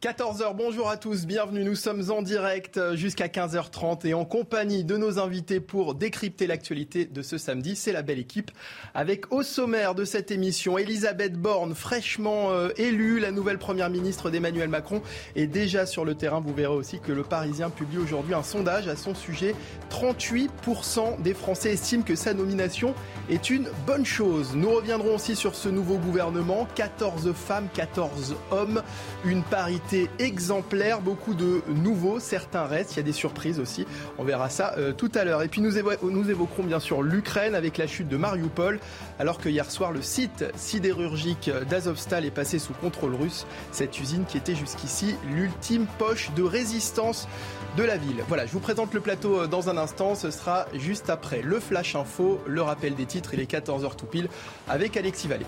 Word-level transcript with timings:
14h, 0.00 0.54
bonjour 0.54 0.88
à 0.88 0.96
tous, 0.96 1.26
bienvenue, 1.26 1.64
nous 1.64 1.74
sommes 1.74 2.12
en 2.12 2.22
direct 2.22 2.94
jusqu'à 2.94 3.26
15h30 3.26 4.06
et 4.06 4.14
en 4.14 4.24
compagnie 4.24 4.84
de 4.84 4.96
nos 4.96 5.18
invités 5.18 5.58
pour 5.58 5.96
décrypter 5.96 6.46
l'actualité 6.46 7.04
de 7.04 7.20
ce 7.20 7.36
samedi. 7.36 7.74
C'est 7.74 7.90
la 7.90 8.02
belle 8.02 8.20
équipe 8.20 8.52
avec 8.94 9.32
au 9.32 9.42
sommaire 9.42 9.96
de 9.96 10.04
cette 10.04 10.30
émission 10.30 10.78
Elisabeth 10.78 11.32
Borne, 11.32 11.74
fraîchement 11.74 12.52
euh, 12.52 12.68
élue, 12.76 13.18
la 13.18 13.32
nouvelle 13.32 13.58
première 13.58 13.90
ministre 13.90 14.30
d'Emmanuel 14.30 14.68
Macron 14.68 15.02
est 15.34 15.48
déjà 15.48 15.84
sur 15.84 16.04
le 16.04 16.14
terrain. 16.14 16.38
Vous 16.38 16.54
verrez 16.54 16.76
aussi 16.76 17.00
que 17.00 17.10
le 17.10 17.24
Parisien 17.24 17.68
publie 17.68 17.98
aujourd'hui 17.98 18.34
un 18.34 18.44
sondage 18.44 18.86
à 18.86 18.94
son 18.94 19.16
sujet. 19.16 19.56
38% 19.90 21.22
des 21.22 21.34
Français 21.34 21.72
estiment 21.72 22.04
que 22.04 22.14
sa 22.14 22.34
nomination 22.34 22.94
est 23.30 23.50
une 23.50 23.68
bonne 23.84 24.06
chose. 24.06 24.54
Nous 24.54 24.70
reviendrons 24.70 25.16
aussi 25.16 25.34
sur 25.34 25.56
ce 25.56 25.68
nouveau 25.68 25.98
gouvernement, 25.98 26.68
14 26.76 27.32
femmes, 27.32 27.66
14 27.74 28.36
hommes, 28.52 28.80
une 29.24 29.42
parité 29.42 29.87
exemplaire, 30.18 31.00
beaucoup 31.00 31.34
de 31.34 31.62
nouveaux, 31.68 32.20
certains 32.20 32.64
restent, 32.64 32.94
il 32.94 32.96
y 32.98 33.00
a 33.00 33.04
des 33.04 33.12
surprises 33.12 33.60
aussi, 33.60 33.86
on 34.18 34.24
verra 34.24 34.48
ça 34.48 34.74
euh, 34.78 34.92
tout 34.92 35.10
à 35.14 35.24
l'heure. 35.24 35.42
Et 35.42 35.48
puis 35.48 35.60
nous, 35.60 35.72
nous 36.02 36.30
évoquerons 36.30 36.64
bien 36.64 36.80
sûr 36.80 37.02
l'Ukraine 37.02 37.54
avec 37.54 37.78
la 37.78 37.86
chute 37.86 38.08
de 38.08 38.16
Mariupol, 38.16 38.80
alors 39.18 39.38
que 39.38 39.48
hier 39.48 39.70
soir 39.70 39.92
le 39.92 40.02
site 40.02 40.44
sidérurgique 40.56 41.50
d'Azovstal 41.68 42.24
est 42.24 42.30
passé 42.30 42.58
sous 42.58 42.74
contrôle 42.74 43.14
russe, 43.14 43.46
cette 43.72 43.98
usine 44.00 44.24
qui 44.26 44.36
était 44.36 44.54
jusqu'ici 44.54 45.14
l'ultime 45.30 45.86
poche 45.98 46.30
de 46.36 46.42
résistance 46.42 47.28
de 47.76 47.82
la 47.82 47.96
ville. 47.96 48.22
Voilà, 48.28 48.46
je 48.46 48.52
vous 48.52 48.60
présente 48.60 48.94
le 48.94 49.00
plateau 49.00 49.40
euh, 49.40 49.46
dans 49.46 49.68
un 49.68 49.76
instant, 49.76 50.14
ce 50.14 50.30
sera 50.30 50.66
juste 50.74 51.10
après 51.10 51.42
le 51.42 51.60
Flash 51.60 51.96
Info, 51.96 52.40
le 52.46 52.62
rappel 52.62 52.94
des 52.94 53.06
titres, 53.06 53.34
il 53.34 53.40
est 53.40 53.50
14h 53.50 53.96
tout 53.96 54.06
pile 54.06 54.28
avec 54.68 54.96
Alexis 54.96 55.28
Vallée. 55.28 55.46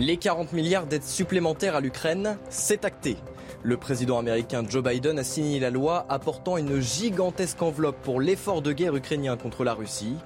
Les 0.00 0.16
40 0.16 0.54
milliards 0.54 0.86
d'aides 0.86 1.04
supplémentaires 1.04 1.76
à 1.76 1.82
l'Ukraine, 1.82 2.38
c'est 2.48 2.86
acté. 2.86 3.18
Le 3.62 3.76
président 3.76 4.18
américain 4.18 4.64
Joe 4.66 4.82
Biden 4.82 5.18
a 5.18 5.24
signé 5.24 5.60
la 5.60 5.68
loi 5.68 6.06
apportant 6.08 6.56
une 6.56 6.80
gigantesque 6.80 7.60
enveloppe 7.60 8.00
pour 8.00 8.18
l'effort 8.18 8.62
de 8.62 8.72
guerre 8.72 8.96
ukrainien 8.96 9.36
contre 9.36 9.62
la 9.62 9.74
Russie. 9.74 10.16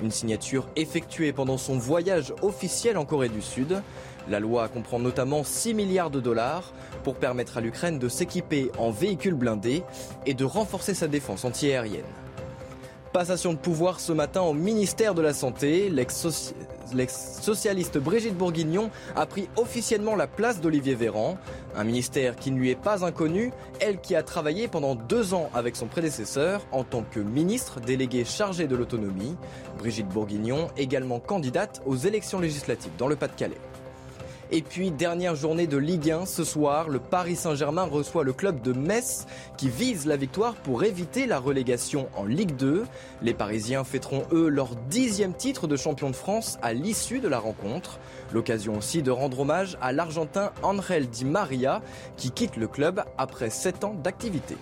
Une 0.00 0.12
signature 0.12 0.68
effectuée 0.76 1.32
pendant 1.32 1.58
son 1.58 1.76
voyage 1.76 2.32
officiel 2.42 2.96
en 2.96 3.04
Corée 3.04 3.28
du 3.28 3.42
Sud. 3.42 3.82
La 4.28 4.38
loi 4.38 4.68
comprend 4.68 5.00
notamment 5.00 5.42
6 5.42 5.74
milliards 5.74 6.10
de 6.10 6.20
dollars 6.20 6.72
pour 7.02 7.16
permettre 7.16 7.58
à 7.58 7.60
l'Ukraine 7.60 7.98
de 7.98 8.08
s'équiper 8.08 8.70
en 8.78 8.92
véhicules 8.92 9.34
blindés 9.34 9.82
et 10.26 10.34
de 10.34 10.44
renforcer 10.44 10.94
sa 10.94 11.08
défense 11.08 11.44
antiaérienne. 11.44 12.04
Passation 13.14 13.52
de 13.52 13.58
pouvoir 13.58 14.00
ce 14.00 14.12
matin 14.12 14.40
au 14.40 14.54
ministère 14.54 15.14
de 15.14 15.22
la 15.22 15.32
Santé. 15.32 15.88
L'ex-socialiste 15.88 17.98
Brigitte 17.98 18.36
Bourguignon 18.36 18.90
a 19.14 19.24
pris 19.24 19.48
officiellement 19.54 20.16
la 20.16 20.26
place 20.26 20.60
d'Olivier 20.60 20.96
Véran. 20.96 21.38
Un 21.76 21.84
ministère 21.84 22.34
qui 22.34 22.50
ne 22.50 22.58
lui 22.58 22.70
est 22.70 22.74
pas 22.74 23.04
inconnu, 23.04 23.52
elle 23.78 24.00
qui 24.00 24.16
a 24.16 24.24
travaillé 24.24 24.66
pendant 24.66 24.96
deux 24.96 25.32
ans 25.32 25.48
avec 25.54 25.76
son 25.76 25.86
prédécesseur 25.86 26.62
en 26.72 26.82
tant 26.82 27.04
que 27.08 27.20
ministre 27.20 27.78
délégué 27.78 28.24
chargé 28.24 28.66
de 28.66 28.74
l'autonomie. 28.74 29.36
Brigitte 29.78 30.08
Bourguignon, 30.08 30.66
également 30.76 31.20
candidate 31.20 31.82
aux 31.86 31.94
élections 31.94 32.40
législatives 32.40 32.96
dans 32.98 33.06
le 33.06 33.14
Pas-de-Calais. 33.14 33.60
Et 34.56 34.62
puis, 34.62 34.92
dernière 34.92 35.34
journée 35.34 35.66
de 35.66 35.76
Ligue 35.76 36.12
1 36.12 36.26
ce 36.26 36.44
soir, 36.44 36.88
le 36.88 37.00
Paris 37.00 37.34
Saint-Germain 37.34 37.82
reçoit 37.82 38.22
le 38.22 38.32
club 38.32 38.62
de 38.62 38.72
Metz 38.72 39.26
qui 39.56 39.68
vise 39.68 40.06
la 40.06 40.16
victoire 40.16 40.54
pour 40.54 40.84
éviter 40.84 41.26
la 41.26 41.40
relégation 41.40 42.08
en 42.14 42.24
Ligue 42.24 42.54
2. 42.54 42.84
Les 43.20 43.34
Parisiens 43.34 43.82
fêteront 43.82 44.22
eux 44.30 44.46
leur 44.46 44.76
dixième 44.88 45.34
titre 45.34 45.66
de 45.66 45.74
champion 45.74 46.08
de 46.08 46.14
France 46.14 46.56
à 46.62 46.72
l'issue 46.72 47.18
de 47.18 47.26
la 47.26 47.40
rencontre. 47.40 47.98
L'occasion 48.32 48.78
aussi 48.78 49.02
de 49.02 49.10
rendre 49.10 49.40
hommage 49.40 49.76
à 49.80 49.90
l'Argentin 49.90 50.52
Angel 50.62 51.08
Di 51.08 51.24
Maria 51.24 51.82
qui 52.16 52.30
quitte 52.30 52.56
le 52.56 52.68
club 52.68 53.02
après 53.18 53.50
sept 53.50 53.82
ans 53.82 53.96
d'activité. 54.04 54.54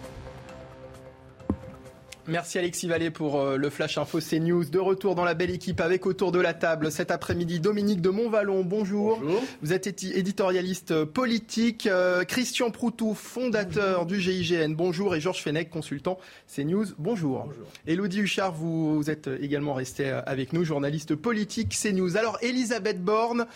Merci 2.28 2.58
Alexis 2.58 2.86
Vallée 2.86 3.10
pour 3.10 3.40
euh, 3.40 3.56
le 3.56 3.68
Flash 3.68 3.98
Info 3.98 4.20
CNews. 4.20 4.64
De 4.66 4.78
retour 4.78 5.16
dans 5.16 5.24
la 5.24 5.34
belle 5.34 5.50
équipe 5.50 5.80
avec 5.80 6.06
autour 6.06 6.30
de 6.30 6.40
la 6.40 6.54
table 6.54 6.92
cet 6.92 7.10
après-midi 7.10 7.58
Dominique 7.58 8.00
de 8.00 8.10
Montvalon. 8.10 8.62
Bonjour. 8.62 9.18
Bonjour. 9.18 9.42
Vous 9.60 9.72
êtes 9.72 9.86
éditorialiste 9.86 11.04
politique. 11.04 11.88
Euh, 11.88 12.22
Christian 12.22 12.70
Proutou, 12.70 13.14
fondateur 13.14 14.06
du 14.06 14.20
GIGN. 14.20 14.74
Bonjour. 14.74 15.16
Et 15.16 15.20
Georges 15.20 15.42
Fenech, 15.42 15.68
consultant 15.68 16.16
CNews. 16.54 16.86
Bonjour. 16.96 17.46
Bonjour. 17.46 17.66
Elodie 17.88 18.20
Huchard, 18.20 18.52
vous, 18.52 18.96
vous 18.96 19.10
êtes 19.10 19.28
également 19.40 19.74
resté 19.74 20.08
avec 20.08 20.52
nous, 20.52 20.64
journaliste 20.64 21.16
politique 21.16 21.76
CNews. 21.76 22.16
Alors 22.16 22.38
Elisabeth 22.40 23.02
Borne, 23.02 23.46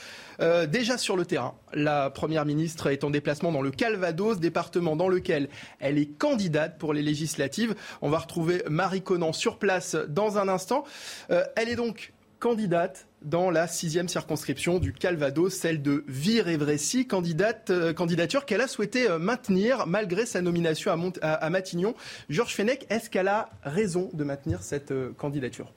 euh, 0.41 0.66
déjà 0.66 0.98
sur 0.98 1.16
le 1.16 1.24
terrain, 1.24 1.54
la 1.72 2.10
Première 2.10 2.44
ministre 2.44 2.88
est 2.88 3.04
en 3.04 3.10
déplacement 3.10 3.52
dans 3.52 3.62
le 3.62 3.70
Calvados, 3.70 4.38
département 4.38 4.97
dans 4.97 5.08
lequel 5.08 5.48
elle 5.80 5.98
est 5.98 6.06
candidate 6.06 6.78
pour 6.78 6.92
les 6.92 7.02
législatives. 7.02 7.74
On 8.02 8.10
va 8.10 8.19
retrouver 8.19 8.62
Marie 8.69 9.02
Conan 9.02 9.32
sur 9.32 9.58
place 9.58 9.96
dans 10.08 10.38
un 10.38 10.48
instant. 10.48 10.84
Euh, 11.30 11.44
elle 11.56 11.69
est 11.69 11.76
donc 11.76 12.12
candidate 12.38 13.08
dans 13.22 13.50
la 13.50 13.66
sixième 13.66 14.08
circonscription 14.08 14.78
du 14.78 14.92
Calvados, 14.92 15.54
celle 15.54 15.82
de 15.82 16.04
Vire-Évrécy, 16.06 17.06
candidate, 17.06 17.70
euh, 17.70 17.92
candidature 17.92 18.44
qu'elle 18.44 18.60
a 18.60 18.69
souhaité 18.69 19.08
maintenir 19.19 19.86
malgré 19.86 20.26
sa 20.26 20.42
nomination 20.42 20.92
à, 21.22 21.50
Matignon. 21.50 21.94
Georges 22.28 22.54
Fenech, 22.54 22.86
est-ce 22.91 23.08
qu'elle 23.08 23.28
a 23.28 23.50
raison 23.62 24.10
de 24.12 24.22
maintenir 24.22 24.62
cette 24.62 24.92
candidature? 25.16 25.72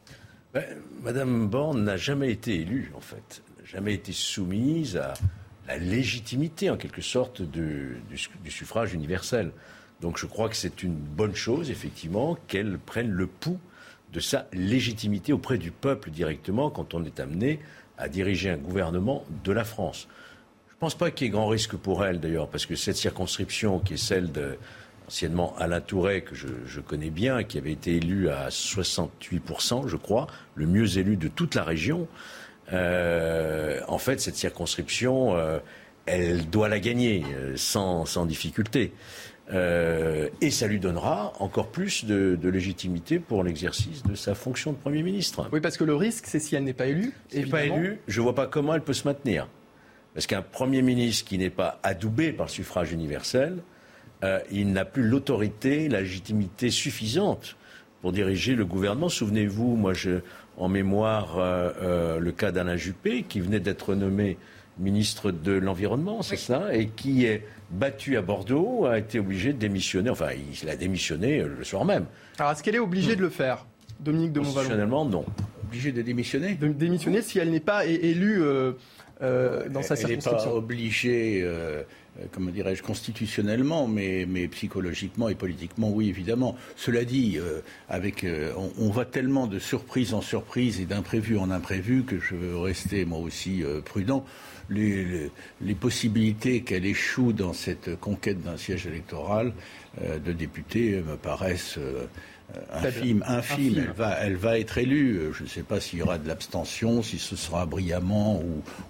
Ben, 0.53 0.66
Madame 1.02 1.48
Borne 1.48 1.84
n'a 1.84 1.96
jamais 1.96 2.31
été 2.31 2.56
élue, 2.56 2.92
en 2.96 3.02
fait, 3.02 3.42
jamais 3.72 3.94
été 3.94 4.13
soumise 4.13 4.97
à 4.97 5.13
la 5.68 5.78
légitimité, 5.78 6.69
en 6.69 6.78
quelque 6.78 7.02
sorte, 7.02 7.41
du, 7.41 8.02
suffrage 8.50 8.94
universel. 8.94 9.52
Donc 10.02 10.18
je 10.18 10.25
crois 10.25 10.50
que 10.50 10.56
c'est 10.56 10.81
une 10.81 10.96
bonne 10.96 11.35
chose, 11.35 11.69
effectivement, 11.69 12.38
qu'elle 12.47 12.80
prenne 12.80 13.12
le 13.12 13.28
pouls 13.28 13.59
de 14.12 14.19
sa 14.19 14.47
légitimité 14.53 15.34
auprès 15.34 15.59
du 15.59 15.72
peuple 15.72 16.09
directement 16.09 16.72
quand 16.72 16.96
on 16.96 17.03
est 17.06 17.19
amené 17.19 17.59
à 17.97 18.09
diriger 18.09 18.50
un 18.50 18.57
gouvernement 18.57 19.24
de 19.44 19.52
la 19.52 19.63
France. 19.63 20.07
Je 20.69 20.74
ne 20.75 20.80
pense 20.80 20.96
pas 20.96 21.12
qu'il 21.12 21.28
y 21.28 21.30
ait 21.30 21.31
grand 21.31 21.47
risque 21.47 21.75
pour 21.75 22.03
elle, 22.03 22.19
d'ailleurs, 22.19 22.47
parce 22.47 22.66
que 22.66 22.75
cette 22.75 22.96
circonscription, 22.96 23.80
qui 23.80 23.96
est 23.96 23.97
celle 23.97 24.31
de 24.31 24.57
anciennement 25.07 25.56
Alain 25.57 25.81
Touré, 25.81 26.22
que 26.22 26.36
je, 26.36 26.80
connais 26.81 27.09
bien, 27.09 27.44
qui 27.44 27.57
avait 27.57 27.72
été 27.72 27.97
élu 27.97 28.30
à 28.30 28.50
68%, 28.50 29.88
je 29.88 29.96
crois, 29.97 30.28
le 30.56 30.68
mieux 30.68 30.97
élu 30.97 31.18
de 31.18 31.28
toute 31.28 31.56
la 31.56 31.63
région, 31.63 32.07
euh, 32.74 33.80
en 33.88 33.97
fait, 33.97 34.19
cette 34.22 34.35
circonscription, 34.35 35.35
euh, 35.35 35.59
elle 36.06 36.50
doit 36.50 36.69
la 36.69 36.80
gagner 36.80 37.24
euh, 37.35 37.53
sans, 37.56 38.06
sans 38.06 38.25
difficulté. 38.25 38.94
Euh, 39.52 40.30
et 40.41 40.52
ça 40.52 40.68
lui 40.68 40.80
donnera 40.80 41.34
encore 41.40 41.69
plus 41.69 42.06
de, 42.06 42.38
de 42.40 42.50
légitimité 42.50 43.18
pour 43.18 43.44
l'exercice 43.44 44.03
de 44.03 44.13
sa 44.13 44.35
fonction 44.35 44.74
de 44.74 44.78
Premier 44.78 45.02
ministre. 45.02 45.50
Oui, 45.52 45.59
parce 45.59 45.75
que 45.75 45.84
le 45.84 45.96
risque, 45.96 46.25
c'est 46.28 46.40
si 46.40 46.56
elle 46.56 46.63
n'est 46.63 46.74
pas 46.74 46.85
élue. 46.85 47.13
Si 47.30 47.38
elle 47.38 47.46
n'est 47.46 47.50
pas 47.50 47.63
élue, 47.63 48.00
je 48.07 48.19
ne 48.19 48.24
vois 48.24 48.35
pas 48.35 48.46
comment 48.46 48.75
elle 48.75 48.83
peut 48.83 48.94
se 48.94 49.07
maintenir. 49.07 49.48
Parce 50.13 50.27
qu'un 50.27 50.44
Premier 50.44 50.83
ministre 50.83 51.27
qui 51.27 51.38
n'est 51.39 51.50
pas 51.50 51.80
adoubé 51.81 52.31
par 52.31 52.45
le 52.45 52.51
suffrage 52.51 52.92
universel, 52.92 53.57
euh, 54.24 54.39
il 54.51 54.72
n'a 54.72 54.86
plus 54.86 55.04
l'autorité, 55.04 55.89
la 55.89 56.01
légitimité 56.01 56.69
suffisante 56.69 57.56
pour 58.01 58.12
diriger 58.12 58.54
le 58.54 58.65
gouvernement. 58.65 59.10
Souvenez-vous, 59.10 59.75
moi, 59.75 59.94
je, 59.94 60.19
en 60.60 60.68
mémoire, 60.68 61.40
euh, 61.40 61.72
euh, 61.82 62.20
le 62.20 62.32
cas 62.32 62.52
d'Alain 62.52 62.76
Juppé, 62.76 63.24
qui 63.24 63.40
venait 63.40 63.62
d'être 63.62 63.96
nommé 63.96 64.38
ministre 64.78 65.32
de 65.32 65.54
l'Environnement, 65.54 66.22
c'est 66.22 66.36
oui. 66.36 66.42
ça, 66.42 66.74
et 66.74 66.88
qui 66.88 67.26
est 67.26 67.46
battu 67.72 68.18
à 68.18 68.22
Bordeaux, 68.22 68.86
a 68.86 69.00
été 69.00 69.20
obligé 69.20 69.54
de 69.54 69.58
démissionner. 69.58 70.10
Enfin, 70.10 70.30
il 70.62 70.70
a 70.70 70.76
démissionné 70.76 71.44
le 71.44 71.64
soir 71.64 71.86
même. 71.86 72.06
Alors, 72.38 72.52
est-ce 72.52 72.64
qu'elle 72.64 72.76
est 72.76 72.80
obligée 72.80 73.16
de 73.16 73.22
le 73.22 73.30
faire, 73.30 73.66
Dominique 74.00 74.34
de 74.34 74.40
Montvalon? 74.40 74.56
Constitutionnellement, 74.56 75.06
non. 75.06 75.26
Obligée 75.66 75.92
de 75.92 76.02
démissionner? 76.02 76.56
De 76.56 76.68
démissionner 76.70 77.22
si 77.22 77.40
elle 77.40 77.52
n'est 77.52 77.60
pas 77.60 77.86
élue. 77.86 78.42
Euh, 78.42 78.74
dans 79.19 79.81
sa 79.81 79.95
circonscription. 79.95 80.31
Elle 80.31 80.38
n'est 80.38 80.44
pas 80.44 80.54
obligée 80.54 81.44
euh, 82.19 82.25
comment 82.31 82.51
dirais-je, 82.51 82.83
constitutionnellement, 82.83 83.88
mais, 83.88 84.25
mais, 84.27 84.48
psychologiquement 84.48 85.30
et 85.30 85.36
politiquement, 85.36 85.89
oui, 85.89 86.10
évidemment. 86.10 86.56
Cela 86.75 87.06
dit, 87.06 87.38
euh, 87.38 87.62
avec, 87.88 88.24
euh, 88.24 88.51
on, 88.77 88.89
va 88.89 89.06
tellement 89.06 89.48
de 89.48 89.60
surprise 89.60 90.13
en 90.13 90.21
surprise 90.21 90.80
et 90.80 90.86
d'imprévu 90.86 91.38
en 91.38 91.51
imprévu 91.51 92.04
que 92.04 92.19
je 92.19 92.36
veux 92.36 92.57
rester 92.57 93.06
moi 93.06 93.19
aussi 93.19 93.63
prudent. 93.86 94.25
Les, 94.69 95.30
les, 95.62 95.75
possibilités 95.75 96.62
qu'elle 96.62 96.86
échoue 96.86 97.33
dans 97.33 97.54
cette 97.54 98.00
conquête 98.00 98.42
d'un 98.44 98.57
siège 98.57 98.86
électoral 98.86 99.54
de 100.00 100.31
député 100.31 101.01
me 101.01 101.15
paraissent 101.15 101.80
infime, 102.72 103.24
infime. 103.28 103.78
Elle, 103.78 103.94
va, 103.94 104.18
elle 104.19 104.36
va 104.36 104.60
être 104.60 104.78
élue. 104.78 105.31
Je 105.34 105.44
ne 105.44 105.48
sais 105.48 105.63
pas 105.63 105.80
s'il 105.80 106.00
y 106.00 106.01
aura 106.01 106.18
de 106.18 106.28
l'abstention, 106.28 107.01
si 107.01 107.19
ce 107.19 107.36
sera 107.36 107.66
brillamment 107.66 108.42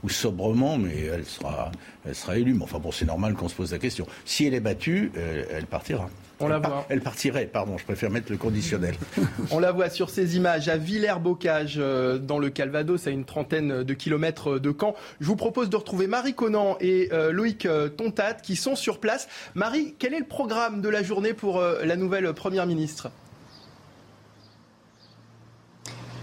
ou, 0.03 0.09
sobrement, 0.09 0.77
mais 0.77 1.03
elle 1.03 1.25
sera, 1.25 1.71
elle 2.07 2.15
sera 2.15 2.38
élue. 2.38 2.53
Mais 2.53 2.63
enfin 2.63 2.79
bon, 2.79 2.91
c'est 2.91 3.06
normal 3.06 3.33
qu'on 3.33 3.47
se 3.47 3.56
pose 3.56 3.71
la 3.71 3.79
question. 3.79 4.06
Si 4.25 4.45
elle 4.45 4.53
est 4.53 4.59
battue, 4.59 5.11
elle, 5.15 5.65
partira. 5.65 6.09
On 6.41 6.47
la 6.47 6.59
voit. 6.59 6.85
Elle 6.89 7.01
partirait, 7.01 7.45
pardon, 7.45 7.77
je 7.77 7.83
préfère 7.83 8.09
mettre 8.09 8.31
le 8.31 8.38
conditionnel. 8.38 8.95
On 9.51 9.59
la 9.59 9.73
voit 9.73 9.89
sur 9.89 10.09
ces 10.09 10.38
images 10.38 10.69
à 10.69 10.77
Villers-Bocage, 10.77 11.75
euh, 11.77 12.17
dans 12.17 12.39
le 12.39 12.50
Calvados, 12.50 13.07
à 13.07 13.09
une 13.09 13.25
trentaine 13.25 13.83
de 13.83 13.94
kilomètres 13.94 14.57
de 14.57 14.73
Caen. 14.77 14.95
Je 15.19 15.25
vous 15.25 15.35
propose 15.35 15.69
de 15.69 15.75
retrouver 15.75 16.07
Marie 16.07 16.33
Conan 16.33 16.77
et 16.79 17.09
euh, 17.11 17.33
Loïc 17.33 17.65
euh, 17.65 17.89
Tontat 17.89 18.35
qui 18.35 18.56
sont 18.56 18.77
sur 18.77 19.00
place. 19.00 19.27
Marie, 19.53 19.95
quel 20.00 20.13
est 20.13 20.19
le 20.19 20.25
programme 20.25 20.79
de 20.79 20.88
la 20.88 21.03
journée 21.03 21.33
pour 21.33 21.61
la 21.61 21.95
nouvelle 21.97 22.31
Première 22.33 22.65
ministre? 22.65 23.11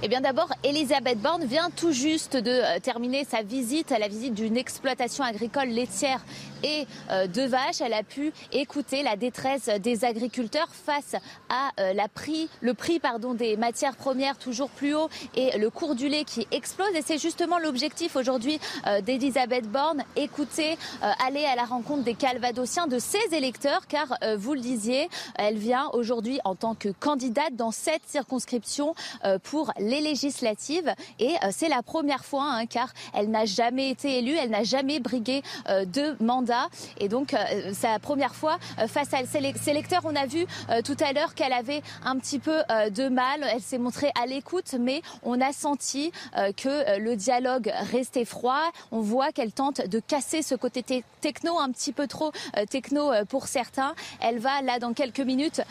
Eh 0.03 0.09
bien 0.09 0.21
d'abord, 0.21 0.53
Elisabeth 0.63 1.19
Borne 1.21 1.45
vient 1.45 1.71
tout 1.75 1.93
juste 1.93 2.37
de 2.37 2.51
euh, 2.51 2.79
terminer 2.81 3.25
sa 3.25 3.43
visite, 3.43 3.91
la 3.91 4.09
visite 4.09 4.35
d'une 4.35 4.57
exploitation 4.57 5.25
agricole 5.25 5.69
laitière 5.69 6.21
et 6.63 6.87
euh, 7.11 7.27
de 7.27 7.43
vaches. 7.43 7.81
Elle 7.81 7.93
a 7.93 8.03
pu 8.03 8.33
écouter 8.53 9.03
la 9.03 9.17
détresse 9.17 9.69
des 9.81 10.05
agriculteurs 10.05 10.69
face 10.71 11.17
à 11.49 11.71
euh, 11.81 11.93
la 11.93 12.09
prix, 12.09 12.49
le 12.61 12.75
prix 12.75 12.99
pardon, 12.99 13.35
des 13.35 13.57
matières 13.57 13.97
premières 13.97 14.39
toujours 14.39 14.71
plus 14.71 14.95
haut 14.95 15.09
et 15.35 15.59
le 15.59 15.71
cours 15.71 15.95
du 15.95 16.09
lait 16.09 16.25
qui 16.25 16.47
explose. 16.51 16.95
Et 16.95 17.03
c'est 17.03 17.19
justement 17.19 17.59
l'objectif 17.59 18.17
aujourd'hui 18.17 18.59
d'Elisabeth 19.03 19.71
Borne, 19.71 20.05
écouter, 20.17 20.79
aller 21.25 21.45
à 21.45 21.57
la 21.57 21.65
rencontre 21.65 22.05
des 22.05 22.15
Calvadosiens, 22.15 22.87
de 22.87 22.99
ses 22.99 23.35
électeurs, 23.35 23.87
car 23.87 24.17
vous 24.37 24.55
le 24.55 24.61
disiez, 24.61 25.09
elle 25.37 25.57
vient 25.57 25.89
aujourd'hui 25.93 26.41
en 26.45 26.55
tant 26.55 26.75
que 26.75 26.89
candidate 26.89 27.55
dans 27.55 27.71
cette 27.71 28.03
circonscription 28.07 28.95
pour 29.43 29.73
les 29.79 30.01
législatives 30.01 30.95
et 31.19 31.35
euh, 31.43 31.49
c'est 31.51 31.69
la 31.69 31.83
première 31.83 32.25
fois 32.25 32.45
hein, 32.45 32.67
car 32.67 32.93
elle 33.15 33.31
n'a 33.31 33.45
jamais 33.45 33.91
été 33.91 34.19
élue, 34.19 34.35
elle 34.35 34.51
n'a 34.51 34.65
jamais 34.65 35.01
brigué 35.01 35.43
euh, 35.69 35.85
de 35.85 36.17
mandat 36.23 36.56
et 36.99 37.09
donc 37.09 37.35
euh, 37.35 37.73
la 37.83 37.99
première 37.99 38.35
fois 38.35 38.59
face 38.89 39.15
à 39.15 39.25
ses 39.25 39.71
électeurs. 39.71 40.03
On 40.05 40.17
a 40.17 40.27
vu 40.27 40.45
tout 40.85 40.97
à 41.01 41.13
l'heure 41.13 41.35
qu'elle 41.35 41.53
avait 41.53 41.83
un 42.05 42.19
petit 42.19 42.39
peu 42.39 42.63
de 42.91 43.09
mal, 43.09 43.47
elle 43.53 43.61
s'est 43.61 43.79
montrée 43.79 44.11
à 44.21 44.27
l'écoute 44.27 44.75
mais 44.79 45.03
on 45.23 45.41
a 45.41 45.53
senti 45.53 46.11
que 46.57 46.99
le 46.99 47.17
dialogue 47.17 47.73
restait 47.93 48.25
froid. 48.25 48.61
On 48.91 49.01
voit 49.01 49.31
qu'elle 49.33 49.53
tente 49.53 49.87
de 49.87 50.01
casser 50.01 50.43
ce 50.43 50.55
côté 50.55 50.83
techno 51.21 51.59
un 51.59 51.71
petit 51.71 51.93
peu 51.93 52.07
trop 52.07 52.33
techno 52.71 53.13
pour 53.29 53.47
certains. 53.47 53.95
Elle 54.21 54.39
va 54.39 54.63
là 54.63 54.79
dans 54.79 54.93
quelques 54.93 55.21
minutes 55.21 55.63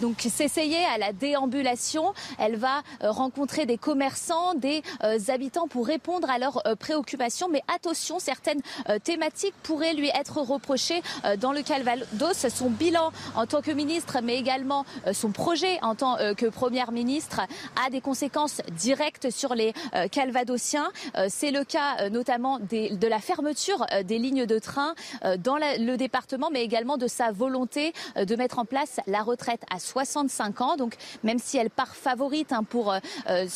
donc 0.00 0.20
s'essayer 0.20 0.84
à 0.86 0.98
la 0.98 1.12
déambulation. 1.12 2.14
Elle 2.38 2.56
va 2.56 2.82
rencontrer 3.00 3.66
des 3.66 3.78
commerçants, 3.78 4.54
des 4.54 4.82
euh, 5.04 5.18
habitants 5.28 5.68
pour 5.68 5.86
répondre 5.86 6.30
à 6.30 6.38
leurs 6.38 6.66
euh, 6.66 6.74
préoccupations. 6.74 7.48
Mais 7.48 7.62
attention, 7.74 8.18
certaines 8.18 8.60
euh, 8.88 8.98
thématiques 8.98 9.54
pourraient 9.62 9.94
lui 9.94 10.01
être 10.08 10.38
reprochées 10.40 11.02
dans 11.38 11.52
le 11.52 11.62
Calvados. 11.62 12.46
Son 12.48 12.70
bilan 12.70 13.12
en 13.34 13.46
tant 13.46 13.62
que 13.62 13.70
ministre, 13.70 14.18
mais 14.22 14.36
également 14.36 14.84
son 15.12 15.30
projet 15.30 15.78
en 15.82 15.94
tant 15.94 16.16
que 16.36 16.46
première 16.46 16.92
ministre 16.92 17.40
a 17.84 17.90
des 17.90 18.00
conséquences 18.00 18.60
directes 18.76 19.30
sur 19.30 19.54
les 19.54 19.72
Calvadosiens. 20.10 20.90
C'est 21.28 21.50
le 21.50 21.64
cas 21.64 22.08
notamment 22.10 22.58
de 22.58 23.06
la 23.06 23.18
fermeture 23.18 23.86
des 24.04 24.18
lignes 24.18 24.46
de 24.46 24.58
train 24.58 24.94
dans 25.38 25.56
le 25.56 25.96
département, 25.96 26.50
mais 26.52 26.62
également 26.62 26.96
de 26.96 27.06
sa 27.06 27.32
volonté 27.32 27.92
de 28.16 28.36
mettre 28.36 28.58
en 28.58 28.64
place 28.64 29.00
la 29.06 29.22
retraite 29.22 29.62
à 29.70 29.78
65 29.78 30.60
ans. 30.60 30.76
Donc 30.76 30.94
même 31.22 31.38
si 31.38 31.58
elle 31.58 31.70
part 31.70 31.94
favorite 31.94 32.52
hein, 32.52 32.64
pour 32.64 32.92
euh, 32.92 33.46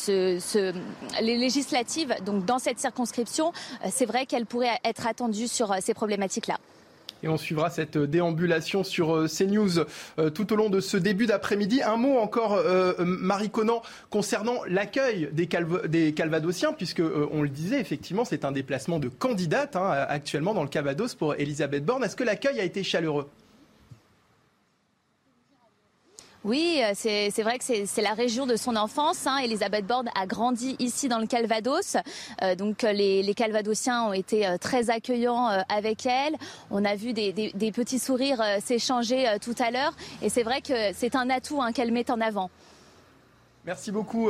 les 1.21 1.37
législatives, 1.37 2.15
donc 2.25 2.45
dans 2.45 2.59
cette 2.59 2.79
circonscription, 2.79 3.51
euh, 3.83 3.89
c'est 3.91 4.05
vrai 4.05 4.25
qu'elle 4.25 4.45
pourrait 4.45 4.79
être 4.83 5.07
attendue 5.07 5.47
sur 5.47 5.71
euh, 5.71 5.77
ces 5.81 5.93
Et 7.23 7.27
on 7.27 7.37
suivra 7.37 7.71
cette 7.71 7.97
déambulation 7.97 8.83
sur 8.83 9.25
CNews 9.27 9.85
tout 10.35 10.53
au 10.53 10.55
long 10.55 10.69
de 10.69 10.79
ce 10.79 10.97
début 10.97 11.25
d'après-midi. 11.25 11.81
Un 11.81 11.97
mot 11.97 12.19
encore, 12.19 12.61
Marie 12.99 13.49
Conan, 13.49 13.81
concernant 14.11 14.63
l'accueil 14.67 15.29
des, 15.33 15.49
des, 15.87 16.13
Calvadosiens, 16.13 16.73
puisque 16.73 17.01
on 17.31 17.41
le 17.41 17.49
disait, 17.49 17.81
effectivement, 17.81 18.23
c'est 18.23 18.45
un 18.45 18.51
déplacement 18.51 18.99
de 18.99 19.09
candidate 19.09 19.75
hein, 19.75 19.89
actuellement 20.07 20.53
dans 20.53 20.61
le 20.61 20.69
Calvados 20.69 21.15
pour 21.15 21.33
Elisabeth 21.33 21.83
Borne. 21.83 22.03
Est-ce 22.03 22.15
que 22.15 22.23
l'accueil 22.23 22.59
a 22.59 22.63
été 22.63 22.83
chaleureux? 22.83 23.27
Oui, 26.43 26.81
euh, 26.83 26.91
c'est 26.95 27.41
vrai 27.41 27.57
que 27.57 27.63
c'est 27.63 28.01
la 28.01 28.13
région 28.13 28.45
de 28.45 28.55
son 28.55 28.75
enfance. 28.75 29.25
Hein. 29.25 29.37
Elisabeth 29.43 29.85
Borne 29.85 30.09
a 30.15 30.27
grandi 30.27 30.75
ici 30.79 31.09
dans 31.09 31.19
le 31.19 31.25
Calvados. 31.25 31.97
Euh, 32.43 32.55
donc 32.55 32.83
euh, 32.83 32.91
les, 32.91 33.33
Calvadosiens 33.35 34.03
ont 34.03 34.13
été 34.13 34.47
très 34.61 34.89
accueillants 34.89 35.47
avec 35.69 36.05
elle. 36.05 36.35
On 36.71 36.85
a 36.85 36.95
vu 36.95 37.13
des, 37.13 37.71
petits 37.71 37.99
sourires 37.99 38.41
s'échanger 38.61 39.25
tout 39.41 39.55
à 39.59 39.71
l'heure. 39.71 39.93
Et 40.21 40.29
c'est 40.29 40.43
vrai 40.43 40.61
que 40.61 40.93
c'est 40.93 41.15
un 41.15 41.29
atout 41.29 41.61
hein, 41.61 41.71
qu'elle 41.71 41.91
met 41.91 42.09
en 42.09 42.21
avant. 42.21 42.49
Merci 43.65 43.91
beaucoup 43.91 44.29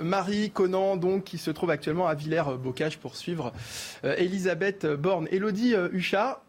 Marie 0.00 0.50
Conan, 0.50 0.96
donc, 0.96 1.24
qui 1.24 1.38
se 1.38 1.50
trouve 1.50 1.70
actuellement 1.70 2.06
à 2.06 2.14
Villers-Bocage 2.14 2.98
pour 2.98 3.16
suivre 3.16 3.52
Elisabeth 4.04 4.86
Borne. 4.86 5.28
Elodie 5.30 5.74
Huchard, 5.92 6.40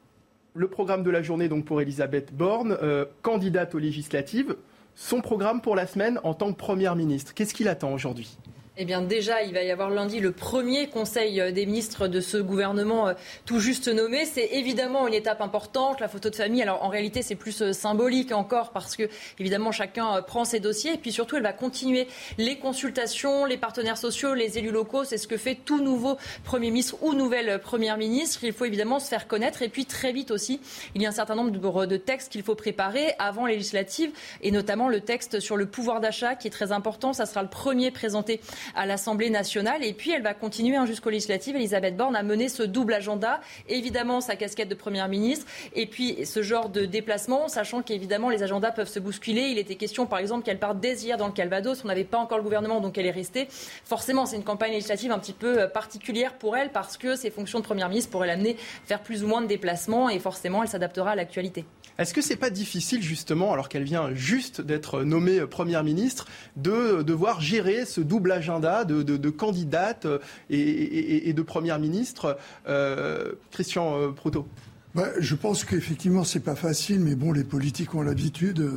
le 0.54 0.68
programme 0.68 1.04
de 1.04 1.09
la 1.09 1.21
journée 1.21 1.50
donc 1.50 1.65
pour 1.65 1.81
Elisabeth 1.81 2.33
Borne, 2.33 2.77
candidate 3.21 3.75
aux 3.75 3.80
législatives 3.80 4.56
son 4.98 5.22
programme 5.22 5.62
pour 5.62 5.76
la 5.76 5.88
semaine 5.88 6.20
en 6.24 6.34
tant 6.34 6.52
que 6.52 6.58
Première 6.58 6.96
ministre. 6.96 7.34
Qu'est-ce 7.34 7.54
qu'il 7.54 7.70
attend 7.70 7.94
aujourd'hui? 7.94 8.36
Eh 8.80 8.86
bien 8.86 9.02
déjà, 9.02 9.42
il 9.42 9.54
va 9.54 9.64
y 9.64 9.72
avoir 9.72 9.90
lundi 9.90 10.20
le 10.20 10.32
premier 10.32 10.88
conseil 10.88 11.42
euh, 11.42 11.52
des 11.52 11.66
ministres 11.66 12.08
de 12.08 12.22
ce 12.22 12.38
gouvernement 12.38 13.08
euh, 13.08 13.14
tout 13.46 13.60
juste 13.60 13.88
nommé. 13.88 14.26
C'est 14.26 14.50
évidemment 14.52 15.08
une 15.08 15.16
étape 15.16 15.42
importante, 15.42 16.00
la 16.00 16.08
photo 16.08 16.30
de 16.30 16.36
famille. 16.36 16.62
Alors 16.62 16.84
en 16.84 16.90
réalité, 16.90 17.24
c'est 17.24 17.36
plus 17.36 17.60
euh, 17.64 17.74
symbolique 17.74 18.32
encore 18.32 18.70
parce 18.72 18.96
que 18.96 19.10
évidemment 19.40 19.72
chacun 19.72 20.22
prend 20.22 20.46
ses 20.46 20.60
dossiers 20.60 20.94
et 20.94 20.98
puis 20.98 21.12
surtout, 21.12 21.38
elle 21.38 21.44
va 21.44 21.54
continuer 21.54 22.08
les 22.38 22.60
consultations, 22.60 23.46
les 23.46 23.58
partenaires 23.58 23.98
sociaux, 23.98 24.36
les 24.36 24.60
élus 24.60 24.70
locaux. 24.70 25.04
C'est 25.04 25.18
ce 25.18 25.28
que 25.28 25.38
fait 25.38 25.56
tout 25.56 25.82
nouveau 25.82 26.18
Premier 26.44 26.70
ministre 26.70 26.98
ou 27.02 27.16
nouvelle 27.16 27.60
Première 27.60 27.98
ministre. 27.98 28.44
Il 28.44 28.54
faut 28.54 28.66
évidemment 28.66 29.00
se 29.00 29.07
faire 29.07 29.28
connaître 29.28 29.64
et 29.64 29.69
puis 29.69 29.86
très 29.86 30.12
vite 30.12 30.30
aussi, 30.30 30.62
il 30.94 31.02
y 31.02 31.07
a 31.07 31.10
un 31.10 31.14
certain 31.14 31.34
nombre 31.34 31.86
de 31.88 31.98
textes 31.98 32.31
qu'il 32.31 32.44
faut 32.44 32.56
préparer 32.56 33.16
avant 33.18 33.48
législative 33.48 34.12
et 34.44 34.52
notamment 34.52 34.88
le 34.88 35.02
texte 35.02 35.40
sur 35.40 35.57
le 35.57 35.66
pouvoir 35.66 36.00
d'achat 36.00 36.36
qui 36.36 36.48
est 36.48 36.52
très 36.52 36.72
important. 36.72 37.14
Ça 37.14 37.26
sera 37.26 37.42
le 37.42 37.50
premier 37.50 37.90
présenté 37.90 38.40
à 38.76 38.86
l'Assemblée 38.86 39.30
nationale. 39.30 39.83
Et 39.83 39.94
puis, 39.94 40.12
elle 40.12 40.21
va 40.21 40.33
continuer 40.33 40.76
hein, 40.76 40.86
jusqu'aux 40.86 41.09
législatives. 41.09 41.56
Elisabeth 41.56 41.95
Borne 41.95 42.16
a 42.16 42.24
mené 42.24 42.50
ce 42.50 42.64
double 42.64 42.94
agenda. 42.94 43.42
Évidemment, 43.69 44.21
sa 44.21 44.36
casquette 44.36 44.69
de 44.69 44.76
Première 44.76 45.07
ministre. 45.07 45.45
Et 45.76 45.86
puis, 45.86 46.26
ce 46.26 46.42
genre 46.42 46.69
de 46.69 46.86
déplacement, 46.86 47.47
sachant 47.47 47.81
qu'évidemment, 47.81 48.30
les 48.30 48.44
agendas 48.44 48.71
peuvent 48.71 48.90
se 48.90 49.00
bousculer. 49.00 49.50
Il 49.50 49.57
était 49.57 49.76
question, 49.76 50.06
par 50.06 50.19
exemple, 50.19 50.44
qu'elle 50.44 50.59
parte 50.59 50.80
dès 50.80 50.95
hier 50.95 51.18
dans 51.18 51.28
le 51.28 51.33
Calvados. 51.33 51.83
On 51.83 51.88
n'avait 51.88 52.04
pas 52.04 52.18
encore 52.18 52.38
le 52.38 52.44
gouvernement, 52.44 52.81
donc 52.81 52.97
elle 52.97 53.06
est 53.06 53.12
restée. 53.12 53.47
Forcément, 53.86 54.26
c'est 54.26 54.36
une 54.36 54.44
campagne 54.44 54.71
législative 54.71 55.12
un 55.12 55.19
petit 55.19 55.33
peu 55.33 55.62
euh, 55.62 55.68
particulière 55.68 56.33
pour 56.33 56.57
elle 56.57 56.71
parce 56.71 56.97
que 56.97 57.16
ses 57.16 57.31
fonctions 57.31 57.59
de 57.59 57.64
Première 57.64 57.90
ministre 57.90 58.12
pourraient 58.12 58.28
l'amener 58.28 58.57
faire 58.86 59.02
plus 59.02 59.24
ou 59.24 59.28
moins 59.28 59.42
de 59.42 59.47
déplacements. 59.47 60.09
Et 60.09 60.19
forcément, 60.19 60.64
elle 60.64 60.69
s'adaptera 60.69 61.12
à 61.12 61.16
l'actualité. 61.16 61.66
Est-ce 61.97 62.13
que 62.13 62.21
c'est 62.21 62.35
pas 62.35 62.49
difficile, 62.49 63.01
justement, 63.01 63.54
alors 63.54 63.69
qu'elle 63.69 63.83
vient 63.83 64.13
juste 64.13 64.61
d'être 64.61 65.04
nommée 65.04 65.39
euh, 65.39 65.47
Première 65.47 65.83
ministre, 65.83 66.27
de 66.56 67.01
devoir 67.01 67.42
gérer 67.42 67.85
ce 67.85 68.01
double 68.01 68.31
agenda 68.31 68.85
de, 68.85 69.30
candidate 69.30 70.06
euh, 70.06 70.19
et, 70.49 71.33
de 71.33 71.42
première 71.42 71.80
ministre. 71.80 72.37
Euh, 72.68 73.33
Christian 73.51 73.97
euh, 73.97 74.11
Proto? 74.11 74.47
Bah, 74.95 75.07
je 75.19 75.35
pense 75.35 75.63
qu'effectivement, 75.63 76.23
c'est 76.23 76.39
pas 76.39 76.56
facile, 76.56 76.99
mais 76.99 77.16
bon, 77.16 77.31
les 77.31 77.44
politiques 77.44 77.94
ont 77.94 78.01
l'habitude 78.01 78.68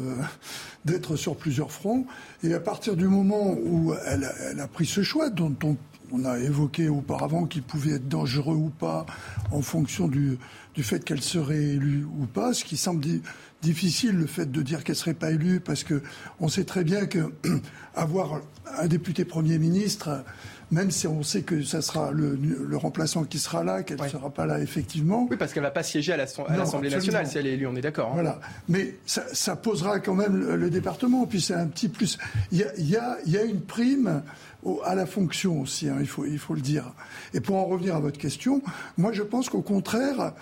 d'être 0.85 1.17
sur 1.17 1.37
plusieurs 1.37 1.73
fronts. 1.73 2.07
Et 2.43 2.53
à 2.53 2.61
partir 2.61 2.97
du 2.97 3.07
moment 3.07 3.53
où 3.53 3.95
elle, 4.07 4.25
a 4.61 4.69
pris 4.69 4.87
ce 4.87 5.03
choix, 5.03 5.31
dont 5.31 5.55
on, 5.63 5.77
a 6.25 6.39
évoqué 6.39 6.89
auparavant 6.89 7.47
qu'il 7.47 7.63
pouvait 7.63 7.93
être 7.93 8.09
dangereux 8.09 8.57
ou 8.57 8.71
pas, 8.71 9.07
en 9.51 9.63
fonction 9.63 10.09
du, 10.09 10.39
du 10.75 10.83
fait 10.83 11.05
qu'elle 11.05 11.23
serait 11.23 11.63
élue 11.63 12.05
ou 12.05 12.27
pas, 12.27 12.53
ce 12.55 12.65
qui 12.65 12.77
semble 12.77 13.05
difficile, 13.63 14.17
le 14.17 14.27
fait 14.27 14.51
de 14.51 14.63
dire 14.63 14.85
qu'elle 14.85 14.97
serait 14.97 15.15
pas 15.15 15.31
élue, 15.31 15.61
parce 15.61 15.85
que 15.85 16.03
on 16.41 16.49
sait 16.49 16.65
très 16.65 16.85
bien 16.85 17.07
que 17.07 17.33
avoir 17.95 18.41
un 18.79 18.87
député 18.87 19.25
Premier 19.25 19.59
ministre, 19.59 20.25
même 20.71 20.91
si 20.91 21.07
on 21.07 21.23
sait 21.23 21.43
que 21.43 21.63
ça 21.63 21.83
sera 21.83 22.13
le, 22.13 22.77
remplaçant 22.77 23.25
qui 23.25 23.39
sera 23.39 23.65
là, 23.65 23.83
qu'elle 23.83 24.01
ne 24.01 24.09
sera 24.09 24.31
pas 24.31 24.47
là 24.47 24.61
effectivement. 24.61 25.27
Oui, 25.31 25.37
parce 25.37 25.53
qu'elle 25.53 25.63
ne 25.63 25.69
va 25.69 25.73
pas 25.73 25.83
siéger 25.83 26.13
à 26.13 26.17
l'Assemblée 26.17 26.91
nationale 26.91 27.27
si 27.27 27.39
elle 27.39 27.47
est 27.47 27.55
élue, 27.55 27.67
on 27.67 27.75
est 27.75 27.81
d'accord. 27.81 28.11
Hein. 28.11 28.15
Voilà. 28.15 28.41
Mais 28.69 28.95
ça, 29.05 29.57
posera 29.57 29.99
quand 29.99 30.15
même 30.15 30.37
le, 30.37 30.71
département, 30.71 31.27
puis 31.27 31.41
c'est 31.41 31.55
un 31.55 31.67
petit 31.67 31.89
plus. 31.89 32.19
Il 32.53 32.59
y 32.59 32.97
a, 32.97 33.17
y 33.27 33.37
a, 33.37 33.43
une 33.43 33.61
prime 33.61 34.23
à 34.85 34.95
la 34.95 35.07
fonction 35.07 35.61
aussi, 35.61 35.89
hein, 35.89 35.97
il, 36.01 36.07
faut, 36.07 36.25
il 36.25 36.39
faut 36.39 36.55
le 36.55 36.61
dire. 36.61 36.93
Et 37.35 37.41
pour 37.41 37.57
en 37.57 37.65
revenir 37.65 37.97
à 37.97 38.01
votre 38.01 38.19
question, 38.19 38.63
moi 38.99 39.13
je 39.13 39.23
pense 39.23 39.49
qu'au 39.49 39.63
contraire, 39.63 40.33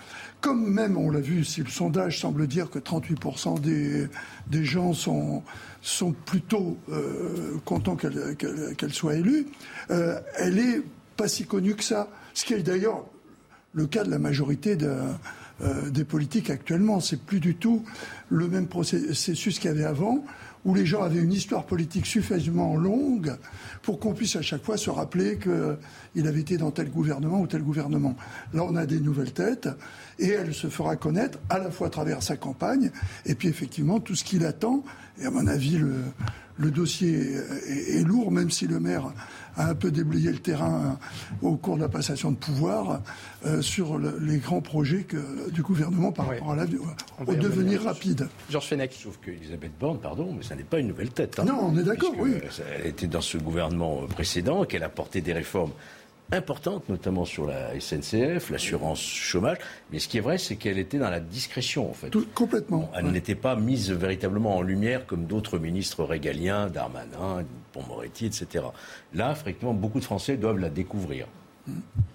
comme 0.41 0.73
même 0.73 0.97
on 0.97 1.11
l'a 1.11 1.21
vu, 1.21 1.45
si 1.45 1.63
le 1.63 1.69
sondage 1.69 2.21
semble 2.21 2.47
dire 2.47 2.71
que 2.71 2.79
38% 2.79 3.61
des, 3.61 4.09
des 4.49 4.65
gens 4.65 4.93
sont, 4.93 5.43
sont 5.83 6.13
plutôt 6.13 6.77
euh, 6.91 7.59
contents 7.65 7.97
qu'elle 7.97 8.93
soit 8.93 9.15
élue, 9.15 9.47
euh, 9.91 10.21
elle 10.37 10.59
est 10.59 10.83
pas 11.17 11.29
si 11.29 11.45
connue 11.45 11.75
que 11.75 11.85
ça. 11.85 12.09
Ce 12.35 12.45
qui 12.45 12.55
est 12.55 12.63
d'ailleurs 12.63 13.05
le 13.73 13.87
cas 13.87 14.05
de 14.05 14.11
la 14.11 14.19
majorité 14.19 14.77
euh, 14.81 15.91
des 15.91 16.05
politiques 16.05 16.51
actuellement. 16.51 17.01
C'est 17.01 17.21
plus 17.21 17.41
du 17.41 17.57
tout 17.57 17.85
le 18.29 18.49
même 18.49 18.67
processus 18.67 19.59
qu'il 19.59 19.71
y 19.71 19.75
avait 19.75 19.85
avant, 19.85 20.25
où 20.65 20.75
les 20.75 20.87
gens 20.87 21.03
avaient 21.03 21.21
une 21.21 21.33
histoire 21.33 21.65
politique 21.65 22.07
suffisamment 22.07 22.77
longue 22.77 23.37
pour 23.83 23.99
qu'on 23.99 24.12
puisse 24.12 24.37
à 24.37 24.43
chaque 24.43 24.65
fois 24.65 24.77
se 24.77 24.91
rappeler 24.91 25.38
qu'il 25.38 26.27
avait 26.27 26.41
été 26.41 26.57
dans 26.57 26.71
tel 26.71 26.91
gouvernement 26.91 27.41
ou 27.41 27.47
tel 27.47 27.62
gouvernement. 27.62 28.17
Là, 28.53 28.65
on 28.65 28.77
a 28.77 28.87
des 28.87 29.00
nouvelles 29.00 29.33
têtes 29.33 29.69
et 30.19 30.29
elle 30.29 30.55
se 30.55 30.69
fera 30.69 30.97
connaître 30.97 31.38
à 31.49 31.59
la 31.59 31.71
fois 31.71 31.88
à 31.88 31.91
travers 31.91 32.23
sa 32.23 32.37
campagne 32.37 32.91
et 33.27 33.35
puis 33.35 33.49
effectivement 33.49 34.00
tout 34.00 34.15
ce 34.15 34.25
qu'il 34.25 34.45
attend. 34.45 34.85
Et 35.21 35.27
à 35.27 35.31
mon 35.31 35.47
avis, 35.47 35.79
le, 35.79 36.71
dossier 36.71 37.37
est, 37.67 38.05
lourd, 38.05 38.31
même 38.31 38.50
si 38.50 38.67
le 38.67 38.81
maire 38.81 39.12
a 39.59 39.69
un 39.69 39.75
peu 39.75 39.91
déblayé 39.91 40.31
le 40.31 40.38
terrain 40.38 40.99
au 41.43 41.57
cours 41.57 41.77
de 41.77 41.83
la 41.83 41.88
passation 41.88 42.31
de 42.31 42.37
pouvoir 42.37 43.03
euh, 43.45 43.61
sur 43.61 43.99
les 43.99 44.38
grands 44.38 44.61
projets 44.61 45.07
du 45.53 45.62
gouvernement 45.62 46.12
par 46.12 46.29
rapport 46.29 46.53
à 46.53 46.57
la, 46.57 46.65
au 47.27 47.35
devenir 47.35 47.83
rapide. 47.83 48.29
Georges 48.50 48.69
Fenech. 48.69 48.93
Sauf 48.93 49.19
qu'Elisabeth 49.19 49.73
Borne, 49.79 49.99
pardon, 49.99 50.33
mais 50.37 50.43
ça 50.43 50.55
n'est 50.55 50.62
pas 50.62 50.79
une 50.79 50.88
nouvelle 50.88 51.11
tête. 51.11 51.38
Hein. 51.38 51.45
non, 51.45 51.71
on 51.73 51.79
est 51.79 51.85
d'accord, 51.85 52.15
oui. 52.19 52.33
Elle 52.79 52.87
était 52.87 53.07
dans 53.07 53.21
ce 53.21 53.38
gouvernement 53.38 54.07
précédent, 54.07 54.65
qu'elle 54.65 54.83
a 54.83 54.88
porté 54.88 55.21
des 55.21 55.33
réformes 55.33 55.73
importante, 56.33 56.88
notamment 56.88 57.25
sur 57.25 57.47
la 57.47 57.79
SNCF, 57.81 58.50
l'assurance 58.50 59.00
chômage. 59.00 59.59
Mais 59.93 59.99
ce 59.99 60.09
qui 60.09 60.19
est 60.19 60.21
vrai, 60.21 60.38
c'est 60.38 60.57
qu'elle 60.57 60.79
était 60.79 60.99
dans 60.99 61.11
la 61.11 61.21
discrétion, 61.21 61.88
en 61.88 61.95
fait. 61.95 62.15
complètement. 62.35 62.91
elle 62.95 63.07
n'était 63.07 63.35
pas 63.35 63.57
mise 63.57 63.91
véritablement 63.91 64.57
en 64.57 64.62
lumière 64.62 65.07
comme 65.07 65.25
d'autres 65.25 65.59
ministres 65.59 66.05
régaliens, 66.05 66.69
Darmanin, 66.69 67.45
Pont-Moretti, 67.78 68.26
etc. 68.26 68.64
Là, 69.14 69.32
effectivement, 69.32 69.75
beaucoup 69.75 70.00
de 70.00 70.04
Français 70.04 70.37
doivent 70.37 70.58
la 70.58 70.70
découvrir. 70.70 71.26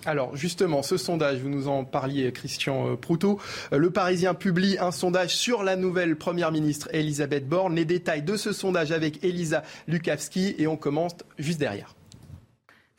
Alors 0.06 0.36
justement, 0.36 0.82
ce 0.82 0.98
sondage, 0.98 1.40
vous 1.40 1.50
nous 1.50 1.68
en 1.68 1.86
parliez, 1.86 2.32
Christian 2.32 2.90
euh, 2.90 2.96
Proutot. 2.96 3.40
Euh, 3.72 3.78
le 3.78 3.92
Parisien 3.92 4.34
publie 4.34 4.78
un 4.80 4.92
sondage 4.92 5.36
sur 5.36 5.64
la 5.64 5.76
nouvelle 5.76 6.16
Première 6.16 6.52
ministre 6.52 6.90
Elisabeth 6.92 7.48
Borne. 7.48 7.76
Les 7.76 7.86
détails 7.86 8.24
de 8.24 8.36
ce 8.36 8.52
sondage 8.52 8.92
avec 8.92 9.24
Elisa 9.24 9.64
Lukavski 9.88 10.56
et 10.58 10.68
on 10.68 10.76
commence 10.76 11.14
juste 11.38 11.60
derrière. 11.60 11.96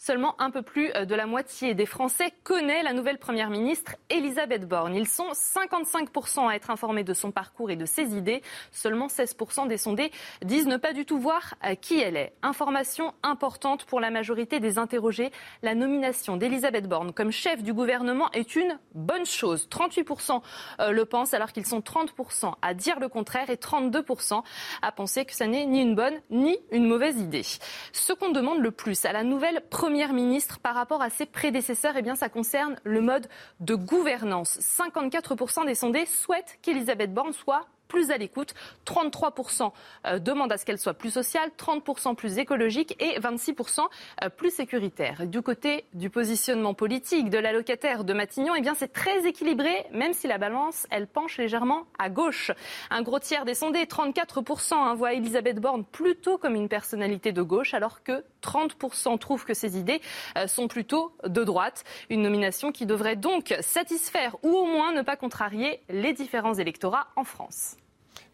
Seulement 0.06 0.38
un 0.38 0.50
peu 0.50 0.60
plus 0.60 0.90
euh, 0.96 1.06
de 1.06 1.14
la 1.14 1.24
moitié 1.24 1.72
des 1.72 1.86
Français 1.86 2.30
connaît 2.42 2.82
la 2.82 2.92
nouvelle 2.92 3.16
Première 3.16 3.48
ministre 3.48 3.96
Elisabeth 4.10 4.68
Borne. 4.68 4.94
Ils 4.94 5.08
sont 5.08 5.30
55% 5.32 6.46
à 6.46 6.54
être 6.54 6.68
informés 6.68 7.04
de 7.04 7.14
son 7.14 7.32
parcours 7.32 7.70
et 7.70 7.76
de 7.76 7.86
ses 7.86 8.14
idées. 8.14 8.42
Seulement 8.70 9.06
16% 9.06 9.66
des 9.66 9.78
sondés 9.78 10.12
disent 10.42 10.66
ne 10.66 10.76
pas 10.76 10.92
du 10.92 11.06
tout 11.06 11.18
voir 11.18 11.54
euh, 11.64 11.74
qui 11.74 12.00
elle 12.00 12.18
est. 12.18 12.34
Information 12.42 13.14
importante 13.22 13.86
pour 13.86 13.98
la 13.98 14.10
majorité 14.10 14.60
des 14.60 14.76
interrogés. 14.76 15.30
La 15.62 15.74
nomination 15.74 16.36
d'Elisabeth 16.36 16.86
Borne 16.86 17.14
comme 17.14 17.32
chef 17.32 17.62
du 17.62 17.72
gouvernement 17.72 18.30
est 18.32 18.56
une 18.56 18.78
bonne 18.92 19.24
chose. 19.24 19.68
38% 19.70 20.42
euh, 20.80 20.90
le 20.90 21.06
pensent 21.06 21.32
alors 21.32 21.50
qu'ils 21.50 21.64
sont 21.64 21.80
30% 21.80 22.52
à 22.60 22.74
dire 22.74 23.00
le 23.00 23.08
contraire 23.08 23.48
et 23.48 23.56
32% 23.56 24.42
à 24.82 24.92
penser 24.92 25.24
que 25.24 25.32
ça 25.32 25.46
n'est 25.46 25.64
ni 25.64 25.80
une 25.80 25.94
bonne 25.94 26.20
ni 26.28 26.58
une 26.72 26.84
mauvaise 26.86 27.18
idée. 27.18 27.46
Ce 27.92 28.12
qu'on 28.12 28.32
demande 28.32 28.58
le 28.58 28.70
plus 28.70 29.06
à 29.06 29.12
la 29.14 29.24
nouvelle 29.24 29.62
Première 29.70 29.93
Première 29.94 30.12
ministre 30.12 30.58
par 30.58 30.74
rapport 30.74 31.02
à 31.02 31.08
ses 31.08 31.24
prédécesseurs, 31.24 31.94
eh 31.96 32.02
bien, 32.02 32.16
ça 32.16 32.28
concerne 32.28 32.74
le 32.82 33.00
mode 33.00 33.28
de 33.60 33.76
gouvernance. 33.76 34.58
54% 34.58 35.66
des 35.66 35.76
sondés 35.76 36.04
souhaitent 36.04 36.58
qu'Elisabeth 36.62 37.14
Borne 37.14 37.32
soit 37.32 37.68
plus 37.88 38.10
à 38.10 38.16
l'écoute. 38.16 38.54
33% 38.86 39.72
euh, 40.06 40.18
demandent 40.18 40.52
à 40.52 40.56
ce 40.56 40.64
qu'elle 40.64 40.78
soit 40.78 40.94
plus 40.94 41.10
sociale, 41.10 41.50
30% 41.58 42.14
plus 42.14 42.38
écologique 42.38 42.96
et 43.00 43.18
26% 43.18 43.80
euh, 44.22 44.28
plus 44.28 44.52
sécuritaire. 44.54 45.26
Du 45.26 45.42
côté 45.42 45.84
du 45.94 46.10
positionnement 46.10 46.74
politique 46.74 47.30
de 47.30 47.38
l'allocataire 47.38 48.04
de 48.04 48.12
Matignon, 48.12 48.54
eh 48.56 48.60
bien 48.60 48.74
c'est 48.74 48.92
très 48.92 49.26
équilibré, 49.26 49.86
même 49.92 50.12
si 50.12 50.26
la 50.26 50.38
balance, 50.38 50.86
elle 50.90 51.06
penche 51.06 51.38
légèrement 51.38 51.86
à 51.98 52.10
gauche. 52.10 52.50
Un 52.90 53.02
gros 53.02 53.18
tiers 53.18 53.44
des 53.44 53.54
sondés, 53.54 53.84
34%, 53.84 54.74
hein, 54.74 54.94
voient 54.94 55.12
Elisabeth 55.12 55.60
Borne 55.60 55.84
plutôt 55.84 56.38
comme 56.38 56.54
une 56.54 56.68
personnalité 56.68 57.32
de 57.32 57.42
gauche, 57.42 57.74
alors 57.74 58.02
que 58.02 58.24
30% 58.42 59.18
trouvent 59.18 59.44
que 59.44 59.54
ses 59.54 59.78
idées 59.78 60.00
euh, 60.36 60.46
sont 60.46 60.68
plutôt 60.68 61.12
de 61.24 61.44
droite. 61.44 61.84
Une 62.10 62.22
nomination 62.22 62.72
qui 62.72 62.86
devrait 62.86 63.16
donc 63.16 63.54
satisfaire 63.60 64.36
ou 64.42 64.50
au 64.50 64.66
moins 64.66 64.92
ne 64.92 65.02
pas 65.02 65.16
contrarier 65.16 65.80
les 65.88 66.12
différents 66.12 66.54
électorats 66.54 67.08
en 67.16 67.24
France. 67.24 67.76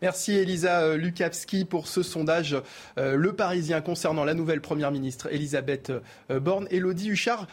Merci 0.02 0.33
Elisa 0.33 0.80
euh, 0.80 0.97
Lukavski 0.97 1.66
pour 1.66 1.87
ce 1.87 2.02
sondage 2.02 2.57
euh, 2.97 3.16
Le 3.16 3.33
Parisien 3.35 3.83
concernant 3.83 4.25
la 4.25 4.33
nouvelle 4.33 4.62
Première 4.62 4.90
ministre 4.90 5.28
Elisabeth 5.30 5.92
euh, 6.30 6.40
Borne. 6.40 6.66
Elodie 6.71 7.11
Huchard, 7.11 7.47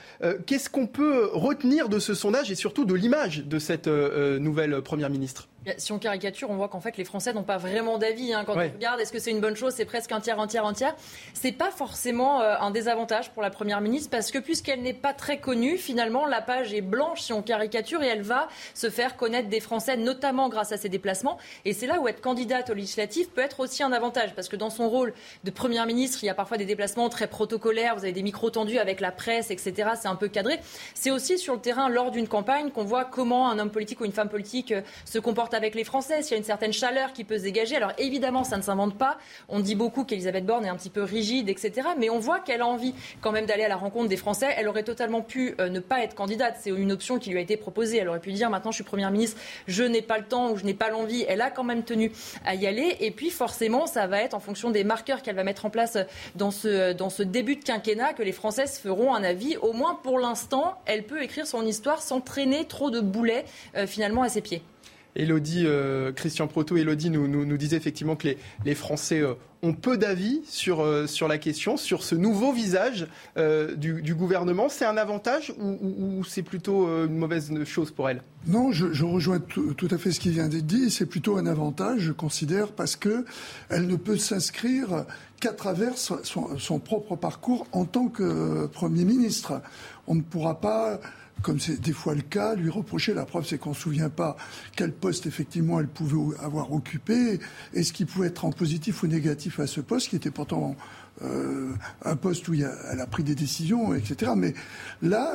qu'est-ce 0.45 0.69
qu'on 0.69 0.87
peut 0.87 1.29
retenir 1.33 1.89
de 1.89 1.99
ce 1.99 2.13
sondage 2.13 2.51
et 2.51 2.55
surtout 2.55 2.85
de 2.85 2.93
l'image 2.93 3.43
de 3.45 3.59
cette 3.59 3.87
nouvelle 3.87 4.81
Première 4.81 5.09
ministre? 5.09 5.47
Si 5.77 5.91
on 5.91 5.99
caricature, 5.99 6.49
on 6.49 6.55
voit 6.55 6.69
qu'en 6.69 6.79
fait 6.79 6.97
les 6.97 7.03
Français 7.03 7.33
n'ont 7.33 7.43
pas 7.43 7.57
vraiment 7.57 7.97
d'avis. 7.97 8.33
Hein. 8.33 8.43
Quand 8.45 8.53
on 8.55 8.59
regarde, 8.59 8.99
est-ce 8.99 9.11
que 9.11 9.19
c'est 9.19 9.31
une 9.31 9.41
bonne 9.41 9.55
chose 9.55 9.73
C'est 9.73 9.85
presque 9.85 10.11
un 10.11 10.19
tiers, 10.19 10.39
un 10.39 10.47
tiers, 10.47 10.65
un 10.65 10.73
tiers. 10.73 10.95
C'est 11.33 11.51
pas 11.51 11.71
forcément 11.71 12.41
un 12.41 12.71
désavantage 12.71 13.31
pour 13.31 13.41
la 13.41 13.49
première 13.49 13.81
ministre 13.81 14.09
parce 14.09 14.31
que 14.31 14.39
puisqu'elle 14.39 14.81
n'est 14.81 14.93
pas 14.93 15.13
très 15.13 15.39
connue, 15.39 15.77
finalement 15.77 16.25
la 16.25 16.41
page 16.41 16.73
est 16.73 16.81
blanche 16.81 17.21
si 17.21 17.33
on 17.33 17.41
caricature 17.41 18.03
et 18.03 18.07
elle 18.07 18.21
va 18.21 18.47
se 18.73 18.89
faire 18.89 19.15
connaître 19.15 19.49
des 19.49 19.59
Français, 19.59 19.97
notamment 19.97 20.49
grâce 20.49 20.71
à 20.71 20.77
ses 20.77 20.89
déplacements. 20.89 21.37
Et 21.65 21.73
c'est 21.73 21.87
là 21.87 21.99
où 21.99 22.07
être 22.07 22.21
candidate 22.21 22.69
aux 22.69 22.73
législatives 22.73 23.29
peut 23.29 23.41
être 23.41 23.59
aussi 23.59 23.83
un 23.83 23.91
avantage 23.91 24.33
parce 24.35 24.47
que 24.47 24.55
dans 24.55 24.69
son 24.69 24.89
rôle 24.89 25.13
de 25.43 25.51
première 25.51 25.85
ministre, 25.85 26.19
il 26.23 26.27
y 26.27 26.29
a 26.29 26.33
parfois 26.33 26.57
des 26.57 26.65
déplacements 26.65 27.09
très 27.09 27.27
protocolaires. 27.27 27.95
Vous 27.95 28.03
avez 28.03 28.13
des 28.13 28.23
micros 28.23 28.49
tendus 28.49 28.79
avec 28.79 28.99
la 28.99 29.11
presse, 29.11 29.51
etc. 29.51 29.91
C'est 29.99 30.07
un 30.07 30.15
peu 30.15 30.27
cadré. 30.27 30.59
C'est 30.93 31.11
aussi 31.11 31.37
sur 31.37 31.53
le 31.53 31.59
terrain 31.59 31.89
lors 31.89 32.11
d'une 32.11 32.27
campagne 32.27 32.71
qu'on 32.71 32.83
voit 32.83 33.05
comment 33.05 33.49
un 33.49 33.59
homme 33.59 33.71
politique 33.71 34.01
ou 34.01 34.05
une 34.05 34.11
femme 34.11 34.29
politique 34.29 34.71
euh, 34.71 34.81
se 35.05 35.19
comporte 35.19 35.53
avec 35.57 35.75
les 35.75 35.83
Français, 35.83 36.21
s'il 36.21 36.31
y 36.31 36.35
a 36.35 36.37
une 36.37 36.43
certaine 36.43 36.71
chaleur 36.71 37.11
qui 37.11 37.23
peut 37.23 37.37
se 37.37 37.43
dégager. 37.43 37.75
Alors 37.75 37.91
évidemment, 37.97 38.43
ça 38.43 38.55
ne 38.55 38.61
s'invente 38.61 38.97
pas. 38.97 39.17
On 39.49 39.59
dit 39.59 39.75
beaucoup 39.75 40.05
qu'Elisabeth 40.05 40.45
Borne 40.45 40.65
est 40.65 40.69
un 40.69 40.75
petit 40.75 40.89
peu 40.89 41.03
rigide, 41.03 41.49
etc. 41.49 41.89
Mais 41.97 42.09
on 42.09 42.19
voit 42.19 42.39
qu'elle 42.39 42.61
a 42.61 42.67
envie 42.67 42.93
quand 43.21 43.31
même 43.31 43.45
d'aller 43.45 43.63
à 43.63 43.67
la 43.67 43.75
rencontre 43.75 44.07
des 44.07 44.17
Français. 44.17 44.53
Elle 44.57 44.67
aurait 44.67 44.83
totalement 44.83 45.21
pu 45.21 45.55
euh, 45.59 45.69
ne 45.69 45.79
pas 45.79 46.03
être 46.03 46.15
candidate. 46.15 46.57
C'est 46.61 46.69
une 46.69 46.91
option 46.91 47.19
qui 47.19 47.31
lui 47.31 47.39
a 47.39 47.41
été 47.41 47.57
proposée. 47.57 47.97
Elle 47.97 48.07
aurait 48.07 48.19
pu 48.19 48.31
dire 48.31 48.49
maintenant 48.49 48.71
je 48.71 48.75
suis 48.75 48.83
première 48.83 49.11
ministre, 49.11 49.41
je 49.67 49.83
n'ai 49.83 50.01
pas 50.01 50.17
le 50.17 50.25
temps 50.25 50.51
ou 50.51 50.57
je 50.57 50.63
n'ai 50.63 50.73
pas 50.73 50.89
l'envie. 50.89 51.25
Elle 51.27 51.41
a 51.41 51.49
quand 51.49 51.63
même 51.63 51.83
tenu 51.83 52.11
à 52.45 52.55
y 52.55 52.67
aller. 52.67 52.95
Et 52.99 53.11
puis 53.11 53.31
forcément, 53.31 53.87
ça 53.87 54.07
va 54.07 54.21
être 54.21 54.35
en 54.35 54.39
fonction 54.39 54.69
des 54.69 54.83
marqueurs 54.83 55.21
qu'elle 55.21 55.35
va 55.35 55.43
mettre 55.43 55.65
en 55.65 55.69
place 55.69 55.97
dans 56.35 56.51
ce, 56.51 56.93
dans 56.93 57.09
ce 57.09 57.23
début 57.23 57.55
de 57.55 57.63
quinquennat 57.63 58.13
que 58.13 58.23
les 58.23 58.31
Françaises 58.31 58.77
feront 58.77 59.15
un 59.15 59.23
avis. 59.23 59.57
Au 59.57 59.73
moins 59.73 59.99
pour 60.03 60.19
l'instant, 60.19 60.77
elle 60.85 61.03
peut 61.03 61.23
écrire 61.23 61.47
son 61.47 61.65
histoire 61.65 62.01
sans 62.01 62.21
traîner 62.21 62.65
trop 62.65 62.91
de 62.91 62.99
boulets 62.99 63.45
euh, 63.75 63.87
finalement 63.87 64.21
à 64.21 64.29
ses 64.29 64.41
pieds. 64.41 64.61
Elodie, 65.17 65.63
euh, 65.65 66.11
Christian 66.11 66.47
Proto, 66.47 66.77
Elodie 66.77 67.09
nous, 67.09 67.57
disait 67.57 67.75
effectivement 67.75 68.15
que 68.15 68.29
les, 68.63 68.75
Français 68.75 69.19
euh, 69.19 69.33
ont 69.63 69.73
peu 69.73 69.97
d'avis 69.97 70.41
sur, 70.47 70.81
euh, 70.81 71.07
sur 71.07 71.27
la 71.27 71.39
question, 71.39 71.75
sur 71.75 72.03
ce 72.03 72.13
nouveau 72.13 72.53
visage 72.53 73.07
du, 73.75 74.15
gouvernement. 74.15 74.69
C'est 74.69 74.85
un 74.85 74.97
avantage 74.97 75.53
ou, 75.59 76.23
c'est 76.23 76.43
plutôt 76.43 76.87
une 77.05 77.17
mauvaise 77.17 77.51
chose 77.65 77.91
pour 77.91 78.09
elle? 78.09 78.21
Non, 78.45 78.71
je, 78.71 79.03
rejoins 79.03 79.39
tout, 79.39 79.87
à 79.89 79.97
fait 79.97 80.11
ce 80.11 80.19
qui 80.19 80.29
vient 80.29 80.47
d'être 80.47 80.67
dit. 80.67 80.91
C'est 80.91 81.07
plutôt 81.07 81.37
un 81.37 81.47
avantage, 81.47 81.99
je 82.01 82.11
considère, 82.11 82.71
parce 82.71 82.95
qu'elle 82.95 83.25
ne 83.87 83.95
peut 83.95 84.17
s'inscrire 84.17 85.05
qu'à 85.41 85.53
travers 85.53 85.97
son, 85.97 86.19
son 86.57 86.79
propre 86.79 87.15
parcours 87.15 87.67
en 87.71 87.85
tant 87.85 88.07
que 88.07 88.67
Premier 88.67 89.05
ministre. 89.05 89.61
On 90.05 90.15
ne 90.15 90.21
pourra 90.21 90.61
pas 90.61 90.99
comme 91.41 91.59
c'est 91.59 91.79
des 91.79 91.93
fois 91.93 92.15
le 92.15 92.21
cas, 92.21 92.55
lui 92.55 92.69
reprocher. 92.69 93.13
La 93.13 93.25
preuve, 93.25 93.45
c'est 93.45 93.57
qu'on 93.57 93.71
ne 93.71 93.75
se 93.75 93.81
souvient 93.81 94.09
pas 94.09 94.37
quel 94.75 94.91
poste 94.91 95.25
effectivement 95.25 95.79
elle 95.79 95.87
pouvait 95.87 96.37
avoir 96.39 96.71
occupé 96.71 97.39
et 97.73 97.83
ce 97.83 97.93
qui 97.93 98.05
pouvait 98.05 98.27
être 98.27 98.45
en 98.45 98.51
positif 98.51 99.03
ou 99.03 99.07
négatif 99.07 99.59
à 99.59 99.67
ce 99.67 99.81
poste, 99.81 100.09
qui 100.09 100.15
était 100.15 100.31
pourtant 100.31 100.75
euh, 101.23 101.73
un 102.03 102.15
poste 102.15 102.47
où 102.47 102.53
elle 102.53 102.99
a 102.99 103.07
pris 103.07 103.23
des 103.23 103.33
décisions, 103.33 103.95
etc. 103.95 104.33
Mais 104.35 104.53
là, 105.01 105.33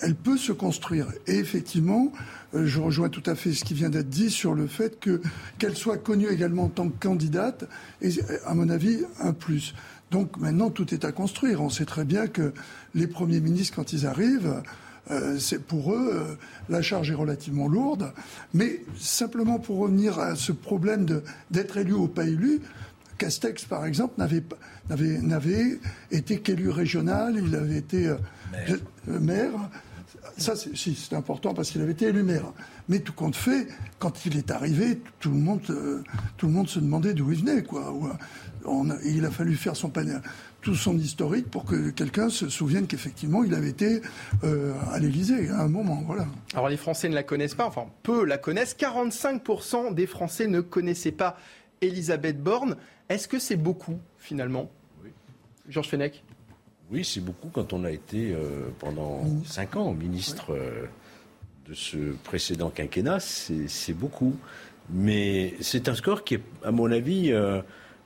elle 0.00 0.14
peut 0.14 0.38
se 0.38 0.52
construire. 0.52 1.08
Et 1.26 1.36
effectivement, 1.36 2.12
euh, 2.54 2.66
je 2.66 2.80
rejoins 2.80 3.10
tout 3.10 3.22
à 3.26 3.34
fait 3.34 3.52
ce 3.52 3.64
qui 3.64 3.74
vient 3.74 3.90
d'être 3.90 4.08
dit 4.08 4.30
sur 4.30 4.54
le 4.54 4.66
fait 4.66 4.98
que 4.98 5.20
qu'elle 5.58 5.76
soit 5.76 5.98
connue 5.98 6.28
également 6.28 6.64
en 6.64 6.68
tant 6.68 6.88
que 6.88 6.98
candidate, 6.98 7.68
et 8.00 8.10
à 8.46 8.54
mon 8.54 8.70
avis, 8.70 9.00
un 9.20 9.32
plus. 9.32 9.74
Donc 10.10 10.38
maintenant, 10.38 10.70
tout 10.70 10.94
est 10.94 11.04
à 11.04 11.12
construire. 11.12 11.60
On 11.60 11.68
sait 11.68 11.84
très 11.84 12.04
bien 12.04 12.26
que 12.26 12.54
les 12.94 13.06
premiers 13.06 13.40
ministres, 13.40 13.76
quand 13.76 13.92
ils 13.92 14.06
arrivent, 14.06 14.62
c'est 15.38 15.62
pour 15.62 15.92
eux, 15.92 16.10
euh, 16.12 16.34
la 16.68 16.82
charge 16.82 17.10
est 17.10 17.14
relativement 17.14 17.68
lourde. 17.68 18.12
Mais 18.54 18.82
simplement 18.98 19.58
pour 19.58 19.78
revenir 19.78 20.18
à 20.18 20.36
ce 20.36 20.52
problème 20.52 21.06
d'être 21.50 21.76
élu 21.76 21.94
ou 21.94 22.08
pas 22.08 22.24
élu, 22.24 22.60
Castex, 23.16 23.64
par 23.64 23.84
exemple, 23.84 24.14
n'avait 24.18 25.78
été 26.10 26.38
qu'élu 26.38 26.70
régional, 26.70 27.36
il 27.36 27.54
avait 27.56 27.78
été 27.78 28.06
euh, 28.06 28.16
maire. 29.06 29.52
Ça, 30.36 30.54
c'est 30.54 31.16
important 31.16 31.52
parce 31.52 31.70
qu'il 31.70 31.80
avait 31.80 31.92
été 31.92 32.06
élu 32.06 32.22
maire. 32.22 32.52
Mais 32.88 33.00
tout 33.00 33.12
compte 33.12 33.34
fait, 33.34 33.66
quand 33.98 34.24
il 34.24 34.36
est 34.36 34.52
arrivé, 34.52 35.00
tout 35.18 35.30
le 35.30 35.38
monde, 35.38 35.62
tout 36.36 36.46
le 36.46 36.52
monde 36.52 36.68
se 36.68 36.78
demandait 36.78 37.12
d'où 37.12 37.32
il 37.32 37.40
venait. 37.40 37.64
Quoi. 37.64 37.92
il 39.04 39.24
a 39.24 39.30
fallu 39.32 39.56
faire 39.56 39.74
son 39.74 39.88
panier 39.88 40.14
tout 40.60 40.74
son 40.74 40.98
historique 40.98 41.50
pour 41.50 41.64
que 41.64 41.90
quelqu'un 41.90 42.28
se 42.28 42.48
souvienne 42.48 42.86
qu'effectivement 42.86 43.44
il 43.44 43.54
avait 43.54 43.68
été 43.70 44.02
euh, 44.44 44.74
à 44.92 44.98
l'Élysée 44.98 45.50
à 45.50 45.62
un 45.62 45.68
moment. 45.68 46.02
Voilà. 46.06 46.26
Alors 46.52 46.68
les 46.68 46.76
Français 46.76 47.08
ne 47.08 47.14
la 47.14 47.22
connaissent 47.22 47.54
pas, 47.54 47.66
enfin 47.66 47.86
peu 48.02 48.24
la 48.24 48.38
connaissent. 48.38 48.76
45% 48.76 49.94
des 49.94 50.06
Français 50.06 50.46
ne 50.46 50.60
connaissaient 50.60 51.12
pas 51.12 51.36
Elisabeth 51.80 52.42
Borne. 52.42 52.76
Est-ce 53.08 53.28
que 53.28 53.38
c'est 53.38 53.56
beaucoup 53.56 53.98
finalement? 54.18 54.70
Oui. 55.02 55.10
Georges 55.68 55.88
Fenech? 55.88 56.24
Oui, 56.90 57.04
c'est 57.04 57.20
beaucoup 57.20 57.48
quand 57.48 57.72
on 57.72 57.84
a 57.84 57.90
été 57.90 58.32
euh, 58.32 58.68
pendant 58.78 59.22
5 59.44 59.76
ans 59.76 59.92
ministre 59.92 60.54
euh, 60.54 60.86
de 61.68 61.74
ce 61.74 62.14
précédent 62.24 62.70
quinquennat. 62.70 63.20
C'est 63.20 63.92
beaucoup. 63.92 64.36
Mais 64.90 65.54
c'est 65.60 65.88
un 65.88 65.94
score 65.94 66.24
qui 66.24 66.36
est, 66.36 66.42
à 66.64 66.70
mon 66.70 66.90
avis, 66.90 67.30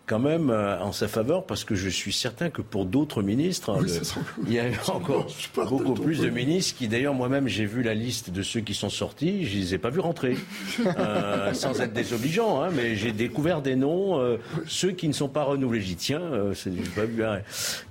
quand 0.06 0.18
même 0.18 0.50
euh, 0.50 0.80
en 0.80 0.92
sa 0.92 1.08
faveur 1.08 1.46
parce 1.46 1.64
que 1.64 1.74
je 1.74 1.88
suis 1.88 2.12
certain 2.12 2.50
que 2.50 2.62
pour 2.62 2.84
d'autres 2.84 3.22
ministres, 3.22 3.70
hein, 3.70 3.84
il 4.46 4.52
y 4.52 4.58
a 4.58 4.64
encore 4.88 5.26
beaucoup 5.68 5.94
plus 5.94 6.20
de 6.20 6.30
ministres 6.30 6.76
qui, 6.76 6.88
d'ailleurs, 6.88 7.14
moi-même, 7.14 7.48
j'ai 7.48 7.64
vu 7.64 7.82
la 7.82 7.94
liste 7.94 8.30
de 8.30 8.42
ceux 8.42 8.60
qui 8.60 8.74
sont 8.74 8.90
sortis, 8.90 9.44
je 9.46 9.56
les 9.56 9.74
ai 9.74 9.78
pas 9.78 9.90
vus 9.90 10.00
rentrer, 10.00 10.36
euh, 10.98 11.54
sans 11.54 11.80
être 11.80 11.92
désobligeant, 11.92 12.62
hein, 12.62 12.70
mais 12.74 12.96
j'ai 12.96 13.12
découvert 13.12 13.62
des 13.62 13.76
noms, 13.76 14.18
euh, 14.18 14.38
ceux 14.66 14.92
qui 14.92 15.08
ne 15.08 15.12
sont 15.12 15.28
pas 15.28 15.44
renouvelés. 15.44 15.80
J'y 15.80 15.96
tiens, 15.96 16.20
c'est 16.54 16.70
pas 16.94 17.04
vu. 17.04 17.22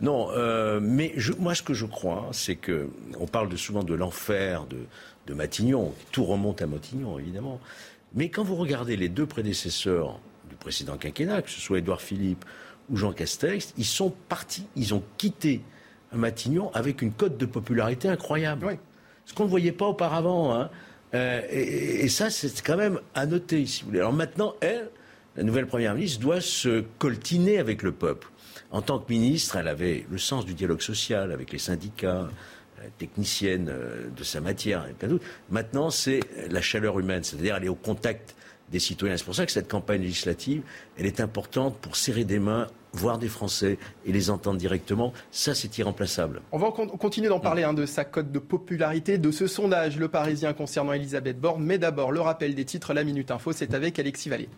Non, 0.01 0.30
mais 0.82 1.15
moi, 1.39 1.56
ce 1.56 1.62
que 1.62 1.74
je 1.74 1.86
crois, 1.86 2.30
c'est 2.32 2.56
que 2.56 2.89
on 3.20 3.27
parle 3.27 3.50
de, 3.50 3.58
souvent 3.58 3.84
de 3.84 3.94
l'enfer 3.94 4.65
de, 4.70 4.77
de 5.27 5.34
Matignon, 5.34 5.94
tout 6.12 6.24
remonte 6.24 6.62
à 6.62 6.68
Matignon, 6.68 7.20
évidemment. 7.20 7.60
Mais 8.13 8.30
quand 8.30 8.44
vous 8.44 8.56
regardez 8.56 8.98
les 8.98 9.10
deux 9.10 9.25
prédécesseurs 9.25 10.20
précédent 10.62 10.98
quinquennat, 10.98 11.41
que 11.41 11.50
ce 11.50 11.60
soit 11.60 11.80
Édouard 11.80 12.01
Philippe 12.01 12.46
ou 12.89 12.96
Jean 12.96 13.12
Castex, 13.12 13.74
ils 13.77 13.86
sont 13.86 14.13
partis, 14.30 14.65
ils 14.75 14.94
ont 14.94 15.03
quitté 15.18 15.62
Matignon 16.13 16.72
avec 16.74 17.01
une 17.01 17.12
cote 17.12 17.38
de 17.38 17.46
popularité 17.46 18.08
incroyable. 18.08 18.77
Ce 19.25 19.34
qu'on 19.34 19.46
ne 19.46 19.50
voyait 19.50 19.72
pas 19.72 19.86
auparavant. 19.86 20.53
Hein. 20.53 20.70
Euh, 21.13 21.41
et, 21.50 22.08
ça, 22.10 22.30
c'est 22.30 22.62
quand 22.62 22.77
même 22.77 23.00
à 23.13 23.25
noter, 23.25 23.65
si 23.65 23.82
vous 23.82 23.88
voulez. 23.88 24.00
Alors 24.00 24.13
maintenant, 24.13 24.56
elle, 24.62 24.89
la 25.36 25.44
nouvelle 25.44 25.68
Première 25.68 25.96
ministre, 25.96 26.20
doit 26.20 26.41
se 26.41 26.84
coltiner 27.00 27.60
avec 27.60 27.84
le 27.84 27.91
peuple. 27.91 28.30
En 28.72 28.82
tant 28.82 29.00
que 29.00 29.12
ministre, 29.12 29.58
elle 29.58 29.68
avait 29.68 30.06
le 30.10 30.18
sens 30.18 30.46
du 30.46 30.53
dialogue 30.53 30.82
social 30.82 31.32
avec 31.32 31.51
les 31.51 31.60
syndicats, 31.60 32.30
la 32.82 32.89
technicienne 32.98 33.70
euh, 33.70 34.10
de 34.15 34.24
sa 34.24 34.41
matière. 34.41 34.86
Maintenant, 35.50 35.89
c'est 35.89 36.22
la 36.50 36.62
chaleur 36.62 37.00
humaine, 37.00 37.24
c'est-à-dire 37.24 37.56
aller 37.56 37.70
au 37.70 37.75
contact 37.75 38.36
des 38.72 38.80
citoyens. 38.80 39.18
C'est 39.18 39.25
pour 39.25 39.36
ça 39.36 39.46
que 39.46 39.51
cette 39.51 39.70
campagne 39.70 40.01
législative, 40.01 40.63
elle 40.98 41.06
est 41.06 41.20
importante 41.20 41.78
pour 41.78 41.96
serrer 41.96 42.24
des 42.24 42.40
mains, 42.40 42.68
voir 42.94 43.18
des 43.18 43.28
Français 43.28 43.78
et 44.06 44.12
les 44.12 44.30
entendre 44.30 44.58
directement. 44.58 45.13
Ça, 45.32 45.54
c'est 45.54 45.78
irremplaçable. 45.78 46.42
On 46.51 46.58
va 46.58 46.72
continuer 46.72 47.30
d'en 47.30 47.40
parler 47.40 47.63
hein, 47.63 47.74
de 47.74 47.86
sa 47.86 48.06
cote 48.06 48.32
de 48.32 48.40
popularité, 48.40 49.18
de 49.18 49.32
ce 49.32 49.48
sondage 49.48 49.98
Le 49.98 50.08
Parisien 50.08 50.54
concernant 50.54 50.94
Elisabeth 50.94 51.40
Borne. 51.40 51.63
Mais 51.63 51.78
d'abord, 51.78 52.12
le 52.12 52.22
rappel 52.22 52.56
des 52.56 52.66
titres, 52.66 52.94
la 52.94 53.04
Minute 53.04 53.32
Info, 53.32 53.51
c'est 53.51 53.74
avec 53.74 54.00
Alexis 54.00 54.30
Vallée. 54.30 54.50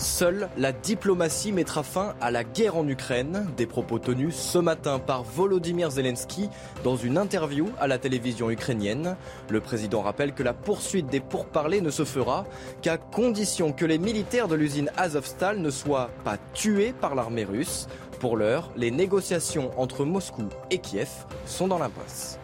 Seule 0.00 0.48
la 0.56 0.72
diplomatie 0.72 1.52
mettra 1.52 1.82
fin 1.82 2.14
à 2.22 2.30
la 2.30 2.42
guerre 2.42 2.78
en 2.78 2.88
Ukraine. 2.88 3.46
Des 3.58 3.66
propos 3.66 3.98
tenus 3.98 4.34
ce 4.34 4.56
matin 4.56 4.98
par 4.98 5.24
Volodymyr 5.24 5.90
Zelensky 5.90 6.48
dans 6.84 6.96
une 6.96 7.18
interview 7.18 7.68
à 7.78 7.86
la 7.86 7.98
télévision 7.98 8.50
ukrainienne. 8.50 9.16
Le 9.50 9.60
président 9.60 10.00
rappelle 10.00 10.32
que 10.32 10.42
la 10.42 10.54
poursuite 10.54 11.08
des 11.08 11.20
pourparlers 11.20 11.82
ne 11.82 11.90
se 11.90 12.06
fera 12.06 12.46
qu'à 12.80 12.96
condition 12.96 13.72
que 13.72 13.84
les 13.84 13.98
militaires 13.98 14.48
de 14.48 14.54
l'usine 14.54 14.90
Azovstal 14.96 15.60
ne 15.60 15.70
soient 15.70 16.08
pas 16.24 16.38
tués 16.54 16.94
par 16.98 17.14
l'armée 17.14 17.44
russe. 17.44 17.86
Pour 18.20 18.38
l'heure, 18.38 18.70
les 18.76 18.90
négociations 18.90 19.70
entre 19.76 20.06
Moscou 20.06 20.48
et 20.70 20.78
Kiev 20.78 21.10
sont 21.44 21.68
dans 21.68 21.78
l'impasse. 21.78 22.39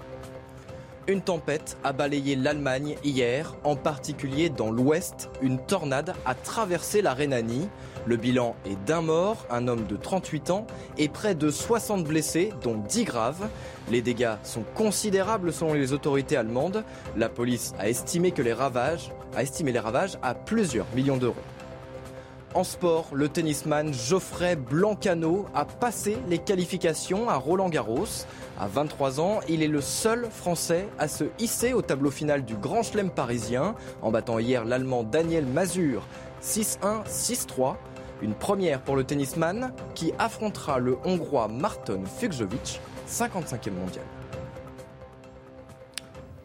Une 1.08 1.20
tempête 1.20 1.76
a 1.84 1.92
balayé 1.92 2.34
l'Allemagne 2.34 2.96
hier, 3.04 3.54
en 3.62 3.76
particulier 3.76 4.48
dans 4.48 4.72
l'ouest. 4.72 5.30
Une 5.40 5.60
tornade 5.60 6.14
a 6.24 6.34
traversé 6.34 7.00
la 7.00 7.14
Rhénanie. 7.14 7.68
Le 8.06 8.16
bilan 8.16 8.56
est 8.64 8.74
d'un 8.86 9.02
mort, 9.02 9.46
un 9.48 9.68
homme 9.68 9.86
de 9.86 9.94
38 9.94 10.50
ans, 10.50 10.66
et 10.98 11.08
près 11.08 11.36
de 11.36 11.48
60 11.48 12.02
blessés, 12.02 12.52
dont 12.60 12.74
10 12.74 13.04
graves. 13.04 13.48
Les 13.88 14.02
dégâts 14.02 14.34
sont 14.42 14.64
considérables 14.74 15.52
selon 15.52 15.74
les 15.74 15.92
autorités 15.92 16.36
allemandes. 16.36 16.82
La 17.16 17.28
police 17.28 17.72
a 17.78 17.88
estimé 17.88 18.32
que 18.32 18.42
les 18.42 18.52
ravages, 18.52 19.12
a 19.36 19.44
estimé 19.44 19.70
les 19.70 19.78
ravages 19.78 20.18
à 20.22 20.34
plusieurs 20.34 20.86
millions 20.96 21.18
d'euros. 21.18 21.36
En 22.56 22.64
sport, 22.64 23.08
le 23.12 23.28
tennisman 23.28 23.92
Geoffrey 23.92 24.56
Blancano 24.56 25.44
a 25.54 25.66
passé 25.66 26.16
les 26.26 26.38
qualifications 26.38 27.28
à 27.28 27.36
Roland 27.36 27.68
Garros. 27.68 28.24
À 28.58 28.66
23 28.66 29.20
ans, 29.20 29.40
il 29.46 29.62
est 29.62 29.68
le 29.68 29.82
seul 29.82 30.26
Français 30.30 30.88
à 30.98 31.06
se 31.06 31.24
hisser 31.38 31.74
au 31.74 31.82
tableau 31.82 32.10
final 32.10 32.46
du 32.46 32.56
Grand 32.56 32.82
Chelem 32.82 33.10
parisien, 33.10 33.74
en 34.00 34.10
battant 34.10 34.38
hier 34.38 34.64
l'Allemand 34.64 35.02
Daniel 35.02 35.44
Mazur 35.44 36.02
6-1, 36.42 37.04
6-3. 37.06 37.74
Une 38.22 38.32
première 38.32 38.80
pour 38.80 38.96
le 38.96 39.04
tennisman 39.04 39.74
qui 39.94 40.14
affrontera 40.18 40.78
le 40.78 40.96
Hongrois 41.04 41.48
Marton 41.48 42.04
Fucjovic, 42.06 42.80
55e 43.06 43.72
mondial. 43.72 44.15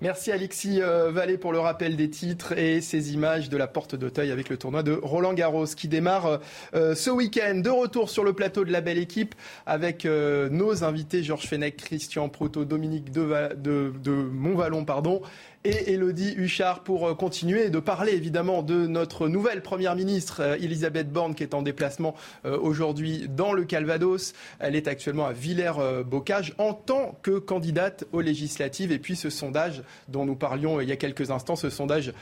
Merci 0.02 0.32
Alexis 0.32 0.82
euh, 0.82 1.12
Vallée 1.12 1.38
pour 1.38 1.52
le 1.52 1.60
rappel 1.60 1.96
des 1.96 2.10
titres 2.10 2.58
et 2.58 2.82
ces 2.82 3.14
images 3.14 3.50
de 3.50 3.58
la 3.58 3.68
porte 3.68 3.94
d'Auteuil 3.96 4.32
avec 4.32 4.50
le 4.50 4.58
tournoi 4.58 4.82
de 4.82 4.94
Roland 4.94 5.34
Garros 5.34 5.68
qui 5.68 5.88
démarre 5.88 6.40
euh, 6.74 6.96
ce 6.96 7.12
week-end. 7.12 7.60
De 7.64 7.70
retour 7.70 8.10
sur 8.10 8.24
le 8.24 8.34
plateau 8.34 8.66
de 8.66 8.72
la 8.72 8.82
belle 8.82 8.98
équipe 8.98 9.36
avec 9.68 10.08
euh, 10.08 10.50
nos 10.50 10.84
invités 10.84 11.22
Georges 11.22 11.46
Fenech, 11.46 11.78
Christian 11.78 12.30
Proto, 12.30 12.66
Dominique 12.66 13.12
de, 13.12 13.54
de, 13.56 13.94
de 14.04 14.12
Montvalon 14.12 14.86
pardon, 14.86 15.22
et 15.64 15.94
Elodie 15.94 16.34
Huchard 16.38 16.84
pour 16.84 17.08
euh, 17.08 17.14
continuer 17.14 17.70
de 17.70 17.80
parler 17.80 18.14
évidemment 18.14 18.64
de 18.64 18.88
notre 18.88 19.28
nouvelle 19.28 19.62
Première 19.62 19.96
ministre, 19.96 20.42
euh, 20.42 20.56
Elisabeth 20.56 21.12
Borne, 21.12 21.36
qui 21.36 21.44
est 21.44 21.54
en 21.54 21.62
déplacement 21.62 22.16
euh, 22.46 22.58
aujourd'hui 22.58 23.28
dans 23.30 23.54
le 23.54 23.64
Calvados. 23.66 24.34
Elle 24.60 24.76
est 24.76 24.88
actuellement 24.88 25.26
à 25.26 25.34
Villers-Bocage 25.34 26.54
en 26.58 26.74
tant 26.74 27.18
que 27.22 27.38
candidate 27.38 28.06
aux 28.12 28.22
législatives. 28.22 28.92
Et 28.92 29.00
puis 29.00 29.16
ce 29.16 29.30
sondage 29.30 29.84
dont 30.08 30.26
nous 30.26 30.36
parlions 30.36 30.82
il 30.82 30.90
y 30.90 30.92
a 30.92 30.96
quelques 30.96 31.32
instants, 31.32 31.56
ce 31.56 31.70
sondage 31.70 32.14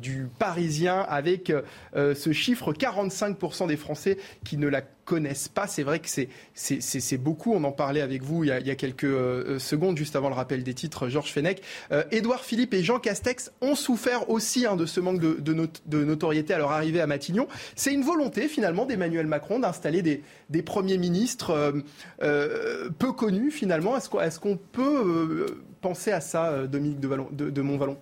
du 0.00 0.28
Parisien 0.38 1.00
avec 1.08 1.52
ce 1.94 2.32
chiffre 2.32 2.72
45% 2.72 3.66
des 3.68 3.76
Français 3.76 4.18
qui 4.44 4.56
ne 4.56 4.68
la 4.68 4.82
connaissent 5.06 5.48
pas. 5.48 5.66
C'est 5.66 5.82
vrai 5.82 6.00
que 6.00 6.08
c'est 6.54 7.16
beaucoup. 7.16 7.54
On 7.54 7.64
en 7.64 7.72
parlait 7.72 8.02
avec 8.02 8.22
vous 8.22 8.44
il 8.44 8.48
y 8.48 8.70
a, 8.70 8.74
quelques 8.74 9.04
euh, 9.04 9.58
secondes, 9.58 9.96
juste 9.96 10.16
avant 10.16 10.28
le 10.28 10.34
rappel 10.34 10.62
des 10.62 10.74
titres, 10.74 11.08
Georges 11.08 11.32
Fenech. 11.32 11.62
Euh, 11.92 12.04
Édouard 12.10 12.44
Philippe 12.44 12.74
et 12.74 12.82
Jean 12.82 12.98
Castex 12.98 13.50
ont 13.62 13.74
souffert 13.74 14.28
aussi 14.28 14.66
hein, 14.66 14.76
de 14.76 14.84
ce 14.84 15.00
manque 15.00 15.20
de, 15.20 16.04
notoriété 16.04 16.52
à 16.52 16.58
leur 16.58 16.72
arrivée 16.72 17.00
à 17.00 17.06
Matignon. 17.06 17.48
C'est 17.74 17.94
une 17.94 18.02
volonté 18.02 18.48
finalement 18.48 18.84
d'Emmanuel 18.84 19.26
Macron 19.26 19.60
d'installer 19.60 20.02
des, 20.02 20.62
premiers 20.62 20.98
ministres 20.98 21.82
euh, 22.22 22.90
peu 22.98 23.12
connus 23.12 23.50
finalement. 23.50 23.96
Est-ce 23.96 24.40
qu'on 24.40 24.56
peut 24.56 25.46
penser 25.80 26.10
à 26.10 26.20
ça, 26.20 26.66
Dominique 26.66 27.00
de, 27.00 27.50
de 27.50 27.62
Montvalon? 27.62 27.96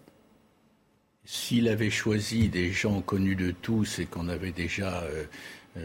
S'il 1.26 1.68
avait 1.68 1.90
choisi 1.90 2.48
des 2.48 2.70
gens 2.70 3.00
connus 3.00 3.36
de 3.36 3.50
tous 3.50 3.98
et 3.98 4.04
qu'on 4.04 4.28
avait 4.28 4.52
déjà 4.52 5.02
euh, 5.04 5.24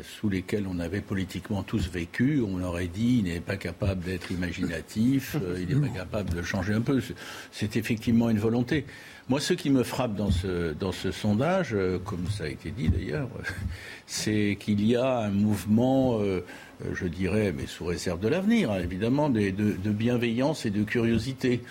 sous 0.03 0.29
lesquels 0.29 0.65
on 0.69 0.79
avait 0.79 1.01
politiquement 1.01 1.63
tous 1.63 1.89
vécu, 1.89 2.43
on 2.45 2.61
aurait 2.61 2.87
dit 2.87 3.23
il 3.25 3.31
n'est 3.31 3.39
pas 3.39 3.57
capable 3.57 4.03
d'être 4.03 4.31
imaginatif, 4.31 5.35
euh, 5.43 5.57
il 5.59 5.75
n'est 5.75 5.87
pas 5.87 5.93
capable 5.93 6.33
de 6.33 6.41
changer 6.41 6.73
un 6.73 6.81
peu. 6.81 7.01
C'est 7.51 7.75
effectivement 7.75 8.29
une 8.29 8.39
volonté. 8.39 8.85
Moi, 9.29 9.39
ce 9.39 9.53
qui 9.53 9.69
me 9.69 9.83
frappe 9.83 10.15
dans 10.15 10.31
ce, 10.31 10.73
dans 10.73 10.91
ce 10.91 11.11
sondage, 11.11 11.73
euh, 11.73 11.99
comme 11.99 12.27
ça 12.29 12.45
a 12.45 12.47
été 12.47 12.71
dit 12.71 12.89
d'ailleurs, 12.89 13.29
c'est 14.05 14.57
qu'il 14.59 14.85
y 14.85 14.95
a 14.95 15.19
un 15.19 15.29
mouvement, 15.29 16.19
je 16.93 17.07
dirais, 17.07 17.53
mais 17.55 17.65
sous 17.67 17.85
réserve 17.85 18.19
de 18.19 18.27
l'avenir, 18.27 18.71
hein, 18.71 18.79
évidemment, 18.83 19.29
de, 19.29 19.49
de, 19.49 19.91
bienveillance 19.91 20.65
et 20.65 20.69
de 20.69 20.83
curiosité 20.83 21.61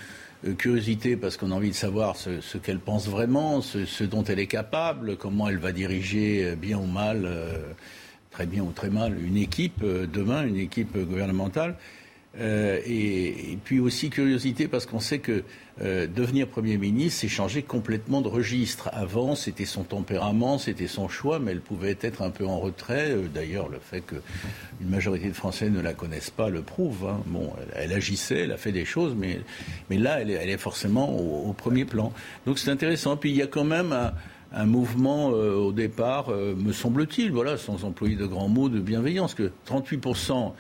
curiosité 0.57 1.17
parce 1.17 1.37
qu'on 1.37 1.51
a 1.51 1.55
envie 1.57 1.71
de 1.71 1.75
savoir 1.75 2.15
ce, 2.15 2.41
ce 2.41 2.59
qu'elle 2.59 2.79
pense 2.79 3.09
vraiment, 3.09 3.61
ce, 3.61 3.85
ce, 3.85 4.05
dont 4.05 4.23
elle 4.23 4.39
est 4.39 4.47
capable, 4.47 5.17
comment 5.17 5.49
elle 5.49 5.59
va 5.59 5.73
diriger 5.73 6.55
bien 6.55 6.79
ou 6.79 6.87
mal 6.87 7.27
très 8.39 8.47
bien 8.47 8.63
ou 8.63 8.71
très 8.71 8.89
mal, 8.89 9.21
une 9.21 9.37
équipe 9.37 9.85
demain, 9.85 10.47
une 10.47 10.59
équipe 10.59 10.97
gouvernementale. 10.97 11.75
et, 12.39 13.59
puis 13.65 13.81
aussi 13.81 14.11
curiosité 14.11 14.69
parce 14.69 14.87
qu'on 14.87 15.01
sait 15.01 15.19
que 15.19 15.43
euh, 15.81 16.09
devenir 16.09 16.49
Premier 16.49 16.77
ministre, 16.77 17.21
c'est 17.21 17.29
changer 17.29 17.63
complètement 17.63 18.21
de 18.21 18.27
registre. 18.27 18.91
Avant, 18.93 19.37
c'était 19.37 19.65
son 19.65 19.85
tempérament, 19.85 20.59
c'était 20.59 20.89
son 20.89 21.09
choix, 21.09 21.39
mais 21.39 21.53
elle 21.53 21.61
pouvait 21.61 21.97
être 22.01 22.23
un 22.23 22.31
peu 22.31 22.47
en 22.47 22.59
retrait. 22.59 23.11
Euh, 23.11 23.29
d'ailleurs, 23.33 23.69
le 23.69 23.79
fait 23.79 24.01
qu'une 24.01 24.89
majorité 24.89 25.29
de 25.29 25.35
Français 25.35 25.71
ne 25.71 25.81
la 25.81 25.95
connaissent 25.95 26.31
pas 26.31 26.49
le 26.49 26.63
prouve. 26.63 27.07
Hein. 27.09 27.21
Bon, 27.27 27.53
elle, 27.77 27.93
agissait, 27.93 28.41
elle 28.41 28.53
a 28.53 28.57
fait 28.57 28.73
des 28.73 28.85
choses, 28.85 29.15
mais, 29.17 29.41
mais 29.89 29.99
là, 29.99 30.21
elle 30.21 30.31
est, 30.31 30.59
forcément 30.59 31.17
au, 31.17 31.53
premier 31.53 31.85
plan. 31.85 32.13
Donc 32.47 32.59
c'est 32.59 32.71
intéressant. 32.71 33.17
Puis 33.17 33.31
il 33.31 33.37
y 33.37 33.43
a 33.43 33.47
quand 33.47 33.65
même 33.65 33.93
un, 33.93 34.13
mouvement 34.67 35.31
euh, 35.33 35.55
au 35.55 35.73
départ, 35.73 36.31
me 36.31 36.73
semble-t-il, 36.73 37.31
voilà, 37.33 37.57
sans 37.59 37.85
employer 37.85 38.17
de 38.17 38.27
grands 38.27 38.49
mots, 38.49 38.69
de 38.69 38.81
bienveillance, 38.81 39.35
que 39.35 39.51
38% 39.69 40.53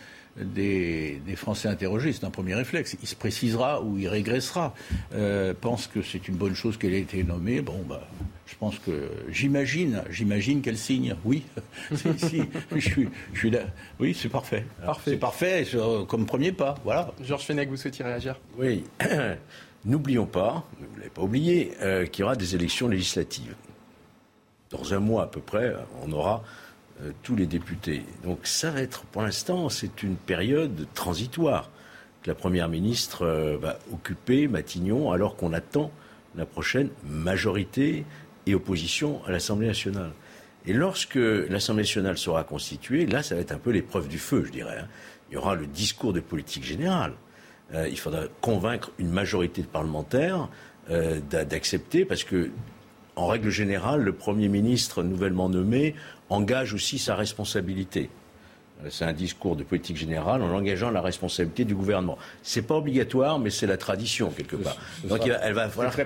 des, 0.45 1.21
Français 1.37 1.69
interrogés, 1.69 2.13
c'est 2.13 2.25
un 2.25 2.31
premier 2.31 2.55
réflexe. 2.55 2.97
Il 3.01 3.09
se 3.09 3.15
précisera 3.15 3.83
ou 3.83 3.99
il 3.99 4.09
régressera. 4.09 4.75
Euh, 5.15 5.55
pense 5.59 5.87
que 5.87 6.03
c'est 6.03 6.29
une 6.29 6.37
bonne 6.37 6.55
chose 6.55 6.77
qu'elle 6.77 6.95
ait 6.95 7.01
été 7.01 7.23
nommée. 7.23 7.61
Bon, 7.61 7.85
bah, 7.89 8.09
je 8.47 8.55
pense 8.57 8.79
que 8.79 9.11
j'imagine, 9.31 10.03
j'imagine 10.11 10.61
qu'elle 10.63 10.79
signe. 10.79 11.17
Oui, 11.25 11.45
si, 11.95 12.43
je, 12.75 12.81
suis, 12.81 13.09
je 13.33 13.39
suis 13.39 13.51
là. 13.51 13.61
Oui, 14.01 14.17
c'est 14.19 14.29
parfait. 14.29 14.65
Parfait. 14.85 15.13
C'est 15.13 15.17
parfait 15.17 15.67
comme 16.09 16.27
premier 16.27 16.53
pas. 16.53 16.77
Voilà. 16.85 17.13
Georges 17.23 17.45
Fenech, 17.45 17.69
vous 17.69 17.77
souhaitez 17.77 18.03
réagir? 18.03 18.39
Oui. 18.59 18.85
N'oublions 19.85 20.27
pas, 20.27 20.67
vous 20.79 20.87
ne 20.95 20.99
l'avez 20.99 21.11
pas 21.11 21.23
oublié, 21.23 21.73
euh, 21.81 22.05
qu'il 22.07 22.23
y 22.23 22.25
aura 22.25 22.35
des 22.35 22.57
élections 22.57 22.89
législatives. 22.89 23.55
Dans 24.71 24.93
un 24.93 24.99
mois 24.99 25.25
à 25.25 25.27
peu 25.27 25.41
près, 25.41 25.75
on 26.03 26.13
aura 26.13 26.45
euh, 27.03 27.13
tous 27.23 27.37
les 27.37 27.47
députés. 27.47 28.03
Donc 28.25 28.41
ça 28.43 28.71
va 28.71 28.81
être, 28.83 29.03
pour 29.05 29.23
l'instant, 29.23 29.69
c'est 29.69 30.03
une 30.03 30.17
période 30.17 30.87
transitoire 30.95 31.71
que 32.23 32.29
la 32.31 32.35
Première 32.35 32.69
ministre 32.69 33.23
euh, 33.23 33.57
va 33.57 33.79
occuper, 33.93 34.49
Matignon, 34.49 35.13
alors 35.13 35.37
qu'on 35.37 35.53
attend 35.53 35.93
la 36.35 36.45
prochaine 36.45 36.91
majorité 37.05 38.05
et 38.47 38.55
opposition 38.55 39.25
à 39.27 39.31
l'Assemblée 39.31 39.69
nationale. 39.69 40.11
Et 40.67 40.73
lorsque 40.73 41.15
l'Assemblée 41.15 41.85
nationale 41.85 42.19
sera 42.19 42.43
constituée, 42.43 43.07
là, 43.07 43.23
ça 43.23 43.37
va 43.37 43.41
être 43.41 43.53
un 43.53 43.59
peu 43.59 43.71
l'épreuve 43.71 44.09
du 44.09 44.19
feu, 44.19 44.43
je 44.45 44.51
dirais. 44.51 44.79
Hein. 44.81 44.89
Il 45.31 45.35
y 45.35 45.37
aura 45.37 45.55
le 45.55 45.67
discours 45.67 46.13
de 46.13 46.21
politique 46.21 46.65
générale. 46.65 47.13
Euh, 47.75 47.89
il 47.89 47.99
faudra 47.99 48.23
convaincre 48.41 48.91
une 48.99 49.11
majorité 49.11 49.63
de 49.63 49.67
parlementaires 49.67 50.49
d'accepter, 51.31 52.07
parce 52.07 52.25
que, 52.25 52.51
en 53.19 53.27
règle 53.27 53.51
générale, 53.51 54.03
le 54.03 54.13
Premier 54.13 54.49
ministre 54.49 55.03
nouvellement 55.03 55.49
nommé 55.49 55.95
engage 56.31 56.73
aussi 56.73 56.99
sa 56.99 57.17
responsabilité. 57.17 58.11
C'est 58.91 59.05
un 59.05 59.13
discours 59.13 59.57
de 59.57 59.65
politique 59.65 59.97
générale 59.97 60.41
en 60.41 60.55
engageant 60.55 60.91
la 60.91 61.01
responsabilité 61.01 61.65
du 61.65 61.75
gouvernement. 61.75 62.17
C'est 62.45 62.63
pas 62.63 62.77
obligatoire, 62.77 63.41
mais 63.41 63.51
c'est 63.51 63.67
la 63.67 63.77
tradition 63.77 64.31
quelque 64.31 64.55
part. 64.55 64.77
Donc 65.03 65.27
elle 65.27 65.53
va 65.53 65.69
falloir 65.69 65.97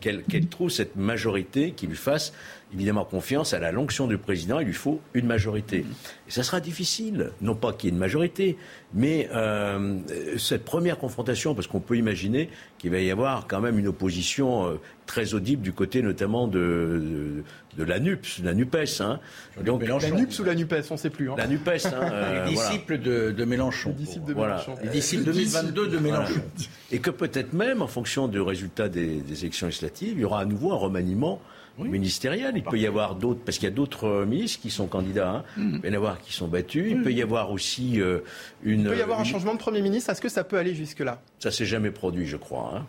qu'elle 0.00 0.46
trouve 0.48 0.70
cette 0.70 0.96
majorité 0.96 1.72
qui 1.72 1.86
lui 1.86 1.96
fasse 1.96 2.32
évidemment 2.72 3.04
confiance 3.04 3.54
à 3.54 3.58
la 3.58 3.72
l'onction 3.72 4.06
du 4.06 4.18
président. 4.18 4.60
Il 4.60 4.66
lui 4.66 4.74
faut 4.74 5.00
une 5.14 5.26
majorité. 5.26 5.84
Et 6.26 6.30
ça 6.30 6.42
sera 6.42 6.60
difficile, 6.60 7.30
non 7.40 7.54
pas 7.54 7.72
qu'il 7.72 7.88
y 7.88 7.92
ait 7.92 7.94
une 7.94 8.00
majorité, 8.00 8.56
mais 8.92 9.28
euh, 9.32 9.98
cette 10.38 10.64
première 10.64 10.98
confrontation, 10.98 11.54
parce 11.54 11.66
qu'on 11.66 11.80
peut 11.80 11.96
imaginer 11.96 12.50
qu'il 12.78 12.90
va 12.90 12.98
y 12.98 13.10
avoir 13.10 13.46
quand 13.46 13.60
même 13.60 13.78
une 13.78 13.88
opposition 13.88 14.66
euh, 14.66 14.80
très 15.06 15.34
audible 15.34 15.62
du 15.62 15.72
côté 15.72 16.02
notamment 16.02 16.48
de, 16.48 17.44
de, 17.76 17.84
la 17.84 18.00
NUPS, 18.00 18.40
la 18.42 18.54
NUPES. 18.54 19.00
Hein. 19.00 19.20
Donc, 19.64 19.86
la 19.86 20.10
NUPS 20.10 20.38
ou 20.40 20.44
la 20.44 20.54
NUPES, 20.54 20.86
on 20.90 20.94
ne 20.94 20.98
sait 20.98 21.10
plus. 21.10 21.30
Hein. 21.30 21.34
La 21.38 21.46
NUPES. 21.46 21.86
Hein, 21.86 21.90
euh, 21.94 22.44
les 22.46 22.50
disciples 22.50 22.98
de, 22.98 23.44
Mélenchon. 23.44 23.90
Les 23.90 24.04
disciples 24.04 24.28
de 24.28 24.34
Mélenchon. 24.34 24.74
Les 24.82 24.90
disciples 24.90 25.24
2022 25.24 25.86
de 25.86 25.98
Mélenchon. 25.98 26.42
Et 26.90 26.98
que 26.98 27.10
peut-être 27.10 27.52
même, 27.52 27.82
en 27.82 27.86
fonction 27.86 28.26
du 28.26 28.40
résultat 28.40 28.88
des, 28.88 29.20
des 29.20 29.40
élections 29.40 29.68
législatives, 29.68 30.14
il 30.16 30.20
y 30.20 30.24
aura 30.24 30.40
à 30.40 30.44
nouveau 30.44 30.72
un 30.72 30.76
remaniement 30.76 31.40
ministériel. 31.78 32.52
Il 32.56 32.62
peut 32.62 32.78
y 32.78 32.86
avoir 32.86 33.14
d'autres, 33.14 33.40
parce 33.44 33.58
qu'il 33.58 33.68
y 33.68 33.72
a 33.72 33.74
d'autres 33.74 34.06
euh, 34.06 34.26
ministres 34.26 34.60
qui 34.60 34.70
sont 34.70 34.86
candidats. 34.86 35.30
Hein. 35.30 35.44
Mm. 35.56 35.74
Il 35.74 35.80
peut 35.80 35.88
y 35.88 35.90
en 35.90 35.94
avoir 35.94 36.20
qui 36.20 36.32
sont 36.32 36.48
battus. 36.48 36.86
Il 36.90 37.02
peut 37.02 37.12
y 37.12 37.22
avoir 37.22 37.50
aussi 37.50 38.00
euh, 38.00 38.20
une. 38.62 38.80
Il 38.80 38.88
peut 38.88 38.98
y 38.98 39.02
avoir 39.02 39.20
un 39.20 39.24
changement 39.24 39.54
de 39.54 39.58
Premier 39.58 39.82
ministre. 39.82 40.10
Est-ce 40.10 40.20
que 40.20 40.28
ça 40.28 40.44
peut 40.44 40.58
aller 40.58 40.74
jusque-là? 40.74 41.20
Ça 41.38 41.50
s'est 41.50 41.66
jamais 41.66 41.90
produit, 41.90 42.26
je 42.26 42.36
crois. 42.36 42.72
Hein. 42.74 42.86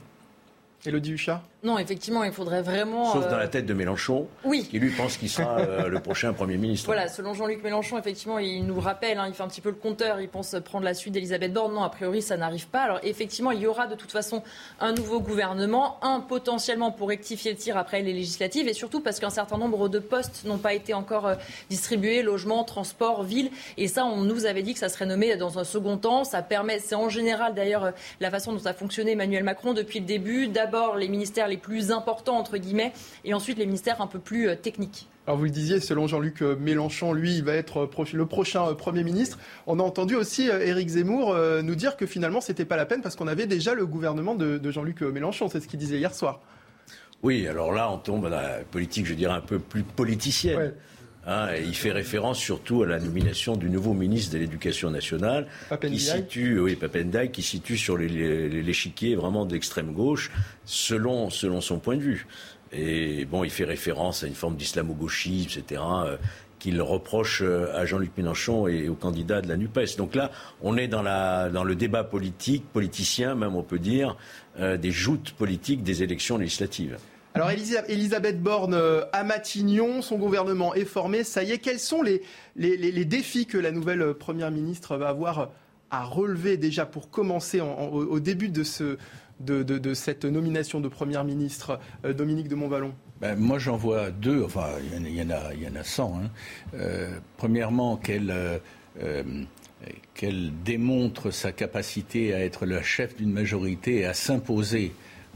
Elodie 0.85 1.13
Huchard? 1.13 1.43
Non, 1.67 1.77
effectivement, 1.77 2.23
il 2.23 2.31
faudrait 2.31 2.61
vraiment. 2.61 3.11
Sauf 3.11 3.27
dans 3.27 3.35
la 3.35 3.43
euh, 3.43 3.47
tête 3.47 3.65
de 3.65 3.73
Mélenchon, 3.73 4.25
oui. 4.45 4.65
qui 4.71 4.79
lui 4.79 4.89
pense 4.89 5.17
qu'il 5.17 5.27
sera 5.27 5.59
euh, 5.59 5.89
le 5.89 5.99
prochain 5.99 6.31
Premier 6.31 6.55
ministre. 6.55 6.85
Voilà, 6.85 7.09
selon 7.09 7.33
Jean-Luc 7.33 7.61
Mélenchon, 7.61 7.97
effectivement, 7.97 8.39
il 8.39 8.65
nous 8.65 8.79
rappelle, 8.79 9.17
hein, 9.17 9.25
il 9.27 9.33
fait 9.33 9.43
un 9.43 9.49
petit 9.49 9.59
peu 9.59 9.67
le 9.67 9.75
compteur, 9.75 10.21
il 10.21 10.29
pense 10.29 10.55
prendre 10.63 10.85
la 10.85 10.93
suite 10.93 11.13
d'Elisabeth 11.13 11.51
Borne. 11.51 11.73
Non, 11.73 11.83
a 11.83 11.89
priori, 11.89 12.21
ça 12.21 12.37
n'arrive 12.37 12.67
pas. 12.67 12.83
Alors, 12.83 12.99
effectivement, 13.03 13.51
il 13.51 13.59
y 13.59 13.67
aura 13.67 13.85
de 13.87 13.95
toute 13.95 14.13
façon 14.13 14.43
un 14.79 14.93
nouveau 14.93 15.19
gouvernement, 15.19 15.97
un 16.03 16.21
potentiellement 16.21 16.93
pour 16.93 17.09
rectifier 17.09 17.51
le 17.51 17.57
tir 17.57 17.75
après 17.75 18.01
les 18.01 18.13
législatives, 18.13 18.69
et 18.69 18.73
surtout 18.73 19.01
parce 19.01 19.19
qu'un 19.19 19.29
certain 19.29 19.57
nombre 19.57 19.89
de 19.89 19.99
postes 19.99 20.45
n'ont 20.45 20.59
pas 20.59 20.73
été 20.73 20.93
encore 20.93 21.27
euh, 21.27 21.35
distribués, 21.69 22.21
logement, 22.21 22.63
transport, 22.63 23.23
ville. 23.23 23.51
Et 23.75 23.89
ça, 23.89 24.05
on 24.05 24.21
nous 24.21 24.45
avait 24.45 24.63
dit 24.63 24.71
que 24.71 24.79
ça 24.79 24.87
serait 24.87 25.05
nommé 25.05 25.35
dans 25.35 25.59
un 25.59 25.65
second 25.65 25.97
temps. 25.97 26.23
Ça 26.23 26.41
permet, 26.41 26.79
c'est 26.79 26.95
en 26.95 27.09
général 27.09 27.55
d'ailleurs 27.55 27.91
la 28.21 28.31
façon 28.31 28.53
dont 28.53 28.65
a 28.65 28.71
fonctionné 28.71 29.11
Emmanuel 29.11 29.43
Macron 29.43 29.73
depuis 29.73 29.99
le 29.99 30.05
début. 30.05 30.47
D'abord, 30.47 30.95
les 30.95 31.09
ministères 31.09 31.49
les 31.49 31.56
plus 31.57 31.91
importants, 31.91 32.37
entre 32.37 32.57
guillemets, 32.57 32.93
et 33.25 33.33
ensuite 33.33 33.57
les 33.57 33.65
ministères 33.65 34.01
un 34.01 34.07
peu 34.07 34.19
plus 34.19 34.49
euh, 34.49 34.55
techniques. 34.55 35.07
Alors 35.25 35.37
vous 35.37 35.45
le 35.45 35.49
disiez, 35.49 35.79
selon 35.79 36.07
Jean-Luc 36.07 36.41
euh, 36.41 36.55
Mélenchon, 36.55 37.13
lui, 37.13 37.35
il 37.35 37.43
va 37.43 37.53
être 37.53 37.89
euh, 37.99 38.03
le 38.13 38.25
prochain 38.25 38.73
Premier 38.75 39.03
ministre. 39.03 39.37
On 39.65 39.79
a 39.79 39.83
entendu 39.83 40.15
aussi 40.15 40.47
Éric 40.47 40.89
Zemmour 40.89 41.35
nous 41.63 41.75
dire 41.75 41.97
que 41.97 42.05
finalement, 42.05 42.39
ce 42.39 42.51
n'était 42.51 42.65
pas 42.65 42.77
la 42.77 42.85
peine 42.85 43.01
parce 43.01 43.15
qu'on 43.15 43.27
avait 43.27 43.47
déjà 43.47 43.73
le 43.73 43.85
gouvernement 43.85 44.35
de, 44.35 44.71
Jean-Luc 44.71 45.01
Mélenchon. 45.01 45.49
C'est 45.49 45.59
ce 45.59 45.67
qu'il 45.67 45.79
disait 45.79 45.97
hier 45.97 46.13
soir. 46.13 46.39
Oui, 47.23 47.47
alors 47.47 47.71
là, 47.71 47.91
on 47.91 47.97
tombe 47.97 48.23
dans 48.23 48.29
la 48.29 48.59
politique, 48.71 49.05
je 49.05 49.13
dirais, 49.13 49.33
un 49.33 49.41
peu 49.41 49.59
plus 49.59 49.83
politicienne. 49.83 50.73
Hein, 51.29 51.49
il 51.61 51.75
fait 51.75 51.91
référence 51.91 52.39
surtout 52.39 52.83
à 52.83 52.87
la 52.87 52.99
nomination 52.99 53.57
du 53.57 53.69
nouveau 53.69 53.93
ministre 53.93 54.33
de 54.33 54.39
l'Éducation 54.39 54.89
nationale, 54.89 55.47
qui 55.81 55.99
situe, 55.99 56.57
oui, 56.57 56.77
Papendai, 56.77 57.31
qui 57.31 57.41
situe 57.41 57.77
sur 57.77 57.97
l'échiquier 57.97 59.15
vraiment 59.15 59.45
d'extrême 59.45 59.91
gauche, 59.91 60.31
selon, 60.63 61.29
selon 61.29 61.59
son 61.59 61.79
point 61.79 61.97
de 61.97 62.01
vue. 62.01 62.27
Et 62.71 63.25
bon, 63.25 63.43
il 63.43 63.49
fait 63.49 63.65
référence 63.65 64.23
à 64.23 64.27
une 64.27 64.35
forme 64.35 64.55
d'islamo-gauchisme, 64.55 65.59
etc., 65.59 65.81
euh, 66.05 66.17
qu'il 66.59 66.81
reproche 66.81 67.41
euh, 67.43 67.75
à 67.75 67.85
Jean-Luc 67.85 68.11
Mélenchon 68.17 68.67
et 68.67 68.89
aux 68.89 68.95
candidats 68.95 69.41
de 69.41 69.47
la 69.47 69.57
NUPES. 69.57 69.97
Donc 69.97 70.15
là, 70.15 70.31
on 70.61 70.77
est 70.77 70.87
dans, 70.87 71.03
la, 71.03 71.49
dans 71.49 71.63
le 71.63 71.75
débat 71.75 72.03
politique, 72.03 72.63
politicien 72.71 73.35
même, 73.35 73.55
on 73.55 73.63
peut 73.63 73.79
dire, 73.79 74.17
euh, 74.59 74.77
des 74.77 74.91
joutes 74.91 75.31
politiques 75.31 75.83
des 75.83 76.03
élections 76.03 76.37
législatives. 76.37 76.97
Alors 77.37 77.51
Elisabeth 77.51 78.41
Borne 78.41 78.73
euh, 78.73 79.03
à 79.13 79.23
Matignon, 79.23 80.01
son 80.01 80.17
gouvernement 80.17 80.73
est 80.73 80.85
formé, 80.85 81.23
ça 81.23 81.43
y 81.43 81.51
est. 81.51 81.59
Quels 81.59 81.77
sont 81.77 82.01
les, 82.01 82.23
les, 82.55 83.05
défis 83.05 83.45
que 83.45 83.59
la 83.59 83.71
nouvelle 83.71 84.01
euh, 84.01 84.13
Première 84.15 84.49
ministre 84.49 84.97
va 84.97 85.09
avoir 85.09 85.51
à 85.91 86.03
relever 86.03 86.57
déjà 86.57 86.87
pour 86.87 87.11
commencer 87.11 87.61
au, 87.61 88.19
début 88.19 88.49
de, 88.49 88.63
ce, 88.63 88.97
de, 89.39 89.61
de, 89.61 89.93
cette 89.93 90.25
nomination 90.25 90.81
de 90.81 90.87
Première 90.87 91.23
ministre, 91.23 91.79
euh, 92.05 92.11
Dominique 92.11 92.47
de 92.47 92.55
Montvalon? 92.55 92.95
Ben, 93.21 93.37
Moi 93.37 93.59
j'en 93.59 93.77
vois 93.77 94.09
deux, 94.09 94.43
enfin 94.43 94.69
il 94.91 95.15
y, 95.15 95.21
en 95.21 95.29
a, 95.29 95.53
il 95.53 95.61
y 95.61 95.67
en 95.67 95.75
a 95.75 95.83
100. 95.83 96.21
Hein. 96.23 96.79
premièrement, 97.37 97.97
qu'elle... 97.97 98.33
qu'elle 100.15 100.51
démontre 100.65 101.29
sa 101.29 101.51
capacité 101.51 102.33
à 102.33 102.43
être 102.43 102.65
le 102.65 102.81
chef 102.81 103.15
d'une 103.15 103.31
majorité 103.31 103.97
et 103.97 104.05
à 104.05 104.15
s'imposer, 104.15 104.91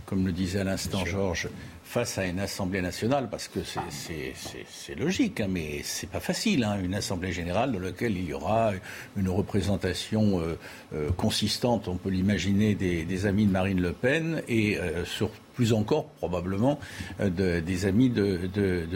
comme 0.07 0.25
le 0.25 0.31
disait 0.31 0.61
à 0.61 0.63
l'instant 0.63 1.05
Georges, 1.05 1.47
face 1.91 2.17
à 2.17 2.25
une 2.25 2.39
Assemblée 2.39 2.81
nationale, 2.81 3.27
parce 3.29 3.49
que 3.49 3.59
c'est 3.65 4.95
logique, 4.95 5.41
hein, 5.41 5.47
mais 5.49 5.81
c'est 5.83 6.09
pas 6.09 6.21
facile, 6.21 6.63
hein, 6.63 6.79
une 6.81 6.95
Assemblée 6.95 7.33
générale 7.33 7.73
dans 7.73 7.79
laquelle 7.79 8.15
il 8.15 8.29
y 8.29 8.33
aura 8.33 8.71
une 9.17 9.27
représentation 9.27 10.39
euh, 10.39 10.57
euh, 10.93 11.11
consistante, 11.11 11.89
on 11.89 11.97
peut 11.97 12.09
l'imaginer, 12.09 12.75
des, 12.75 13.25
amis 13.25 13.45
de 13.45 13.51
Marine 13.51 13.81
Le 13.81 13.91
Pen, 13.91 14.41
et 14.47 14.77
euh, 14.77 15.03
sur 15.03 15.31
plus 15.53 15.73
encore 15.73 16.05
probablement 16.17 16.79
euh, 17.19 17.61
des 17.61 17.85
amis 17.85 18.09
de, 18.09 18.39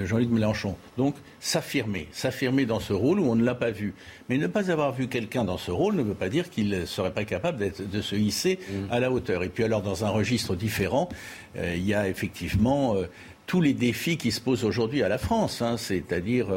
Jean-Luc 0.06 0.30
Mélenchon. 0.30 0.76
Donc 0.98 1.15
s'affirmer, 1.39 2.08
s'affirmer 2.12 2.65
dans 2.65 2.80
ce 2.80 2.94
rôle 2.94 3.20
où 3.20 3.30
on 3.30 3.36
ne 3.36 3.44
l'a 3.44 3.56
pas 3.56 3.72
vu. 3.72 3.94
Mais 4.30 4.38
ne 4.38 4.48
pas 4.48 4.72
avoir 4.72 4.94
vu 4.94 5.08
quelqu'un 5.08 5.44
dans 5.44 5.58
ce 5.58 5.72
rôle 5.72 5.96
ne 5.96 6.04
veut 6.04 6.13
pas 6.13 6.30
dire 6.30 6.50
qu'il 6.50 6.70
ne 6.70 6.86
serait 6.86 7.13
pas 7.13 7.26
capable 7.26 7.72
de 7.78 8.02
se 8.02 8.15
hisser 8.15 8.60
mmh. 8.60 8.74
à 8.91 9.00
la 9.00 9.12
hauteur. 9.12 9.44
Et 9.44 9.50
puis 9.50 9.63
alors 9.63 9.82
dans 9.82 10.06
un 10.06 10.10
registre 10.10 10.56
différent, 10.56 11.10
euh, 11.58 11.74
il 11.76 11.86
y 11.86 11.94
a 11.94 12.08
effectivement 12.08 12.96
euh, 12.96 13.06
tous 13.46 13.62
les 13.62 13.74
défis 13.74 14.18
qui 14.18 14.32
se 14.32 14.41
posent 14.41 14.63
aujourd'hui 14.63 15.04
à 15.04 15.10
la 15.10 15.18
France, 15.18 15.62
hein. 15.62 15.78
c'est-à-dire 15.78 16.48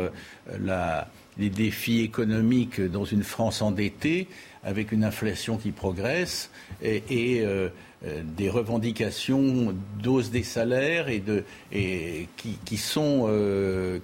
la 0.59 1.09
des 1.39 1.51
défis 1.51 2.01
économiques 2.01 2.81
dans 2.81 3.05
une 3.05 3.23
France 3.23 3.63
endettée, 3.63 4.29
avec 4.65 4.93
une 4.93 5.05
inflation 5.05 5.57
qui 5.57 5.71
progresse 5.71 6.51
et, 6.83 7.41
euh, 7.43 7.69
des 8.03 8.49
revendications 8.49 9.75
d'hausse 10.01 10.31
des 10.31 10.45
salaires 10.45 11.09
et, 11.09 11.23
euh, 11.75 12.25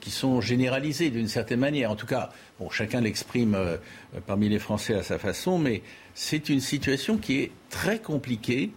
qui 0.00 0.10
sont 0.10 0.40
généralisées 0.40 1.10
d'une 1.10 1.28
certaine 1.28 1.60
manière. 1.60 1.90
En 1.90 1.96
tout 1.96 2.06
cas, 2.06 2.30
chacun 2.70 3.00
l'exprime 3.00 3.56
parmi 4.26 4.48
les 4.48 4.58
Français 4.58 4.94
à 4.94 5.02
sa 5.02 5.18
façon, 5.18 5.58
mais 5.58 5.82
c'est 6.14 6.48
une 6.48 6.60
situation 6.60 7.18
qui 7.18 7.40
est 7.40 7.52
très 7.70 7.98
compliquée 8.00 8.70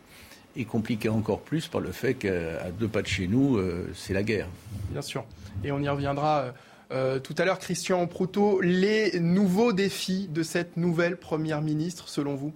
et 0.55 0.65
compliquée 0.65 1.09
encore 1.09 1.41
plus 1.41 1.67
par 1.67 1.81
le 1.81 1.91
fait 1.91 2.13
qu'à 2.15 2.71
deux 2.79 2.87
pas 2.87 3.01
de 3.01 3.07
chez 3.07 3.27
nous, 3.27 3.59
c'est 3.95 4.13
la 4.13 4.23
guerre. 4.23 4.47
Bien 4.91 5.01
sûr. 5.01 5.25
Et 5.63 5.71
on 5.71 5.79
y 5.79 5.89
reviendra 5.89 6.53
euh, 6.91 7.19
tout 7.19 7.35
à 7.37 7.45
l'heure, 7.45 7.59
Christian 7.59 8.07
Proutot, 8.07 8.61
les 8.61 9.19
nouveaux 9.19 9.73
défis 9.73 10.29
de 10.31 10.43
cette 10.43 10.77
nouvelle 10.77 11.17
Première 11.17 11.61
ministre, 11.61 12.07
selon 12.07 12.35
vous? 12.35 12.53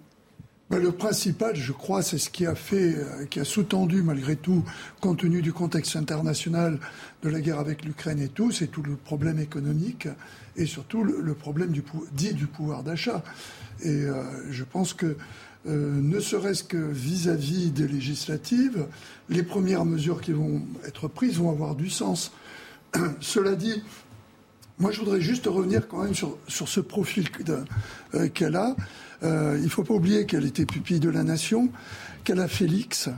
Ben, 0.71 0.81
le 0.81 0.93
principal, 0.93 1.53
je 1.55 1.73
crois, 1.73 2.01
c'est 2.01 2.17
ce 2.17 2.29
qui 2.29 2.45
a 2.45 2.55
fait, 2.55 2.95
euh, 2.95 3.25
qui 3.25 3.41
a 3.41 3.43
sous-tendu 3.43 4.03
malgré 4.03 4.37
tout, 4.37 4.63
compte 5.01 5.19
tenu 5.19 5.41
du 5.41 5.51
contexte 5.51 5.97
international 5.97 6.79
de 7.23 7.29
la 7.29 7.41
guerre 7.41 7.59
avec 7.59 7.83
l'Ukraine 7.83 8.19
et 8.19 8.29
tout, 8.29 8.51
c'est 8.51 8.67
tout 8.67 8.81
le 8.81 8.95
problème 8.95 9.37
économique 9.39 10.07
et 10.55 10.65
surtout 10.65 11.03
le, 11.03 11.33
problème 11.33 11.71
du, 11.71 11.83
dit 12.13 12.33
du 12.33 12.47
pouvoir 12.47 12.83
d'achat. 12.83 13.21
Et 13.83 13.89
euh, 13.89 14.23
je 14.49 14.63
pense 14.63 14.93
que, 14.93 15.17
ne 15.65 16.19
serait-ce 16.19 16.63
que 16.63 16.77
vis-à-vis 16.77 17.69
des 17.69 17.87
législatives, 17.87 18.87
les 19.29 19.43
premières 19.43 19.85
mesures 19.85 20.21
qui 20.21 20.31
vont 20.31 20.63
être 20.87 21.07
prises 21.07 21.37
vont 21.37 21.51
avoir 21.51 21.75
du 21.75 21.89
sens. 21.89 22.31
Cela 23.19 23.55
dit, 23.55 23.83
moi, 24.81 24.91
je 24.91 24.99
voudrais 24.99 25.21
juste 25.21 25.45
revenir 25.45 25.87
quand 25.87 26.03
même 26.03 26.15
sur, 26.15 26.39
ce 26.47 26.79
profil 26.79 27.27
euh, 28.15 28.29
qu'elle 28.29 28.55
a. 28.55 28.75
Euh, 29.23 29.55
il 29.57 29.65
ne 29.65 29.69
faut 29.69 29.83
pas 29.83 29.93
oublier 29.93 30.25
qu'elle 30.25 30.45
était 30.45 30.65
pupille 30.65 30.99
de 30.99 31.09
la 31.09 31.23
nation, 31.23 31.69
qu'elle 32.23 32.39
a 32.39 32.47
l'X. 32.47 33.09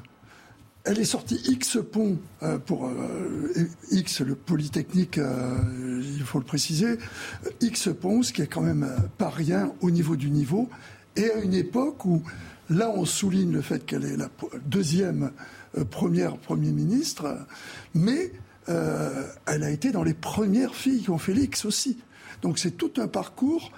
Elle 0.85 0.99
est 0.99 1.05
sortie 1.05 1.39
X 1.47 1.77
pont 1.91 2.17
euh, 2.41 2.57
pour 2.57 2.91
X, 3.91 4.21
le 4.21 4.35
Polytechnique, 4.35 5.17
il 5.17 6.23
faut 6.23 6.39
le 6.39 6.45
préciser, 6.45 6.97
X 7.61 7.89
pont, 7.99 8.21
ce 8.21 8.33
qui 8.33 8.41
est 8.41 8.47
quand 8.47 8.61
même 8.61 8.89
pas 9.17 9.29
rien 9.29 9.71
au 9.81 9.91
niveau 9.91 10.17
du 10.17 10.29
niveau, 10.29 10.69
et 11.15 11.31
à 11.31 11.39
une 11.39 11.53
époque 11.53 12.03
où, 12.03 12.21
là, 12.69 12.91
on 12.93 13.05
souligne 13.05 13.53
le 13.53 13.61
fait 13.61 13.85
qu'elle 13.85 14.03
est 14.03 14.17
la 14.17 14.29
deuxième 14.65 15.31
première 15.89 16.37
Premier 16.37 16.71
ministre, 16.71 17.37
mais 17.93 18.33
euh, 18.69 19.27
elle 19.45 19.63
a 19.63 19.69
été 19.69 19.91
dans 19.91 20.03
les 20.03 20.13
premières 20.13 20.75
filles 20.75 21.01
qui 21.01 21.09
ont 21.09 21.19
l'X 21.27 21.65
aussi. 21.65 21.97
Donc 22.41 22.59
c'est 22.59 22.71
tout 22.71 22.91
un 22.97 23.07
parcours 23.07 23.71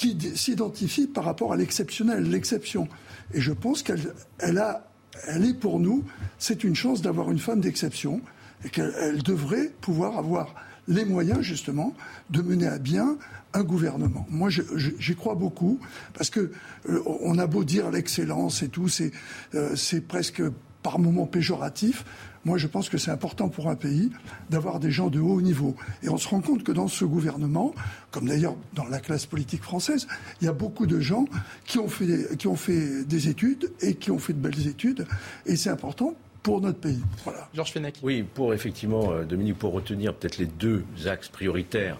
qui 0.00 0.16
s'identifie 0.34 1.06
par 1.06 1.24
rapport 1.24 1.52
à 1.52 1.56
l'exceptionnel, 1.56 2.22
l'exception. 2.22 2.88
Et 3.34 3.40
je 3.42 3.52
pense 3.52 3.82
qu'elle 3.82 4.00
est 4.46 5.60
pour 5.60 5.78
nous, 5.78 6.04
c'est 6.38 6.64
une 6.64 6.74
chance 6.74 7.02
d'avoir 7.02 7.30
une 7.30 7.38
femme 7.38 7.60
d'exception 7.60 8.22
et 8.64 8.70
qu'elle 8.70 9.22
devrait 9.22 9.70
pouvoir 9.82 10.16
avoir 10.16 10.54
les 10.88 11.04
moyens 11.04 11.42
justement 11.42 11.94
de 12.30 12.40
mener 12.40 12.66
à 12.66 12.78
bien 12.78 13.18
un 13.52 13.62
gouvernement. 13.62 14.26
Moi, 14.30 14.48
j'y 14.48 15.14
crois 15.16 15.34
beaucoup 15.34 15.78
parce 16.14 16.30
que 16.30 16.50
euh, 16.88 17.02
on 17.04 17.38
a 17.38 17.46
beau 17.46 17.62
dire 17.62 17.90
l'excellence 17.90 18.62
et 18.62 18.68
tout, 18.68 18.88
c'est 18.88 19.12
euh, 19.54 19.76
c'est 19.76 20.00
presque 20.00 20.42
par 20.82 20.98
moments 20.98 21.26
péjoratif. 21.26 22.06
Moi, 22.44 22.56
je 22.56 22.66
pense 22.66 22.88
que 22.88 22.96
c'est 22.96 23.10
important 23.10 23.48
pour 23.48 23.68
un 23.68 23.76
pays 23.76 24.10
d'avoir 24.48 24.80
des 24.80 24.90
gens 24.90 25.08
de 25.08 25.20
haut 25.20 25.40
niveau. 25.40 25.76
Et 26.02 26.08
on 26.08 26.16
se 26.16 26.28
rend 26.28 26.40
compte 26.40 26.64
que 26.64 26.72
dans 26.72 26.88
ce 26.88 27.04
gouvernement, 27.04 27.74
comme 28.10 28.28
d'ailleurs 28.28 28.56
dans 28.72 28.86
la 28.86 28.98
classe 28.98 29.26
politique 29.26 29.62
française, 29.62 30.06
il 30.40 30.46
y 30.46 30.48
a 30.48 30.52
beaucoup 30.52 30.86
de 30.86 31.00
gens 31.00 31.26
qui 31.64 31.78
ont 31.78 31.88
fait, 31.88 32.36
qui 32.38 32.46
ont 32.46 32.56
fait 32.56 33.04
des 33.04 33.28
études 33.28 33.70
et 33.80 33.94
qui 33.94 34.10
ont 34.10 34.18
fait 34.18 34.32
de 34.32 34.38
belles 34.38 34.66
études. 34.66 35.06
Et 35.44 35.56
c'est 35.56 35.70
important 35.70 36.14
pour 36.42 36.62
notre 36.62 36.78
pays. 36.78 37.02
Voilà. 37.24 37.48
Georges 37.54 37.72
Fenech. 37.72 37.96
Oui, 38.02 38.22
pour 38.22 38.54
effectivement, 38.54 39.12
euh, 39.12 39.24
Dominique, 39.24 39.58
pour 39.58 39.72
retenir 39.72 40.14
peut-être 40.14 40.38
les 40.38 40.46
deux 40.46 40.84
axes 41.06 41.28
prioritaires, 41.28 41.98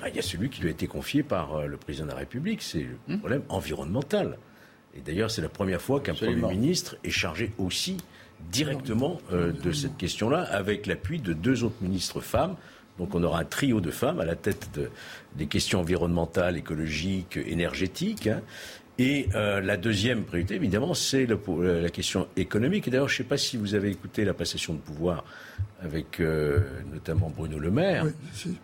bah, 0.00 0.08
il 0.08 0.16
y 0.16 0.18
a 0.18 0.22
celui 0.22 0.48
qui 0.48 0.62
lui 0.62 0.68
a 0.68 0.70
été 0.72 0.86
confié 0.86 1.22
par 1.22 1.54
euh, 1.56 1.66
le 1.66 1.76
président 1.76 2.06
de 2.06 2.10
la 2.10 2.16
République, 2.16 2.62
c'est 2.62 2.86
le 3.08 3.16
mmh. 3.16 3.18
problème 3.18 3.42
environnemental. 3.50 4.38
Et 4.94 5.00
d'ailleurs, 5.00 5.30
c'est 5.30 5.42
la 5.42 5.48
première 5.48 5.80
fois 5.80 6.00
qu'un 6.00 6.14
Premier 6.14 6.36
ministre 6.36 6.96
est 7.04 7.10
chargé 7.10 7.52
aussi 7.58 7.96
directement 8.50 9.20
euh, 9.32 9.52
de 9.52 9.72
cette 9.72 9.96
question-là, 9.96 10.42
avec 10.42 10.86
l'appui 10.86 11.18
de 11.18 11.32
deux 11.32 11.64
autres 11.64 11.82
ministres 11.82 12.20
femmes. 12.20 12.56
Donc 12.98 13.14
on 13.14 13.22
aura 13.22 13.40
un 13.40 13.44
trio 13.44 13.80
de 13.80 13.90
femmes 13.90 14.20
à 14.20 14.24
la 14.24 14.36
tête 14.36 14.78
des 15.36 15.46
questions 15.46 15.80
environnementales, 15.80 16.56
écologiques, 16.56 17.38
énergétiques. 17.38 18.26
Hein. 18.26 18.42
Et 18.98 19.30
euh, 19.34 19.62
la 19.62 19.78
deuxième 19.78 20.22
priorité, 20.24 20.54
évidemment, 20.54 20.92
c'est 20.92 21.26
la 21.26 21.88
question 21.88 22.28
économique. 22.36 22.86
Et 22.86 22.90
d'ailleurs, 22.90 23.08
je 23.08 23.14
ne 23.14 23.18
sais 23.18 23.24
pas 23.24 23.38
si 23.38 23.56
vous 23.56 23.74
avez 23.74 23.90
écouté 23.90 24.24
la 24.24 24.34
passation 24.34 24.74
de 24.74 24.78
pouvoir 24.78 25.24
avec 25.82 26.20
euh, 26.20 26.60
notamment 26.92 27.32
Bruno 27.34 27.58
Le 27.58 27.70
Maire, 27.70 28.04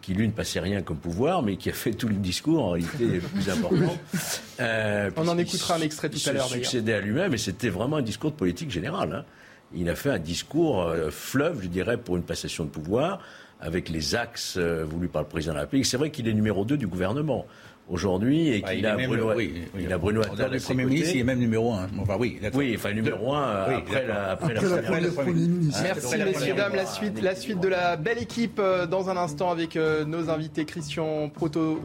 qui 0.02 0.12
lui 0.12 0.28
ne 0.28 0.32
passait 0.32 0.60
rien 0.60 0.82
comme 0.82 0.98
pouvoir, 0.98 1.42
mais 1.42 1.56
qui 1.56 1.70
a 1.70 1.72
fait 1.72 1.92
tout 1.92 2.08
le 2.08 2.14
discours 2.14 2.62
en 2.62 2.70
réalité 2.72 3.06
le 3.06 3.20
plus 3.20 3.48
important. 3.50 3.96
On 5.16 5.28
en 5.28 5.38
écoutera 5.38 5.76
un 5.76 5.80
extrait 5.80 6.10
tout 6.10 6.20
à 6.26 6.32
l'heure. 6.32 6.46
succédait 6.46 6.92
à 6.92 7.00
lui-même, 7.00 7.32
et 7.32 7.38
c'était 7.38 7.70
vraiment 7.70 7.96
un 7.96 8.02
discours 8.02 8.30
de 8.30 8.36
politique 8.36 8.70
générale. 8.70 9.12
Hein 9.12 9.24
il 9.74 9.88
a 9.88 9.94
fait 9.94 10.10
un 10.10 10.18
discours 10.18 10.82
euh, 10.82 11.10
fleuve, 11.10 11.62
je 11.62 11.68
dirais, 11.68 11.96
pour 11.96 12.16
une 12.16 12.22
passation 12.22 12.64
de 12.64 12.70
pouvoir, 12.70 13.20
avec 13.60 13.88
les 13.88 14.14
axes 14.14 14.56
euh, 14.56 14.84
voulus 14.84 15.08
par 15.08 15.22
le 15.22 15.28
président 15.28 15.52
de 15.52 15.56
la 15.56 15.62
République. 15.62 15.86
C'est 15.86 15.96
vrai 15.96 16.10
qu'il 16.10 16.28
est 16.28 16.34
numéro 16.34 16.64
2 16.64 16.76
du 16.76 16.86
gouvernement 16.86 17.46
aujourd'hui 17.88 18.48
et 18.48 18.62
qu'il 18.62 18.86
a, 18.86 18.96
Bruno, 18.96 19.32
oui, 19.34 19.62
il 19.78 19.92
a 19.92 19.98
Bruno 19.98 20.22
Attal 20.22 20.52
le 20.52 20.60
Premier 20.60 20.84
ministre, 20.84 21.14
il 21.14 21.20
est 21.20 21.24
même 21.24 21.38
numéro 21.38 21.72
1. 21.72 21.88
Enfin, 22.00 22.16
oui, 22.18 22.40
oui, 22.54 22.74
enfin 22.76 22.92
numéro 22.92 23.34
1 23.34 23.42
après 23.42 24.06
la, 24.06 24.30
après, 24.30 24.56
après 24.56 24.68
la, 24.68 24.82
première 24.82 25.14
Premier 25.14 25.32
ministre. 25.32 25.80
Merci 25.82 26.16
messieurs, 26.18 26.54
dames. 26.54 26.76
La 26.76 26.86
suite, 26.86 27.22
la 27.22 27.34
suite 27.34 27.60
de 27.60 27.68
la 27.68 27.96
belle 27.96 28.18
équipe 28.18 28.58
euh, 28.58 28.86
dans 28.86 29.10
un 29.10 29.16
instant 29.16 29.50
avec 29.50 29.76
nos 29.76 30.30
invités 30.30 30.64
Christian 30.64 31.28
Proto, 31.28 31.80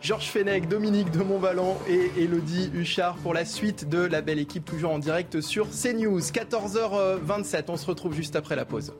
Georges 0.00 0.28
Fenech, 0.28 0.68
Dominique 0.68 1.10
de 1.10 1.22
Montvalon 1.22 1.76
et 1.88 2.22
Elodie 2.22 2.70
Huchard 2.74 3.16
pour 3.16 3.34
la 3.34 3.44
suite 3.44 3.88
de 3.88 4.00
la 4.00 4.20
belle 4.20 4.38
équipe, 4.38 4.64
toujours 4.64 4.92
en 4.92 4.98
direct 4.98 5.40
sur 5.40 5.68
CNews. 5.70 6.20
14h27, 6.20 7.64
on 7.68 7.76
se 7.76 7.86
retrouve 7.86 8.14
juste 8.14 8.36
après 8.36 8.56
la 8.56 8.64
pause. 8.64 8.92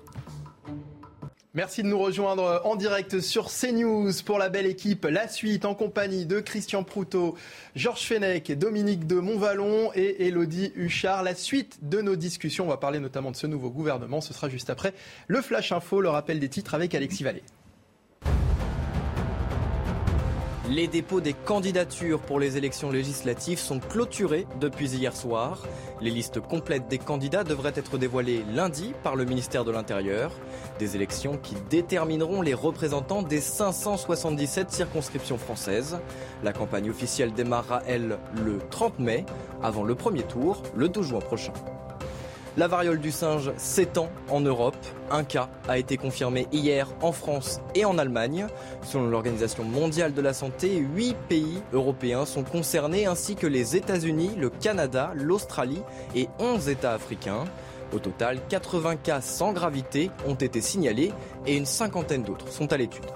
Merci 1.55 1.83
de 1.83 1.89
nous 1.89 1.99
rejoindre 1.99 2.61
en 2.65 2.77
direct 2.77 3.21
sur 3.21 3.49
CNews 3.49 4.13
pour 4.27 4.39
la 4.39 4.51
belle 4.51 4.67
équipe. 4.67 5.07
La 5.07 5.29
suite 5.29 5.65
en 5.65 5.75
compagnie 5.75 6.27
de 6.27 6.41
Christian 6.41 6.85
Proutot, 6.85 7.37
Georges 7.75 8.05
Fenech, 8.05 8.53
Dominique 8.53 9.07
de 9.07 9.15
Montvalon 9.15 9.91
et 9.95 10.27
Elodie 10.27 10.73
Huchard. 10.77 11.23
La 11.23 11.35
suite 11.35 11.79
de 11.81 12.03
nos 12.03 12.17
discussions, 12.17 12.67
on 12.67 12.69
va 12.69 12.77
parler 12.77 13.01
notamment 13.01 13.31
de 13.31 13.37
ce 13.37 13.47
nouveau 13.47 13.71
gouvernement. 13.71 14.21
Ce 14.21 14.35
sera 14.35 14.51
juste 14.51 14.69
après 14.69 14.93
le 15.27 15.41
Flash 15.41 15.73
Info, 15.73 16.03
le 16.03 16.11
rappel 16.11 16.39
des 16.39 16.51
titres 16.51 16.75
avec 16.75 16.95
Alexis 16.95 17.25
Vallée. 17.25 17.43
Les 20.71 20.87
dépôts 20.87 21.23
des 21.23 21.33
candidatures 21.33 22.21
pour 22.21 22.39
les 22.39 22.59
élections 22.59 22.91
législatives 22.91 23.59
sont 23.59 23.81
clôturés 23.81 24.47
depuis 24.61 24.91
hier 24.91 25.17
soir. 25.17 25.63
Les 26.03 26.11
listes 26.11 26.41
complètes 26.41 26.89
des 26.89 26.99
candidats 26.99 27.43
devraient 27.43 27.73
être 27.75 27.97
dévoilées 27.97 28.45
lundi 28.53 28.93
par 29.03 29.17
le 29.17 29.25
ministère 29.25 29.65
de 29.65 29.71
l'Intérieur. 29.71 30.31
Des 30.79 30.95
élections 30.95 31.39
qui 31.39 31.55
détermineront 31.71 32.43
les 32.43 32.53
représentants 32.53 33.23
des 33.23 33.41
577 33.41 34.71
circonscriptions 34.71 35.39
françaises. 35.39 35.99
La 36.45 36.53
campagne 36.53 36.91
officielle 36.91 37.33
démarrera, 37.33 37.83
elle, 37.87 38.19
le 38.45 38.59
30 38.71 38.99
mai, 38.99 39.25
avant 39.63 39.85
le 39.85 39.95
premier 39.95 40.23
tour, 40.23 40.63
le 40.77 40.91
12 40.91 41.09
juin 41.09 41.21
prochain. 41.21 41.55
La 42.59 42.67
variole 42.67 42.99
du 42.99 43.13
singe 43.13 43.53
s'étend 43.57 44.09
en 44.29 44.41
Europe. 44.41 44.75
Un 45.13 45.23
cas 45.23 45.49
a 45.69 45.79
été 45.79 45.97
confirmé 45.97 46.49
hier 46.51 46.89
en 47.03 47.13
France 47.13 47.61
et 47.77 47.85
en 47.85 47.99
Allemagne. 47.99 48.49
Selon 48.83 49.07
l'Organisation 49.07 49.63
mondiale 49.63 50.13
de 50.13 50.21
la 50.21 50.35
santé, 50.35 50.79
8 50.79 51.17
pays 51.29 51.63
européens 51.73 52.27
sont 52.27 52.43
concernés 52.43 53.07
ainsi 53.07 53.37
que 53.37 53.47
les 53.47 53.77
États-Unis, 53.77 54.33
le 54.37 54.51
Canada, 54.51 55.13
l'Australie 55.15 55.83
et 56.17 56.29
11 56.41 56.69
États 56.69 56.95
africains. 56.95 57.45
Au 57.93 58.01
total, 58.01 58.41
80 58.49 58.97
cas 58.97 59.21
sans 59.21 59.53
gravité 59.53 60.11
ont 60.27 60.35
été 60.35 60.61
signalés 60.61 61.13
et 61.47 61.57
une 61.57 61.65
cinquantaine 61.65 62.25
d'autres 62.25 62.49
sont 62.49 62.73
à 62.73 62.77
l'étude. 62.77 63.07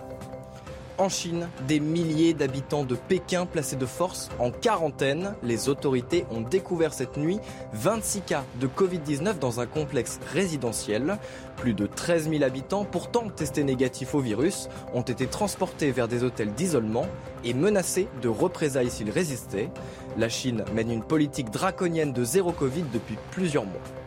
En 0.99 1.09
Chine, 1.09 1.49
des 1.67 1.81
milliers 1.81 2.35
d'habitants 2.35 2.85
de 2.85 2.95
Pékin 2.95 3.47
placés 3.47 3.77
de 3.77 3.87
force 3.87 4.29
en 4.39 4.51
quarantaine. 4.51 5.35
Les 5.43 5.69
autorités 5.69 6.27
ont 6.31 6.43
découvert 6.43 6.93
cette 6.93 7.17
nuit 7.17 7.41
26 7.73 8.21
cas 8.21 8.45
de 8.61 8.67
Covid-19 8.67 9.39
dans 9.39 9.61
un 9.61 9.67
complexe 9.67 10.21
résidentiel. 10.33 11.19
Plus 11.57 11.73
de 11.73 11.87
13 11.87 12.29
000 12.29 12.45
habitants, 12.45 12.85
pourtant 12.85 13.29
testés 13.31 13.65
négatifs 13.65 14.15
au 14.15 14.21
virus, 14.21 14.69
ont 14.93 15.03
été 15.03 15.27
transportés 15.27 15.93
vers 15.93 16.09
des 16.09 16.25
hôtels 16.25 16.53
d'isolement 16.53 17.07
et 17.43 17.55
menacés 17.55 18.09
de 18.21 18.29
représailles 18.29 18.91
s'ils 18.91 19.11
résistaient. 19.11 19.71
La 20.19 20.29
Chine 20.29 20.65
mène 20.75 20.91
une 20.91 21.03
politique 21.03 21.51
draconienne 21.51 22.13
de 22.13 22.23
zéro 22.23 22.53
Covid 22.53 22.85
depuis 22.93 23.17
plusieurs 23.31 23.65
mois. 23.65 24.02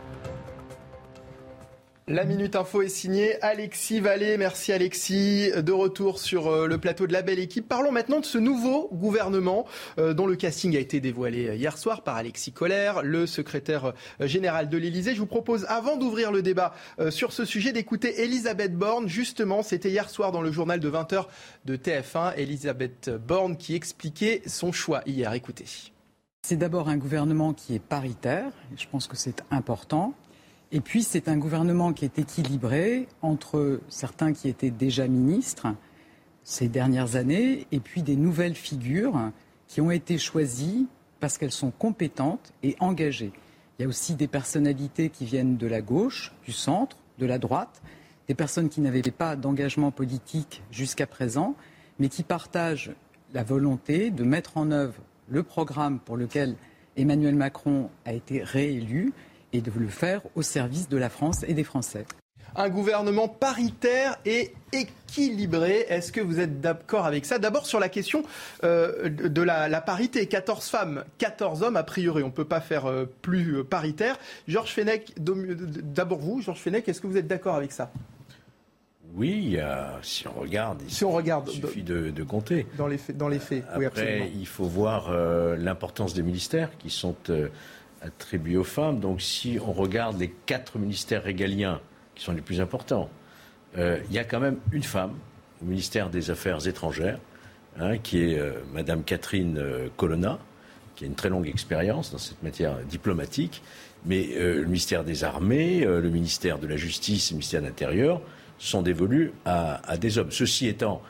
La 2.08 2.22
Minute 2.22 2.54
Info 2.54 2.82
est 2.82 2.88
signée 2.88 3.34
Alexis 3.42 3.98
Vallée. 3.98 4.36
Merci 4.36 4.72
Alexis. 4.72 5.50
De 5.50 5.72
retour 5.72 6.20
sur 6.20 6.46
euh, 6.46 6.68
le 6.68 6.78
plateau 6.78 7.08
de 7.08 7.12
la 7.12 7.20
belle 7.20 7.40
équipe. 7.40 7.66
Parlons 7.66 7.90
maintenant 7.90 8.20
de 8.20 8.24
ce 8.24 8.38
nouveau 8.38 8.88
gouvernement 8.92 9.66
euh, 9.98 10.14
dont 10.14 10.28
le 10.28 10.36
casting 10.36 10.76
a 10.76 10.78
été 10.78 11.00
dévoilé 11.00 11.56
hier 11.56 11.76
soir 11.76 12.02
par 12.02 12.14
Alexis 12.14 12.52
Collère, 12.52 13.02
le 13.02 13.26
secrétaire 13.26 13.92
euh, 14.20 14.28
général 14.28 14.68
de 14.68 14.78
l'Elysée. 14.78 15.16
Je 15.16 15.18
vous 15.18 15.26
propose, 15.26 15.66
avant 15.68 15.96
d'ouvrir 15.96 16.30
le 16.30 16.42
débat 16.42 16.74
sur 17.10 17.32
ce 17.32 17.44
sujet, 17.44 17.72
d'écouter 17.72 18.22
Elisabeth 18.22 18.76
Borne. 18.76 19.08
Justement, 19.08 19.64
c'était 19.64 19.90
hier 19.90 20.08
soir 20.08 20.30
dans 20.30 20.42
le 20.42 20.52
journal 20.52 20.78
de 20.78 20.88
20h 20.88 21.24
de 21.64 21.76
TF1. 21.76 22.34
Elisabeth 22.36 23.10
Borne 23.26 23.56
qui 23.56 23.74
expliquait 23.74 24.42
son 24.46 24.70
choix 24.70 25.02
hier. 25.06 25.32
Écoutez. 25.32 25.64
C'est 26.46 26.56
d'abord 26.56 26.88
un 26.88 26.98
gouvernement 26.98 27.52
qui 27.52 27.74
est 27.74 27.80
paritaire. 27.80 28.52
Je 28.76 28.86
pense 28.88 29.08
que 29.08 29.16
c'est 29.16 29.42
important. 29.50 30.14
Puis, 30.84 31.02
c'est 31.02 31.28
un 31.28 31.36
gouvernement 31.36 31.92
qui 31.92 32.04
est 32.04 32.18
équilibré 32.18 33.08
entre 33.22 33.80
certains 33.88 34.32
qui 34.32 34.48
étaient 34.48 34.70
déjà 34.70 35.08
ministres 35.08 35.68
ces 36.42 36.68
dernières 36.68 37.16
années 37.16 37.66
et 37.72 37.80
puis 37.80 38.02
des 38.02 38.14
nouvelles 38.14 38.54
figures 38.54 39.32
qui 39.66 39.80
ont 39.80 39.90
été 39.90 40.16
choisies 40.16 40.86
parce 41.18 41.38
qu'elles 41.38 41.50
sont 41.50 41.72
compétentes 41.72 42.52
et 42.62 42.76
engagées. 42.78 43.32
Il 43.78 43.82
y 43.82 43.84
a 43.84 43.88
aussi 43.88 44.14
des 44.14 44.28
personnalités 44.28 45.10
qui 45.10 45.24
viennent 45.24 45.56
de 45.56 45.66
la 45.66 45.80
gauche, 45.80 46.32
du 46.44 46.52
centre, 46.52 46.98
de 47.18 47.26
la 47.26 47.38
droite, 47.38 47.82
des 48.28 48.34
personnes 48.34 48.68
qui 48.68 48.80
n'avaient 48.80 49.02
pas 49.02 49.34
d'engagement 49.36 49.90
politique 49.90 50.62
jusqu'à 50.70 51.06
présent, 51.06 51.56
mais 51.98 52.08
qui 52.08 52.22
partagent 52.22 52.92
la 53.34 53.42
volonté 53.42 54.10
de 54.10 54.24
mettre 54.24 54.56
en 54.56 54.70
œuvre 54.70 55.02
le 55.28 55.42
programme 55.42 55.98
pour 55.98 56.16
lequel 56.16 56.54
Emmanuel 56.96 57.34
Macron 57.34 57.90
a 58.04 58.12
été 58.12 58.42
réélu 58.42 59.12
et 59.56 59.60
de 59.60 59.72
le 59.74 59.88
faire 59.88 60.20
au 60.34 60.42
service 60.42 60.88
de 60.88 60.96
la 60.96 61.08
France 61.08 61.44
et 61.46 61.54
des 61.54 61.64
Français. 61.64 62.04
Un 62.54 62.70
gouvernement 62.70 63.28
paritaire 63.28 64.16
et 64.24 64.54
équilibré. 64.72 65.84
Est-ce 65.88 66.10
que 66.10 66.22
vous 66.22 66.40
êtes 66.40 66.60
d'accord 66.60 67.04
avec 67.04 67.26
ça? 67.26 67.38
D'abord 67.38 67.66
sur 67.66 67.80
la 67.80 67.90
question 67.90 68.22
euh, 68.64 69.10
de 69.10 69.42
la, 69.42 69.80
parité. 69.82 70.26
14 70.26 70.66
femmes, 70.66 71.04
14 71.18 71.62
hommes, 71.62 71.76
a 71.76 71.82
priori. 71.82 72.22
On 72.22 72.28
ne 72.28 72.32
peut 72.32 72.46
pas 72.46 72.62
faire 72.62 72.86
euh, 72.86 73.04
plus 73.20 73.58
euh, 73.58 73.64
paritaire. 73.64 74.18
Georges 74.48 74.72
Fenech, 74.72 75.12
d'abord 75.18 76.18
vous, 76.18 76.40
Georges 76.40 76.60
Fenech, 76.60 76.88
est-ce 76.88 77.00
que 77.00 77.06
vous 77.06 77.18
êtes 77.18 77.26
d'accord 77.26 77.56
avec 77.56 77.72
ça? 77.72 77.90
Oui, 79.14 79.58
si 80.02 80.28
on 80.28 80.40
regarde, 80.40 80.82
si 80.88 81.02
on 81.04 81.10
regarde, 81.10 81.48
il 81.50 81.60
suffit 81.60 81.82
de, 81.82 82.22
compter. 82.22 82.66
Dans 82.76 82.86
les 82.86 82.98
faits, 82.98 83.16
dans 83.16 83.28
les 83.28 83.38
faits. 83.38 83.64
Après, 83.68 83.78
oui, 83.78 83.86
absolument. 83.86 84.26
il 84.34 84.46
faut 84.46 84.64
voir 84.64 85.10
l'importance 85.56 86.12
des 86.12 86.22
ministères 86.22 86.76
qui 86.76 86.90
sont 86.90 87.14
attribué 88.02 88.56
aux 88.56 88.64
femmes. 88.64 89.00
Donc 89.00 89.20
si 89.20 89.58
on 89.64 89.72
regarde 89.72 90.18
les 90.18 90.30
quatre 90.46 90.78
ministères 90.78 91.22
régaliens 91.22 91.80
qui 92.14 92.24
sont 92.24 92.32
les 92.32 92.40
plus 92.40 92.60
importants, 92.60 93.08
euh, 93.78 93.98
il 94.08 94.14
y 94.14 94.18
a 94.18 94.24
quand 94.24 94.40
même 94.40 94.58
une 94.72 94.82
femme 94.82 95.12
au 95.62 95.66
ministère 95.66 96.10
des 96.10 96.30
Affaires 96.30 96.66
étrangères, 96.66 97.18
hein, 97.78 97.98
qui 97.98 98.22
est 98.22 98.38
euh, 98.38 98.52
Madame 98.72 99.02
Catherine 99.02 99.58
euh, 99.58 99.88
Colonna, 99.96 100.38
qui 100.94 101.04
a 101.04 101.06
une 101.06 101.14
très 101.14 101.28
longue 101.28 101.48
expérience 101.48 102.12
dans 102.12 102.18
cette 102.18 102.42
matière 102.42 102.78
diplomatique. 102.88 103.62
Mais 104.04 104.28
le 104.38 104.64
ministère 104.66 105.02
des 105.02 105.24
Armées, 105.24 105.80
le 105.80 106.08
ministère 106.10 106.60
de 106.60 106.68
la 106.68 106.76
Justice 106.76 107.32
le 107.32 107.38
ministère 107.38 107.60
de 107.60 107.66
l'Intérieur 107.66 108.20
sont 108.58 108.80
dévolus 108.80 109.32
à 109.44 109.96
des 109.98 110.16
hommes. 110.16 110.30
Ceci 110.30 110.68
étant, 110.68 111.02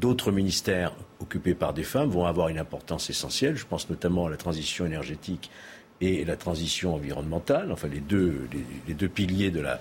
d'autres 0.00 0.30
ministères 0.30 0.92
occupés 1.20 1.54
par 1.54 1.72
des 1.72 1.82
femmes 1.82 2.10
vont 2.10 2.26
avoir 2.26 2.48
une 2.48 2.58
importance 2.58 3.10
essentielle. 3.10 3.56
Je 3.56 3.66
pense 3.66 3.88
notamment 3.90 4.26
à 4.26 4.30
la 4.30 4.36
transition 4.36 4.86
énergétique 4.86 5.50
et 6.00 6.24
la 6.24 6.36
transition 6.36 6.94
environnementale, 6.94 7.72
enfin 7.72 7.88
les 7.88 8.00
deux, 8.00 8.48
les, 8.86 8.94
deux 8.94 9.08
piliers 9.08 9.50
de 9.50 9.60
la, 9.60 9.78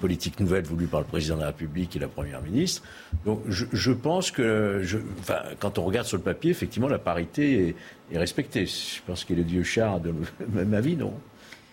politique 0.00 0.38
nouvelle 0.38 0.64
voulue 0.64 0.86
par 0.86 1.00
le 1.00 1.06
président 1.06 1.36
de 1.36 1.40
la 1.40 1.46
République 1.48 1.96
et 1.96 1.98
la 1.98 2.08
première 2.08 2.42
ministre. 2.42 2.82
Donc 3.24 3.42
je, 3.48 3.92
pense 3.92 4.30
que, 4.30 4.82
enfin, 5.20 5.40
quand 5.58 5.78
on 5.78 5.84
regarde 5.84 6.06
sur 6.06 6.18
le 6.18 6.22
papier, 6.22 6.50
effectivement, 6.50 6.88
la 6.88 6.98
parité 6.98 7.74
est, 8.10 8.18
respectée. 8.18 8.66
Je 8.66 9.00
pense 9.06 9.24
qu'il 9.24 9.38
est 9.38 9.42
vieux 9.42 9.62
char 9.62 10.00
de 10.00 10.12
ma 10.48 10.80
vie, 10.80 10.96
non? 10.96 11.14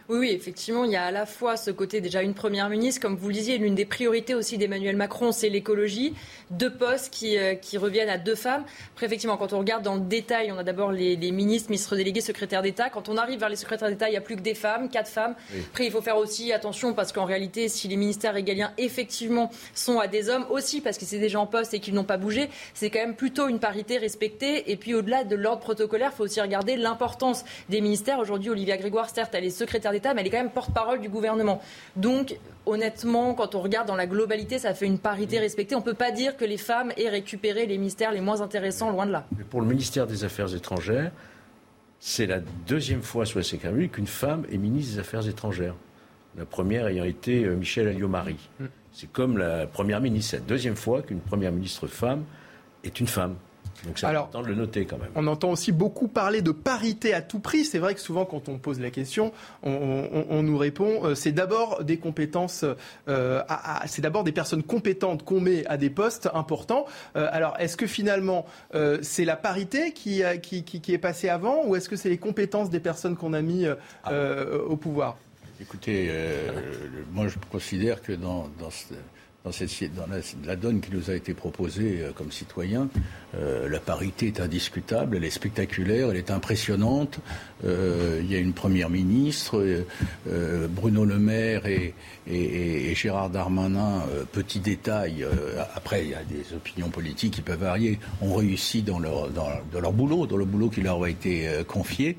Oui, 0.08 0.20
oui, 0.20 0.32
effectivement, 0.34 0.84
il 0.84 0.92
y 0.92 0.96
a 0.96 1.06
à 1.06 1.12
la 1.12 1.26
fois 1.26 1.58
ce 1.58 1.72
côté 1.72 2.00
déjà 2.00 2.22
une 2.22 2.36
première 2.36 2.70
ministre, 2.70 3.02
comme 3.02 3.16
vous 3.16 3.30
le 3.30 3.34
disiez, 3.34 3.58
l'une 3.58 3.74
des 3.74 3.86
priorités 3.86 4.36
aussi 4.36 4.60
d'Emmanuel 4.60 4.96
Macron, 4.96 5.32
c'est 5.32 5.50
l'écologie. 5.50 6.14
Deux 6.52 6.72
postes 6.72 7.14
qui, 7.14 7.38
euh, 7.38 7.56
qui, 7.56 7.78
reviennent 7.78 8.10
à 8.10 8.18
deux 8.18 8.36
femmes. 8.36 8.64
Après, 8.94 9.06
effectivement, 9.06 9.38
quand 9.38 9.54
on 9.54 9.60
regarde 9.60 9.84
dans 9.84 9.96
le 9.96 10.02
détail, 10.02 10.52
on 10.52 10.58
a 10.58 10.64
d'abord 10.64 10.92
les, 10.92 11.16
ministres, 11.32 11.70
ministres 11.70 11.96
délégués, 11.96 12.22
secrétaires 12.22 12.62
d'État. 12.62 12.90
Quand 12.90 13.10
on 13.10 13.18
arrive 13.18 13.40
vers 13.40 13.50
les 13.50 13.56
secrétaires 13.56 13.90
d'État, 13.90 14.08
il 14.10 14.12
n'y 14.12 14.18
a 14.18 14.22
plus 14.22 14.36
que 14.36 14.42
des 14.42 14.54
femmes, 14.54 14.90
quatre 14.90 15.10
femmes. 15.10 15.36
Après, 15.72 15.86
il 15.86 15.92
faut 15.92 16.02
faire 16.02 16.18
aussi 16.18 16.52
attention 16.52 16.94
parce 16.94 17.12
qu'en 17.12 17.26
réalité, 17.26 17.70
si 17.70 17.88
les 17.88 17.96
ministères 17.96 18.34
régaliens 18.34 18.72
effectivement 18.78 19.50
sont 19.74 20.00
à 20.00 20.08
des 20.08 20.30
hommes 20.30 20.46
aussi, 20.50 20.82
parce 20.82 20.98
que 20.98 21.06
c'est 21.06 21.20
des 21.20 21.30
gens 21.30 21.44
en 21.44 21.48
poste 21.48 21.74
et 21.74 21.80
qu'ils 21.80 21.94
n'ont 21.94 22.04
pas 22.04 22.18
bougé, 22.18 22.50
c'est 22.74 22.90
quand 22.90 23.00
même 23.00 23.16
plutôt 23.16 23.48
une 23.48 23.60
parité 23.60 23.98
respectée. 23.98 24.72
Et 24.72 24.76
puis, 24.76 24.94
au-delà 24.94 25.24
de 25.24 25.36
l'ordre 25.36 25.62
protocolaire, 25.62 26.12
il 26.14 26.18
faut 26.18 26.24
aussi 26.24 26.42
regarder 26.42 26.76
l'importance 26.76 27.44
des 27.70 27.82
ministères. 27.82 28.20
Aujourd'hui, 28.20 28.50
Olivia 28.50 28.78
Grégoire, 28.78 29.10
certes, 29.10 29.34
elle 29.34 29.46
est 29.46 29.50
secrétaire 29.50 29.86
mais 29.94 30.22
elle 30.22 30.28
est 30.28 30.30
quand 30.30 30.38
même 30.38 30.50
porte-parole 30.50 31.00
du 31.00 31.10
gouvernement. 31.10 31.62
Donc, 31.96 32.38
honnêtement, 32.66 33.34
quand 33.34 33.56
on 33.56 33.62
regarde 33.62 33.88
dans 33.88 33.96
la 33.96 34.08
globalité, 34.08 34.60
ça 34.60 34.74
fait 34.74 34.86
une 34.86 35.00
parité 35.00 35.40
respectée. 35.40 35.76
On 35.76 35.80
ne 35.80 35.84
peut 35.84 35.94
pas 35.94 36.12
dire 36.12 36.35
que 36.36 36.46
les 36.46 36.58
femmes 36.58 36.92
aient 36.98 37.10
récupéré 37.10 37.66
les 37.66 37.78
ministères 37.78 38.12
les 38.12 38.22
moins 38.22 38.42
intéressants, 38.42 38.92
loin 38.92 39.06
de 39.06 39.12
là. 39.12 39.26
Mais 39.38 39.44
pour 39.44 39.62
le 39.62 39.68
ministère 39.68 40.08
des 40.08 40.24
Affaires 40.24 40.54
étrangères, 40.54 41.12
c'est 42.00 42.28
la 42.28 42.40
deuxième 42.68 43.02
fois 43.02 43.26
sous 43.26 43.40
la 43.40 43.44
République 43.44 43.94
qu'une 43.94 44.08
femme 44.08 44.46
est 44.52 44.58
ministre 44.58 44.94
des 44.94 45.00
Affaires 45.00 45.28
étrangères. 45.28 45.76
La 46.38 46.46
première 46.46 46.88
ayant 46.88 47.06
été 47.06 47.46
euh, 47.46 47.56
Michel 47.56 47.88
Alliot-Marie. 47.88 48.50
Mm. 48.60 48.66
C'est 48.92 49.12
comme 49.12 49.38
la 49.38 49.68
première 49.68 50.02
ministre. 50.02 50.32
C'est 50.32 50.38
la 50.38 50.44
deuxième 50.44 50.76
fois 50.76 51.02
qu'une 51.02 51.20
première 51.20 51.52
ministre 51.52 51.88
femme 51.88 52.24
est 52.84 53.00
une 53.00 53.08
femme. 53.08 53.36
Donc 53.86 54.00
c'est 54.00 54.06
important 54.06 54.42
de 54.42 54.48
le 54.48 54.56
noter 54.56 54.86
quand 54.86 54.98
même. 54.98 55.10
On 55.16 55.28
entend 55.28 55.52
aussi 55.52 55.72
beaucoup 55.72 56.08
parler 56.08 56.42
de 56.42 56.52
parité 56.52 57.14
à 57.14 57.22
tout 57.22 57.40
prix. 57.40 57.66
C'est 57.66 57.80
vrai 57.80 57.94
que 57.94 58.00
souvent 58.02 58.26
quand 58.26 58.50
on 58.50 58.58
pose 58.58 58.80
la 58.80 58.90
question, 58.90 59.32
on, 59.64 60.44
nous 60.44 60.58
répond 60.58 61.06
euh, 61.06 61.16
c'est 61.16 61.32
d'abord 61.32 61.84
des 61.84 61.98
compétences, 61.98 62.66
euh, 63.08 63.42
c'est 63.86 64.02
d'abord 64.02 64.24
des 64.24 64.32
personnes 64.32 64.64
compétentes 64.64 65.24
qu'on 65.24 65.40
met 65.40 65.66
à 65.68 65.78
des 65.78 65.90
postes 65.90 66.30
importants. 66.34 66.86
Euh, 67.16 67.28
alors 67.32 67.56
est-ce 67.60 67.78
que 67.78 67.88
finalement 67.88 68.46
c'est 69.02 69.26
la 69.26 69.36
parité 69.36 69.92
qui, 69.94 70.22
qui, 70.42 70.64
qui, 70.64 70.94
est 70.94 70.98
passée 70.98 71.30
avant 71.30 71.66
ou 71.66 71.76
est-ce 71.76 71.90
que 71.90 71.96
c'est 71.96 72.10
les 72.10 72.18
compétences 72.18 72.70
des 72.70 72.80
personnes 72.80 73.16
qu'on 73.16 73.34
a 73.34 73.42
mis 73.42 73.66
ah 74.04 74.12
au 74.68 74.76
pouvoir? 74.76 75.18
Écoutez, 75.62 76.12
moi 77.12 77.28
je 77.28 77.38
considère 77.52 78.02
que 78.02 78.14
dans, 78.14 78.50
dans 78.60 78.70
dans, 79.46 80.08
la, 80.46 80.56
donne 80.56 80.82
qui 80.82 80.92
nous 80.92 81.12
a 81.12 81.14
été 81.14 81.34
proposée 81.36 82.02
euh, 82.02 82.12
comme 82.14 82.32
citoyens, 82.32 82.90
euh, 83.38 83.70
la 83.70 83.80
parité 83.80 84.28
est 84.28 84.40
indiscutable, 84.40 85.18
elle 85.18 85.24
est 85.24 85.30
spectaculaire, 85.30 86.10
elle 86.10 86.18
est 86.18 86.32
impressionnante. 86.32 87.20
Euh, 87.64 88.22
il 88.24 88.32
y 88.32 88.36
a 88.36 88.40
une 88.40 88.54
première 88.54 88.90
ministre, 88.90 89.64
Bruno 90.70 91.06
Le 91.06 91.20
Maire 91.20 91.66
et, 91.68 91.94
Gérard 92.96 93.30
Darmanin, 93.30 94.04
petit 94.32 94.60
détail, 94.60 95.26
après 95.76 96.06
il 96.06 96.10
y 96.12 96.16
a 96.16 96.24
des 96.24 96.56
opinions 96.56 96.90
politiques 96.90 97.34
qui 97.34 97.42
peuvent 97.42 97.60
varier, 97.60 98.00
ont 98.22 98.34
réussi 98.34 98.82
dans 98.82 99.00
leur, 99.00 99.30
dans, 99.30 99.50
dans 99.72 99.80
leur 99.80 99.94
boulot, 99.94 100.26
dans 100.26 100.38
le 100.38 100.46
boulot 100.46 100.70
qui 100.70 100.82
leur 100.82 101.04
a 101.04 101.10
été 101.10 101.50
confié. 101.68 102.18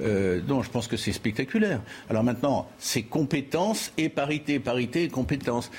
Euh, 0.00 0.40
je 0.48 0.70
pense 0.70 0.86
que 0.86 0.96
c'est 0.96 1.12
spectaculaire. 1.12 1.80
Alors 2.10 2.24
maintenant, 2.24 2.68
c'est 2.78 3.02
compétences 3.02 3.92
et 3.96 4.08
parité, 4.08 4.58
parité 4.58 5.04
et 5.04 5.08
compétences. 5.08 5.70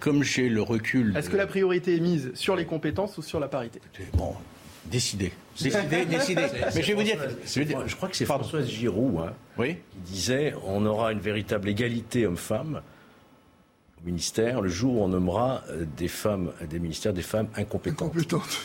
Comme 0.00 0.22
j'ai 0.22 0.48
le 0.48 0.62
recul. 0.62 1.16
Est-ce 1.16 1.30
que 1.30 1.36
la 1.36 1.46
priorité 1.46 1.96
est 1.96 2.00
mise 2.00 2.32
sur 2.34 2.56
les 2.56 2.64
compétences 2.64 3.18
ou 3.18 3.22
sur 3.22 3.40
la 3.40 3.48
parité 3.48 3.80
Bon, 4.14 4.34
décidez. 4.86 5.32
Décidez, 5.60 6.04
décidez. 6.10 6.46
Mais 6.74 6.82
je 6.82 6.86
vais 6.88 6.94
vous 6.94 7.02
dire. 7.02 7.18
Je, 7.46 7.96
crois 7.96 8.08
que 8.08 8.16
c'est 8.16 8.24
Françoise 8.24 8.68
Giroud 8.68 9.20
hein, 9.58 9.64
qui 9.64 9.76
disait 10.12 10.54
on 10.66 10.84
aura 10.86 11.12
une 11.12 11.20
véritable 11.20 11.68
égalité 11.68 12.26
homme-femme 12.26 12.82
ministère 14.04 14.60
le 14.60 14.68
jour 14.68 14.96
où 14.96 15.02
on 15.02 15.08
nommera 15.08 15.62
euh, 15.70 15.84
des 15.96 16.08
femmes, 16.08 16.52
des 16.68 16.78
ministères, 16.78 17.12
des 17.12 17.22
femmes 17.22 17.48
incompétentes. 17.56 18.12
Incompétentes. 18.14 18.60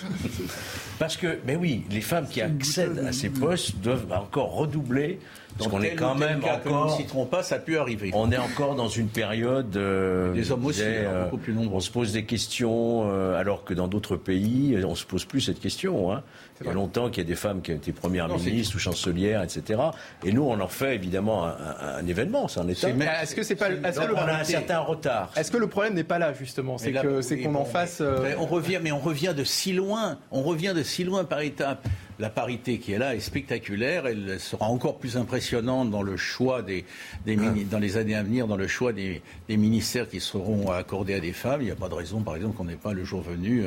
Parce 0.99 1.17
que, 1.17 1.39
mais 1.45 1.55
oui, 1.55 1.85
les 1.89 2.01
femmes 2.01 2.27
qui 2.27 2.41
accèdent 2.41 2.99
à 2.99 3.11
ces 3.11 3.29
postes 3.29 3.77
doivent 3.77 4.11
encore 4.11 4.53
redoubler. 4.53 5.19
Parce 5.57 5.69
qu'on 5.69 5.81
est 5.81 5.95
quand 5.95 6.15
même 6.15 6.41
encore. 6.43 6.91
ne 6.91 6.91
citeront 6.91 7.25
pas, 7.25 7.43
ça 7.43 7.59
peut 7.59 7.79
arriver. 7.79 8.11
On 8.13 8.31
est 8.31 8.37
encore 8.37 8.75
dans 8.75 8.87
une 8.87 9.07
période. 9.07 9.75
Euh, 9.75 10.33
des 10.33 10.51
hommes 10.51 10.65
aussi, 10.65 10.81
hein, 10.81 10.85
euh, 10.85 11.23
beaucoup 11.25 11.37
plus 11.37 11.53
nombreux. 11.53 11.77
On 11.77 11.81
se 11.81 11.91
pose 11.91 12.13
des 12.13 12.23
questions, 12.23 13.09
alors 13.35 13.63
que 13.63 13.73
dans 13.73 13.87
d'autres 13.87 14.15
pays, 14.15 14.77
on 14.85 14.95
se 14.95 15.05
pose 15.05 15.25
plus 15.25 15.41
cette 15.41 15.59
question. 15.59 16.13
Hein. 16.13 16.23
Il 16.61 16.67
y 16.67 16.69
a 16.69 16.73
longtemps 16.73 17.09
qu'il 17.09 17.23
y 17.23 17.25
a 17.25 17.29
des 17.29 17.35
femmes 17.35 17.61
qui 17.61 17.71
ont 17.71 17.75
été 17.75 17.91
premières 17.91 18.27
ministres 18.27 18.75
ou 18.75 18.79
chancelières, 18.79 19.43
etc. 19.43 19.79
Et 20.23 20.31
nous, 20.31 20.43
on 20.43 20.59
en 20.59 20.67
fait 20.67 20.95
évidemment 20.95 21.45
un, 21.45 22.05
événement, 22.05 22.47
c'est 22.47 22.59
un 22.59 22.67
état. 22.67 22.89
Est-ce 23.21 23.35
que 23.35 23.43
c'est 23.43 23.55
pas 23.55 23.69
est-ce 23.69 23.99
que 23.99 24.13
on 24.13 24.17
a 24.17 24.39
un 24.39 24.43
certain 24.43 24.79
retard. 24.79 25.31
Est-ce 25.35 25.51
que 25.51 25.57
le 25.57 25.67
problème 25.67 25.93
n'est 25.93 26.03
pas 26.03 26.19
là 26.19 26.33
justement? 26.33 26.77
C'est 26.77 26.91
que 26.91 27.21
c'est 27.21 27.39
qu'on 27.39 27.55
en 27.55 27.65
fasse. 27.65 27.99
Euh, 28.01 28.33
on 28.39 28.45
revient, 28.45 28.79
mais 28.81 28.91
on 28.91 28.99
revient 28.99 29.33
de 29.35 29.43
si 29.43 29.73
loin. 29.73 30.17
On 30.31 30.41
revient 30.41 30.73
de 30.75 30.83
si 30.83 31.03
loin 31.03 31.23
par 31.23 31.41
étapes. 31.41 31.87
la 32.19 32.29
parité 32.29 32.79
qui 32.79 32.91
est 32.91 32.97
là 32.97 33.15
est 33.15 33.21
spectaculaire. 33.21 34.05
Elle 34.07 34.39
sera 34.39 34.67
encore 34.67 34.97
plus 34.97 35.17
impressionnante 35.17 35.89
dans 35.89 36.01
le 36.01 36.17
choix 36.17 36.61
des, 36.61 36.85
dans 37.25 37.79
les 37.79 37.97
années 37.97 38.15
à 38.15 38.23
venir, 38.23 38.47
dans 38.47 38.57
le 38.57 38.67
choix 38.67 38.91
des, 38.93 39.21
ministères 39.49 40.09
qui 40.09 40.19
seront 40.19 40.71
accordés 40.71 41.13
à 41.13 41.19
des 41.19 41.33
femmes. 41.33 41.61
Il 41.61 41.65
n'y 41.65 41.71
a 41.71 41.75
pas 41.75 41.89
de 41.89 41.95
raison, 41.95 42.21
par 42.21 42.35
exemple, 42.35 42.55
qu'on 42.57 42.65
n'ait 42.65 42.75
pas 42.75 42.93
le 42.93 43.03
jour 43.03 43.21
venu 43.21 43.65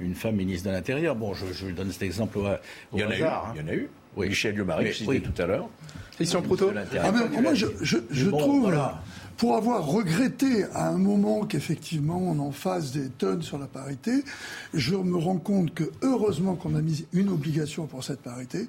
une 0.00 0.14
femme 0.14 0.36
ministre 0.36 0.68
de 0.68 0.74
l'Intérieur. 0.74 1.14
Bon, 1.14 1.34
je, 1.34 1.66
donne 1.70 1.92
cet 1.92 2.02
exemple 2.02 2.38
au, 2.38 2.46
il 2.92 3.00
y 3.00 3.04
en 3.04 3.10
hasard. 3.10 3.48
A 3.48 3.50
eu, 3.50 3.58
Il 3.58 3.60
y 3.60 3.64
en 3.64 3.68
a 3.68 3.74
eu. 3.74 3.88
Oui. 4.16 4.28
Michel 4.28 4.56
Liomari, 4.56 4.92
je 4.92 5.04
oui. 5.04 5.20
tout 5.20 5.40
à 5.40 5.46
l'heure. 5.46 5.68
Christian 6.16 6.42
Proutot. 6.42 6.70
Ah 7.00 7.12
moi, 7.12 7.54
je, 7.54 8.28
trouve. 8.28 8.62
Voilà 8.62 9.00
pour 9.40 9.56
avoir 9.56 9.86
regretté 9.86 10.64
à 10.74 10.90
un 10.90 10.98
moment 10.98 11.46
qu'effectivement 11.46 12.18
on 12.18 12.38
en 12.40 12.52
fasse 12.52 12.92
des 12.92 13.08
tonnes 13.08 13.40
sur 13.40 13.56
la 13.56 13.64
parité, 13.64 14.22
je 14.74 14.94
me 14.94 15.16
rends 15.16 15.38
compte 15.38 15.72
que 15.72 15.84
heureusement 16.02 16.56
qu'on 16.56 16.74
a 16.74 16.82
mis 16.82 17.06
une 17.14 17.30
obligation 17.30 17.86
pour 17.86 18.04
cette 18.04 18.20
parité, 18.20 18.68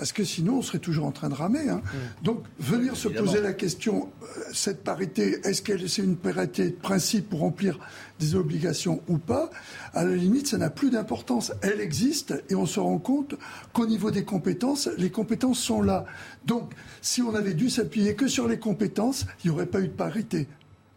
parce 0.00 0.12
que 0.12 0.24
sinon 0.24 0.60
on 0.60 0.62
serait 0.62 0.78
toujours 0.78 1.04
en 1.04 1.12
train 1.12 1.28
de 1.28 1.34
ramer. 1.34 1.68
Hein. 1.68 1.82
Mmh. 1.84 2.24
Donc 2.24 2.44
venir 2.58 2.96
se 2.96 3.06
poser 3.06 3.42
la 3.42 3.52
question, 3.52 4.08
euh, 4.22 4.40
cette 4.50 4.82
parité, 4.82 5.40
est-ce 5.44 5.60
qu'elle 5.60 5.86
c'est 5.90 6.00
une 6.00 6.16
parité 6.16 6.70
de 6.70 6.74
principe 6.74 7.28
pour 7.28 7.40
remplir 7.40 7.78
des 8.18 8.34
obligations 8.34 9.02
ou 9.08 9.18
pas? 9.18 9.50
À 9.92 10.06
la 10.06 10.16
limite, 10.16 10.46
ça 10.46 10.56
n'a 10.56 10.70
plus 10.70 10.88
d'importance. 10.88 11.52
Elle 11.60 11.82
existe 11.82 12.42
et 12.48 12.54
on 12.54 12.64
se 12.64 12.80
rend 12.80 12.96
compte 12.96 13.34
qu'au 13.74 13.86
niveau 13.86 14.10
des 14.10 14.24
compétences, 14.24 14.88
les 14.96 15.10
compétences 15.10 15.58
sont 15.58 15.82
là. 15.82 16.06
Donc 16.46 16.72
si 17.02 17.20
on 17.20 17.34
avait 17.34 17.52
dû 17.52 17.68
s'appuyer 17.68 18.14
que 18.14 18.26
sur 18.26 18.48
les 18.48 18.58
compétences, 18.58 19.26
il 19.44 19.50
n'y 19.50 19.54
aurait 19.54 19.66
pas 19.66 19.80
eu 19.80 19.88
de 19.88 19.92
parité. 19.92 20.48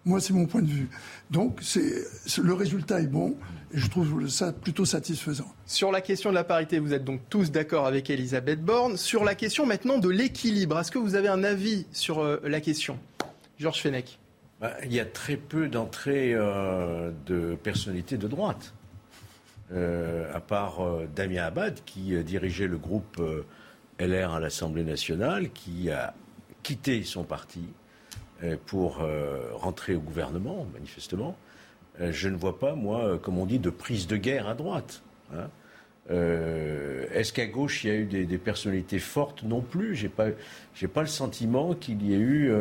Moi, 0.05 0.19
c'est 0.19 0.33
mon 0.33 0.45
point 0.45 0.61
de 0.61 0.67
vue. 0.67 0.89
Donc, 1.31 1.59
c'est, 1.61 2.05
le 2.41 2.53
résultat 2.53 2.99
est 2.99 3.07
bon 3.07 3.37
je 3.73 3.87
trouve 3.87 4.27
ça 4.29 4.53
plutôt 4.53 4.85
satisfaisant. 4.85 5.51
Sur 5.65 5.91
la 5.91 6.01
question 6.01 6.29
de 6.29 6.35
la 6.35 6.43
parité, 6.43 6.79
vous 6.79 6.93
êtes 6.93 7.03
donc 7.03 7.21
tous 7.29 7.51
d'accord 7.51 7.87
avec 7.87 8.09
Elisabeth 8.09 8.63
Borne. 8.63 8.97
Sur 8.97 9.23
la 9.23 9.35
question 9.35 9.65
maintenant 9.65 9.97
de 9.97 10.09
l'équilibre, 10.09 10.79
est-ce 10.79 10.91
que 10.91 10.99
vous 10.99 11.15
avez 11.15 11.27
un 11.27 11.43
avis 11.43 11.85
sur 11.91 12.19
euh, 12.19 12.39
la 12.43 12.61
question? 12.61 12.99
Georges 13.57 13.81
Fenech 13.81 14.19
bah, 14.61 14.73
Il 14.83 14.93
y 14.93 14.99
a 14.99 15.05
très 15.05 15.37
peu 15.37 15.67
d'entrées 15.67 16.33
euh, 16.33 17.11
de 17.25 17.55
personnalités 17.55 18.17
de 18.17 18.27
droite. 18.27 18.73
Euh, 19.71 20.31
à 20.33 20.39
part 20.39 20.81
Damien 21.15 21.43
Abad, 21.43 21.79
qui 21.85 22.21
dirigeait 22.23 22.67
le 22.67 22.77
groupe 22.77 23.19
LR 23.99 24.33
à 24.33 24.39
l'Assemblée 24.39 24.83
nationale, 24.83 25.49
qui 25.51 25.89
a 25.89 26.13
quitté 26.63 27.03
son 27.03 27.23
parti 27.23 27.61
euh, 28.43 28.57
pour 28.65 29.01
euh, 29.01 29.51
rentrer 29.53 29.95
au 29.95 29.99
gouvernement, 29.99 30.65
manifestement. 30.73 31.37
Euh, 32.01 32.11
je 32.11 32.29
ne 32.29 32.35
vois 32.35 32.59
pas, 32.59 32.75
moi, 32.75 33.19
comme 33.21 33.37
on 33.37 33.45
dit, 33.45 33.59
de 33.59 33.69
prise 33.69 34.07
de 34.07 34.17
guerre 34.17 34.47
à 34.47 34.55
droite. 34.55 35.03
Hein. 35.33 35.47
Est-ce 36.09 37.31
qu'à 37.31 37.45
gauche 37.45 37.83
il 37.83 37.87
y 37.87 37.91
a 37.91 37.95
eu 37.95 38.05
des, 38.05 38.37
personnalités 38.37 38.99
fortes? 38.99 39.43
Non 39.43 39.61
plus. 39.61 39.95
J'ai 39.95 40.09
pas, 40.09 40.27
j'ai 40.75 40.89
pas 40.89 41.01
le 41.01 41.07
sentiment 41.07 41.73
qu'il 41.75 42.05
y 42.05 42.13
ait 42.13 42.17
eu 42.17 42.51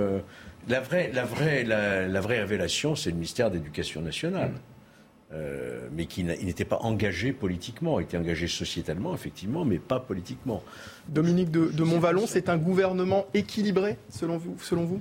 la 0.69 0.81
vraie, 0.81 1.11
la 1.13 1.25
vraie, 1.25 1.65
la, 1.65 2.21
vraie 2.21 2.39
révélation, 2.39 2.95
c'est 2.95 3.11
le 3.11 3.17
ministère 3.17 3.51
d'Éducation 3.51 4.01
nationale. 4.01 4.53
mais 5.93 6.07
qui 6.07 6.23
n'était 6.23 6.65
pas 6.65 6.79
engagé 6.83 7.33
politiquement, 7.33 7.99
était 7.99 8.17
engagé 8.17 8.47
sociétalement, 8.47 9.13
effectivement, 9.13 9.65
mais 9.65 9.81
pas 9.81 9.99
politiquement. 9.99 10.63
Dominique 11.09 11.51
de, 11.51 11.67
de 11.67 11.83
Montvalon, 11.83 12.29
c'est 12.29 12.49
un 12.49 12.59
gouvernement 12.59 13.27
équilibré, 13.35 13.97
selon 14.09 14.39
vous, 14.39 14.57
selon 14.61 14.85
vous? 14.85 15.01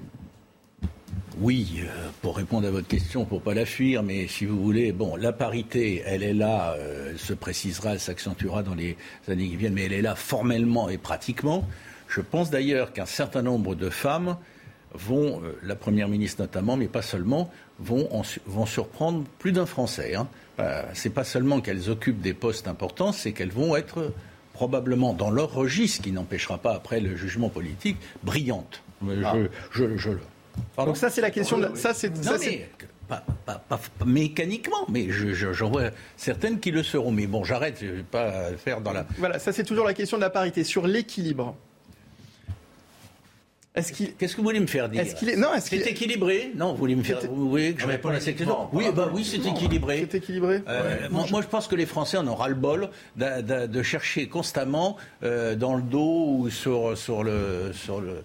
Oui, 1.39 1.82
euh, 1.84 2.09
pour 2.22 2.38
répondre 2.38 2.68
à 2.68 2.72
votre 2.72 2.88
question, 2.88 3.26
pour 3.26 3.41
pas 3.41 3.53
la 3.53 3.66
fuir, 3.66 4.03
mais 4.03 4.28
si 4.28 4.45
vous 4.45 4.62
voulez, 4.62 4.91
bon, 4.91 5.16
la 5.16 5.32
parité, 5.32 6.03
elle 6.05 6.24
est 6.24 6.34
là, 6.34 6.76
euh, 6.78 7.12
elle 7.12 7.20
se 7.20 7.34
précisera, 7.34 7.93
elle 7.93 7.99
s'accentuera 7.99 8.64
dans 8.64 8.76
les 8.76 8.97
années 9.28 9.47
qui 9.47 9.55
viennent, 9.55 9.74
mais 9.74 9.86
elle 9.86 9.93
est 9.93 10.01
là 10.01 10.16
formellement 10.16 10.89
et 10.89 10.97
pratiquement. 10.97 11.68
Je 12.09 12.22
pense 12.22 12.51
d'ailleurs 12.51 12.91
qu'un 12.91 13.05
certain 13.05 13.41
nombre 13.41 13.76
de 13.76 13.89
femmes 13.89 14.38
vont, 14.93 15.41
euh, 15.43 15.57
la 15.64 15.76
première 15.76 16.09
ministre 16.09 16.41
notamment, 16.41 16.76
mais 16.76 16.88
pas 16.88 17.01
seulement, 17.01 17.49
vont, 17.80 18.09
vont 18.45 18.66
surprendre 18.66 19.24
plus 19.39 19.53
d'un 19.53 19.66
Français. 19.66 20.16
Hein. 20.16 20.28
c'est 20.93 21.09
pas 21.09 21.24
seulement 21.24 21.62
qu'elles 21.62 21.89
occupent 21.89 22.22
des 22.22 22.34
postes 22.34 22.68
importants, 22.68 23.14
c'est 23.14 23.32
qu'elles 23.32 23.51
vont 23.51 23.76
être 23.76 24.14
probablement 24.53 25.14
dans 25.14 25.32
leur 25.32 25.53
registre, 25.53 26.03
qui 26.03 26.12
n'empêchera 26.12 26.59
pas 26.59 26.76
après 26.76 26.99
le 26.99 27.16
jugement 27.16 27.49
politique, 27.49 27.97
brillantes. 28.22 28.84
Ah. 29.26 29.34
Je, 29.72 29.97
je, 29.97 30.12
donc 30.77 30.97
ça, 30.97 31.09
c'est 31.09 31.21
la 31.21 31.31
question. 31.31 31.57
De 31.57 31.75
Ça, 31.75 31.93
c'est. 31.93 32.11
Pas, 33.07 33.21
mécaniquement, 34.05 34.85
mais 34.87 35.09
j'en 35.09 35.69
vois 35.69 35.89
certaines 36.15 36.61
qui 36.61 36.71
le 36.71 36.81
seront. 36.81 37.11
Mais 37.11 37.27
bon, 37.27 37.43
j'arrête, 37.43 37.77
je 37.81 37.87
ne 37.87 37.91
vais 37.91 38.03
pas 38.03 38.53
faire 38.57 38.79
dans 38.79 38.93
la. 38.93 39.05
Voilà, 39.17 39.37
ça 39.37 39.51
c'est 39.51 39.65
toujours 39.65 39.85
la 39.85 39.93
question 39.93 40.17
de 40.17 40.21
la 40.21 40.29
parité. 40.29 40.63
Sur 40.63 40.87
l'équilibre, 40.87 41.57
Qu'est-ce 43.74 44.34
que 44.34 44.38
vous 44.38 44.43
voulez 44.43 44.59
me 44.59 44.67
faire 44.67 44.89
dire 44.89 45.01
Est-ce 45.01 45.15
qu'il 45.15 45.30
est 45.30 45.38
non 45.38 45.53
Est-ce 45.53 45.69
c'est 45.69 45.89
équilibré. 45.89 46.51
Non, 46.55 46.74
vous 46.74 46.78
voulez 46.78 46.95
me 46.95 47.03
faire 47.03 47.19
Vous 47.22 47.49
voulez 47.49 47.74
que 47.74 47.82
je 47.82 47.88
réponde 47.88 48.13
à 48.13 48.19
cette 48.19 48.36
question 48.36 48.67
Oui, 48.74 48.86
bah 48.93 49.09
oui, 49.13 49.24
c'est 49.24 49.47
équilibré. 49.47 50.05
C'est 50.11 50.17
équilibré. 50.17 50.61
Euh, 50.67 51.07
moi, 51.09 51.41
je 51.41 51.47
pense 51.47 51.67
que 51.67 51.76
les 51.76 51.86
Français 51.86 52.17
en 52.17 52.28
ont 52.28 52.36
ras 52.36 52.49
le 52.49 52.55
bol 52.55 52.89
de, 53.15 53.82
chercher 53.84 54.28
constamment 54.28 54.97
euh, 55.24 55.55
dans 55.55 55.76
le 55.76 55.82
dos 55.82 56.26
ou 56.28 56.49
sur 56.49 56.97
sur 56.97 57.24
le 57.24 57.72
sur 57.74 58.01
le 58.01 58.24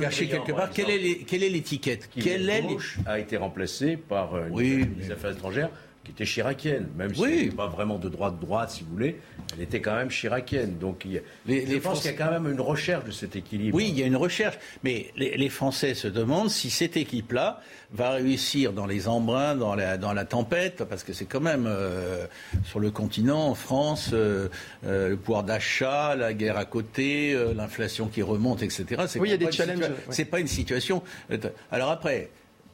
chercher 0.00 0.28
quelque 0.28 0.52
part. 0.52 0.70
Quelle 0.70 0.90
est 0.90 1.24
quelle 1.26 1.42
est 1.42 1.50
l'étiquette? 1.50 2.08
Quelle 2.08 2.48
est 2.48 2.64
a 3.06 3.18
été 3.18 3.36
remplacée 3.36 3.96
par 3.96 4.34
euh, 4.34 4.46
une 4.48 4.54
oui, 4.54 4.86
des 4.86 5.10
Affaires 5.10 5.32
étrangères 5.32 5.70
qui 6.06 6.12
était 6.12 6.24
chiracienne, 6.24 6.86
même 6.96 7.12
si 7.12 7.24
elle 7.24 7.52
pas 7.52 7.66
vraiment 7.66 7.98
de 7.98 8.08
droite-droite, 8.08 8.70
si 8.70 8.84
vous 8.84 8.90
voulez, 8.90 9.16
elle 9.54 9.62
était 9.62 9.80
quand 9.80 9.96
même 9.96 10.08
chiracienne. 10.08 10.78
Donc 10.78 11.04
il 11.04 11.20
les, 11.46 11.66
je 11.66 11.78
pense 11.78 12.00
qu'il 12.00 12.12
y 12.12 12.14
a 12.14 12.16
quand 12.16 12.30
même 12.30 12.48
une 12.48 12.60
recherche 12.60 13.04
de 13.04 13.10
cet 13.10 13.34
équilibre. 13.34 13.76
Oui, 13.76 13.88
il 13.88 13.98
y 13.98 14.04
a 14.04 14.06
une 14.06 14.16
recherche, 14.16 14.56
mais 14.84 15.10
les, 15.16 15.48
Français 15.48 15.94
se 15.94 16.06
demandent 16.06 16.50
si 16.50 16.70
cette 16.70 16.96
équipe-là 16.96 17.60
va 17.92 18.10
réussir 18.10 18.72
dans 18.72 18.86
les 18.86 19.08
embruns, 19.08 19.56
dans 19.56 19.74
la, 19.74 19.96
dans 19.96 20.12
la 20.12 20.24
tempête, 20.24 20.84
parce 20.84 21.02
que 21.02 21.12
c'est 21.12 21.24
quand 21.24 21.40
même 21.40 21.66
euh, 21.66 22.26
sur 22.64 22.78
le 22.78 22.90
continent, 22.90 23.48
en 23.48 23.54
France, 23.54 24.10
euh, 24.12 24.48
euh, 24.86 25.08
le 25.08 25.16
pouvoir 25.16 25.42
d'achat, 25.42 26.14
la 26.14 26.34
guerre 26.34 26.56
à 26.56 26.66
côté, 26.66 27.36
l'inflation 27.56 28.06
qui 28.06 28.22
remonte, 28.22 28.62
etc. 28.62 28.84
Oui, 29.18 29.28
il 29.28 29.30
y 29.30 29.34
a 29.34 29.36
des 29.36 29.50
challenges. 29.50 29.90
C'est 30.10 30.26
pas 30.26 30.38
une 30.38 30.46
situation. 30.46 31.02
Alors 31.72 31.90
après, 31.90 32.30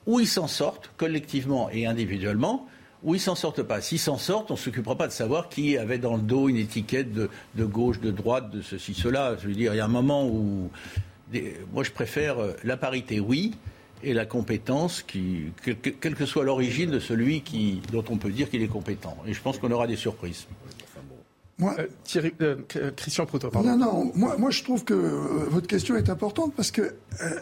où 0.06 0.20
ils 0.20 0.28
s'en 0.28 0.48
sortent 0.48 0.90
collectivement 0.96 1.70
et 1.70 1.86
individuellement, 1.86 2.66
ou 3.02 3.14
ils 3.14 3.20
s'en 3.20 3.34
sortent 3.34 3.62
pas. 3.62 3.80
S'ils 3.80 3.98
s'en 3.98 4.18
sortent, 4.18 4.50
on 4.50 4.56
s'occupera 4.56 4.96
pas 4.96 5.06
de 5.06 5.12
savoir 5.12 5.48
qui 5.48 5.76
avait 5.76 5.98
dans 5.98 6.16
le 6.16 6.22
dos 6.22 6.48
une 6.48 6.56
étiquette 6.56 7.12
de, 7.12 7.28
gauche, 7.64 8.00
de 8.00 8.10
droite, 8.10 8.50
de 8.50 8.62
ceci, 8.62 8.94
cela. 8.94 9.36
Je 9.40 9.48
veux 9.48 9.54
dire, 9.54 9.74
il 9.74 9.78
y 9.78 9.80
a 9.80 9.84
un 9.84 9.88
moment 9.88 10.26
où. 10.26 10.70
moi, 11.72 11.82
je 11.82 11.90
préfère 11.90 12.38
euh, 12.38 12.52
la 12.64 12.76
parité, 12.76 13.20
oui, 13.20 13.52
et 14.04 14.14
la 14.14 14.26
compétence, 14.26 15.04
quelle 15.04 16.14
que 16.14 16.26
soit 16.26 16.44
l'origine 16.44 16.90
de 16.90 16.98
celui 16.98 17.40
qui, 17.42 17.80
dont 17.92 18.04
on 18.10 18.16
peut 18.16 18.30
dire 18.30 18.50
qu'il 18.50 18.62
est 18.62 18.68
compétent. 18.68 19.16
Et 19.26 19.32
je 19.32 19.40
pense 19.40 19.58
qu'on 19.58 19.70
aura 19.70 19.86
des 19.86 19.96
surprises. 19.96 20.46
Moi, 21.58 21.74
euh, 21.78 21.86
Thierry, 22.04 22.32
euh, 22.40 22.56
Christian 22.96 23.26
Proto, 23.26 23.50
pardon. 23.50 23.76
Non, 23.76 23.76
non, 23.76 24.12
moi, 24.14 24.36
moi 24.38 24.50
je 24.50 24.62
trouve 24.62 24.84
que 24.84 24.94
euh, 24.94 25.44
votre 25.48 25.66
question 25.66 25.96
est 25.96 26.08
importante 26.08 26.54
parce 26.56 26.70
qu'elle 26.70 26.94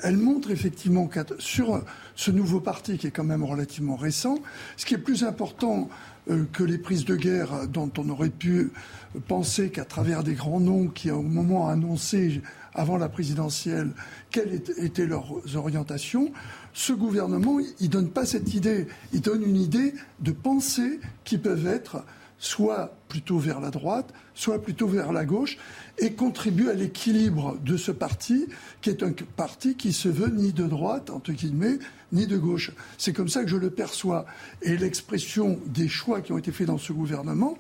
elle 0.03 0.17
montre 0.17 0.51
effectivement 0.51 1.07
que 1.07 1.21
sur 1.39 1.83
ce 2.17 2.31
nouveau 2.31 2.61
parti 2.61 2.99
qui 2.99 3.07
est 3.07 3.13
quand 3.13 3.25
même 3.25 3.45
relativement 3.45 3.97
récent, 3.97 4.39
ce 4.77 4.85
qui 4.85 4.95
est 4.95 4.99
plus 4.99 5.25
important 5.25 5.89
que 6.53 6.63
les 6.63 6.79
prises 6.79 7.05
de 7.05 7.17
guerre 7.17 7.67
dont 7.67 7.91
on 7.99 8.09
aurait 8.09 8.31
pu 8.31 8.71
penser 9.27 9.71
qu'à 9.71 9.85
travers 9.85 10.23
des 10.23 10.35
grands 10.35 10.61
noms 10.61 10.87
qui, 10.87 11.11
au 11.11 11.23
moment, 11.23 11.69
annoncé 11.69 12.43
avant 12.75 12.99
la 12.99 13.09
présidentielle 13.09 13.91
quelles 14.31 14.63
étaient 14.77 15.07
leurs 15.07 15.57
orientations, 15.57 16.31
ce 16.73 16.93
gouvernement, 16.93 17.59
il 17.81 17.89
donne 17.89 18.11
pas 18.11 18.27
cette 18.27 18.55
idée. 18.55 18.87
Il 19.13 19.23
donne 19.23 19.43
une 19.43 19.57
idée 19.57 19.95
de 20.21 20.31
pensée 20.31 21.01
qui 21.25 21.39
peuvent 21.39 21.67
être 21.67 22.05
soit 22.41 22.97
plutôt 23.09 23.39
vers 23.39 23.61
la 23.61 23.71
droite, 23.71 24.13
soit 24.35 24.61
plutôt 24.61 24.89
vers 24.89 25.13
la 25.13 25.25
gauche, 25.25 25.59
et 25.99 26.15
contribue 26.15 26.71
à 26.71 26.75
l'équilibre 26.75 27.59
de 27.63 27.77
ce 27.77 27.93
parti, 27.93 28.47
qui 28.81 28.89
est 28.91 29.03
un 29.03 29.13
parti 29.37 29.77
qui 29.77 29.93
se 29.93 30.09
veut 30.09 30.31
ni 30.31 30.53
de 30.53 30.65
droite, 30.65 31.11
entre 31.11 31.33
guillemets, 31.33 31.79
ni 32.13 32.27
de 32.27 32.39
gauche. 32.39 32.73
C'est 32.97 33.13
comme 33.13 33.29
ça 33.29 33.45
que 33.45 33.51
je 33.51 33.59
le 33.59 33.71
perçois. 33.71 34.25
Et 34.63 34.77
l'expression 34.79 35.61
des 35.67 35.87
choix 35.87 36.23
qui 36.23 36.33
ont 36.33 36.39
été 36.39 36.51
faits 36.51 36.67
dans 36.67 36.79
ce 36.79 36.95
gouvernement, 36.95 37.59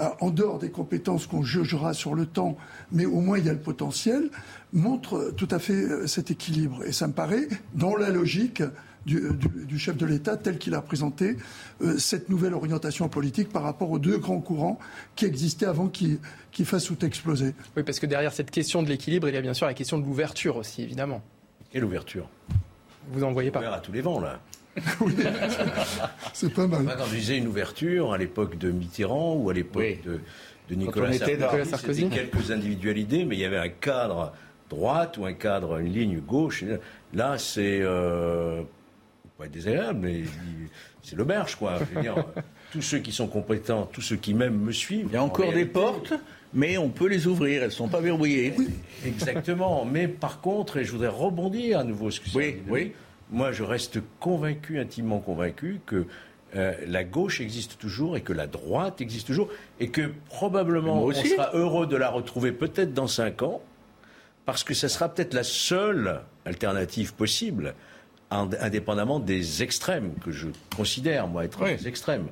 euh, 0.00 0.08
en 0.20 0.30
dehors 0.30 0.58
des 0.58 0.70
compétences 0.70 1.26
qu'on 1.26 1.42
jugera 1.42 1.92
sur 1.92 2.14
le 2.14 2.24
temps, 2.24 2.56
mais 2.90 3.04
au 3.04 3.20
moins 3.20 3.38
il 3.38 3.44
y 3.44 3.50
a 3.50 3.52
le 3.52 3.60
potentiel, 3.60 4.30
montre 4.72 5.34
tout 5.36 5.48
à 5.50 5.58
fait 5.58 5.74
euh, 5.74 6.06
cet 6.06 6.30
équilibre. 6.30 6.82
Et 6.84 6.92
ça 6.92 7.06
me 7.06 7.12
paraît 7.12 7.46
dans 7.74 7.94
la 7.94 8.08
logique 8.08 8.62
du, 9.06 9.78
chef 9.78 9.96
de 9.96 10.06
l'État 10.06 10.36
tel 10.36 10.58
qu'il 10.58 10.74
a 10.74 10.80
présenté 10.80 11.36
euh, 11.82 11.98
cette 11.98 12.28
nouvelle 12.28 12.54
orientation 12.54 13.08
politique 13.08 13.50
par 13.50 13.62
rapport 13.62 13.90
aux 13.90 13.98
deux 13.98 14.18
grands 14.18 14.40
courants 14.40 14.78
qui 15.16 15.26
existaient 15.26 15.66
avant 15.66 15.88
qu'ils 15.88 16.18
fassent 16.64 16.84
tout 16.84 17.04
exploser. 17.04 17.54
Oui, 17.76 17.82
parce 17.82 18.00
que 18.00 18.06
derrière 18.06 18.32
cette 18.32 18.50
question 18.50 18.82
de 18.82 18.88
l'équilibre, 18.88 19.28
il 19.28 19.34
y 19.34 19.38
a 19.38 19.42
bien 19.42 19.54
sûr 19.54 19.66
la 19.66 19.74
question 19.74 19.98
de 19.98 20.04
l'ouverture 20.04 20.56
aussi, 20.56 20.82
évidemment. 20.82 21.22
Et 21.72 21.80
l'ouverture? 21.80 22.28
Vous 23.10 23.24
en 23.24 23.32
voyez 23.32 23.50
pas 23.50 23.58
Ouvert 23.58 23.74
à 23.74 23.80
tous 23.80 23.92
les 23.92 24.00
vents, 24.00 24.20
là. 24.20 24.40
c'est 26.32 26.52
pas 26.52 26.66
mal. 26.66 26.84
Quand 26.98 27.04
je 27.04 27.14
disais 27.14 27.38
une 27.38 27.46
ouverture, 27.46 28.12
à 28.12 28.18
l'époque 28.18 28.58
de 28.58 28.72
Mitterrand 28.72 29.36
ou 29.36 29.48
à 29.48 29.54
l'époque 29.54 30.02
de 30.04 30.20
de 30.68 30.74
Nicolas, 30.74 31.12
Sarkozy. 31.64 32.02
C'était 32.02 32.14
quelques 32.14 32.50
individualités, 32.50 33.24
mais 33.24 33.36
il 33.36 33.40
y 33.40 33.44
avait 33.44 33.58
un 33.58 33.68
cadre 33.68 34.32
droite 34.70 35.18
ou 35.18 35.26
un 35.26 35.34
cadre, 35.34 35.78
une 35.78 35.92
ligne 35.92 36.20
gauche. 36.20 36.64
Là, 37.12 37.38
c'est 37.38 37.80
euh, 37.82 38.62
pas 39.38 39.48
désagréable, 39.48 40.00
mais 40.02 40.22
c'est 41.02 41.16
l'auberge, 41.16 41.56
quoi. 41.56 41.78
Je 41.78 41.94
veux 41.94 42.02
dire, 42.02 42.24
tous 42.72 42.82
ceux 42.82 42.98
qui 42.98 43.12
sont 43.12 43.26
compétents, 43.26 43.88
tous 43.92 44.00
ceux 44.00 44.16
qui 44.16 44.34
même 44.34 44.58
me 44.58 44.72
suivent. 44.72 45.06
Il 45.10 45.14
y 45.14 45.16
a 45.16 45.22
encore 45.22 45.52
des 45.52 45.64
portes, 45.64 46.14
mais 46.52 46.78
on 46.78 46.88
peut 46.88 47.08
les 47.08 47.26
ouvrir, 47.26 47.62
elles 47.62 47.68
ne 47.68 47.72
sont 47.72 47.88
pas 47.88 48.00
verrouillées. 48.00 48.54
Exactement. 49.04 49.84
Mais 49.84 50.06
par 50.06 50.40
contre, 50.40 50.76
et 50.76 50.84
je 50.84 50.92
voudrais 50.92 51.08
rebondir 51.08 51.80
à 51.80 51.84
nouveau, 51.84 52.10
oui, 52.34 52.62
oui. 52.68 52.92
moi 53.30 53.50
je 53.50 53.64
reste 53.64 53.98
convaincu, 54.20 54.78
intimement 54.78 55.18
convaincu, 55.18 55.80
que 55.84 56.06
euh, 56.54 56.74
la 56.86 57.02
gauche 57.02 57.40
existe 57.40 57.78
toujours 57.78 58.16
et 58.16 58.20
que 58.20 58.32
la 58.32 58.46
droite 58.46 59.00
existe 59.00 59.26
toujours 59.26 59.48
et 59.80 59.88
que 59.88 60.12
probablement 60.28 61.02
on 61.02 61.12
sera 61.12 61.50
heureux 61.54 61.88
de 61.88 61.96
la 61.96 62.08
retrouver 62.08 62.52
peut-être 62.52 62.94
dans 62.94 63.08
cinq 63.08 63.42
ans 63.42 63.60
parce 64.46 64.62
que 64.62 64.72
ce 64.72 64.86
sera 64.86 65.08
peut-être 65.08 65.34
la 65.34 65.42
seule 65.42 66.20
alternative 66.44 67.14
possible 67.14 67.74
indépendamment 68.34 69.20
des 69.20 69.62
extrêmes 69.62 70.12
que 70.24 70.30
je 70.30 70.48
considère 70.76 71.26
moi 71.28 71.44
être 71.44 71.64
des 71.64 71.88
extrêmes. 71.88 72.26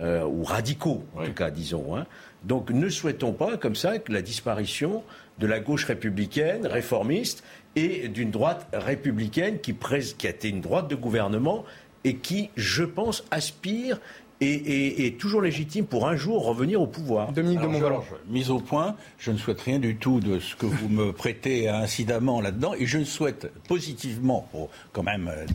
Euh, 0.00 0.24
ou 0.24 0.42
radicaux, 0.42 1.04
en 1.14 1.26
tout 1.26 1.34
cas, 1.34 1.50
disons. 1.50 1.94
Hein. 1.94 2.06
Donc 2.44 2.70
ne 2.70 2.88
souhaitons 2.88 3.34
pas, 3.34 3.58
comme 3.58 3.76
ça, 3.76 3.98
que 3.98 4.10
la 4.10 4.22
disparition 4.22 5.02
de 5.38 5.46
la 5.46 5.60
gauche 5.60 5.84
républicaine, 5.84 6.66
réformiste, 6.66 7.44
et 7.76 8.08
d'une 8.08 8.30
droite 8.30 8.66
républicaine 8.72 9.60
qui, 9.60 9.74
qui, 10.18 10.26
a 10.26 10.30
été 10.30 10.48
une 10.48 10.62
droite 10.62 10.88
de 10.88 10.94
gouvernement 10.94 11.64
et 12.04 12.16
qui, 12.16 12.50
je 12.56 12.84
pense, 12.84 13.24
aspire 13.30 14.00
et 14.42 15.06
est 15.06 15.18
toujours 15.18 15.42
légitime 15.42 15.86
pour 15.86 16.08
un 16.08 16.16
jour 16.16 16.44
revenir 16.44 16.80
au 16.80 16.86
pouvoir. 16.86 17.32
Dominique 17.32 17.60
de 17.60 17.66
Montvalon. 17.66 18.02
Mise 18.28 18.50
au 18.50 18.58
point, 18.58 18.96
je 19.18 19.30
ne 19.30 19.36
souhaite 19.36 19.60
rien 19.60 19.78
du 19.78 19.96
tout 19.96 20.20
de 20.20 20.38
ce 20.38 20.56
que 20.56 20.66
vous 20.66 20.88
me 20.88 21.12
prêtez 21.12 21.68
incidemment 21.68 22.40
là-dedans, 22.40 22.74
et 22.74 22.86
je 22.86 23.02
souhaite 23.04 23.52
positivement, 23.68 24.48
pour 24.50 24.70
quand 24.92 25.02
même 25.02 25.28
euh, 25.28 25.46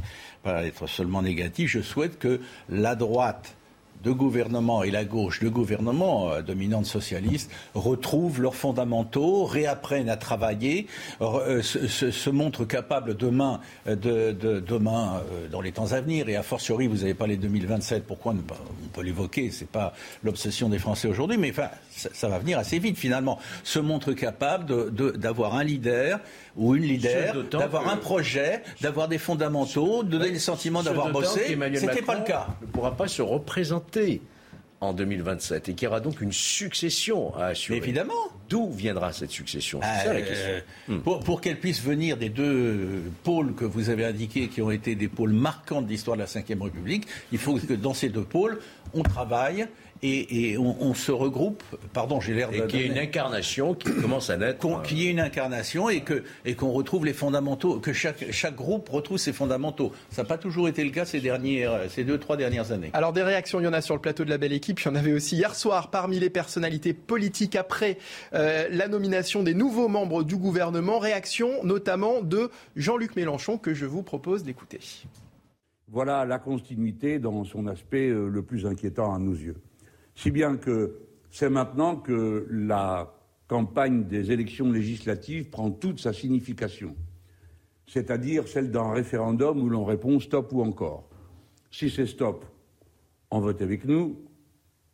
pas 0.43 0.65
être 0.65 0.88
seulement 0.88 1.21
négatif, 1.21 1.69
je 1.69 1.81
souhaite 1.81 2.19
que 2.19 2.39
la 2.69 2.95
droite 2.95 3.55
de 4.03 4.11
gouvernement 4.11 4.83
et 4.83 4.91
la 4.91 5.05
gauche 5.05 5.41
de 5.41 5.49
gouvernement 5.49 6.31
euh, 6.31 6.41
dominante 6.41 6.85
socialiste 6.85 7.51
retrouvent 7.73 8.41
leurs 8.41 8.55
fondamentaux, 8.55 9.45
réapprennent 9.45 10.09
à 10.09 10.17
travailler, 10.17 10.87
euh, 11.21 11.61
se, 11.61 12.29
montrent 12.29 12.65
capables 12.65 13.15
demain, 13.15 13.59
euh, 13.87 13.95
de, 13.95 14.59
demain 14.59 15.21
dans 15.51 15.61
les 15.61 15.71
temps 15.71 15.91
à 15.91 16.01
venir, 16.01 16.29
et 16.29 16.35
a 16.35 16.43
fortiori, 16.43 16.87
vous 16.87 16.97
n'avez 16.97 17.13
pas 17.13 17.27
les 17.27 17.37
2027, 17.37 18.05
pourquoi 18.05 18.33
ne 18.33 18.39
on 18.39 18.87
peut 18.93 19.01
l'évoquer, 19.01 19.51
c'est 19.51 19.69
pas 19.69 19.93
l'obsession 20.23 20.69
des 20.69 20.79
Français 20.79 21.07
aujourd'hui, 21.07 21.37
mais 21.37 21.51
enfin, 21.51 21.69
ça, 21.91 22.29
va 22.29 22.39
venir 22.39 22.59
assez 22.59 22.79
vite 22.79 22.97
finalement, 22.97 23.39
se 23.63 23.79
montrent 23.79 24.13
capables 24.13 24.91
d'avoir 24.91 25.55
un 25.55 25.63
leader 25.63 26.19
ou 26.58 26.76
une 26.76 26.84
leader, 26.84 27.43
d'avoir 27.43 27.88
un 27.88 27.97
projet, 27.97 28.64
d'avoir 28.82 29.08
des 29.08 29.20
fondamentaux, 29.20 30.03
de 30.03 30.10
donner 30.10 30.32
le 30.32 30.39
sentiment 30.39 30.84
d'avoir 30.84 31.12
bossé. 31.12 31.58
C'était 31.76 32.01
pas 32.01 32.16
le 32.16 32.26
cas. 32.26 32.47
Ne 32.62 32.68
pourra 32.68 32.95
pas 32.95 33.08
se 33.08 33.22
représenter 33.22 34.22
en 34.80 34.93
2027 34.93 35.70
et 35.70 35.74
qu'il 35.74 35.86
y 35.86 35.88
aura 35.88 35.99
donc 35.99 36.22
une 36.22 36.32
succession 36.32 37.36
à 37.36 37.47
assurer. 37.47 37.78
évidemment. 37.78 38.14
D'où 38.49 38.72
viendra 38.72 39.12
cette 39.12 39.32
succession? 39.32 39.82
C'est 39.82 40.05
ça 40.08 40.14
la 40.14 40.20
euh, 40.20 40.62
question. 40.62 40.99
Pour, 41.01 41.20
pour 41.20 41.41
qu'elle 41.41 41.60
puisse 41.60 41.82
venir 41.82 42.16
des 42.16 42.30
deux 42.30 43.01
pôles 43.24 43.53
que 43.55 43.66
vous 43.66 43.89
avez 43.89 44.05
indiqués, 44.05 44.47
qui 44.47 44.62
ont 44.62 44.72
été 44.72 44.95
des 44.95 45.10
pôles 45.10 45.34
marquants 45.34 45.82
de 45.82 45.89
l'histoire 45.89 46.16
de 46.16 46.22
la 46.22 46.28
Ve 46.28 46.62
République, 46.62 47.08
il 47.32 47.39
faut 47.39 47.55
que 47.55 47.74
dans 47.74 47.93
ces 47.93 48.10
deux 48.10 48.24
pôles, 48.24 48.60
on 48.93 49.03
travaille 49.03 49.68
et, 50.03 50.57
on, 50.57 50.93
se 50.93 51.11
regroupe. 51.11 51.63
Pardon, 51.93 52.19
j'ai 52.19 52.33
l'air 52.33 52.49
de. 52.49 52.57
Et 52.57 52.67
qu'il 52.67 52.81
y 52.81 52.83
ait 52.83 52.87
une 52.87 52.97
incarnation 52.97 53.73
qui 53.73 53.91
commence 54.01 54.29
à 54.29 54.37
naître. 54.37 54.65
Euh, 54.65 54.81
qu'il 54.81 54.99
y 54.99 55.07
ait 55.07 55.11
une 55.11 55.19
incarnation 55.19 55.89
et 55.89 56.01
que 56.01 56.23
et 56.45 56.55
qu'on 56.55 56.71
retrouve 56.71 57.05
les 57.05 57.13
fondamentaux, 57.13 57.79
que 57.79 57.93
chaque 57.93 58.31
chaque 58.31 58.55
groupe 58.55 58.89
retrouve 58.89 59.17
ses 59.17 59.33
fondamentaux. 59.33 59.91
Ça 60.09 60.23
n'a 60.23 60.27
pas 60.27 60.37
toujours 60.37 60.67
été 60.67 60.83
le 60.83 60.91
cas 60.91 61.05
ces 61.05 61.19
dernières, 61.19 61.89
ces 61.89 62.03
deux 62.03 62.17
trois 62.17 62.37
dernières 62.37 62.71
années. 62.71 62.89
Alors 62.93 63.13
des 63.13 63.23
réactions, 63.23 63.59
il 63.59 63.63
y 63.63 63.67
en 63.67 63.73
a 63.73 63.81
sur 63.81 63.95
le 63.95 64.01
plateau 64.01 64.25
de 64.25 64.29
la 64.29 64.37
belle 64.37 64.53
équipe. 64.53 64.79
Il 64.79 64.85
y 64.85 64.89
en 64.89 64.95
avait 64.95 65.13
aussi 65.13 65.35
hier 65.35 65.55
soir 65.55 65.89
parmi 65.89 66.19
les 66.19 66.29
personnalités 66.29 66.93
politiques 66.93 67.55
après 67.55 67.97
euh, 68.33 68.67
la 68.71 68.87
nomination 68.87 69.43
des 69.43 69.53
nouveaux 69.53 69.87
membres 69.87 70.23
du 70.23 70.37
gouvernement. 70.37 70.99
Réaction 70.99 71.63
notamment 71.63 72.21
de 72.21 72.49
Jean-Luc 72.75 73.15
Mélenchon 73.15 73.57
que 73.57 73.73
je 73.73 73.85
vous 73.85 74.03
propose 74.03 74.43
d'écouter. 74.43 74.79
Voilà 75.89 76.25
la 76.25 76.37
continuité 76.37 77.17
dans 77.17 77.45
son 77.45 77.65
aspect 77.67 78.09
euh, 78.09 78.27
le 78.27 78.41
plus 78.41 78.65
inquiétant 78.65 79.13
à 79.15 79.19
nos 79.19 79.33
yeux. 79.33 79.55
Si 80.18 80.32
bien 80.32 80.57
que 80.57 80.97
c'est 81.30 81.49
maintenant 81.49 81.95
que 81.95 82.47
la 82.49 83.13
campagne 83.47 84.05
des 84.05 84.32
élections 84.32 84.72
législatives 84.72 85.51
prend 85.51 85.70
toute 85.70 85.99
sa 85.99 86.11
signification, 86.11 86.95
c'est-à-dire 87.86 88.47
celle 88.47 88.72
d'un 88.72 88.91
référendum 88.91 89.61
où 89.61 89.70
l'on 89.70 89.86
répond 89.86 90.20
stop 90.20 90.51
ou 90.53 90.63
encore. 90.63 91.07
Si 91.70 91.91
c'est 91.91 92.07
stop, 92.07 92.45
on 93.30 93.41
vote 93.41 93.61
avec 93.61 93.86
nous, 93.86 94.18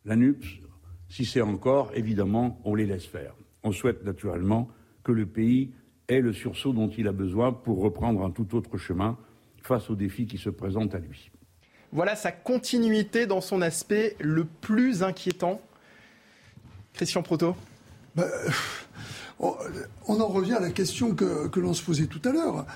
la 0.04 0.14
NUPS. 0.14 0.60
Si 1.08 1.24
c'est 1.24 1.40
encore, 1.40 1.90
évidemment, 1.94 2.60
on 2.64 2.74
les 2.74 2.84
laisse 2.84 3.06
faire. 3.06 3.34
On 3.62 3.72
souhaite 3.72 4.04
naturellement 4.04 4.68
que 5.02 5.12
le 5.12 5.24
pays 5.24 5.72
ait 6.08 6.20
le 6.20 6.34
sursaut 6.34 6.74
dont 6.74 6.90
il 6.90 7.08
a 7.08 7.12
besoin 7.12 7.50
pour 7.50 7.80
reprendre 7.80 8.22
un 8.22 8.30
tout 8.30 8.54
autre 8.54 8.76
chemin 8.76 9.16
face 9.62 9.88
aux 9.88 9.96
défis 9.96 10.26
qui 10.26 10.36
se 10.36 10.50
présentent 10.50 10.94
à 10.94 10.98
lui. 10.98 11.30
Voilà 11.94 12.16
sa 12.16 12.32
continuité 12.32 13.26
dans 13.26 13.40
son 13.40 13.62
aspect 13.62 14.16
le 14.18 14.44
plus 14.44 15.04
inquiétant. 15.04 15.60
Christian 16.92 17.22
Proto 17.22 17.54
bah, 18.16 18.26
on 19.38 20.20
en 20.20 20.26
revient 20.26 20.54
à 20.54 20.60
la 20.60 20.70
question 20.70 21.14
que, 21.14 21.60
l'on 21.60 21.72
se 21.72 21.82
posait 21.82 22.06
tout 22.06 22.20
à 22.24 22.32
l'heure. 22.32 22.66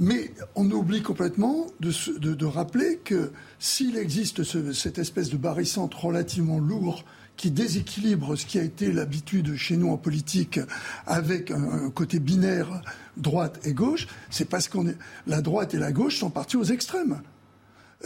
Mais 0.00 0.32
on 0.56 0.68
oublie 0.72 1.02
complètement 1.02 1.68
de, 1.78 2.44
rappeler 2.44 2.98
que 3.04 3.30
s'il 3.60 3.96
existe 3.96 4.42
cette 4.72 4.98
espèce 4.98 5.30
de 5.30 5.36
barycentre 5.36 6.04
relativement 6.04 6.58
lourd 6.58 7.04
qui 7.36 7.52
déséquilibre 7.52 8.34
ce 8.34 8.44
qui 8.44 8.58
a 8.58 8.62
été 8.62 8.90
l'habitude 8.92 9.54
chez 9.56 9.76
nous 9.76 9.90
en 9.90 9.96
politique 9.96 10.58
avec 11.06 11.52
un, 11.52 11.90
côté 11.90 12.18
binaire 12.18 12.82
droite 13.16 13.60
et 13.64 13.72
gauche, 13.72 14.08
c'est 14.30 14.48
parce 14.48 14.66
est 14.66 14.96
la 15.28 15.42
droite 15.42 15.74
et 15.74 15.78
la 15.78 15.92
gauche 15.92 16.18
sont 16.18 16.30
partis 16.30 16.56
aux 16.56 16.64
extrêmes 16.64 17.20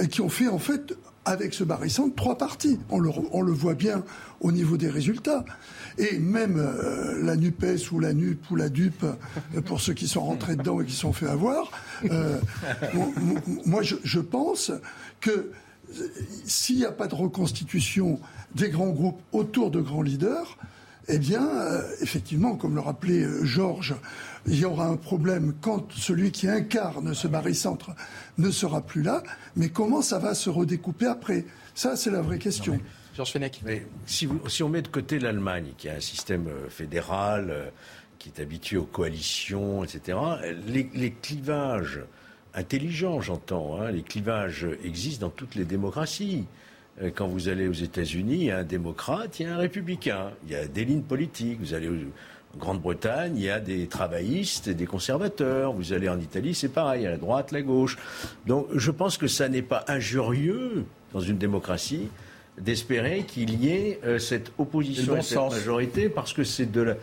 qui 0.07 0.21
ont 0.21 0.29
fait 0.29 0.49
en 0.49 0.59
fait 0.59 0.95
avec 1.29 1.53
ce 1.53 1.63
barycentre 1.63 2.15
trois 2.15 2.39
partis. 2.39 2.79
On 2.91 3.01
le, 3.01 3.53
voit 3.53 3.75
bien 3.75 4.03
au 4.41 4.51
niveau 4.51 4.77
des 4.77 4.89
résultats. 4.89 5.45
Et 5.99 6.19
même 6.19 6.57
euh, 6.57 7.23
la 7.23 7.37
NUPES 7.37 7.93
ou 7.93 8.01
la 8.01 8.15
NUP 8.15 8.51
ou 8.51 8.57
la 8.57 8.69
DUP, 8.69 9.05
euh, 9.05 9.61
pour 9.63 9.81
ceux 9.81 9.95
qui 9.95 10.09
sont 10.09 10.23
rentrés 10.23 10.57
dedans 10.57 10.81
et 10.81 10.87
qui 10.87 10.95
sont 10.95 11.13
fait 11.13 11.27
avoir, 11.27 11.71
euh, 12.11 12.39
moi 13.67 13.83
je, 13.83 13.97
je, 14.05 14.21
pense 14.21 14.71
que 15.21 15.51
s'il 16.45 16.77
n'y 16.77 16.85
a 16.85 16.93
pas 16.93 17.09
de 17.09 17.15
reconstitution 17.15 18.21
des 18.55 18.71
grands 18.71 18.91
groupes 18.91 19.21
autour 19.33 19.71
de 19.71 19.81
grands 19.81 20.03
leaders, 20.03 20.57
eh 21.09 21.19
bien, 21.19 21.49
effectivement, 22.03 22.55
comme 22.57 22.75
le 22.75 22.83
rappelait 22.83 23.27
Georges, 23.43 23.97
il 24.47 24.59
y 24.59 24.65
aura 24.65 24.87
un 24.87 24.97
problème 24.97 25.55
quand 25.61 25.93
celui 25.93 26.31
qui 26.31 26.49
incarne 26.49 27.15
ce 27.15 27.29
barycentre 27.29 27.91
ne 28.39 28.51
sera 28.51 28.83
plus 28.83 29.03
là. 29.03 29.23
Mais 29.57 29.69
comment 29.69 30.03
ça 30.03 30.19
va 30.19 30.35
se 30.35 30.51
redécouper 30.51 31.07
après? 31.07 31.45
Ça, 31.75 31.97
c'est 31.97 32.11
la 32.11 32.23
vraie 32.23 32.39
question. 32.39 32.79
Georges 33.15 33.33
Fenech. 33.33 33.61
si, 34.07 34.29
si, 34.47 34.63
on 34.63 34.69
met 34.69 34.83
de 34.83 34.89
côté 34.89 35.19
l'Allemagne, 35.19 35.73
qui 35.77 35.89
a 35.89 35.95
un 35.95 36.01
système 36.01 36.47
euh, 36.47 36.69
fédéral, 36.69 37.49
euh, 37.51 37.69
qui 38.21 38.29
est 38.29 38.41
habitué 38.41 38.77
aux 38.77 38.85
coalitions, 38.85 39.83
etc., 39.83 40.19
les, 40.69 41.13
clivages 41.13 42.01
intelligents, 42.55 43.21
j'entends, 43.21 43.81
hein, 43.81 43.91
les 43.91 44.03
clivages 44.03 44.67
existent 44.85 45.27
dans 45.27 45.33
toutes 45.33 45.57
les 45.57 45.65
démocraties. 45.65 46.47
Euh, 47.03 47.11
quand 47.15 47.27
vous 47.27 47.49
allez 47.49 47.67
aux 47.67 47.73
États-Unis, 47.73 48.35
il 48.35 48.45
y 48.45 48.51
a 48.51 48.59
un 48.59 48.65
démocrate, 48.65 49.41
il 49.41 49.47
y 49.47 49.49
a 49.49 49.55
un 49.55 49.59
républicain. 49.59 50.31
Il 50.47 50.53
y 50.53 50.57
a 50.57 50.67
des 50.67 50.85
lignes 50.85 51.03
politiques. 51.03 51.59
Vous 51.61 51.75
allez 51.75 51.91
Grande-Bretagne, 52.57 53.35
il 53.37 53.45
y 53.45 53.51
a 53.51 53.61
des 53.61 53.87
travaillistes 53.87 54.69
et 54.69 54.75
des 54.75 54.87
conservateurs. 54.87 55.73
Vous 55.73 55.93
allez 55.93 56.09
en 56.09 56.19
Italie, 56.19 56.55
c'est 56.55 56.69
pareil, 56.69 57.07
à 57.07 57.11
la 57.11 57.17
droite, 57.17 57.53
la 57.53 57.63
gauche. 57.63 57.99
Donc 58.47 58.67
je 58.75 58.91
pense 58.91 59.19
que 59.19 59.27
ça 59.27 59.49
n'est 59.49 59.63
pas 59.63 59.85
injurieux 59.89 60.85
dans 61.13 61.21
une 61.21 61.39
démocratie 61.39 62.09
d'espérer 62.61 63.23
qu'il 63.23 63.63
y 63.63 63.71
ait 63.71 64.01
euh, 64.05 64.19
cette 64.19 64.53
opposition 64.59 65.17
et 65.17 65.23
cette 65.23 65.39
majorité, 65.39 66.09
parce 66.09 66.33
que 66.33 66.43
c'est 66.43 66.67
de, 66.67 66.97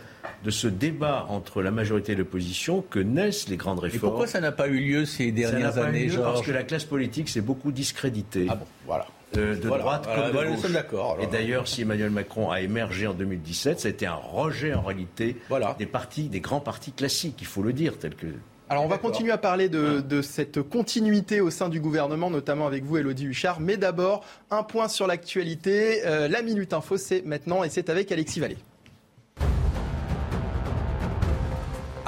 de, 0.44 0.52
ce 0.52 0.68
débat 0.68 1.26
entre 1.30 1.62
la 1.62 1.72
majorité 1.72 2.12
et 2.12 2.16
l'opposition 2.16 2.84
que 2.90 3.00
naissent 3.00 3.48
les 3.48 3.56
grandes 3.56 3.80
réformes. 3.80 3.98
Et 3.98 4.10
pourquoi 4.10 4.28
ça 4.28 4.42
n'a 4.42 4.52
pas 4.52 4.68
eu 4.68 4.80
lieu 4.80 5.06
ces 5.06 5.32
dernières 5.32 5.78
années, 5.78 6.10
Parce 6.14 6.42
que 6.42 6.52
la 6.52 6.64
classe 6.64 6.84
politique 6.84 7.30
s'est 7.30 7.40
beaucoup 7.40 7.72
discréditée. 7.72 8.48
Ah 8.50 8.56
bon, 8.56 8.66
voilà 8.86 9.08
de, 9.36 9.56
droite 9.56 10.08
comme 10.08 10.32
de 10.32 10.56
gauche. 10.56 10.72
d'accord. 10.72 11.18
Et 11.22 11.28
d'ailleurs, 11.28 11.68
si 11.68 11.82
Emmanuel 11.82 12.10
Macron 12.10 12.52
a 12.52 12.62
émergé 12.62 13.08
en 13.08 13.14
2017, 13.14 13.80
ça 13.80 13.88
a 13.88 13.92
été 13.92 14.06
un 14.06 14.16
rejet 14.16 14.74
en 14.74 14.82
réalité 14.82 15.38
des 15.78 15.86
partis, 15.86 16.30
des 16.30 16.40
grands 16.40 16.60
partis 16.60 16.92
classiques, 16.92 17.38
il 17.40 17.48
faut 17.48 17.62
le 17.62 17.74
dire, 17.74 17.94
que 18.00 18.28
alors 18.68 18.84
on 18.84 18.88
va 18.88 18.98
continuer 18.98 19.32
à 19.32 19.38
parler 19.38 19.70
de, 19.70 20.22
cette 20.22 20.62
continuité 20.64 21.40
au 21.40 21.52
sein 21.52 21.70
du 21.70 21.80
gouvernement, 21.80 22.32
notamment 22.32 22.66
avec 22.66 22.84
vous, 22.84 22.98
Elodie 22.98 23.26
Huchard. 23.26 23.60
Mais 23.60 23.78
d'abord, 23.78 24.26
un 24.50 24.64
point 24.64 24.88
sur 24.88 25.06
l'actualité. 25.06 26.02
Euh, 26.06 26.28
la 26.28 26.42
Minute 26.42 26.74
Info, 26.74 26.98
c'est 26.98 27.24
maintenant 27.26 27.64
et 27.64 27.70
c'est 27.70 27.90
avec 27.90 28.12
Alexis 28.12 28.40
Vallée. 28.40 28.58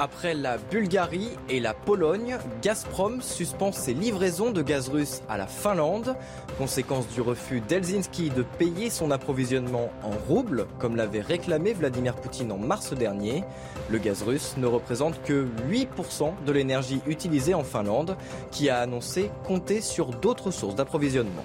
Après 0.00 0.32
la 0.32 0.58
Bulgarie 0.58 1.30
et 1.48 1.58
la 1.58 1.74
Pologne, 1.74 2.36
Gazprom 2.62 3.20
suspend 3.20 3.72
ses 3.72 3.94
livraisons 3.94 4.52
de 4.52 4.62
gaz 4.62 4.88
russe 4.88 5.22
à 5.28 5.36
la 5.36 5.48
Finlande, 5.48 6.14
conséquence 6.56 7.08
du 7.08 7.20
refus 7.20 7.60
d'Helsinki 7.60 8.30
de 8.30 8.44
payer 8.44 8.90
son 8.90 9.10
approvisionnement 9.10 9.90
en 10.04 10.10
roubles, 10.10 10.68
comme 10.78 10.94
l'avait 10.94 11.20
réclamé 11.20 11.72
Vladimir 11.72 12.14
Poutine 12.14 12.52
en 12.52 12.58
mars 12.58 12.92
dernier. 12.92 13.42
Le 13.90 13.98
gaz 13.98 14.22
russe 14.22 14.54
ne 14.56 14.66
représente 14.66 15.20
que 15.24 15.48
8% 15.68 16.44
de 16.46 16.52
l'énergie 16.52 17.00
utilisée 17.08 17.54
en 17.54 17.64
Finlande, 17.64 18.16
qui 18.52 18.70
a 18.70 18.78
annoncé 18.78 19.32
compter 19.48 19.80
sur 19.80 20.10
d'autres 20.10 20.52
sources 20.52 20.76
d'approvisionnement. 20.76 21.44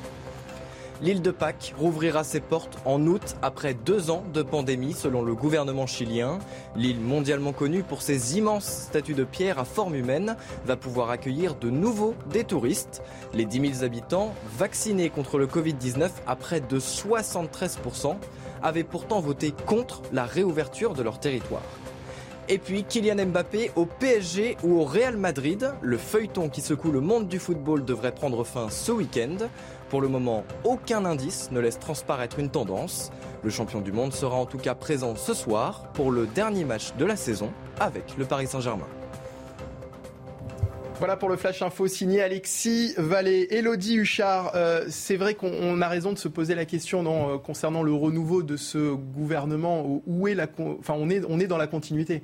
L'île 1.04 1.22
de 1.22 1.32
Pâques 1.32 1.74
rouvrira 1.78 2.24
ses 2.24 2.40
portes 2.40 2.78
en 2.86 3.06
août 3.08 3.36
après 3.42 3.74
deux 3.74 4.10
ans 4.10 4.24
de 4.34 4.42
pandémie 4.42 4.94
selon 4.94 5.22
le 5.22 5.36
gouvernement 5.36 5.86
chilien. 5.86 6.40
L'île 6.78 7.02
mondialement 7.02 7.52
connue 7.52 7.84
pour 7.84 8.02
ses 8.02 8.38
immenses 8.38 8.88
statues 8.88 9.14
de 9.14 9.26
pierre 9.26 9.60
à 9.60 9.66
forme 9.66 9.96
humaine 9.96 10.38
va 10.66 10.78
pouvoir 10.78 11.10
accueillir 11.10 11.56
de 11.56 11.70
nouveau 11.70 12.16
des 12.32 12.46
touristes. 12.46 13.02
Les 13.34 13.44
10 13.44 13.74
000 13.80 13.84
habitants 13.84 14.34
vaccinés 14.58 15.10
contre 15.10 15.40
le 15.40 15.46
Covid-19 15.46 16.10
à 16.26 16.38
près 16.38 16.62
de 16.62 16.80
73% 16.80 18.16
avaient 18.62 18.86
pourtant 18.86 19.20
voté 19.20 19.54
contre 19.66 20.04
la 20.14 20.24
réouverture 20.24 20.94
de 20.94 21.04
leur 21.04 21.20
territoire. 21.20 21.64
Et 22.50 22.58
puis 22.58 22.84
Kylian 22.84 23.26
Mbappé 23.26 23.72
au 23.78 23.86
PSG 23.86 24.58
ou 24.64 24.80
au 24.80 24.84
Real 24.84 25.16
Madrid, 25.16 25.72
le 25.82 25.98
feuilleton 25.98 26.50
qui 26.50 26.60
secoue 26.60 26.92
le 26.92 27.00
monde 27.00 27.30
du 27.30 27.40
football 27.40 27.86
devrait 27.86 28.14
prendre 28.14 28.44
fin 28.44 28.70
ce 28.70 28.92
week-end. 28.92 29.48
Pour 29.94 30.02
le 30.02 30.08
moment, 30.08 30.44
aucun 30.64 31.06
indice 31.06 31.52
ne 31.52 31.60
laisse 31.60 31.78
transparaître 31.78 32.40
une 32.40 32.50
tendance. 32.50 33.12
Le 33.44 33.52
champion 33.52 33.80
du 33.80 33.92
monde 33.92 34.12
sera 34.12 34.38
en 34.38 34.48
tout 34.48 34.58
cas 34.58 34.74
présent 34.74 35.16
ce 35.16 35.36
soir 35.36 35.92
pour 35.94 36.10
le 36.10 36.26
dernier 36.26 36.66
match 36.66 36.96
de 36.98 37.06
la 37.06 37.16
saison 37.16 37.52
avec 37.80 38.18
le 38.18 38.26
Paris 38.26 38.48
Saint-Germain. 38.48 38.88
Voilà 40.98 41.16
pour 41.16 41.30
le 41.30 41.36
Flash 41.36 41.62
Info 41.62 41.86
signé 41.86 42.24
Alexis 42.24 42.96
Vallée. 42.98 43.46
Elodie 43.52 43.98
Huchard, 43.98 44.54
euh, 44.56 44.84
c'est 44.90 45.16
vrai 45.16 45.36
qu'on 45.36 45.80
a 45.80 45.88
raison 45.88 46.12
de 46.12 46.18
se 46.18 46.28
poser 46.28 46.56
la 46.56 46.66
question 46.66 47.04
euh, 47.06 47.38
concernant 47.38 47.84
le 47.84 47.94
renouveau 47.94 48.42
de 48.42 48.58
ce 48.58 48.96
gouvernement. 48.96 50.02
Où 50.08 50.28
est 50.28 50.34
la, 50.34 50.48
enfin, 50.80 50.96
on, 50.98 51.12
est, 51.12 51.22
on 51.30 51.40
est 51.40 51.46
dans 51.46 51.60
la 51.60 51.68
continuité 51.68 52.24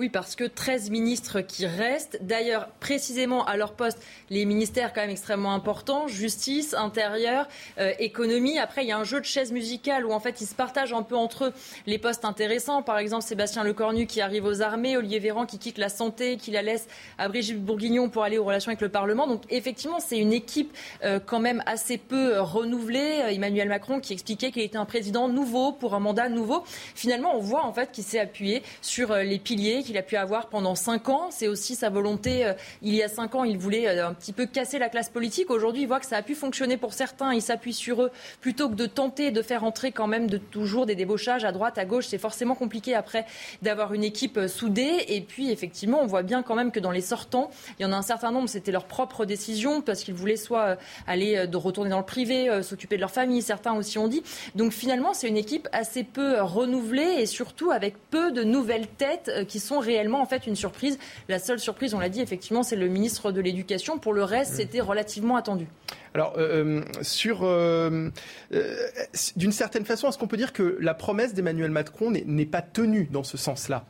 oui, 0.00 0.08
parce 0.08 0.34
que 0.34 0.44
13 0.44 0.88
ministres 0.88 1.42
qui 1.42 1.66
restent. 1.66 2.20
D'ailleurs, 2.22 2.70
précisément 2.80 3.44
à 3.44 3.58
leur 3.58 3.74
poste, 3.74 3.98
les 4.30 4.46
ministères 4.46 4.94
quand 4.94 5.02
même 5.02 5.10
extrêmement 5.10 5.52
importants, 5.52 6.08
justice, 6.08 6.72
intérieur, 6.72 7.46
euh, 7.78 7.92
économie. 7.98 8.58
Après, 8.58 8.82
il 8.82 8.88
y 8.88 8.92
a 8.92 8.96
un 8.96 9.04
jeu 9.04 9.20
de 9.20 9.26
chaises 9.26 9.52
musicales 9.52 10.06
où 10.06 10.12
en 10.12 10.18
fait 10.18 10.40
ils 10.40 10.46
se 10.46 10.54
partagent 10.54 10.94
un 10.94 11.02
peu 11.02 11.16
entre 11.16 11.44
eux 11.44 11.52
les 11.86 11.98
postes 11.98 12.24
intéressants. 12.24 12.82
Par 12.82 12.96
exemple, 12.96 13.24
Sébastien 13.24 13.62
Lecornu 13.62 14.06
qui 14.06 14.22
arrive 14.22 14.46
aux 14.46 14.62
armées, 14.62 14.96
Olivier 14.96 15.18
Véran 15.18 15.44
qui 15.44 15.58
quitte 15.58 15.76
la 15.76 15.90
santé, 15.90 16.38
qui 16.38 16.50
la 16.50 16.62
laisse 16.62 16.88
à 17.18 17.28
Brigitte 17.28 17.62
Bourguignon 17.62 18.08
pour 18.08 18.24
aller 18.24 18.38
aux 18.38 18.44
relations 18.44 18.70
avec 18.70 18.80
le 18.80 18.88
Parlement. 18.88 19.26
Donc 19.26 19.42
effectivement, 19.50 20.00
c'est 20.00 20.16
une 20.16 20.32
équipe 20.32 20.74
euh, 21.04 21.20
quand 21.20 21.40
même 21.40 21.62
assez 21.66 21.98
peu 21.98 22.40
renouvelée. 22.40 23.20
Emmanuel 23.28 23.68
Macron 23.68 24.00
qui 24.00 24.14
expliquait 24.14 24.50
qu'il 24.50 24.62
était 24.62 24.78
un 24.78 24.86
président 24.86 25.28
nouveau 25.28 25.72
pour 25.72 25.92
un 25.92 26.00
mandat 26.00 26.30
nouveau. 26.30 26.64
Finalement, 26.94 27.36
on 27.36 27.40
voit 27.40 27.66
en 27.66 27.74
fait 27.74 27.92
qu'il 27.92 28.04
s'est 28.04 28.18
appuyé 28.18 28.62
sur 28.80 29.10
euh, 29.10 29.24
les 29.24 29.38
piliers 29.38 29.82
qu'il 29.90 29.98
a 29.98 30.02
pu 30.02 30.16
avoir 30.16 30.46
pendant 30.46 30.76
cinq 30.76 31.08
ans. 31.08 31.30
C'est 31.30 31.48
aussi 31.48 31.74
sa 31.74 31.90
volonté. 31.90 32.46
Euh, 32.46 32.52
il 32.80 32.94
y 32.94 33.02
a 33.02 33.08
cinq 33.08 33.34
ans, 33.34 33.42
il 33.42 33.58
voulait 33.58 33.88
euh, 33.88 34.06
un 34.06 34.14
petit 34.14 34.32
peu 34.32 34.46
casser 34.46 34.78
la 34.78 34.88
classe 34.88 35.08
politique. 35.08 35.50
Aujourd'hui, 35.50 35.82
il 35.82 35.88
voit 35.88 35.98
que 35.98 36.06
ça 36.06 36.16
a 36.16 36.22
pu 36.22 36.36
fonctionner 36.36 36.76
pour 36.76 36.92
certains. 36.92 37.34
Il 37.34 37.42
s'appuie 37.42 37.72
sur 37.72 38.02
eux 38.02 38.10
plutôt 38.40 38.68
que 38.68 38.74
de 38.74 38.86
tenter 38.86 39.32
de 39.32 39.42
faire 39.42 39.64
entrer 39.64 39.90
quand 39.90 40.06
même 40.06 40.28
de 40.28 40.38
toujours 40.38 40.86
des 40.86 40.94
débauchages 40.94 41.44
à 41.44 41.50
droite, 41.50 41.76
à 41.76 41.84
gauche. 41.84 42.06
C'est 42.06 42.18
forcément 42.18 42.54
compliqué 42.54 42.94
après 42.94 43.26
d'avoir 43.62 43.92
une 43.92 44.04
équipe 44.04 44.36
euh, 44.36 44.46
soudée. 44.46 45.06
Et 45.08 45.22
puis, 45.22 45.50
effectivement, 45.50 45.98
on 46.00 46.06
voit 46.06 46.22
bien 46.22 46.44
quand 46.44 46.54
même 46.54 46.70
que 46.70 46.78
dans 46.78 46.92
les 46.92 47.00
sortants, 47.00 47.50
il 47.80 47.82
y 47.82 47.84
en 47.84 47.92
a 47.92 47.96
un 47.96 48.02
certain 48.02 48.30
nombre, 48.30 48.48
c'était 48.48 48.70
leur 48.70 48.84
propre 48.84 49.24
décision 49.24 49.80
parce 49.82 50.04
qu'ils 50.04 50.14
voulaient 50.14 50.36
soit 50.36 50.76
aller 51.08 51.48
de 51.48 51.56
retourner 51.56 51.90
dans 51.90 51.98
le 51.98 52.04
privé, 52.04 52.62
s'occuper 52.62 52.94
de 52.94 53.00
leur 53.00 53.10
famille. 53.10 53.42
Certains 53.42 53.74
aussi 53.74 53.98
ont 53.98 54.06
dit. 54.06 54.22
Donc 54.54 54.72
finalement, 54.72 55.14
c'est 55.14 55.26
une 55.26 55.36
équipe 55.36 55.68
assez 55.72 56.04
peu 56.04 56.40
renouvelée 56.40 57.16
et 57.18 57.26
surtout 57.26 57.72
avec 57.72 57.96
peu 58.10 58.30
de 58.30 58.44
nouvelles 58.44 58.86
têtes 58.86 59.30
qui 59.48 59.58
sont 59.58 59.79
réellement 59.80 60.20
en 60.20 60.26
fait 60.26 60.46
une 60.46 60.56
surprise. 60.56 60.98
La 61.28 61.38
seule 61.38 61.58
surprise, 61.58 61.94
on 61.94 61.98
l'a 61.98 62.08
dit, 62.08 62.20
effectivement, 62.20 62.62
c'est 62.62 62.76
le 62.76 62.88
ministre 62.88 63.32
de 63.32 63.40
l'Éducation. 63.40 63.98
Pour 63.98 64.12
le 64.12 64.24
reste, 64.24 64.54
c'était 64.54 64.80
relativement 64.80 65.36
attendu. 65.36 65.66
Alors, 66.14 66.34
euh, 66.38 66.50
euh, 66.50 66.82
sur, 67.02 67.40
euh, 67.42 68.10
d'une 69.36 69.52
certaine 69.52 69.84
façon, 69.84 70.08
est-ce 70.08 70.18
qu'on 70.18 70.26
peut 70.26 70.36
dire 70.36 70.52
que 70.52 70.76
la 70.80 70.94
promesse 70.94 71.34
d'Emmanuel 71.34 71.70
Macron 71.70 72.10
n'est 72.10 72.46
pas 72.46 72.62
tenue 72.62 73.08
dans 73.10 73.22
ce 73.22 73.36
sens-là? 73.36 73.84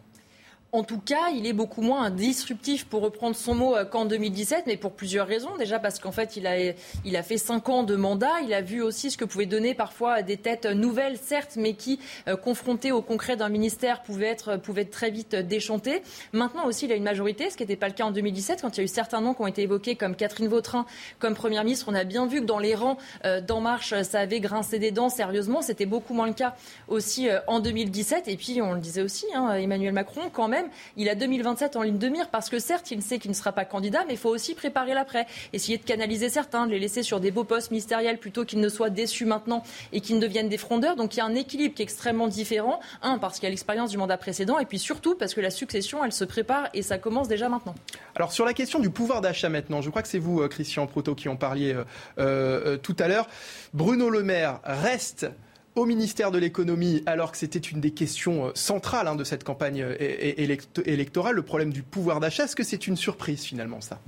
En 0.72 0.84
tout 0.84 1.00
cas, 1.00 1.30
il 1.34 1.46
est 1.46 1.52
beaucoup 1.52 1.82
moins 1.82 2.10
disruptif, 2.10 2.86
pour 2.86 3.02
reprendre 3.02 3.34
son 3.34 3.54
mot, 3.54 3.76
euh, 3.76 3.84
qu'en 3.84 4.04
2017, 4.04 4.64
mais 4.66 4.76
pour 4.76 4.92
plusieurs 4.92 5.26
raisons. 5.26 5.56
Déjà 5.58 5.80
parce 5.80 5.98
qu'en 5.98 6.12
fait, 6.12 6.36
il 6.36 6.46
a, 6.46 6.72
il 7.04 7.16
a 7.16 7.22
fait 7.22 7.38
cinq 7.38 7.68
ans 7.68 7.82
de 7.82 7.96
mandat. 7.96 8.40
Il 8.44 8.54
a 8.54 8.60
vu 8.60 8.80
aussi 8.80 9.10
ce 9.10 9.18
que 9.18 9.24
pouvaient 9.24 9.46
donner 9.46 9.74
parfois 9.74 10.22
des 10.22 10.36
têtes 10.36 10.66
nouvelles, 10.66 11.18
certes, 11.18 11.54
mais 11.56 11.74
qui, 11.74 11.98
euh, 12.28 12.36
confrontées 12.36 12.92
au 12.92 13.02
concret 13.02 13.36
d'un 13.36 13.48
ministère, 13.48 14.02
pouvaient 14.02 14.28
être, 14.28 14.58
pouvaient 14.58 14.82
être 14.82 14.90
très 14.90 15.10
vite 15.10 15.34
déchantées. 15.34 16.02
Maintenant 16.32 16.66
aussi, 16.66 16.84
il 16.84 16.92
a 16.92 16.94
une 16.94 17.02
majorité, 17.02 17.50
ce 17.50 17.56
qui 17.56 17.64
n'était 17.64 17.76
pas 17.76 17.88
le 17.88 17.94
cas 17.94 18.04
en 18.04 18.12
2017, 18.12 18.62
quand 18.62 18.76
il 18.76 18.78
y 18.78 18.80
a 18.82 18.84
eu 18.84 18.88
certains 18.88 19.20
noms 19.20 19.34
qui 19.34 19.42
ont 19.42 19.48
été 19.48 19.62
évoqués, 19.62 19.96
comme 19.96 20.14
Catherine 20.14 20.48
Vautrin, 20.48 20.86
comme 21.18 21.34
Première 21.34 21.64
ministre. 21.64 21.86
On 21.88 21.94
a 21.94 22.04
bien 22.04 22.26
vu 22.26 22.40
que 22.40 22.46
dans 22.46 22.58
les 22.60 22.76
rangs 22.76 22.96
euh, 23.24 23.40
d'En 23.40 23.60
Marche, 23.60 23.94
ça 24.02 24.20
avait 24.20 24.40
grincé 24.40 24.78
des 24.78 24.92
dents 24.92 25.08
sérieusement. 25.08 25.62
C'était 25.62 25.86
beaucoup 25.86 26.14
moins 26.14 26.28
le 26.28 26.34
cas 26.34 26.54
aussi 26.86 27.28
en 27.48 27.58
2017. 27.58 28.28
Et 28.28 28.36
puis, 28.36 28.62
on 28.62 28.74
le 28.74 28.80
disait 28.80 29.02
aussi, 29.02 29.26
hein, 29.34 29.54
Emmanuel 29.54 29.92
Macron, 29.92 30.22
quand 30.32 30.46
même, 30.46 30.59
il 30.96 31.08
a 31.08 31.14
2027 31.14 31.76
en 31.76 31.82
ligne 31.82 31.98
de 31.98 32.08
mire 32.08 32.28
parce 32.28 32.48
que 32.48 32.58
certes, 32.58 32.90
il 32.90 33.02
sait 33.02 33.18
qu'il 33.18 33.30
ne 33.30 33.36
sera 33.36 33.52
pas 33.52 33.64
candidat, 33.64 34.04
mais 34.06 34.14
il 34.14 34.18
faut 34.18 34.30
aussi 34.30 34.54
préparer 34.54 34.94
l'après. 34.94 35.26
Essayer 35.52 35.78
de 35.78 35.84
canaliser 35.84 36.28
certains, 36.28 36.66
de 36.66 36.72
les 36.72 36.78
laisser 36.78 37.02
sur 37.02 37.20
des 37.20 37.30
beaux 37.30 37.44
postes 37.44 37.70
ministériels 37.70 38.18
plutôt 38.18 38.44
qu'ils 38.44 38.60
ne 38.60 38.68
soient 38.68 38.90
déçus 38.90 39.24
maintenant 39.24 39.62
et 39.92 40.00
qu'ils 40.00 40.16
ne 40.16 40.20
deviennent 40.20 40.48
des 40.48 40.58
frondeurs. 40.58 40.96
Donc 40.96 41.14
il 41.14 41.18
y 41.18 41.20
a 41.20 41.24
un 41.24 41.34
équilibre 41.34 41.74
qui 41.74 41.82
est 41.82 41.84
extrêmement 41.84 42.28
différent. 42.28 42.80
Un, 43.02 43.18
parce 43.18 43.34
qu'il 43.38 43.44
y 43.44 43.46
a 43.46 43.50
l'expérience 43.50 43.90
du 43.90 43.98
mandat 43.98 44.16
précédent, 44.16 44.58
et 44.58 44.66
puis 44.66 44.78
surtout 44.78 45.14
parce 45.14 45.34
que 45.34 45.40
la 45.40 45.50
succession, 45.50 46.04
elle 46.04 46.12
se 46.12 46.24
prépare 46.24 46.68
et 46.74 46.82
ça 46.82 46.98
commence 46.98 47.28
déjà 47.28 47.48
maintenant. 47.48 47.74
Alors 48.14 48.32
sur 48.32 48.44
la 48.44 48.54
question 48.54 48.78
du 48.78 48.90
pouvoir 48.90 49.20
d'achat 49.20 49.48
maintenant, 49.48 49.80
je 49.80 49.90
crois 49.90 50.02
que 50.02 50.08
c'est 50.08 50.18
vous, 50.18 50.40
euh, 50.40 50.48
Christian 50.48 50.86
Proto, 50.86 51.14
qui 51.14 51.28
en 51.28 51.36
parliez 51.36 51.74
euh, 51.74 51.84
euh, 52.18 52.76
tout 52.76 52.96
à 52.98 53.08
l'heure. 53.08 53.26
Bruno 53.72 54.10
Le 54.10 54.22
Maire 54.22 54.60
reste 54.64 55.26
au 55.74 55.86
ministère 55.86 56.30
de 56.30 56.38
l'économie, 56.38 57.02
alors 57.06 57.32
que 57.32 57.38
c'était 57.38 57.58
une 57.58 57.80
des 57.80 57.92
questions 57.92 58.46
euh, 58.46 58.50
centrales 58.54 59.06
hein, 59.06 59.14
de 59.14 59.24
cette 59.24 59.44
campagne 59.44 59.82
euh, 59.82 59.94
électorale, 59.98 61.36
le 61.36 61.42
problème 61.42 61.72
du 61.72 61.82
pouvoir 61.82 62.20
d'achat. 62.20 62.44
Est-ce 62.44 62.56
que 62.56 62.64
c'est 62.64 62.86
une 62.86 62.96
surprise 62.96 63.42
finalement 63.42 63.80
ça? 63.80 64.00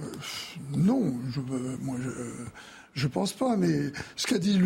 Euh, 0.00 0.04
Non, 0.76 1.14
je, 2.94 3.06
pense 3.06 3.32
pas. 3.32 3.56
Mais 3.56 3.92
ce 4.16 4.26
qu'a 4.26 4.38
dit 4.38 4.60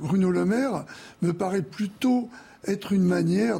Bruno 0.00 0.30
Le 0.30 0.44
Maire 0.44 0.84
me 1.22 1.32
paraît 1.32 1.62
plutôt 1.62 2.30
être 2.66 2.92
une 2.92 3.04
manière, 3.04 3.58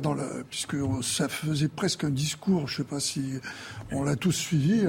puisque 0.51 0.77
ça 1.03 1.29
faisait 1.29 1.69
presque 1.69 2.05
un 2.05 2.11
discours, 2.11 2.69
je 2.69 2.75
ne 2.75 2.77
sais 2.79 2.91
pas 2.91 3.01
si 3.01 3.23
on 3.93 4.03
l'a 4.03 4.17
tous 4.17 4.33
suivi, 4.33 4.85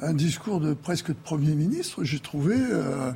un 0.00 0.12
discours 0.12 0.60
de 0.60 0.74
presque 0.74 1.08
de 1.08 1.14
Premier 1.14 1.54
ministre, 1.54 2.04
j'ai 2.04 2.18
trouvé, 2.18 2.56
euh, 2.58 3.12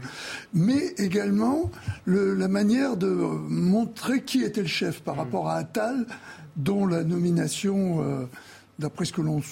mais 0.55 0.95
également 0.97 1.71
le, 2.05 2.35
la 2.35 2.49
manière 2.49 2.97
de 2.97 3.09
montrer 3.09 4.23
qui 4.23 4.43
était 4.43 4.63
le 4.63 4.69
chef 4.69 5.01
par 5.01 5.17
rapport 5.17 5.49
à 5.49 5.57
Attal, 5.57 6.07
dont 6.57 6.87
la 6.87 7.05
nomination, 7.05 8.03
euh, 8.03 8.25
d'après 8.79 9.05
ce 9.05 9.13
que 9.13 9.21
l'on 9.21 9.43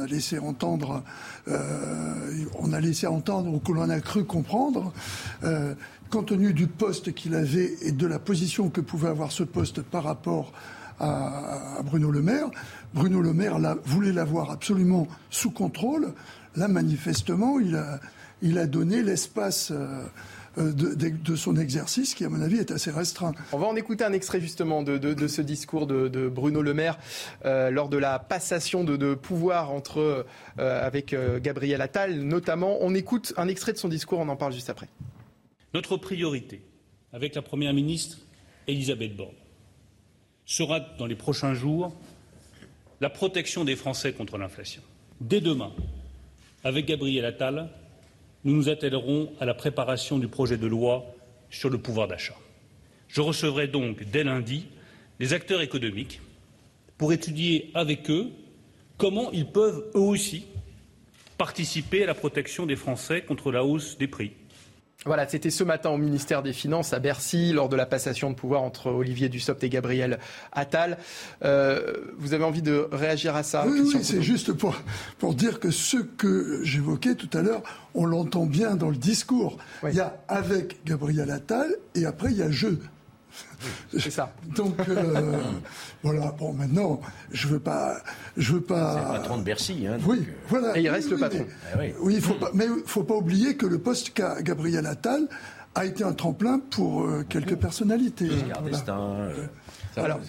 a 0.00 0.06
laissé 0.06 0.38
entendre, 0.38 1.04
euh, 1.46 2.44
on 2.58 2.72
a 2.72 2.80
laissé 2.80 3.06
entendre 3.06 3.54
ou 3.54 3.60
que 3.60 3.70
l'on 3.70 3.88
a 3.88 4.00
cru 4.00 4.24
comprendre, 4.24 4.92
compte 6.10 6.26
tenu 6.26 6.52
du 6.52 6.66
poste 6.66 7.14
qu'il 7.14 7.36
avait 7.36 7.76
et 7.82 7.92
de 7.92 8.06
la 8.06 8.18
position 8.18 8.68
que 8.68 8.80
pouvait 8.80 9.08
avoir 9.08 9.30
ce 9.30 9.44
poste 9.44 9.82
par 9.82 10.02
rapport 10.02 10.52
à, 10.98 11.78
à 11.78 11.82
Bruno 11.82 12.10
Le 12.10 12.20
Maire, 12.20 12.50
Bruno 12.92 13.20
Le 13.20 13.32
Maire 13.32 13.58
voulait 13.84 14.12
l'avoir 14.12 14.50
absolument 14.50 15.06
sous 15.30 15.50
contrôle. 15.50 16.12
Là, 16.56 16.68
manifestement, 16.68 17.60
il 17.60 17.76
a, 17.76 18.00
il 18.42 18.58
a 18.58 18.66
donné 18.66 19.02
l'espace. 19.02 19.70
Euh, 19.70 20.04
euh, 20.58 20.72
de, 20.72 21.36
son 21.36 21.56
exercice 21.56 22.12
qui, 22.12 22.24
à 22.24 22.28
mon 22.28 22.42
avis, 22.42 22.56
est 22.56 22.72
assez 22.72 22.90
restreint. 22.90 23.32
On 23.52 23.58
va 23.58 23.68
en 23.68 23.76
écouter 23.76 24.02
un 24.02 24.12
extrait 24.12 24.40
justement 24.40 24.82
de, 24.82 25.26
ce 25.28 25.42
discours 25.42 25.86
de, 25.86 26.28
Bruno 26.28 26.60
Le 26.60 26.74
Maire 26.74 26.98
euh, 27.44 27.70
lors 27.70 27.88
de 27.88 27.96
la 27.96 28.18
passation 28.18 28.82
de, 28.82 29.14
pouvoir 29.14 29.70
entre, 29.70 30.26
avec 30.58 31.14
Gabriel 31.40 31.80
Attal, 31.80 32.22
notamment. 32.22 32.78
On 32.80 32.96
écoute 32.96 33.32
un 33.36 33.46
extrait 33.46 33.72
de 33.72 33.78
son 33.78 33.86
discours, 33.86 34.18
on 34.18 34.28
en 34.28 34.34
parle 34.34 34.52
juste 34.52 34.70
après. 34.70 34.88
Notre 35.72 35.96
priorité, 35.96 36.62
avec 37.12 37.36
la 37.36 37.42
Première 37.42 37.72
ministre 37.72 38.18
Elisabeth 38.66 39.16
Borne, 39.16 39.36
sera 40.46 40.80
dans 40.98 41.06
les 41.06 41.14
prochains 41.14 41.54
jours 41.54 41.94
la 43.00 43.08
protection 43.08 43.64
des 43.64 43.76
Français 43.76 44.12
contre 44.12 44.36
l'inflation. 44.36 44.82
Dès 45.20 45.40
demain, 45.40 45.72
avec 46.64 46.86
Gabriel 46.86 47.24
Attal, 47.24 47.68
nous 48.44 48.54
nous 48.54 48.68
attellerons 48.68 49.32
à 49.40 49.44
la 49.44 49.54
préparation 49.54 50.18
du 50.18 50.28
projet 50.28 50.56
de 50.56 50.66
loi 50.66 51.04
sur 51.50 51.70
le 51.70 51.78
pouvoir 51.78 52.08
d'achat. 52.08 52.36
Je 53.08 53.20
recevrai 53.20 53.66
donc 53.66 54.04
dès 54.04 54.24
lundi 54.24 54.66
les 55.18 55.32
acteurs 55.32 55.60
économiques 55.60 56.20
pour 56.96 57.12
étudier 57.12 57.70
avec 57.74 58.10
eux 58.10 58.30
comment 58.96 59.30
ils 59.32 59.46
peuvent 59.46 59.90
eux 59.94 60.00
aussi 60.00 60.44
participer 61.38 62.02
à 62.02 62.06
la 62.06 62.14
protection 62.14 62.66
des 62.66 62.76
Français 62.76 63.22
contre 63.22 63.50
la 63.50 63.64
hausse 63.64 63.96
des 63.96 64.06
prix. 64.06 64.32
Voilà, 65.06 65.26
c'était 65.26 65.48
ce 65.48 65.64
matin 65.64 65.88
au 65.88 65.96
ministère 65.96 66.42
des 66.42 66.52
Finances 66.52 66.92
à 66.92 66.98
Bercy, 66.98 67.54
lors 67.54 67.70
de 67.70 67.76
la 67.76 67.86
passation 67.86 68.28
de 68.28 68.34
pouvoir 68.34 68.60
entre 68.60 68.90
Olivier 68.90 69.30
Dussopt 69.30 69.64
et 69.64 69.70
Gabriel 69.70 70.18
Attal. 70.52 70.98
Euh, 71.42 71.94
vous 72.18 72.34
avez 72.34 72.44
envie 72.44 72.60
de 72.60 72.86
réagir 72.92 73.34
à 73.34 73.42
ça 73.42 73.64
Oui, 73.66 73.80
oui 73.82 73.98
c'est 74.02 74.20
juste 74.20 74.52
pour, 74.52 74.76
pour 75.18 75.34
dire 75.34 75.58
que 75.58 75.70
ce 75.70 75.96
que 75.96 76.60
j'évoquais 76.64 77.14
tout 77.14 77.30
à 77.32 77.40
l'heure, 77.40 77.62
on 77.94 78.04
l'entend 78.04 78.44
bien 78.44 78.76
dans 78.76 78.90
le 78.90 78.96
discours. 78.96 79.56
Il 79.88 79.94
y 79.94 80.00
a 80.00 80.20
avec 80.28 80.84
Gabriel 80.84 81.30
Attal 81.30 81.74
et 81.94 82.04
après 82.04 82.30
il 82.32 82.36
y 82.36 82.42
a 82.42 82.50
je. 82.50 82.68
C'est 83.98 84.10
ça. 84.10 84.32
Donc 84.56 84.76
euh, 84.88 85.40
voilà. 86.02 86.34
Bon, 86.38 86.52
maintenant, 86.52 87.00
je 87.30 87.48
veux 87.48 87.60
pas, 87.60 87.98
je 88.36 88.54
veux 88.54 88.60
pas. 88.60 88.94
C'est 88.94 89.12
le 89.12 89.18
patron 89.18 89.38
de 89.38 89.42
Bercy, 89.42 89.86
hein. 89.86 89.98
Oui, 90.06 90.18
euh, 90.20 90.32
voilà. 90.48 90.78
Et 90.78 90.82
il 90.82 90.88
reste 90.88 91.10
le 91.10 91.18
patron. 91.18 91.46
Mais, 91.76 91.94
oui, 92.00 92.14
il 92.16 92.22
faut 92.22 92.34
pas, 92.34 92.50
mais 92.54 92.66
faut 92.86 93.04
pas 93.04 93.14
oublier 93.14 93.56
que 93.56 93.66
le 93.66 93.78
poste 93.78 94.10
qu'a 94.14 94.42
Gabriel 94.42 94.86
Attal 94.86 95.28
a 95.74 95.84
été 95.84 96.02
un 96.04 96.12
tremplin 96.12 96.58
pour 96.58 97.02
euh, 97.02 97.24
quelques 97.28 97.56
personnalités. 97.56 98.30
Giscard 98.30 98.62
d'Estaing, 98.62 99.28
Alors, 99.96 100.20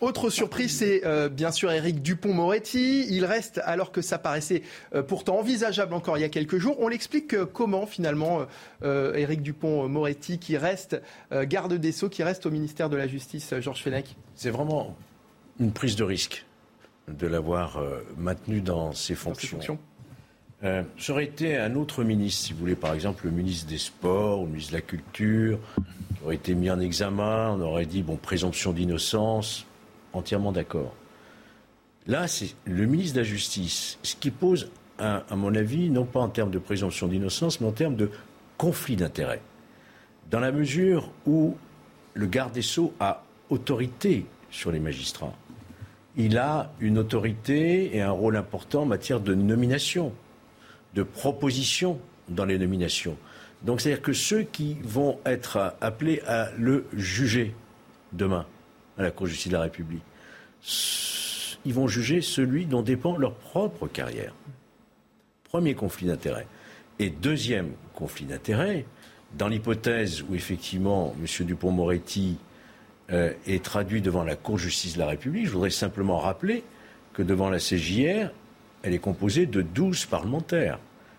autre 0.00 0.28
surprise, 0.28 0.78
c'est 0.78 1.06
euh, 1.06 1.28
bien 1.28 1.50
sûr 1.50 1.70
Éric 1.70 2.02
Dupont-Moretti. 2.02 3.06
Il 3.10 3.24
reste, 3.24 3.60
alors 3.64 3.92
que 3.92 4.02
ça 4.02 4.18
paraissait 4.18 4.62
euh, 4.94 5.02
pourtant 5.02 5.38
envisageable 5.38 5.94
encore 5.94 6.18
il 6.18 6.20
y 6.20 6.24
a 6.24 6.28
quelques 6.28 6.58
jours. 6.58 6.76
On 6.80 6.88
l'explique 6.88 7.34
euh, 7.34 7.46
comment 7.46 7.86
finalement 7.86 8.46
Éric 8.82 9.42
Dupont-Moretti, 9.42 10.38
qui 10.38 10.56
reste 10.56 11.00
garde 11.32 11.74
des 11.74 11.92
Sceaux, 11.92 12.08
qui 12.08 12.22
reste 12.22 12.44
au 12.44 12.50
ministère 12.50 12.90
de 12.90 12.96
la 12.96 13.06
Justice, 13.06 13.54
Georges 13.60 13.82
Fenech? 13.82 14.14
C'est 14.34 14.50
vraiment 14.50 14.94
une 15.58 15.72
prise 15.72 15.96
de 15.96 16.04
risque 16.04 16.44
de 17.08 17.26
l'avoir 17.26 17.82
maintenu 18.18 18.60
dans 18.60 18.92
ses 18.92 19.14
fonctions. 19.14 19.56
fonctions. 19.56 19.78
ça 20.62 21.12
aurait 21.12 21.24
été 21.24 21.56
un 21.56 21.74
autre 21.76 22.04
ministre, 22.04 22.46
si 22.46 22.52
vous 22.52 22.58
voulez, 22.58 22.76
par 22.76 22.92
exemple 22.92 23.24
le 23.24 23.30
ministre 23.30 23.68
des 23.68 23.78
Sports 23.78 24.40
ou 24.40 24.44
le 24.44 24.50
ministre 24.50 24.72
de 24.72 24.76
la 24.76 24.82
Culture, 24.82 25.58
qui 25.76 26.24
aurait 26.24 26.36
été 26.36 26.54
mis 26.54 26.70
en 26.70 26.80
examen. 26.80 27.52
On 27.52 27.60
aurait 27.62 27.86
dit, 27.86 28.02
bon, 28.02 28.16
présomption 28.16 28.72
d'innocence 28.72 29.66
entièrement 30.14 30.52
d'accord. 30.52 30.94
Là, 32.06 32.28
c'est 32.28 32.54
le 32.64 32.86
ministre 32.86 33.14
de 33.14 33.20
la 33.20 33.24
Justice, 33.24 33.98
ce 34.02 34.14
qui 34.16 34.30
pose, 34.30 34.70
à, 34.98 35.24
mon 35.34 35.54
avis, 35.54 35.90
non 35.90 36.04
pas 36.04 36.20
en 36.20 36.28
termes 36.28 36.50
de 36.50 36.58
présomption 36.58 37.08
d'innocence, 37.08 37.60
mais 37.60 37.66
en 37.66 37.72
termes 37.72 37.96
de 37.96 38.10
conflit 38.58 38.96
d'intérêts. 38.96 39.40
Dans 40.30 40.40
la 40.40 40.52
mesure 40.52 41.10
où 41.26 41.56
le 42.14 42.26
garde 42.26 42.52
des 42.52 42.62
Sceaux 42.62 42.92
a 43.00 43.24
autorité 43.50 44.26
sur 44.50 44.70
les 44.70 44.80
magistrats. 44.80 45.34
Il 46.16 46.38
a 46.38 46.72
une 46.78 46.98
autorité 46.98 47.96
et 47.96 48.02
un 48.02 48.12
rôle 48.12 48.36
important 48.36 48.82
en 48.82 48.86
matière 48.86 49.20
de 49.20 49.34
nomination, 49.34 50.12
de 50.94 51.02
proposition 51.02 51.98
dans 52.28 52.44
les 52.44 52.58
nominations. 52.58 53.16
Donc 53.62 53.80
c'est-à-dire 53.80 54.02
que 54.02 54.12
ceux 54.12 54.42
qui 54.42 54.76
vont 54.84 55.18
être 55.26 55.74
appelés 55.80 56.20
à 56.26 56.50
le 56.56 56.86
juger 56.92 57.54
demain, 58.12 58.46
à 58.98 59.02
la 59.02 59.10
Cour 59.10 59.26
de 59.26 59.32
justice 59.32 59.50
de 59.50 59.56
la 59.56 59.62
République. 59.62 60.02
Ils 61.64 61.74
vont 61.74 61.88
juger 61.88 62.20
celui 62.20 62.66
dont 62.66 62.82
dépend 62.82 63.16
leur 63.16 63.34
propre 63.34 63.86
carrière. 63.86 64.34
Premier 65.44 65.74
conflit 65.74 66.06
d'intérêt. 66.06 66.46
Et 66.98 67.10
deuxième 67.10 67.72
conflit 67.94 68.26
d'intérêt, 68.26 68.84
dans 69.36 69.48
l'hypothèse 69.48 70.22
où 70.22 70.34
effectivement 70.34 71.14
M. 71.18 71.46
Dupont-Moretti 71.46 72.36
euh, 73.10 73.32
est 73.46 73.64
traduit 73.64 74.00
devant 74.00 74.24
la 74.24 74.36
Cour 74.36 74.56
de 74.56 74.60
justice 74.60 74.94
de 74.94 75.00
la 75.00 75.08
République, 75.08 75.46
je 75.46 75.52
voudrais 75.52 75.70
simplement 75.70 76.18
rappeler 76.18 76.62
que 77.12 77.22
devant 77.22 77.50
la 77.50 77.58
CJR, 77.58 78.30
elle 78.82 78.94
est 78.94 78.98
composée 78.98 79.46
de 79.46 79.62
12 79.62 80.06
parlementaires, 80.06 80.78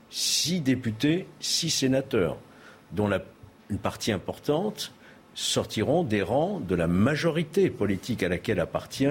6 0.10 0.62
députés, 0.62 1.28
6 1.40 1.70
sénateurs, 1.70 2.38
dont 2.92 3.10
une 3.70 3.80
partie 3.80 4.12
importante 4.12 4.94
sortiront 5.36 6.04
des 6.04 6.22
rangs 6.22 6.62
de 6.62 6.74
la 6.76 6.88
majorité 6.88 7.70
politique 7.70 8.24
à 8.24 8.30
laquelle 8.30 8.60
appartient 8.60 9.06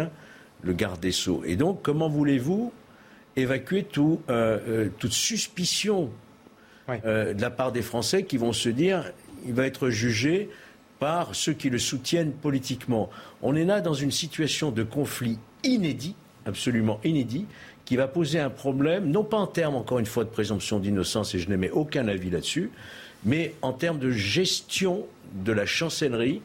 le 0.62 0.72
garde 0.72 0.98
des 0.98 1.12
Sceaux. 1.12 1.42
Et 1.46 1.56
donc, 1.56 1.82
comment 1.82 2.08
voulez-vous 2.08 2.72
évacuer 3.36 3.84
tout, 3.84 4.20
euh, 4.30 4.58
euh, 4.66 4.88
toute 4.98 5.12
suspicion 5.12 6.10
euh, 6.88 7.34
de 7.34 7.42
la 7.42 7.50
part 7.50 7.72
des 7.72 7.82
Français 7.82 8.24
qui 8.24 8.38
vont 8.38 8.52
se 8.52 8.70
dire 8.70 9.12
il 9.46 9.52
va 9.52 9.66
être 9.66 9.90
jugé 9.90 10.48
par 10.98 11.34
ceux 11.34 11.52
qui 11.52 11.68
le 11.68 11.78
soutiennent 11.78 12.32
politiquement? 12.32 13.10
On 13.42 13.54
est 13.54 13.64
là 13.64 13.82
dans 13.82 13.94
une 13.94 14.10
situation 14.12 14.70
de 14.70 14.82
conflit 14.82 15.38
inédit, 15.62 16.14
absolument 16.46 17.00
inédit, 17.04 17.46
qui 17.84 17.96
va 17.96 18.08
poser 18.08 18.40
un 18.40 18.48
problème, 18.48 19.10
non 19.10 19.24
pas 19.24 19.36
en 19.36 19.46
termes, 19.46 19.74
encore 19.74 19.98
une 19.98 20.06
fois, 20.06 20.24
de 20.24 20.30
présomption 20.30 20.78
d'innocence, 20.78 21.34
et 21.34 21.38
je 21.38 21.50
n'émets 21.50 21.70
aucun 21.70 22.08
avis 22.08 22.30
là-dessus, 22.30 22.70
mais 23.24 23.54
en 23.62 23.72
termes 23.72 23.98
de 23.98 24.10
gestion 24.10 25.06
de 25.34 25.52
la 25.52 25.66
chancellerie. 25.66 26.40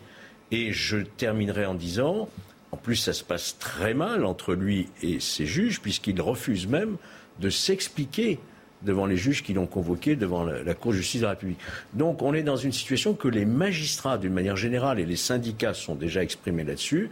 Et 0.51 0.73
je 0.73 0.97
terminerai 0.97 1.65
en 1.65 1.75
disant, 1.75 2.27
en 2.71 2.77
plus 2.77 2.95
ça 2.95 3.13
se 3.13 3.23
passe 3.23 3.57
très 3.59 3.93
mal 3.93 4.25
entre 4.25 4.53
lui 4.53 4.87
et 5.03 5.19
ses 5.19 5.45
juges, 5.45 5.79
puisqu'il 5.79 6.19
refuse 6.21 6.67
même 6.67 6.97
de 7.39 7.49
s'expliquer 7.49 8.39
devant 8.81 9.05
les 9.05 9.17
juges 9.17 9.43
qui 9.43 9.53
l'ont 9.53 9.67
convoqué 9.67 10.15
devant 10.15 10.43
la, 10.43 10.73
Cour 10.73 10.93
de 10.93 10.97
justice 10.97 11.21
de 11.21 11.25
la 11.25 11.31
République. 11.31 11.59
Donc 11.93 12.21
on 12.21 12.33
est 12.33 12.43
dans 12.43 12.55
une 12.55 12.71
situation 12.71 13.13
que 13.13 13.27
les 13.27 13.45
magistrats, 13.45 14.17
d'une 14.17 14.33
manière 14.33 14.55
générale, 14.55 14.99
et 14.99 15.05
les 15.05 15.17
syndicats 15.17 15.73
sont 15.73 15.95
déjà 15.95 16.23
exprimés 16.23 16.63
là-dessus, 16.63 17.11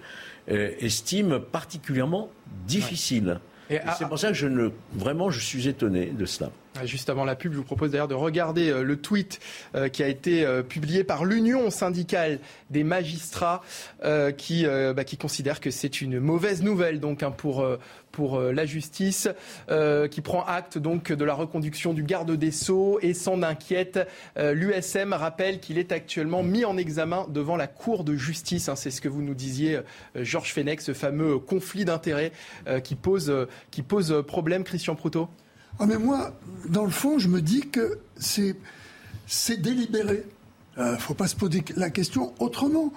euh, 0.50 0.72
estiment 0.80 1.40
particulièrement 1.40 2.30
difficile. 2.66 3.40
Et 3.70 3.80
c'est 3.98 4.08
pour 4.08 4.18
ça 4.18 4.30
que 4.30 4.34
je 4.34 4.48
ne, 4.48 4.70
vraiment 4.94 5.30
je 5.30 5.42
suis 5.42 5.68
étonné 5.68 6.06
de 6.06 6.26
cela. 6.26 6.52
Juste 6.86 7.10
avant 7.10 7.26
la 7.26 7.36
pub, 7.36 7.54
je 7.54 7.58
vous 7.58 7.64
propose 7.64 7.92
d'ailleurs 7.92 8.08
de 8.08 8.14
regarder 8.14 8.70
euh, 8.70 8.84
le 8.84 8.98
tweet 8.98 9.40
euh, 9.76 9.90
qui 9.90 10.04
a 10.04 10.08
été 10.08 10.46
euh, 10.46 10.62
publié 10.62 11.04
par 11.04 11.26
l'Union 11.26 11.70
syndicale 11.70 12.40
des 12.70 12.84
magistrats 12.84 13.62
qui, 14.38 14.66
bah, 14.66 15.04
qui 15.04 15.18
considère 15.18 15.60
que 15.60 15.72
c'est 15.72 16.02
une 16.02 16.20
mauvaise 16.20 16.62
nouvelle 16.62 17.00
donc 17.00 17.24
hein, 17.24 17.32
pour, 17.32 17.66
pour 18.12 18.40
la 18.40 18.66
justice, 18.66 19.30
qui 20.12 20.22
prend 20.22 20.44
acte 20.44 20.78
donc 20.78 21.12
de 21.12 21.26
la 21.26 21.34
reconduction 21.34 21.94
du 21.94 22.04
garde 22.04 22.32
des 22.32 22.52
Sceaux 22.52 23.00
et 23.02 23.14
s'en 23.14 23.42
inquiète. 23.42 24.00
L'USM 24.38 25.14
rappelle 25.14 25.60
qu'il 25.60 25.78
est 25.78 25.92
actuellement 25.92 26.44
mis 26.44 26.66
en 26.66 26.78
examen 26.78 27.26
devant 27.30 27.56
la 27.56 27.68
Cour 27.68 28.04
de 28.04 28.16
justice. 28.16 28.70
Hein. 28.70 28.76
c'est 28.76 28.92
ce 28.92 29.02
que 29.02 29.10
vous 29.10 29.22
nous 29.22 29.36
disiez, 29.36 29.80
Georges 30.16 30.54
Fenech, 30.54 30.82
ce 30.82 30.94
fameux 30.94 31.40
conflit 31.40 31.86
d'intérêts 31.86 32.32
qui, 32.84 32.96
pose, 32.96 33.48
qui 33.72 33.82
pose 33.82 34.24
problème, 34.28 34.64
Christian 34.64 34.96
Proutot? 34.96 35.30
Ah 35.80 35.86
mais 35.86 35.98
moi, 35.98 36.34
dans 36.70 36.84
le 36.84 36.92
fond, 36.92 37.20
je 37.20 37.28
me 37.28 37.42
dis 37.42 37.70
que 37.70 38.00
c'est, 38.18 38.56
c'est 39.28 39.62
délibéré. 39.62 40.26
Il 40.78 40.84
euh, 40.84 40.92
ne 40.94 40.98
faut 40.98 41.14
pas 41.14 41.28
se 41.28 41.36
poser 41.36 41.64
la 41.76 41.90
question 41.90 42.34
autrement. 42.40 42.92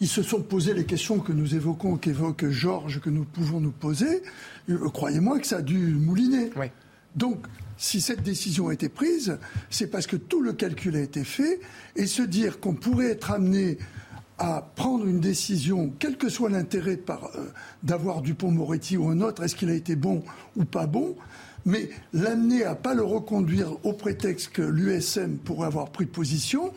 Ils 0.00 0.08
se 0.08 0.22
sont 0.22 0.42
posés 0.42 0.74
les 0.74 0.84
questions 0.84 1.18
que 1.18 1.32
nous 1.32 1.54
évoquons, 1.54 1.96
qu'évoque 1.96 2.48
Georges, 2.48 3.00
que 3.00 3.08
nous 3.08 3.24
pouvons 3.24 3.60
nous 3.60 3.70
poser. 3.70 4.22
Euh, 4.68 4.88
croyez-moi 4.90 5.38
que 5.38 5.46
ça 5.46 5.58
a 5.58 5.62
dû 5.62 5.78
mouliner. 5.94 6.50
Donc, 7.14 7.46
si 7.78 8.02
cette 8.02 8.22
décision 8.22 8.68
a 8.68 8.74
été 8.74 8.90
prise, 8.90 9.38
c'est 9.70 9.86
parce 9.86 10.06
que 10.06 10.16
tout 10.16 10.42
le 10.42 10.52
calcul 10.52 10.96
a 10.96 11.00
été 11.00 11.24
fait 11.24 11.60
et 11.94 12.06
se 12.06 12.22
dire 12.22 12.60
qu'on 12.60 12.74
pourrait 12.74 13.10
être 13.10 13.30
amené 13.30 13.78
à 14.38 14.70
prendre 14.74 15.06
une 15.06 15.20
décision, 15.20 15.92
quel 15.98 16.18
que 16.18 16.28
soit 16.28 16.50
l'intérêt 16.50 17.00
euh, 17.08 17.46
d'avoir 17.82 18.20
Dupont-Moretti 18.20 18.98
ou 18.98 19.08
un 19.08 19.22
autre, 19.22 19.42
est-ce 19.42 19.56
qu'il 19.56 19.70
a 19.70 19.74
été 19.74 19.96
bon 19.96 20.22
ou 20.56 20.64
pas 20.64 20.86
bon, 20.86 21.16
mais 21.66 21.90
l'amener 22.14 22.64
à 22.64 22.74
pas 22.74 22.94
le 22.94 23.02
reconduire 23.02 23.72
au 23.84 23.92
prétexte 23.92 24.52
que 24.52 24.62
l'USM 24.62 25.36
pourrait 25.36 25.66
avoir 25.66 25.90
pris 25.90 26.06
position, 26.06 26.72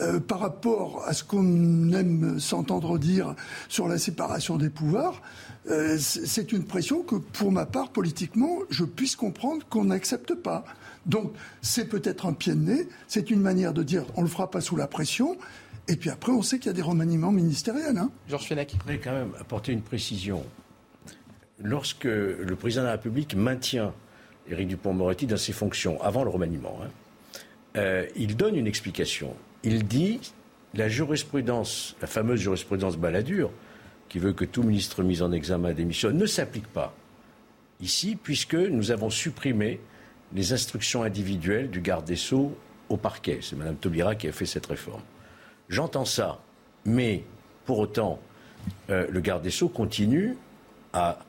euh, 0.00 0.18
par 0.18 0.40
rapport 0.40 1.04
à 1.06 1.12
ce 1.12 1.22
qu'on 1.24 1.92
aime 1.92 2.40
s'entendre 2.40 2.98
dire 2.98 3.34
sur 3.68 3.86
la 3.86 3.98
séparation 3.98 4.56
des 4.56 4.70
pouvoirs, 4.70 5.20
euh, 5.68 5.98
c'est 5.98 6.52
une 6.52 6.64
pression 6.64 7.02
que, 7.02 7.16
pour 7.16 7.52
ma 7.52 7.66
part, 7.66 7.90
politiquement, 7.90 8.60
je 8.70 8.84
puisse 8.84 9.14
comprendre 9.14 9.66
qu'on 9.68 9.84
n'accepte 9.84 10.34
pas. 10.34 10.64
Donc, 11.04 11.34
c'est 11.60 11.86
peut-être 11.86 12.24
un 12.24 12.32
pied 12.32 12.54
de 12.54 12.60
nez, 12.60 12.88
c'est 13.08 13.30
une 13.30 13.40
manière 13.40 13.74
de 13.74 13.82
dire 13.82 14.04
on 14.14 14.20
ne 14.20 14.26
le 14.26 14.30
fera 14.30 14.50
pas 14.50 14.62
sous 14.62 14.76
la 14.76 14.86
pression, 14.86 15.36
et 15.88 15.96
puis 15.96 16.08
après, 16.08 16.32
on 16.32 16.40
sait 16.40 16.58
qu'il 16.58 16.68
y 16.68 16.70
a 16.70 16.74
des 16.74 16.82
remaniements 16.82 17.32
ministériels. 17.32 17.98
Hein. 17.98 18.10
Georges 18.28 18.48
Fenech. 18.48 18.70
Je 18.72 18.78
voudrais 18.78 19.00
quand 19.00 19.12
même 19.12 19.32
apporter 19.38 19.72
une 19.72 19.82
précision. 19.82 20.44
Lorsque 21.62 22.04
le 22.04 22.54
président 22.58 22.82
de 22.82 22.86
la 22.86 22.92
République 22.92 23.34
maintient 23.34 23.92
Éric 24.50 24.68
Dupont-Moretti 24.68 25.26
dans 25.26 25.36
ses 25.36 25.52
fonctions 25.52 26.02
avant 26.02 26.24
le 26.24 26.30
remaniement. 26.30 26.78
Hein. 26.82 26.88
Euh, 27.76 28.06
il 28.16 28.36
donne 28.36 28.56
une 28.56 28.66
explication. 28.66 29.34
Il 29.62 29.86
dit 29.86 30.20
la 30.74 30.88
jurisprudence, 30.88 31.96
la 32.00 32.06
fameuse 32.06 32.40
jurisprudence 32.40 32.96
Balladur, 32.96 33.50
qui 34.08 34.18
veut 34.18 34.32
que 34.32 34.44
tout 34.44 34.62
ministre 34.62 35.02
mis 35.02 35.22
en 35.22 35.32
examen 35.32 35.72
démissionne, 35.72 36.16
ne 36.16 36.26
s'applique 36.26 36.66
pas 36.66 36.94
ici, 37.80 38.16
puisque 38.20 38.54
nous 38.54 38.90
avons 38.90 39.10
supprimé 39.10 39.80
les 40.34 40.52
instructions 40.52 41.02
individuelles 41.02 41.70
du 41.70 41.80
garde 41.80 42.04
des 42.04 42.16
Sceaux 42.16 42.56
au 42.88 42.96
parquet. 42.96 43.38
C'est 43.40 43.56
Mme 43.56 43.76
Taubira 43.76 44.14
qui 44.14 44.28
a 44.28 44.32
fait 44.32 44.46
cette 44.46 44.66
réforme. 44.66 45.02
J'entends 45.68 46.04
ça, 46.04 46.40
mais 46.84 47.24
pour 47.64 47.78
autant, 47.78 48.20
euh, 48.90 49.06
le 49.08 49.20
garde 49.20 49.42
des 49.42 49.50
Sceaux 49.50 49.68
continue 49.68 50.36
à 50.92 51.20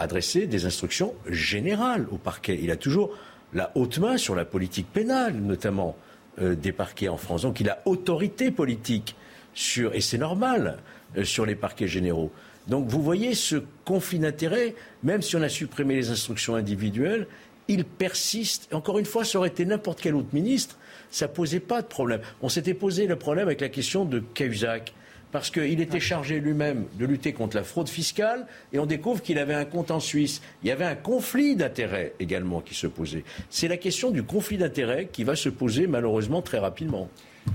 adressé 0.00 0.46
des 0.46 0.64
instructions 0.64 1.14
générales 1.28 2.06
au 2.10 2.16
parquet. 2.16 2.58
Il 2.60 2.70
a 2.70 2.76
toujours 2.76 3.16
la 3.52 3.70
haute 3.74 3.98
main 3.98 4.16
sur 4.16 4.34
la 4.34 4.44
politique 4.44 4.86
pénale, 4.92 5.34
notamment 5.34 5.96
euh, 6.40 6.54
des 6.54 6.72
parquets 6.72 7.08
en 7.08 7.16
France. 7.16 7.42
Donc 7.42 7.60
il 7.60 7.68
a 7.68 7.82
autorité 7.84 8.50
politique 8.50 9.16
sur, 9.54 9.94
et 9.94 10.00
c'est 10.00 10.18
normal, 10.18 10.78
euh, 11.16 11.24
sur 11.24 11.46
les 11.46 11.54
parquets 11.54 11.88
généraux. 11.88 12.30
Donc 12.68 12.88
vous 12.88 13.02
voyez 13.02 13.34
ce 13.34 13.56
conflit 13.84 14.18
d'intérêts, 14.18 14.74
même 15.02 15.22
si 15.22 15.36
on 15.36 15.42
a 15.42 15.48
supprimé 15.48 15.96
les 15.96 16.10
instructions 16.10 16.54
individuelles, 16.54 17.26
il 17.68 17.84
persiste. 17.84 18.68
Encore 18.72 18.98
une 18.98 19.06
fois, 19.06 19.24
ça 19.24 19.38
aurait 19.38 19.48
été 19.48 19.64
n'importe 19.64 20.00
quel 20.00 20.14
autre 20.14 20.28
ministre, 20.32 20.76
ça 21.10 21.28
posait 21.28 21.60
pas 21.60 21.82
de 21.82 21.86
problème. 21.86 22.20
On 22.42 22.48
s'était 22.48 22.74
posé 22.74 23.06
le 23.06 23.16
problème 23.16 23.46
avec 23.46 23.60
la 23.60 23.68
question 23.68 24.04
de 24.04 24.20
Cahuzac 24.20 24.92
parce 25.32 25.50
qu'il 25.50 25.80
était 25.80 26.00
chargé 26.00 26.40
lui-même 26.40 26.84
de 26.98 27.06
lutter 27.06 27.32
contre 27.32 27.56
la 27.56 27.64
fraude 27.64 27.88
fiscale 27.88 28.46
et 28.72 28.78
on 28.78 28.86
découvre 28.86 29.22
qu'il 29.22 29.38
avait 29.38 29.54
un 29.54 29.64
compte 29.64 29.90
en 29.90 30.00
Suisse. 30.00 30.42
Il 30.62 30.68
y 30.68 30.72
avait 30.72 30.84
un 30.84 30.96
conflit 30.96 31.56
d'intérêts 31.56 32.14
également 32.20 32.60
qui 32.60 32.74
se 32.74 32.86
posait. 32.86 33.24
C'est 33.48 33.68
la 33.68 33.76
question 33.76 34.10
du 34.10 34.22
conflit 34.22 34.58
d'intérêts 34.58 35.08
qui 35.10 35.24
va 35.24 35.36
se 35.36 35.48
poser 35.48 35.86
malheureusement 35.86 36.42
très 36.42 36.58
rapidement. 36.58 37.08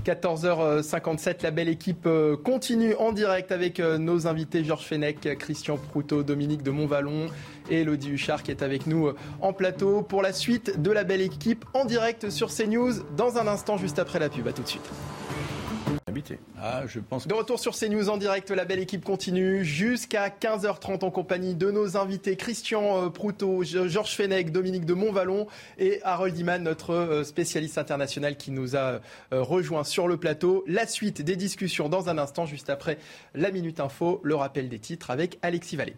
14h57, 0.04 1.42
la 1.42 1.50
belle 1.50 1.68
équipe 1.68 2.06
euh, 2.06 2.36
continue 2.36 2.94
en 2.96 3.12
direct 3.12 3.52
avec 3.52 3.80
euh, 3.80 3.98
nos 3.98 4.26
invités 4.26 4.64
Georges 4.64 4.84
Fenech, 4.84 5.36
Christian 5.38 5.76
Proutot, 5.76 6.22
Dominique 6.22 6.62
de 6.62 6.70
Montvalon 6.70 7.26
et 7.70 7.80
Elodie 7.80 8.10
Huchard 8.10 8.42
qui 8.42 8.50
est 8.50 8.62
avec 8.62 8.86
nous 8.86 9.08
euh, 9.08 9.16
en 9.40 9.52
plateau 9.52 10.02
pour 10.02 10.22
la 10.22 10.32
suite 10.32 10.80
de 10.80 10.90
la 10.90 11.04
belle 11.04 11.22
équipe 11.22 11.64
en 11.72 11.84
direct 11.84 12.30
sur 12.30 12.52
CNews 12.52 12.94
dans 13.16 13.38
un 13.38 13.46
instant 13.46 13.78
juste 13.78 13.98
après 13.98 14.18
la 14.18 14.28
pub. 14.28 14.46
A 14.48 14.52
tout 14.52 14.62
de 14.62 14.68
suite. 14.68 14.90
Ah, 16.56 16.82
je 16.86 17.00
pense 17.00 17.26
De 17.26 17.34
retour 17.34 17.58
sur 17.58 17.76
CNews 17.76 18.08
en 18.08 18.16
direct, 18.16 18.52
la 18.52 18.64
belle 18.64 18.78
équipe 18.78 19.04
continue 19.04 19.64
jusqu'à 19.64 20.28
15h30 20.28 21.04
en 21.04 21.10
compagnie 21.10 21.56
de 21.56 21.72
nos 21.72 21.96
invités 21.96 22.36
Christian 22.36 23.06
euh, 23.06 23.08
Proutot, 23.10 23.64
Georges 23.64 24.14
Fenech, 24.14 24.52
Dominique 24.52 24.84
de 24.84 24.94
Montvalon 24.94 25.48
et 25.78 26.00
Harold 26.04 26.38
Iman, 26.38 26.62
notre 26.62 26.94
euh, 26.94 27.24
spécialiste 27.24 27.76
international 27.76 28.36
qui 28.36 28.52
nous 28.52 28.76
a 28.76 29.00
euh, 29.32 29.42
rejoint 29.42 29.82
sur 29.82 30.06
le 30.06 30.16
plateau. 30.16 30.62
La 30.68 30.86
suite 30.86 31.22
des 31.22 31.34
discussions 31.34 31.88
dans 31.88 32.08
un 32.08 32.18
instant, 32.18 32.46
juste 32.46 32.70
après 32.70 32.98
la 33.34 33.50
Minute 33.50 33.80
Info, 33.80 34.20
le 34.22 34.36
rappel 34.36 34.68
des 34.68 34.78
titres 34.78 35.10
avec 35.10 35.40
Alexis 35.42 35.74
Vallée. 35.74 35.96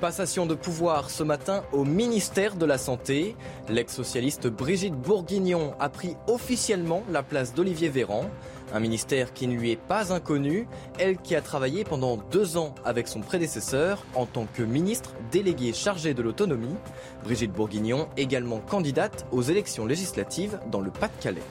Passation 0.00 0.44
de 0.44 0.54
pouvoir 0.54 1.08
ce 1.08 1.22
matin 1.22 1.64
au 1.72 1.84
ministère 1.84 2.56
de 2.56 2.66
la 2.66 2.76
Santé. 2.76 3.34
L'ex-socialiste 3.70 4.46
Brigitte 4.46 4.94
Bourguignon 4.94 5.72
a 5.80 5.88
pris 5.88 6.16
officiellement 6.26 7.02
la 7.10 7.22
place 7.22 7.54
d'Olivier 7.54 7.88
Véran. 7.88 8.28
Un 8.74 8.80
ministère 8.80 9.32
qui 9.32 9.46
ne 9.46 9.56
lui 9.56 9.70
est 9.70 9.80
pas 9.80 10.12
inconnu, 10.12 10.68
elle 10.98 11.16
qui 11.16 11.34
a 11.34 11.40
travaillé 11.40 11.84
pendant 11.84 12.18
deux 12.18 12.58
ans 12.58 12.74
avec 12.84 13.08
son 13.08 13.20
prédécesseur 13.20 14.04
en 14.14 14.26
tant 14.26 14.46
que 14.52 14.62
ministre 14.62 15.14
déléguée 15.32 15.72
chargée 15.72 16.12
de 16.12 16.22
l'autonomie. 16.22 16.76
Brigitte 17.24 17.52
Bourguignon, 17.52 18.08
également 18.18 18.58
candidate 18.58 19.26
aux 19.32 19.42
élections 19.42 19.86
législatives 19.86 20.60
dans 20.70 20.82
le 20.82 20.90
Pas-de-Calais. 20.90 21.42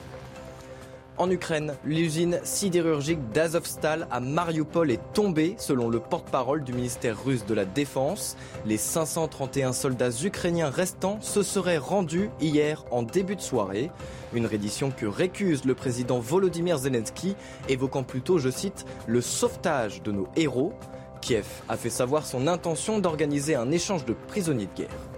En 1.18 1.30
Ukraine, 1.30 1.76
l'usine 1.82 2.40
sidérurgique 2.44 3.30
d'Azovstal 3.30 4.06
à 4.10 4.20
Mariupol 4.20 4.90
est 4.90 5.00
tombée, 5.14 5.54
selon 5.56 5.88
le 5.88 5.98
porte-parole 5.98 6.62
du 6.62 6.74
ministère 6.74 7.24
russe 7.24 7.46
de 7.46 7.54
la 7.54 7.64
Défense. 7.64 8.36
Les 8.66 8.76
531 8.76 9.72
soldats 9.72 10.10
ukrainiens 10.10 10.68
restants 10.68 11.18
se 11.22 11.42
seraient 11.42 11.78
rendus 11.78 12.28
hier 12.38 12.84
en 12.90 13.02
début 13.02 13.34
de 13.34 13.40
soirée. 13.40 13.90
Une 14.34 14.44
reddition 14.44 14.90
que 14.90 15.06
récuse 15.06 15.64
le 15.64 15.74
président 15.74 16.18
Volodymyr 16.18 16.76
Zelensky, 16.76 17.34
évoquant 17.70 18.02
plutôt, 18.02 18.36
je 18.36 18.50
cite, 18.50 18.84
le 19.06 19.22
sauvetage 19.22 20.02
de 20.02 20.12
nos 20.12 20.28
héros. 20.36 20.74
Kiev 21.22 21.46
a 21.70 21.78
fait 21.78 21.88
savoir 21.88 22.26
son 22.26 22.46
intention 22.46 22.98
d'organiser 22.98 23.54
un 23.54 23.70
échange 23.70 24.04
de 24.04 24.12
prisonniers 24.12 24.68
de 24.76 24.82
guerre. 24.82 25.15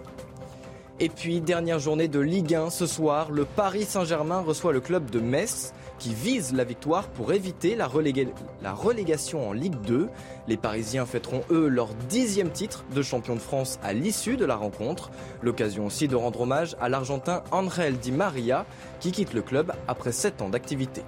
Et 1.01 1.09
puis, 1.09 1.41
dernière 1.41 1.79
journée 1.79 2.09
de 2.09 2.19
Ligue 2.19 2.57
1 2.57 2.71
ce 2.71 2.85
soir, 2.85 3.31
le 3.31 3.45
Paris 3.45 3.85
Saint-Germain 3.85 4.41
reçoit 4.41 4.73
le 4.73 4.81
club 4.81 5.11
de 5.11 5.21
Metz 5.21 5.73
qui 6.01 6.13
vise 6.13 6.53
la 6.53 6.65
victoire 6.65 7.07
pour 7.07 7.33
éviter 7.33 7.77
la, 7.77 7.87
relégation 7.87 9.49
en 9.49 9.53
Ligue 9.53 9.81
2. 9.83 10.09
Les 10.49 10.57
Parisiens 10.57 11.07
fêteront 11.07 11.43
eux 11.53 11.69
leur 11.69 11.95
dixième 12.09 12.51
titre 12.51 12.85
de 12.93 13.03
champion 13.03 13.37
de 13.37 13.41
France 13.41 13.79
à 13.85 13.93
l'issue 13.93 14.37
de 14.37 14.45
la 14.45 14.57
rencontre. 14.57 15.13
L'occasion 15.41 15.87
aussi 15.87 16.09
de 16.09 16.17
rendre 16.17 16.41
hommage 16.41 16.77
à 16.81 16.89
l'Argentin 16.89 17.45
Angel 17.53 17.97
Di 17.99 18.11
Maria 18.11 18.67
qui 18.99 19.13
quitte 19.13 19.35
le 19.35 19.43
club 19.43 19.73
après 19.87 20.11
sept 20.11 20.43
ans 20.43 20.49
d'activité. 20.49 21.05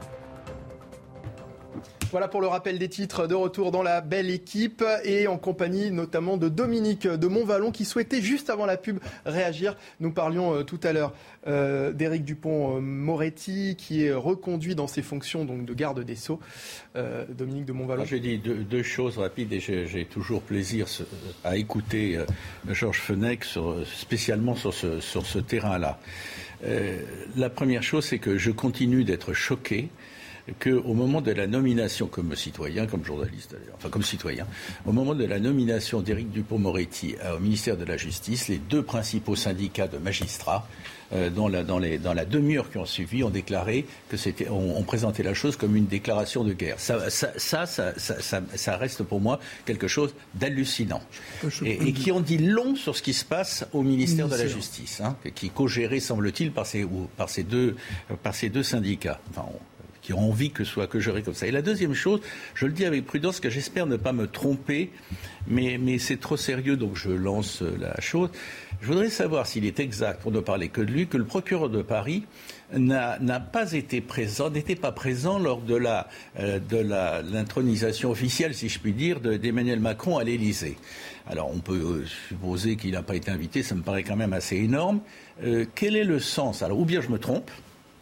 Voilà 2.10 2.26
pour 2.26 2.40
le 2.40 2.48
rappel 2.48 2.80
des 2.80 2.88
titres 2.88 3.28
de 3.28 3.36
retour 3.36 3.70
dans 3.70 3.84
la 3.84 4.00
belle 4.00 4.30
équipe 4.30 4.82
et 5.04 5.28
en 5.28 5.38
compagnie 5.38 5.92
notamment 5.92 6.38
de 6.38 6.48
Dominique 6.48 7.06
de 7.06 7.26
Montvalon 7.28 7.70
qui 7.70 7.84
souhaitait 7.84 8.20
juste 8.20 8.50
avant 8.50 8.66
la 8.66 8.76
pub 8.76 8.98
réagir. 9.24 9.76
Nous 10.00 10.10
parlions 10.10 10.56
euh, 10.56 10.62
tout 10.64 10.80
à 10.82 10.92
l'heure 10.92 11.12
euh, 11.46 11.92
d'Éric 11.92 12.24
Dupont-Moretti 12.24 13.76
qui 13.78 14.04
est 14.04 14.12
reconduit 14.12 14.74
dans 14.74 14.88
ses 14.88 15.02
fonctions 15.02 15.44
donc 15.44 15.64
de 15.64 15.72
garde 15.72 16.02
des 16.02 16.16
Sceaux. 16.16 16.40
Euh, 16.96 17.24
Dominique 17.28 17.66
de 17.66 17.72
Montvalon. 17.72 18.04
J'ai 18.04 18.18
dit 18.18 18.38
deux, 18.38 18.82
choses 18.82 19.18
rapides 19.18 19.52
et 19.52 19.60
j'ai 19.60 20.04
toujours 20.04 20.42
plaisir 20.42 20.86
à 21.44 21.56
écouter 21.56 22.18
Georges 22.68 23.00
Fenech 23.00 23.44
spécialement 23.84 24.56
sur 24.56 24.74
ce, 24.74 24.98
sur 24.98 25.26
ce 25.26 25.38
terrain-là. 25.38 26.00
la 27.36 27.50
première 27.50 27.84
chose, 27.84 28.04
c'est 28.04 28.18
que 28.18 28.36
je 28.36 28.50
continue 28.50 29.04
d'être 29.04 29.32
choqué 29.32 29.90
qu'au 30.58 30.94
moment 30.94 31.20
de 31.20 31.32
la 31.32 31.46
nomination, 31.46 32.06
comme 32.06 32.34
citoyen, 32.36 32.86
comme 32.86 33.04
journaliste 33.04 33.52
d'ailleurs, 33.52 33.76
enfin 33.76 33.88
comme 33.88 34.02
citoyen, 34.02 34.46
au 34.86 34.92
moment 34.92 35.14
de 35.14 35.24
la 35.24 35.38
nomination 35.38 36.00
d'Éric 36.00 36.30
Dupont-Moretti 36.30 37.16
euh, 37.22 37.36
au 37.36 37.40
ministère 37.40 37.76
de 37.76 37.84
la 37.84 37.96
Justice, 37.96 38.48
les 38.48 38.58
deux 38.58 38.82
principaux 38.82 39.36
syndicats 39.36 39.88
de 39.88 39.98
magistrats 39.98 40.66
euh, 41.12 41.28
dans, 41.28 41.48
la, 41.48 41.64
dans, 41.64 41.78
les, 41.78 41.98
dans 41.98 42.14
la 42.14 42.24
demi-heure 42.24 42.70
qui 42.70 42.78
ont 42.78 42.86
suivi, 42.86 43.24
ont 43.24 43.30
déclaré 43.30 43.84
que 44.08 44.16
c'était, 44.16 44.48
on, 44.48 44.82
présentait 44.84 45.24
la 45.24 45.34
chose 45.34 45.56
comme 45.56 45.74
une 45.74 45.86
déclaration 45.86 46.44
de 46.44 46.52
guerre. 46.52 46.78
Ça, 46.78 47.10
ça, 47.10 47.32
ça, 47.36 47.66
ça, 47.66 48.40
ça 48.54 48.76
reste 48.76 49.02
pour 49.02 49.20
moi 49.20 49.40
quelque 49.66 49.88
chose 49.88 50.14
d'hallucinant. 50.34 51.02
Et, 51.64 51.92
qui 51.92 52.12
ont 52.12 52.20
dit 52.20 52.38
long 52.38 52.76
sur 52.76 52.96
ce 52.96 53.02
qui 53.02 53.12
se 53.12 53.24
passe 53.24 53.66
au 53.72 53.82
ministère 53.82 54.28
de 54.28 54.36
la 54.36 54.46
Justice, 54.46 55.00
hein, 55.00 55.16
qui 55.34 55.46
est 55.46 55.50
co-géré, 55.50 55.98
semble-t-il, 55.98 56.52
par 56.52 56.66
ces, 56.66 56.86
par, 57.16 57.28
ces 57.28 57.42
deux, 57.42 57.74
par 58.22 58.34
ces 58.34 58.48
deux 58.48 58.62
syndicats. 58.62 59.20
Enfin, 59.30 59.46
qui 60.02 60.12
ont 60.12 60.30
envie 60.30 60.50
que 60.50 60.64
soit 60.64 60.86
que 60.86 60.98
je 61.00 61.10
comme 61.20 61.34
ça. 61.34 61.46
Et 61.46 61.50
la 61.50 61.62
deuxième 61.62 61.94
chose, 61.94 62.20
je 62.54 62.66
le 62.66 62.72
dis 62.72 62.84
avec 62.84 63.04
prudence, 63.04 63.40
que 63.40 63.50
j'espère 63.50 63.86
ne 63.86 63.96
pas 63.96 64.12
me 64.12 64.26
tromper, 64.26 64.90
mais, 65.46 65.78
mais 65.78 65.98
c'est 65.98 66.18
trop 66.18 66.36
sérieux, 66.36 66.76
donc 66.76 66.96
je 66.96 67.10
lance 67.10 67.62
la 67.62 68.00
chose. 68.00 68.30
Je 68.80 68.86
voudrais 68.86 69.10
savoir 69.10 69.46
s'il 69.46 69.66
est 69.66 69.80
exact, 69.80 70.22
pour 70.22 70.32
ne 70.32 70.40
parler 70.40 70.68
que 70.68 70.80
de 70.80 70.90
lui, 70.90 71.06
que 71.06 71.16
le 71.16 71.24
procureur 71.24 71.68
de 71.68 71.82
Paris 71.82 72.24
n'a 72.72 73.40
pas 73.40 73.72
été 73.72 74.00
présent, 74.00 74.48
n'était 74.48 74.76
pas 74.76 74.92
présent 74.92 75.38
lors 75.38 75.60
de 75.60 75.74
la 75.74 76.08
euh, 76.38 76.60
l'intronisation 77.30 78.10
officielle, 78.10 78.54
si 78.54 78.68
je 78.68 78.78
puis 78.78 78.92
dire, 78.92 79.20
d'Emmanuel 79.20 79.80
Macron 79.80 80.18
à 80.18 80.24
l'Élysée. 80.24 80.76
Alors 81.26 81.50
on 81.52 81.58
peut 81.58 81.74
euh, 81.74 82.06
supposer 82.28 82.76
qu'il 82.76 82.92
n'a 82.92 83.02
pas 83.02 83.16
été 83.16 83.30
invité, 83.30 83.62
ça 83.62 83.74
me 83.74 83.82
paraît 83.82 84.04
quand 84.04 84.16
même 84.16 84.32
assez 84.32 84.56
énorme. 84.56 85.00
Euh, 85.44 85.64
quel 85.74 85.96
est 85.96 86.04
le 86.04 86.20
sens? 86.20 86.62
Alors 86.62 86.78
ou 86.78 86.84
bien 86.84 87.00
je 87.00 87.08
me 87.08 87.18
trompe, 87.18 87.50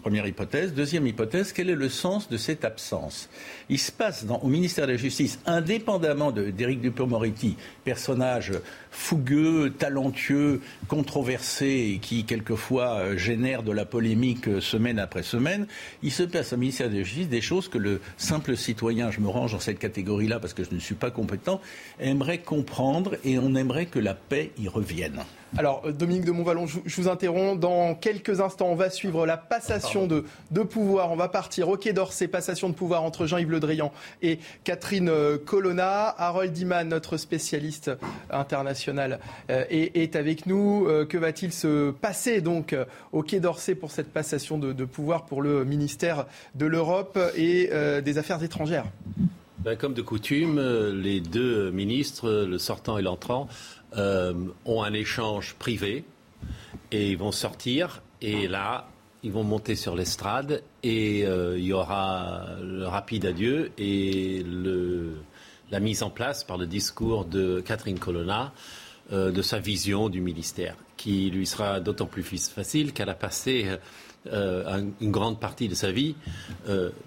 Première 0.02 0.26
hypothèse. 0.26 0.74
Deuxième 0.74 1.06
hypothèse, 1.06 1.52
quel 1.52 1.70
est 1.70 1.74
le 1.74 1.88
sens 1.88 2.28
de 2.28 2.36
cette 2.36 2.64
absence? 2.64 3.28
Il 3.70 3.78
se 3.78 3.92
passe 3.92 4.24
au 4.42 4.48
ministère 4.48 4.86
de 4.86 4.92
la 4.92 4.96
Justice, 4.96 5.38
indépendamment 5.44 6.32
d'Éric 6.32 6.80
Dupond-Moretti, 6.80 7.56
personnage 7.84 8.52
fougueux, 8.90 9.74
talentueux, 9.78 10.62
controversé 10.88 11.92
et 11.94 11.98
qui 11.98 12.24
quelquefois 12.24 12.94
euh, 12.94 13.16
génère 13.18 13.62
de 13.62 13.72
la 13.72 13.84
polémique 13.84 14.48
euh, 14.48 14.60
semaine 14.60 14.98
après 14.98 15.22
semaine, 15.22 15.66
il 16.02 16.10
se 16.10 16.22
passe 16.22 16.54
au 16.54 16.56
ministère 16.56 16.88
de 16.88 16.96
la 16.96 17.02
Justice 17.02 17.28
des 17.28 17.42
choses 17.42 17.68
que 17.68 17.76
le 17.76 18.00
simple 18.16 18.56
citoyen, 18.56 19.10
je 19.10 19.20
me 19.20 19.28
range 19.28 19.52
dans 19.52 19.60
cette 19.60 19.78
catégorie-là 19.78 20.40
parce 20.40 20.54
que 20.54 20.64
je 20.64 20.74
ne 20.74 20.80
suis 20.80 20.94
pas 20.94 21.10
compétent, 21.10 21.60
aimerait 22.00 22.38
comprendre 22.38 23.16
et 23.24 23.38
on 23.38 23.54
aimerait 23.54 23.86
que 23.86 23.98
la 23.98 24.14
paix 24.14 24.50
y 24.58 24.68
revienne. 24.68 25.24
Alors, 25.56 25.82
euh, 25.86 25.92
Dominique 25.92 26.24
de 26.24 26.32
Montvalon, 26.32 26.66
je, 26.66 27.00
vous 27.00 27.08
interromps. 27.08 27.58
Dans 27.58 27.94
quelques 27.94 28.40
instants, 28.40 28.68
on 28.68 28.74
va 28.74 28.90
suivre 28.90 29.26
la 29.26 29.36
passation 29.36 30.06
de, 30.06 30.24
pouvoir. 30.62 31.10
On 31.10 31.16
va 31.16 31.28
partir 31.28 31.68
au 31.68 31.76
Quai 31.76 31.92
d'Orsay, 31.92 32.28
passation 32.28 32.68
de 32.68 32.74
pouvoir 32.74 33.02
entre 33.02 33.26
Jean-Yves 33.26 33.50
Le 33.50 33.57
Drian 33.58 33.92
et 34.22 34.38
Catherine 34.64 35.08
euh, 35.08 35.38
Colonna. 35.38 36.14
Harold 36.18 36.56
Iman, 36.56 36.88
notre 36.88 37.16
spécialiste 37.16 37.90
international, 38.30 39.20
euh, 39.50 39.64
est, 39.70 40.16
avec 40.16 40.46
nous. 40.46 40.86
Que 41.08 41.18
va-t-il 41.18 41.52
se 41.52 41.90
passer 41.90 42.40
donc 42.40 42.74
au 43.12 43.22
Quai 43.22 43.40
d'Orsay 43.40 43.74
pour 43.74 43.90
cette 43.90 44.12
passation 44.12 44.58
de, 44.58 44.84
pouvoir 44.84 45.26
pour 45.26 45.42
le 45.42 45.64
ministère 45.64 46.26
de 46.54 46.66
l'Europe 46.66 47.18
et 47.36 47.70
des 48.02 48.18
Affaires 48.18 48.42
étrangères? 48.42 48.86
Ben, 49.58 49.76
Comme 49.76 49.94
de 49.94 50.02
coutume, 50.02 50.60
les 50.92 51.20
deux 51.20 51.70
ministres, 51.70 52.46
le 52.48 52.58
sortant 52.58 52.98
et 52.98 53.02
l'entrant, 53.02 53.48
euh, 53.96 54.34
ont 54.66 54.82
un 54.82 54.92
échange 54.92 55.54
privé 55.58 56.04
et 56.92 57.10
ils 57.10 57.16
vont 57.16 57.32
sortir 57.32 58.02
et 58.20 58.46
là, 58.46 58.86
ils 59.22 59.32
vont 59.32 59.44
monter 59.44 59.74
sur 59.74 59.96
l'estrade 59.96 60.62
et 60.82 61.24
euh, 61.26 61.58
il 61.58 61.64
y 61.64 61.72
aura 61.72 62.46
le 62.62 62.86
rapide 62.86 63.26
adieu 63.26 63.72
et 63.78 64.42
le 64.44 65.16
la 65.70 65.80
mise 65.80 66.02
en 66.02 66.08
place 66.08 66.44
par 66.44 66.56
le 66.56 66.66
discours 66.66 67.26
de 67.26 67.60
Catherine 67.60 67.98
Colonna 67.98 68.54
euh, 69.12 69.30
de 69.30 69.42
sa 69.42 69.58
vision 69.58 70.08
du 70.08 70.22
ministère, 70.22 70.76
qui 70.96 71.28
lui 71.28 71.46
sera 71.46 71.78
d'autant 71.80 72.06
plus 72.06 72.22
facile 72.22 72.94
qu'elle 72.94 73.10
a 73.10 73.14
passé 73.14 73.66
euh, 74.32 74.82
une 75.02 75.10
grande 75.10 75.38
partie 75.38 75.68
de 75.68 75.74
sa 75.74 75.92
vie 75.92 76.14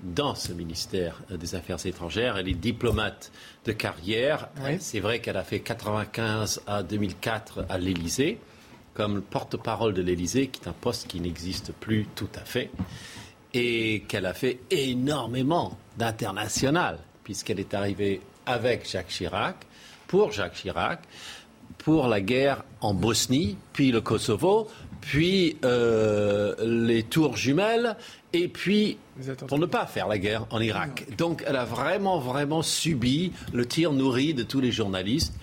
dans 0.04 0.36
ce 0.36 0.54
ministère 0.54 1.24
des 1.32 1.56
Affaires 1.56 1.84
étrangères. 1.88 2.38
Elle 2.38 2.50
est 2.50 2.54
diplomate 2.54 3.32
de 3.66 3.72
carrière. 3.72 4.50
C'est 4.80 5.00
vrai 5.00 5.22
qu'elle 5.22 5.38
a 5.38 5.44
fait 5.44 5.60
95 5.60 6.62
à 6.68 6.84
2004 6.84 7.66
à 7.68 7.80
l'Élysée, 7.80 8.38
comme 9.02 9.24
porte-parole 9.24 9.96
de 9.96 10.04
l'Élysée, 10.04 10.46
qui 10.46 10.62
est 10.62 10.68
un 10.68 10.76
poste 10.80 11.08
qui 11.08 11.20
n'existe 11.20 11.72
plus 11.72 12.06
tout 12.14 12.30
à 12.36 12.46
fait, 12.46 12.70
et 13.52 14.04
qu'elle 14.08 14.28
a 14.28 14.36
fait 14.36 14.60
énormément 14.70 15.80
d'international, 15.98 17.00
puisqu'elle 17.24 17.60
est 17.60 17.74
arrivée 17.74 18.22
avec 18.46 18.88
Jacques 18.88 19.08
Chirac, 19.08 19.56
pour 20.06 20.32
Jacques 20.32 20.54
Chirac, 20.54 21.00
pour 21.80 22.08
la 22.08 22.22
guerre 22.22 22.64
en 22.80 22.94
Bosnie, 22.94 23.58
puis 23.74 23.92
le 23.92 24.02
Kosovo, 24.02 24.68
puis 25.00 25.58
euh, 25.66 26.54
les 26.64 27.02
tours 27.02 27.38
jumelles, 27.38 27.98
et 28.34 28.50
puis 28.50 29.00
pour 29.48 29.58
ne 29.58 29.66
pas 29.66 29.88
faire 29.88 30.08
la 30.08 30.20
guerre 30.20 30.46
en 30.52 30.62
Irak. 30.62 31.08
Donc 31.18 31.44
elle 31.48 31.56
a 31.56 31.66
vraiment, 31.66 32.20
vraiment 32.20 32.62
subi 32.62 33.32
le 33.52 33.66
tir 33.66 33.94
nourri 33.94 34.36
de 34.36 34.44
tous 34.44 34.62
les 34.62 34.72
journalistes. 34.72 35.34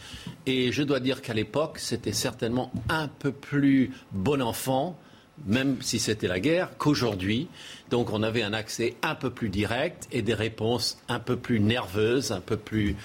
Et 0.49 0.73
je 0.73 0.83
dois 0.83 0.99
dire 0.99 1.21
qu'à 1.21 1.35
l'époque, 1.35 1.79
c'était 1.79 2.15
certainement 2.15 2.73
un 2.89 3.07
peu 3.07 3.33
plus 3.33 3.93
bon 4.13 4.41
enfant 4.41 4.99
même 5.47 5.77
si 5.83 5.99
c'était 5.99 6.27
la 6.27 6.41
guerre, 6.41 6.71
qu'aujourd'hui. 6.79 7.47
Donc 7.91 8.13
on 8.13 8.25
avait 8.25 8.43
un 8.43 8.53
accès 8.53 8.97
un 9.03 9.15
peu 9.15 9.31
plus 9.31 9.51
direct 9.51 10.09
et 10.11 10.21
des 10.21 10.35
réponses 10.35 10.99
un 11.09 11.21
peu 11.21 11.37
plus 11.37 11.61
nerveuses, 11.61 12.33
un 12.33 12.41
peu 12.41 12.57
plus 12.57 12.97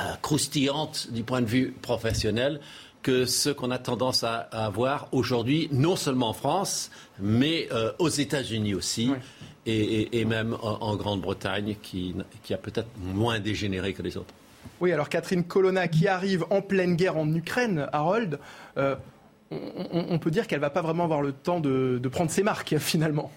euh, 0.00 0.02
croustillantes 0.22 1.08
du 1.10 1.22
point 1.22 1.42
de 1.42 1.46
vue 1.46 1.74
professionnel 1.82 2.60
que 3.02 3.26
ce 3.26 3.50
qu'on 3.50 3.72
a 3.72 3.78
tendance 3.78 4.22
à, 4.22 4.36
avoir 4.36 5.08
aujourd'hui, 5.12 5.68
non 5.70 5.96
seulement 5.96 6.30
en 6.30 6.32
France, 6.32 6.90
mais 7.18 7.68
euh, 7.72 7.92
aux 7.98 8.08
États-Unis 8.08 8.74
aussi, 8.74 9.10
et, 9.66 10.24
même 10.24 10.56
en, 10.62 10.96
Grande-Bretagne, 10.96 11.76
qui, 11.82 12.14
a 12.50 12.56
peut-être 12.56 12.88
moins 12.96 13.38
dégénéré 13.38 13.92
que 13.92 14.02
les 14.02 14.16
autres. 14.16 14.32
Oui, 14.80 14.92
alors 14.92 15.08
Catherine 15.08 15.44
Colonna, 15.44 15.88
qui 15.88 16.08
arrive 16.08 16.44
en 16.50 16.62
pleine 16.62 16.96
guerre 16.96 17.16
en 17.16 17.32
Ukraine, 17.32 17.88
Harold, 17.92 18.38
euh, 18.78 18.96
on, 19.50 20.18
peut 20.18 20.30
dire 20.30 20.46
qu'elle 20.46 20.58
ne 20.58 20.62
va 20.62 20.70
pas 20.70 20.82
vraiment 20.82 21.04
avoir 21.04 21.22
le 21.22 21.32
temps 21.32 21.60
de, 21.60 22.00
de 22.02 22.08
prendre 22.08 22.30
ses 22.30 22.42
marques, 22.42 22.76
finalement. 22.78 23.30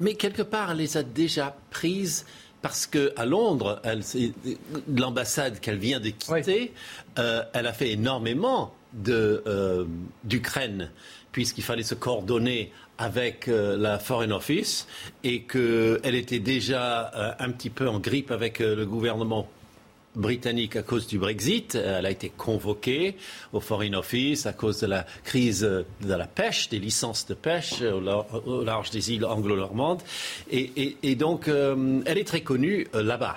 Mais 0.00 0.14
quelque 0.14 0.42
part, 0.42 0.70
elle 0.70 0.78
les 0.78 0.96
a 0.96 1.02
déjà 1.02 1.56
prises 1.70 2.24
parce 2.62 2.86
qu'à 2.86 3.24
Londres, 3.24 3.80
l'ambassade 4.88 5.60
qu'elle 5.60 5.78
vient 5.78 6.00
de 6.00 6.10
quitter, 6.10 6.72
euh, 7.18 7.42
elle 7.52 7.66
a 7.66 7.72
fait 7.72 7.90
énormément 7.90 8.74
euh, 9.08 9.84
d'Ukraine, 10.24 10.90
puisqu'il 11.30 11.62
fallait 11.62 11.82
se 11.84 11.94
coordonner 11.94 12.72
avec 12.98 13.46
euh, 13.46 13.76
la 13.76 14.00
Foreign 14.00 14.32
Office 14.32 14.88
et 15.22 15.42
qu'elle 15.42 16.14
était 16.14 16.40
déjà 16.40 17.36
un 17.38 17.50
petit 17.50 17.70
peu 17.70 17.88
en 17.88 18.00
grippe 18.00 18.32
avec 18.32 18.58
le 18.58 18.84
gouvernement 18.84 19.48
britannique 20.14 20.76
à 20.76 20.82
cause 20.82 21.06
du 21.06 21.18
Brexit. 21.18 21.74
Elle 21.74 22.06
a 22.06 22.10
été 22.10 22.30
convoquée 22.30 23.16
au 23.52 23.60
Foreign 23.60 23.94
Office 23.94 24.46
à 24.46 24.52
cause 24.52 24.80
de 24.80 24.86
la 24.86 25.06
crise 25.24 25.60
de 25.60 26.14
la 26.14 26.26
pêche, 26.26 26.68
des 26.68 26.78
licences 26.78 27.26
de 27.26 27.34
pêche 27.34 27.82
au, 27.82 28.64
large 28.64 28.90
des 28.90 29.12
îles 29.12 29.24
anglo-normandes. 29.24 30.02
Et, 30.50 31.14
donc, 31.14 31.48
euh, 31.48 32.00
elle 32.06 32.18
est 32.18 32.26
très 32.26 32.40
connue 32.40 32.86
euh, 32.94 33.02
là-bas. 33.02 33.36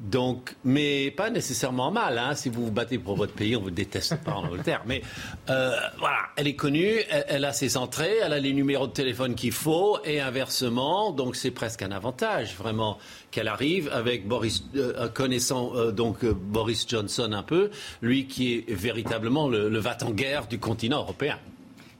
Donc, 0.00 0.56
mais 0.64 1.12
pas 1.12 1.30
nécessairement 1.30 1.92
mal. 1.92 2.18
Hein. 2.18 2.34
Si 2.34 2.48
vous 2.48 2.64
vous 2.64 2.72
battez 2.72 2.98
pour 2.98 3.14
votre 3.16 3.32
pays, 3.32 3.54
on 3.54 3.60
vous 3.60 3.70
déteste 3.70 4.16
pas 4.24 4.32
en 4.32 4.44
Angleterre. 4.44 4.82
Mais 4.86 5.02
euh, 5.50 5.76
voilà, 5.98 6.18
elle 6.36 6.48
est 6.48 6.56
connue, 6.56 6.96
elle, 7.08 7.44
a 7.44 7.52
ses 7.52 7.76
entrées, 7.76 8.16
elle 8.22 8.32
a 8.32 8.40
les 8.40 8.52
numéros 8.52 8.88
de 8.88 8.92
téléphone 8.92 9.36
qu'il 9.36 9.52
faut, 9.52 9.98
et 10.04 10.20
inversement. 10.20 11.12
Donc, 11.12 11.36
c'est 11.36 11.52
presque 11.52 11.82
un 11.82 11.92
avantage, 11.92 12.56
vraiment, 12.56 12.98
qu'elle 13.30 13.46
arrive 13.46 13.88
avec 13.92 14.26
Boris, 14.26 14.64
euh, 14.74 15.08
connaissant 15.08 15.76
euh, 15.76 15.92
donc 15.92 16.24
Boris 16.24 16.86
Johnson 16.88 17.32
un 17.32 17.44
peu, 17.44 17.70
lui 18.02 18.26
qui 18.26 18.54
est 18.54 18.72
véritablement 18.72 19.48
le, 19.48 19.68
le 19.68 19.78
va-t-en-guerre 19.78 20.48
du 20.48 20.58
continent 20.58 20.98
européen. 20.98 21.38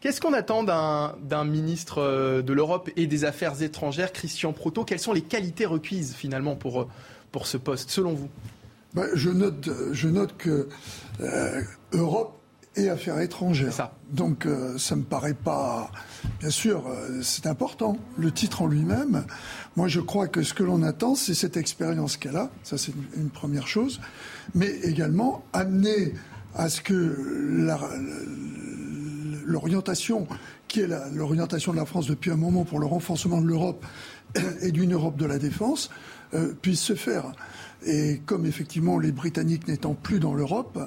Qu'est-ce 0.01 0.21
qu'on 0.21 0.35
attend 0.35 0.65
d'un 0.65 1.45
ministre 1.45 2.43
de 2.43 2.53
l'Europe 2.53 2.91
et 2.95 3.07
des 3.07 3.25
Affaires 3.25 3.63
étrangères, 3.63 4.13
Christian 4.13 4.53
Proto 4.53 4.85
Quelles 4.85 4.99
sont 4.99 5.15
les 5.15 5.23
qualités 5.23 5.65
requises 5.65 6.15
finalement 6.15 6.57
pour 6.57 6.89
pour 7.35 7.49
ce 7.49 7.57
poste, 7.57 7.91
selon 7.91 8.13
vous 8.13 8.29
bah, 8.95 9.07
je, 9.15 9.29
note, 9.29 9.69
je 9.91 10.07
note 10.07 10.37
que 10.37 10.69
euh, 11.21 11.63
Europe 11.93 12.39
et 12.77 12.89
affaires 12.89 13.19
étrangères. 13.19 13.73
Ça. 13.73 13.93
Donc 14.13 14.47
euh, 14.47 14.79
ça 14.79 14.95
me 14.95 15.03
paraît 15.03 15.35
pas. 15.35 15.91
Bien 16.39 16.51
sûr, 16.51 16.87
euh, 16.87 17.23
c'est 17.23 17.49
important. 17.49 17.99
Le 18.17 18.31
titre 18.31 18.63
en 18.63 18.69
lui-même. 18.69 19.25
Moi, 19.75 19.89
je 19.89 19.99
crois 19.99 20.29
que 20.29 20.45
ce 20.45 20.55
que 20.55 20.63
l'on 20.63 20.85
attend, 20.85 21.17
c'est 21.17 21.35
cette 21.35 21.57
expérience 21.57 22.17
qu'elle 22.17 22.37
a. 22.37 22.53
Ça, 22.63 22.79
c'est 22.79 22.93
une, 23.17 23.31
première 23.31 23.67
chose. 23.67 24.01
Mais 24.55 24.71
également 24.85 25.45
amener 25.53 26.15
à 26.55 26.69
ce 26.69 26.81
que 26.81 27.17
l'orientation, 29.45 30.29
qui 30.69 30.83
est 30.83 30.89
l'orientation 31.13 31.73
de 31.73 31.79
la 31.79 31.85
France 31.85 32.07
depuis 32.07 32.31
un 32.31 32.37
moment 32.37 32.63
pour 32.63 32.79
le 32.79 32.87
renforcement 32.87 33.41
de 33.41 33.47
l'Europe 33.49 33.85
et 34.63 34.71
d'une 34.71 34.93
Europe 34.93 35.17
de 35.17 35.27
la 35.27 35.39
défense, 35.39 35.91
euh, 36.35 36.53
puisse 36.61 36.81
se 36.81 36.95
faire. 36.95 37.33
Et 37.87 38.21
comme 38.25 38.47
effectivement 38.47 38.99
les 38.99 39.13
Britanniques 39.13 39.69
n'étant 39.69 39.95
plus 39.95 40.19
dans 40.19 40.35
l'Europe, 40.35 40.79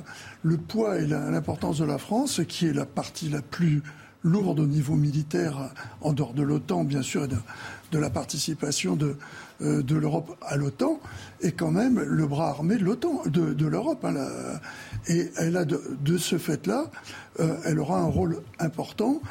le 0.43 0.57
poids 0.57 0.99
et 0.99 1.05
l'importance 1.05 1.77
de 1.79 1.85
la 1.85 1.97
France, 1.97 2.41
qui 2.47 2.67
est 2.67 2.73
la 2.73 2.85
partie 2.85 3.29
la 3.29 3.41
plus 3.41 3.83
lourde 4.23 4.59
au 4.59 4.65
niveau 4.65 4.95
militaire, 4.95 5.71
en 6.01 6.13
dehors 6.13 6.33
de 6.33 6.41
l'OTAN, 6.41 6.83
bien 6.83 7.01
sûr, 7.01 7.25
et 7.25 7.27
de, 7.27 7.99
la 7.99 8.09
participation 8.09 8.95
de, 8.95 9.15
euh, 9.61 9.81
de 9.81 9.95
l'Europe 9.95 10.35
à 10.41 10.57
l'OTAN, 10.57 10.99
est 11.41 11.51
quand 11.51 11.71
même 11.71 11.99
le 12.01 12.27
bras 12.27 12.49
armé 12.49 12.77
de 12.77 12.83
l'OTAN, 12.83 13.21
de, 13.27 13.65
l'Europe. 13.65 14.03
Hein, 14.05 14.15
et 15.07 15.31
elle 15.37 15.55
a 15.55 15.65
de, 15.65 16.17
ce 16.17 16.37
fait-là, 16.37 16.91
euh, 17.39 17.57
elle 17.65 17.79
aura 17.79 17.99
un 17.99 18.07
rôle 18.07 18.41
important. 18.59 19.21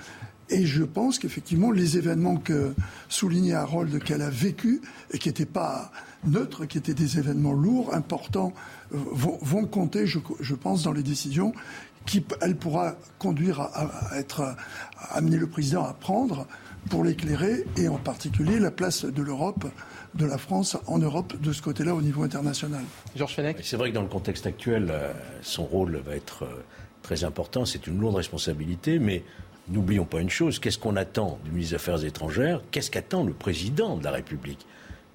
Et 0.49 0.64
je 0.64 0.84
pense 0.84 1.18
qu'effectivement, 1.18 1.70
les 1.70 1.99
événements 1.99 2.36
que 2.36 2.74
soulignait 3.09 3.55
Harold 3.55 4.03
qu'elle 4.03 4.22
a 4.22 4.30
vécu 4.30 4.80
et 5.11 5.18
qui 5.18 5.28
n'étaient 5.28 5.44
pas 5.44 5.90
neutres, 6.24 6.66
qui 6.66 6.78
étaient 6.78 6.94
des 6.94 7.18
événements 7.18 7.53
lourds, 7.53 7.94
importants, 7.94 8.53
euh, 8.94 8.99
vont, 9.12 9.66
compter, 9.66 10.07
je, 10.07 10.55
pense, 10.55 10.84
dans 10.84 10.92
les 10.92 11.03
décisions 11.03 11.53
qu'elle 12.05 12.57
pourra 12.57 12.94
conduire 13.18 13.61
à, 13.61 14.16
être, 14.16 14.42
à 14.42 15.16
amener 15.16 15.36
le 15.36 15.49
président 15.49 15.84
à 15.84 15.92
prendre 15.92 16.47
pour 16.88 17.03
l'éclairer 17.03 17.64
et 17.76 17.88
en 17.88 17.99
particulier 17.99 18.61
la 18.61 18.70
place 18.70 19.05
de 19.05 19.22
l'Europe, 19.22 19.64
de 20.14 20.24
la 20.24 20.38
France 20.38 20.76
en 20.86 20.99
Europe 20.99 21.34
de 21.40 21.53
ce 21.53 21.61
côté-là 21.62 21.97
au 21.97 22.03
niveau 22.03 22.22
international. 22.22 22.84
Georges 23.16 23.34
Fenech 23.34 23.59
C'est 23.62 23.76
vrai 23.76 23.90
que 23.90 23.94
dans 23.94 24.03
le 24.03 24.09
contexte 24.09 24.47
actuel, 24.47 24.88
euh, 24.90 25.12
son 25.42 25.64
rôle 25.64 25.97
va 25.97 26.14
être 26.14 26.44
euh, 26.44 26.62
très 27.03 27.24
important. 27.24 27.64
C'est 27.64 27.86
une 27.86 27.99
lourde 27.99 28.16
responsabilité, 28.16 28.99
mais 28.99 29.24
n'oublions 29.69 30.05
pas 30.05 30.21
une 30.21 30.31
chose, 30.31 30.59
qu'est-ce 30.59 30.79
qu'on 30.79 30.97
attend 30.97 31.39
du 31.45 31.51
ministre 31.51 31.73
des 31.73 31.77
Affaires 31.77 32.05
étrangères? 32.05 32.62
Qu'est-ce 32.71 32.91
qu'attend 32.91 33.25
le 33.25 33.33
président 33.33 33.97
de 33.97 34.05
la 34.05 34.12
République? 34.12 34.67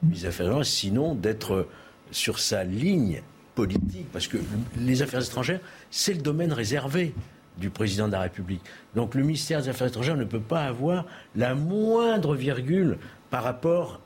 Du 0.01 0.09
ministre 0.09 0.23
des 0.23 0.29
Affaires 0.29 0.45
étrangères 0.47 0.65
Sinon 0.65 1.15
d'être 1.15 1.67
sur 2.11 2.39
sa 2.39 2.63
ligne 2.63 3.21
politique, 3.55 4.07
parce 4.11 4.27
que 4.27 4.37
les 4.77 5.01
affaires 5.01 5.23
étrangères, 5.23 5.59
c'est 5.89 6.13
le 6.13 6.21
domaine 6.21 6.53
réservé 6.53 7.13
du 7.57 7.69
président 7.69 8.07
de 8.07 8.13
la 8.13 8.21
République. 8.21 8.61
Donc 8.95 9.15
le 9.15 9.23
ministère 9.23 9.61
des 9.61 9.69
Affaires 9.69 9.87
étrangères 9.87 10.17
ne 10.17 10.23
peut 10.23 10.39
pas 10.39 10.65
avoir 10.65 11.05
la 11.35 11.53
moindre 11.53 12.35
virgule 12.35 12.97
par 13.31 13.43
rapport 13.43 14.01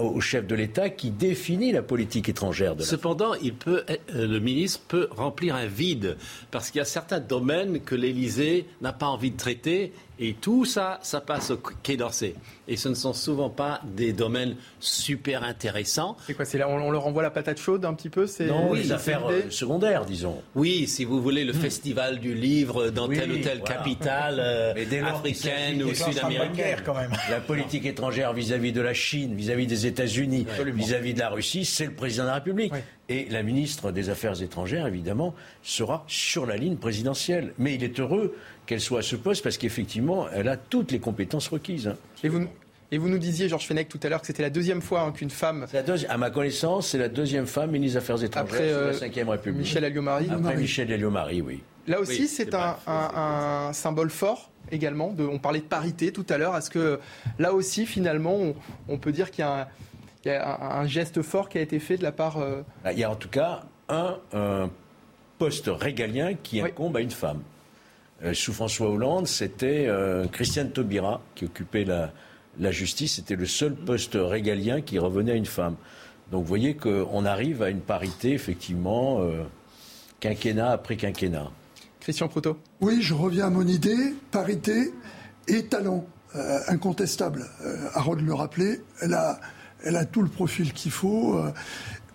au 0.00 0.20
chef 0.22 0.46
de 0.46 0.54
l'État 0.54 0.88
qui 0.88 1.10
définit 1.10 1.70
la 1.70 1.82
politique 1.82 2.30
étrangère 2.30 2.74
de 2.74 2.82
Cependant, 2.82 3.32
euh, 3.34 3.96
le 4.12 4.38
ministre 4.38 4.80
peut 4.88 5.08
remplir 5.10 5.54
un 5.54 5.66
vide 5.66 6.16
parce 6.50 6.70
qu'il 6.70 6.78
y 6.78 6.82
a 6.82 6.86
certains 6.86 7.20
domaines 7.20 7.80
que 7.80 7.94
l'Élysée 7.94 8.66
n'a 8.80 8.94
pas 8.94 9.06
envie 9.06 9.30
de 9.30 9.36
traiter 9.36 9.92
et 10.22 10.34
tout 10.34 10.66
ça, 10.66 10.98
ça 11.02 11.22
passe 11.22 11.50
au 11.50 11.56
Quai 11.56 11.96
d'Orsay. 11.96 12.34
Et 12.68 12.76
ce 12.76 12.90
ne 12.90 12.94
sont 12.94 13.14
souvent 13.14 13.48
pas 13.48 13.80
des 13.84 14.12
domaines 14.12 14.54
super 14.78 15.42
intéressants. 15.44 16.14
C'est 16.26 16.34
quoi 16.34 16.44
là, 16.52 16.68
on, 16.68 16.90
leur 16.90 17.06
envoie 17.06 17.22
la 17.22 17.30
patate 17.30 17.58
chaude 17.58 17.86
un 17.86 17.94
petit 17.94 18.10
peu 18.10 18.26
Non, 18.40 18.70
oui, 18.70 18.82
les 18.82 18.92
affaires 18.92 19.26
euh, 19.30 19.48
secondaires, 19.48 20.04
disons. 20.04 20.42
Oui, 20.54 20.86
si 20.86 21.06
vous 21.06 21.22
voulez, 21.22 21.42
le 21.44 21.54
hmm. 21.54 21.56
festival 21.56 22.20
du 22.20 22.34
livre 22.34 22.90
dans 22.90 23.08
telle 23.08 23.32
ou 23.32 23.38
telle 23.38 23.62
capitale 23.62 24.36
euh, 24.40 25.04
africaine 25.06 25.82
ou 25.82 25.94
sud-américaine. 25.94 26.76
La 27.30 27.40
politique 27.40 27.86
étrangère 27.86 28.34
vis-à-vis 28.34 28.72
de 28.72 28.82
la 28.82 28.92
Chine, 28.92 29.34
vis-à-vis 29.34 29.66
des 29.66 29.86
États-Unis, 29.86 30.46
vis-à-vis 30.74 31.14
de 31.14 31.20
la 31.20 31.30
Russie, 31.30 31.64
c'est 31.64 31.86
le 31.86 31.94
président 31.94 32.24
de 32.24 32.28
la 32.28 32.34
République. 32.34 32.72
Et 33.08 33.26
la 33.28 33.42
ministre 33.42 33.90
des 33.90 34.08
Affaires 34.08 34.40
étrangères, 34.40 34.86
évidemment, 34.86 35.34
sera 35.64 36.04
sur 36.06 36.46
la 36.46 36.56
ligne 36.56 36.76
présidentielle. 36.76 37.54
Mais 37.58 37.74
il 37.74 37.82
est 37.82 37.98
heureux 37.98 38.36
qu'elle 38.70 38.80
soit 38.80 39.00
à 39.00 39.02
ce 39.02 39.16
poste 39.16 39.42
parce 39.42 39.58
qu'effectivement, 39.58 40.28
elle 40.32 40.46
a 40.48 40.56
toutes 40.56 40.92
les 40.92 41.00
compétences 41.00 41.48
requises. 41.48 41.92
Et 42.22 42.28
vous, 42.28 42.46
Et 42.92 42.98
vous 42.98 43.08
nous 43.08 43.18
disiez, 43.18 43.48
Georges 43.48 43.66
Fenech, 43.66 43.88
tout 43.88 43.98
à 44.04 44.08
l'heure, 44.08 44.20
que 44.20 44.28
c'était 44.28 44.44
la 44.44 44.50
deuxième 44.50 44.80
fois 44.80 45.00
hein, 45.02 45.10
qu'une 45.10 45.28
femme. 45.30 45.66
à 46.08 46.16
ma 46.16 46.30
connaissance, 46.30 46.86
c'est 46.86 46.98
la 46.98 47.08
deuxième 47.08 47.46
femme 47.48 47.72
ministre 47.72 47.94
des 47.98 48.04
Affaires 48.04 48.22
étrangères 48.22 48.48
après 48.54 48.68
de 48.68 48.72
euh, 48.72 48.86
la 48.92 48.98
Cinquième 48.98 49.28
République. 49.28 49.62
Michel 49.62 49.84
Alliot-Marie. 49.84 50.28
Après 50.30 50.56
Michel 50.56 50.92
Alliot-Marie, 50.92 51.42
oui. 51.42 51.62
Là 51.88 51.98
aussi, 51.98 52.20
Oui, 52.20 52.28
c'est 52.28 52.54
un, 52.54 52.76
un- 52.86 53.10
un 53.68 53.72
symbole 53.72 54.10
fort 54.10 54.50
également. 54.70 55.10
De, 55.12 55.24
on 55.24 55.40
parlait 55.40 55.58
de 55.58 55.64
parité 55.64 56.12
tout 56.12 56.26
à 56.28 56.38
l'heure. 56.38 56.56
Est-ce 56.56 56.70
que 56.70 57.00
là 57.40 57.52
aussi, 57.52 57.86
finalement, 57.86 58.34
on, 58.36 58.54
on 58.88 58.98
peut 58.98 59.10
dire 59.10 59.32
qu'il 59.32 59.40
y 59.44 59.48
a, 59.48 59.62
un, 59.62 59.66
il 60.24 60.28
y 60.28 60.30
a 60.30 60.48
un- 60.48 60.80
un 60.82 60.86
geste 60.86 61.22
fort 61.22 61.48
qui 61.48 61.58
a 61.58 61.60
été 61.60 61.80
fait 61.80 61.96
de 61.96 62.04
la 62.04 62.12
part. 62.12 62.36
euh, 62.38 62.62
Ah, 62.84 62.92
Il 62.92 63.00
y 63.00 63.04
a 63.04 63.10
en 63.10 63.16
tout 63.16 63.30
cas 63.30 63.62
un, 63.88 64.16
un 64.32 64.70
poste 65.38 65.68
régalien 65.72 66.34
qui 66.40 66.60
incombe 66.60 66.96
à 66.96 67.00
une 67.00 67.10
femme. 67.10 67.40
Euh, 68.22 68.34
sous 68.34 68.52
François 68.52 68.90
Hollande, 68.90 69.26
c'était 69.26 69.86
euh, 69.86 70.26
Christiane 70.26 70.70
Taubira 70.70 71.22
qui 71.34 71.46
occupait 71.46 71.84
la, 71.84 72.12
la 72.58 72.70
justice. 72.70 73.14
C'était 73.14 73.36
le 73.36 73.46
seul 73.46 73.74
poste 73.74 74.16
régalien 74.20 74.80
qui 74.82 74.98
revenait 74.98 75.32
à 75.32 75.36
une 75.36 75.46
femme. 75.46 75.76
Donc 76.30 76.42
vous 76.42 76.48
voyez 76.48 76.74
qu'on 76.76 77.24
arrive 77.24 77.62
à 77.62 77.70
une 77.70 77.80
parité, 77.80 78.32
effectivement, 78.32 79.20
euh, 79.20 79.42
quinquennat 80.20 80.70
après 80.70 80.96
quinquennat. 80.96 81.50
Christian 81.98 82.28
Proutot. 82.28 82.56
Oui, 82.80 83.02
je 83.02 83.14
reviens 83.14 83.46
à 83.46 83.50
mon 83.50 83.66
idée, 83.66 84.14
parité 84.30 84.92
et 85.48 85.64
talent 85.66 86.06
euh, 86.36 86.58
incontestable. 86.68 87.46
Euh, 87.64 87.88
Harold 87.94 88.24
le 88.24 88.32
rappelait, 88.32 88.80
elle 89.00 89.14
a, 89.14 89.40
elle 89.82 89.96
a 89.96 90.04
tout 90.04 90.22
le 90.22 90.28
profil 90.28 90.72
qu'il 90.72 90.92
faut. 90.92 91.42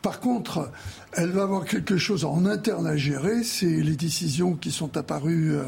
Par 0.06 0.20
contre, 0.20 0.70
elle 1.14 1.32
va 1.32 1.42
avoir 1.42 1.66
quelque 1.66 1.98
chose 1.98 2.26
en 2.26 2.46
interne 2.46 2.86
à 2.86 2.96
gérer, 2.96 3.44
c'est 3.44 3.66
les 3.66 3.96
décisions 3.96 4.54
qui 4.54 4.70
sont 4.72 4.98
apparues 4.98 5.56
euh, 5.56 5.64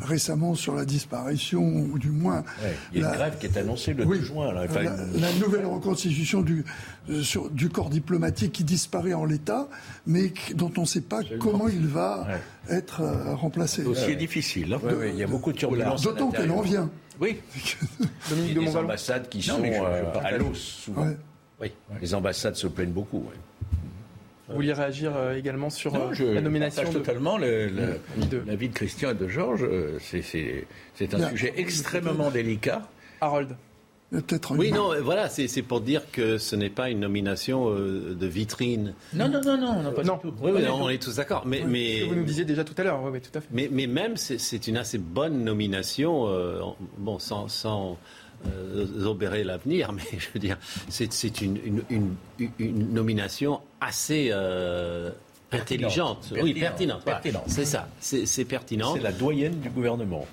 récemment 0.00 0.56
sur 0.56 0.74
la 0.74 0.84
disparition, 0.84 1.62
ou 1.62 1.96
du 1.96 2.10
moins 2.10 2.42
Ouais, 2.64 2.74
il 2.92 3.00
y 3.00 3.04
a 3.04 3.06
une 3.06 3.12
la- 3.12 3.16
grève 3.16 3.38
qui 3.38 3.46
est 3.46 3.56
annoncée 3.56 3.94
le 3.94 4.04
Oui. 4.04 4.18
2 4.18 4.24
juin. 4.24 4.52
là. 4.52 4.62
Enfin, 4.68 4.82
la, 4.82 4.90
une- 4.96 5.20
la 5.20 5.32
nouvelle 5.34 5.66
reconstitution 5.66 6.42
du, 6.42 6.64
euh, 7.10 7.22
sur- 7.22 7.48
du 7.48 7.68
corps 7.68 7.88
diplomatique 7.90 8.50
qui 8.54 8.64
disparaît 8.64 9.14
en 9.14 9.24
l'état, 9.24 9.68
mais 10.04 10.32
dont 10.56 10.72
on 10.78 10.80
ne 10.80 10.86
sait 10.86 11.02
pas 11.02 11.20
comment 11.38 11.68
il 11.68 11.86
va 11.86 12.26
être 12.68 13.02
euh, 13.02 13.36
remplacé. 13.36 13.84
Dossier 13.84 14.16
difficile. 14.16 14.74
hein. 14.74 14.80
Ouais, 14.82 14.94
ouais, 14.94 15.10
il 15.10 15.16
y 15.16 15.22
a 15.22 15.28
beaucoup 15.28 15.52
de 15.52 15.58
turbulences. 15.58 16.02
D'autant 16.02 16.32
qu'elle 16.32 16.50
en 16.50 16.60
vient. 16.60 16.90
Oui. 17.20 17.36
Dominique 18.30 18.30
Il 18.30 18.40
de 18.40 18.46
y 18.48 18.50
a 18.50 18.54
des 18.54 18.60
Montvalon. 18.66 18.84
ambassades 18.88 19.28
qui 19.28 19.38
Non, 19.48 19.54
sont 19.54 19.60
mais 19.62 19.72
je- 19.74 19.78
je 19.78 19.84
euh, 19.84 20.20
à 20.24 20.32
l'os, 20.36 20.58
souvent. 20.58 21.02
Ouais. 21.06 21.16
Oui. 21.60 21.72
Les 22.02 22.12
ambassades 22.14 22.56
se 22.56 22.66
plaignent 22.66 22.90
beaucoup. 22.92 23.18
ouais. 23.20 23.36
Vous 24.48 24.54
vouliez 24.54 24.72
réagir 24.72 25.12
euh, 25.16 25.36
également 25.36 25.70
sur 25.70 25.92
Non, 25.92 26.10
euh, 26.10 26.14
je 26.14 26.24
la 26.24 26.40
nomination 26.40 26.82
partage 26.82 26.94
de. 26.94 26.98
totalement 27.00 27.36
le- 27.36 27.66
le- 27.68 28.26
de- 28.30 28.42
l'avis 28.46 28.68
de 28.68 28.74
Christian 28.74 29.10
et 29.10 29.14
de 29.14 29.26
Georges. 29.28 29.64
Euh, 29.64 29.98
C'est- 30.00 30.22
C'est 30.22 30.66
c'est 30.94 31.12
un 31.14 31.28
sujet 31.30 31.52
extrêmement 31.56 32.30
délicat. 32.30 32.82
Harold. 33.20 33.56
Peut-être 34.12 34.56
Oui, 34.56 34.70
non, 34.70 34.92
voilà, 35.02 35.28
c'est 35.28 35.48
c'est 35.48 35.62
pour 35.62 35.80
dire 35.80 36.02
que 36.12 36.38
ce 36.38 36.54
n'est 36.54 36.70
pas 36.70 36.90
une 36.90 37.00
nomination 37.00 37.70
euh, 37.70 38.14
de 38.14 38.26
vitrine. 38.28 38.94
Non, 39.12 39.28
non, 39.28 39.40
non, 39.44 39.58
non, 39.58 39.82
non, 39.82 39.92
pas 39.92 40.04
Non. 40.04 40.14
du 40.14 40.20
tout. 40.20 40.34
Oui, 40.40 40.52
oui, 40.54 40.62
on 40.72 40.88
est 40.88 41.02
tous 41.02 41.16
d'accord. 41.16 41.42
Mais, 41.44 41.62
Ce 41.62 41.66
mais, 41.66 42.00
que 42.02 42.04
vous 42.10 42.14
nous 42.14 42.22
disiez 42.24 42.44
déjà 42.44 42.62
tout 42.62 42.74
à 42.78 42.84
l'heure. 42.84 43.02
Oui, 43.02 43.10
oui, 43.14 43.20
tout 43.20 43.36
à 43.36 43.40
fait. 43.40 43.48
mais, 43.50 43.68
mais 43.72 43.88
même, 43.88 44.16
c'est- 44.16 44.38
c'est 44.38 44.68
une 44.68 44.76
assez 44.76 44.98
bonne 44.98 45.42
nomination, 45.42 46.28
euh, 46.28 46.60
bon, 46.98 47.18
sans, 47.18 47.48
sans 47.48 47.98
obérer 49.04 49.44
l'avenir, 49.44 49.92
mais 49.94 50.02
je 50.18 50.26
veux 50.34 50.40
dire, 50.40 50.58
c'est 50.88 51.40
une, 51.40 51.58
une, 51.64 51.82
une, 51.90 52.14
une 52.58 52.92
nomination 52.92 53.60
assez 53.80 54.28
euh, 54.32 55.10
intelligente. 55.52 56.28
Oui, 56.32 56.52
Pertinente. 56.54 56.60
pertinente. 56.60 57.00
voilà. 57.04 57.18
Pertinente. 57.20 57.44
C'est 57.46 57.64
ça, 57.64 57.88
c'est 58.00 58.26
c'est 58.26 58.44
pertinent. 58.44 58.94
C'est 58.94 59.02
la 59.02 59.12
doyenne 59.12 59.60
du 59.60 59.70
gouvernement. 59.70 60.26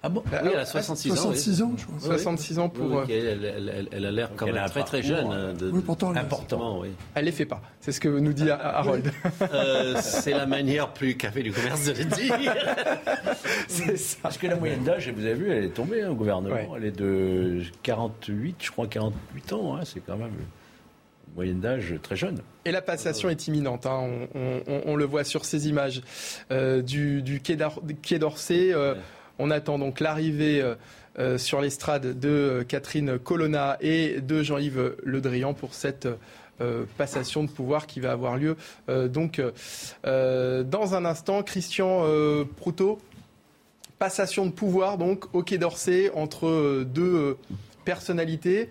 Ah 0.00 0.08
bon 0.08 0.22
Oui, 0.26 0.38
elle 0.52 0.58
a 0.60 0.64
66 0.64 1.10
ans. 1.10 1.14
oui. 1.14 1.36
66 1.38 1.62
ans, 1.62 1.72
je 1.76 1.84
crois. 1.84 1.96
Oui, 2.02 2.18
66 2.18 2.58
ans 2.60 2.68
pour. 2.68 2.86
Oui, 2.86 2.96
euh, 3.10 3.32
elle, 3.32 3.44
elle- 3.44 3.72
elle- 3.76 3.88
elle 3.90 4.06
a 4.06 4.10
l'air 4.12 4.30
quand 4.36 4.46
même 4.46 4.56
un 4.56 4.68
très 4.68 4.84
très 4.84 5.02
jeune. 5.02 5.26
euh, 5.32 5.34
euh, 5.48 5.52
de- 5.54 5.70
Oui, 5.72 5.80
pourtant, 5.84 6.12
elle- 6.12 6.18
important. 6.18 6.80
Oui. 6.80 6.88
Elle 7.16 7.24
les 7.24 7.32
fait 7.32 7.46
pas. 7.46 7.60
C'est 7.80 7.90
ce 7.90 7.98
que 8.00 8.08
nous 8.08 8.32
dit 8.32 8.48
Harold. 8.50 9.10
Euh, 9.52 9.96
c'est 10.00 10.32
la 10.34 10.46
manière 10.46 10.92
plus 10.92 11.16
café 11.16 11.42
du 11.42 11.50
commerce 11.52 11.84
de 11.86 11.92
le 11.92 12.04
dire. 12.04 12.36
c'est 13.68 13.96
ça. 13.96 14.18
Parce 14.22 14.38
que 14.38 14.46
la 14.46 14.56
moyenne 14.56 14.84
d'âge, 14.84 15.08
vous 15.10 15.24
avez 15.24 15.34
vu, 15.34 15.50
elle 15.50 15.64
est 15.64 15.68
tombée 15.70 16.02
hein, 16.02 16.10
au 16.10 16.14
gouvernement. 16.14 16.54
Ouais. 16.54 16.68
Elle 16.76 16.84
est 16.84 16.90
de 16.96 17.62
48, 17.82 18.56
je 18.60 18.70
crois 18.70 18.86
48 18.86 19.52
ans. 19.52 19.76
hein, 19.76 19.80
c'est 19.84 20.00
quand 20.00 20.16
même 20.16 20.28
une 20.28 21.34
moyenne 21.34 21.60
d'âge 21.60 21.94
très 22.02 22.16
jeune. 22.16 22.38
Et 22.64 22.70
la 22.72 22.82
passation 22.82 23.28
est 23.30 23.48
imminente. 23.48 23.86
hein. 23.86 23.98
On, 24.34 24.38
on- 24.38 24.62
on- 24.68 24.82
on 24.86 24.96
le 24.96 25.04
voit 25.04 25.24
sur 25.24 25.44
ces 25.44 25.68
images 25.68 26.02
euh, 26.50 26.82
du, 26.82 27.22
du 27.22 27.40
quai 27.40 27.56
d'Or- 27.56 27.82
quai 28.02 28.18
d'Orsay. 28.18 28.72
Euh, 28.72 28.94
On 29.38 29.50
attend 29.50 29.78
donc 29.78 30.00
l'arrivée 30.00 30.60
euh, 30.60 30.74
euh, 31.18 31.38
sur 31.38 31.60
l'estrade 31.60 32.18
de 32.18 32.28
euh, 32.28 32.64
Catherine 32.64 33.18
Colonna 33.18 33.76
et 33.80 34.20
de 34.20 34.42
Jean-Yves 34.42 34.96
Le 35.02 35.20
Drian 35.20 35.54
pour 35.54 35.74
cette 35.74 36.08
passation 36.96 37.44
de 37.44 37.48
pouvoir 37.48 37.86
qui 37.86 38.00
va 38.00 38.10
avoir 38.10 38.36
lieu 38.36 38.56
donc 38.88 39.40
dans 40.04 40.94
un 40.94 41.04
instant. 41.04 41.44
Christian 41.44 42.04
Proutot, 42.56 42.98
passation 44.00 44.44
de 44.44 44.50
pouvoir 44.50 44.98
donc 44.98 45.32
au 45.36 45.44
Quai 45.44 45.58
d'Orsay 45.58 46.10
entre 46.16 46.82
deux 46.82 47.38
personnalités. 47.84 48.70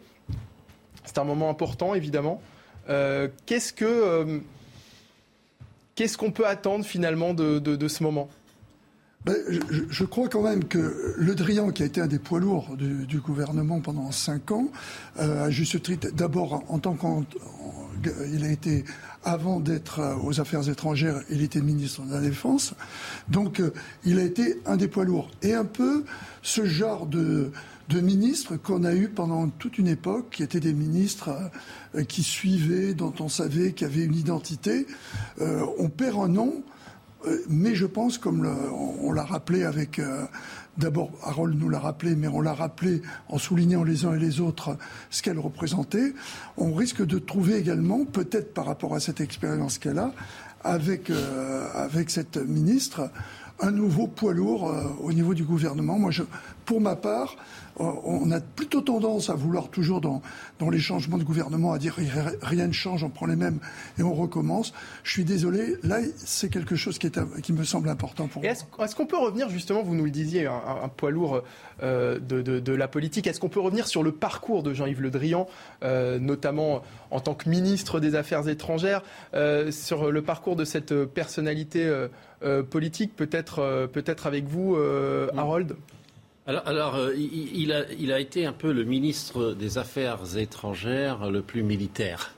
C'est 1.06 1.18
un 1.18 1.24
moment 1.24 1.50
important 1.50 1.96
évidemment. 1.96 2.42
Qu'est-ce 2.88 3.72
que 3.72 4.42
qu'est-ce 5.96 6.18
qu'on 6.18 6.32
peut 6.32 6.46
attendre 6.46 6.84
finalement 6.84 7.34
de 7.34 7.88
ce 7.88 8.04
moment? 8.04 8.28
Ben, 9.28 9.36
je, 9.90 10.04
crois 10.06 10.30
quand 10.30 10.42
même 10.42 10.64
que 10.64 11.14
Le 11.18 11.36
Drian, 11.36 11.72
qui 11.72 11.84
a 11.84 11.86
été 11.86 12.02
un 12.02 12.08
des 12.08 12.20
poids 12.20 12.40
lourds 12.40 12.76
du, 12.78 13.20
gouvernement 13.20 13.82
pendant 13.82 14.12
cinq 14.12 14.52
ans, 14.52 14.70
euh, 15.20 15.46
à 15.46 15.50
juste 15.50 15.82
titre, 15.82 16.08
d'abord 16.14 16.64
en, 16.70 16.80
tant 16.80 16.96
qu'il 16.96 18.46
été, 18.46 18.86
avant 19.28 19.60
d'être 19.60 20.00
euh, 20.00 20.16
aux 20.24 20.40
affaires 20.40 20.68
étrangères, 20.70 21.22
il 21.30 21.42
était 21.42 21.62
ministre 21.62 22.02
de 22.04 22.14
la 22.14 22.22
Défense. 22.22 22.74
Donc 23.28 23.60
euh, 23.60 23.74
il 24.06 24.20
a 24.20 24.24
été 24.24 24.62
un 24.66 24.78
des 24.78 24.88
poids 24.88 25.04
lourds. 25.04 25.30
Et 25.42 25.54
un 25.54 25.66
peu 25.66 26.06
ce 26.42 26.66
genre 26.66 27.06
de, 27.06 27.52
ministres 27.94 28.56
qu'on 28.56 28.84
a 28.84 28.94
eu 28.94 29.10
pendant 29.10 29.50
toute 29.50 29.78
une 29.78 29.88
époque, 29.88 30.30
qui 30.32 30.44
étaient 30.44 30.60
des 30.62 30.74
ministres 30.74 31.30
euh, 31.96 32.04
qui 32.04 32.24
suivaient, 32.24 32.94
dont 32.94 33.14
on 33.20 33.28
savait 33.28 33.74
qu'il 33.74 33.88
y 33.88 33.92
avait 33.92 34.06
une 34.06 34.16
identité. 34.16 34.88
On 35.40 35.90
perd 35.90 36.18
un 36.20 36.28
nom. 36.30 36.64
Euh, 37.28 37.44
Mais 37.50 37.76
je 37.76 37.86
pense, 37.86 38.18
comme 38.18 38.48
on, 39.02 39.12
l'a 39.12 39.24
rappelé 39.24 39.64
avec, 39.64 40.00
euh, 40.00 40.26
d'abord 40.78 41.12
Harold 41.24 41.60
nous 41.60 41.70
l'a 41.70 41.80
rappelé, 41.80 42.16
mais 42.16 42.28
on 42.28 42.42
l'a 42.42 42.54
rappelé 42.54 43.02
en 43.30 43.38
soulignant 43.38 43.84
les 43.84 44.06
uns 44.06 44.16
et 44.16 44.20
les 44.20 44.40
autres 44.40 44.78
ce 45.10 45.22
qu'elle 45.22 45.40
représentait, 45.40 46.14
on 46.58 46.74
risque 46.74 47.06
de 47.06 47.20
trouver 47.20 47.58
également, 47.58 48.06
peut-être 48.06 48.54
par 48.54 48.66
rapport 48.66 48.96
à 48.96 49.00
cette 49.00 49.22
expérience 49.22 49.78
qu'elle 49.78 50.00
a, 50.00 50.12
avec, 50.64 51.10
euh, 51.10 51.68
cette 52.08 52.38
ministre, 52.38 53.10
un 53.60 53.72
nouveau 53.72 54.06
poids 54.06 54.34
lourd 54.34 54.72
au 55.02 55.12
niveau 55.12 55.34
du 55.34 55.44
gouvernement. 55.44 55.98
Moi, 55.98 56.12
pour 56.66 56.80
ma 56.80 56.96
part, 56.96 57.36
on 57.80 58.32
a 58.32 58.40
plutôt 58.42 58.82
tendance 58.82 59.30
à 59.30 59.34
vouloir 59.36 59.70
toujours 59.70 60.02
dans, 60.02 60.22
dans 60.60 60.70
les 60.70 60.80
changements 60.80 61.18
de 61.18 61.24
gouvernement 61.24 61.74
à 61.74 61.78
dire 61.78 61.94
ri- 61.96 62.08
rien 62.42 62.68
ne 62.68 62.72
change, 62.74 63.04
on 63.04 63.10
prend 63.10 63.26
les 63.28 63.36
mêmes 63.36 63.60
et 64.00 64.04
on 64.04 64.14
recommence. 64.14 64.74
Je 65.04 65.12
suis 65.12 65.24
désolé, 65.26 65.76
là 65.84 65.98
c'est 66.18 66.50
quelque 66.50 66.76
chose 66.76 66.98
qui, 66.98 67.08
est, 67.08 67.18
un- 67.18 67.28
qui 67.44 67.54
me 67.54 67.64
semble 67.64 67.90
important 67.90 68.28
pour 68.28 68.44
Et 68.44 68.48
moi. 68.48 68.52
est-ce 68.54 68.64
est-ce 68.84 68.96
qu'on 68.96 69.06
peut 69.06 69.18
revenir 69.18 69.50
justement, 69.50 69.84
vous 69.84 69.96
nous 69.96 70.06
le 70.06 70.12
disiez, 70.12 70.48
un, 70.48 70.54
un- 70.54 70.84
un 70.86 70.88
poids 70.90 71.12
lourd 71.12 71.42
euh, 71.84 72.18
de, 72.20 72.42
de- 72.42 72.60
de 72.60 72.74
la 72.74 72.88
politique, 72.88 73.28
est-ce 73.28 73.40
qu'on 73.40 73.50
peut 73.50 73.60
revenir 73.60 73.88
sur 73.88 74.02
le 74.02 74.12
parcours 74.12 74.64
de 74.64 74.74
Jean-Yves 74.74 75.02
Le 75.02 75.12
Drian, 75.12 75.48
euh, 75.84 76.18
notamment 76.20 76.82
en 77.12 77.20
tant 77.20 77.36
que 77.36 77.48
ministre 77.50 78.00
des 78.00 78.16
Affaires 78.16 78.48
étrangères, 78.50 79.04
euh, 79.36 79.72
sur 79.72 80.12
le 80.12 80.22
parcours 80.22 80.56
de 80.56 80.66
cette 80.66 81.06
personnalité 81.06 81.86
euh, 81.86 82.08
euh, 82.44 82.64
politique, 82.64 83.16
peut-être 83.16 83.60
euh, 83.60 83.88
peut-être 83.88 84.26
avec 84.28 84.46
vous, 84.46 84.76
euh, 84.76 85.30
Harold? 85.38 85.76
Alors, 86.48 86.64
alors, 86.66 86.96
euh, 86.96 87.14
il, 87.16 87.62
il 87.64 87.72
a, 87.74 87.84
il 88.00 88.12
a 88.12 88.20
été 88.20 88.46
un 88.46 88.54
peu 88.54 88.72
le 88.72 88.84
ministre 88.86 89.54
des 89.54 89.78
Affaires 89.78 90.38
étrangères 90.38 91.30
le 91.30 91.42
plus 91.42 91.62
militaire 91.64 92.32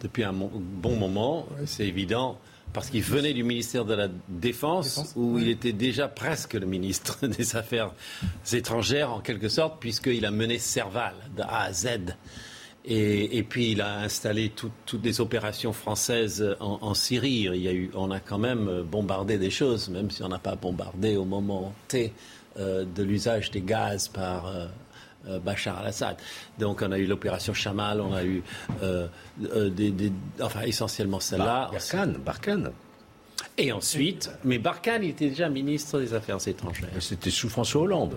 depuis 0.00 0.24
un 0.24 0.32
bon 0.32 0.96
moment, 0.96 1.46
c'est 1.66 1.86
évident, 1.86 2.38
parce 2.72 2.88
qu'il 2.88 3.02
venait 3.02 3.34
du 3.34 3.44
ministère 3.44 3.84
de 3.84 3.92
la 3.92 4.08
Défense, 4.26 4.96
Défense, 4.96 5.12
où 5.16 5.38
il 5.38 5.48
était 5.50 5.74
déjà 5.74 6.08
presque 6.08 6.54
le 6.54 6.64
ministre 6.64 7.26
des 7.26 7.56
Affaires 7.56 7.92
étrangères, 8.52 9.12
en 9.12 9.20
quelque 9.20 9.50
sorte, 9.50 9.78
puisqu'il 9.80 10.24
a 10.24 10.30
mené 10.30 10.58
Serval 10.58 11.12
de 11.36 11.42
A 11.42 11.64
à 11.64 11.72
Z. 11.74 11.88
Et, 12.86 13.36
et 13.36 13.42
puis 13.42 13.72
il 13.72 13.82
a 13.82 13.98
installé 14.00 14.48
tout- 14.48 14.72
toutes 14.86 15.04
les 15.04 15.20
opérations 15.20 15.72
françaises 15.74 16.56
en, 16.58 16.78
en 16.80 16.94
Syrie. 16.94 17.46
Il 17.52 17.60
y 17.62 17.68
a 17.68 17.72
eu, 17.72 17.90
on 17.94 18.10
a 18.10 18.18
quand 18.18 18.38
même 18.38 18.82
bombardé 18.90 19.36
des 19.38 19.50
choses, 19.50 19.88
même 19.90 20.10
si 20.10 20.22
on 20.24 20.28
n'a 20.28 20.38
pas 20.40 20.56
bombardé 20.56 21.16
au 21.16 21.24
moment 21.26 21.74
T 21.86 22.12
de 22.58 23.02
l'usage 23.02 23.50
des 23.50 23.60
gaz 23.62 24.08
par 24.08 24.46
euh, 24.46 24.66
euh, 25.28 25.38
Bachar 25.38 25.78
al-Assad. 25.78 26.16
Donc 26.58 26.82
on 26.82 26.92
a 26.92 26.98
eu 26.98 27.06
l'opération 27.06 27.54
Chamal, 27.54 28.00
on 28.00 28.12
a 28.12 28.24
eu 28.24 28.42
euh, 28.82 29.06
euh, 29.54 29.70
des, 29.70 29.90
des- 29.90 30.12
enfin 30.40 30.62
essentiellement 30.62 31.20
celle-là. 31.20 31.68
Barkhane, 31.72 32.12
Barkhane. 32.24 32.70
Et 33.58 33.72
ensuite, 33.72 34.30
mais 34.44 34.58
Barkhane 34.58 35.02
il 35.04 35.10
était 35.10 35.28
déjà 35.28 35.48
ministre 35.48 36.00
des 36.00 36.14
Affaires 36.14 36.46
étrangères. 36.46 36.88
C'était 37.00 37.30
sous 37.30 37.48
François 37.48 37.82
Hollande. 37.82 38.16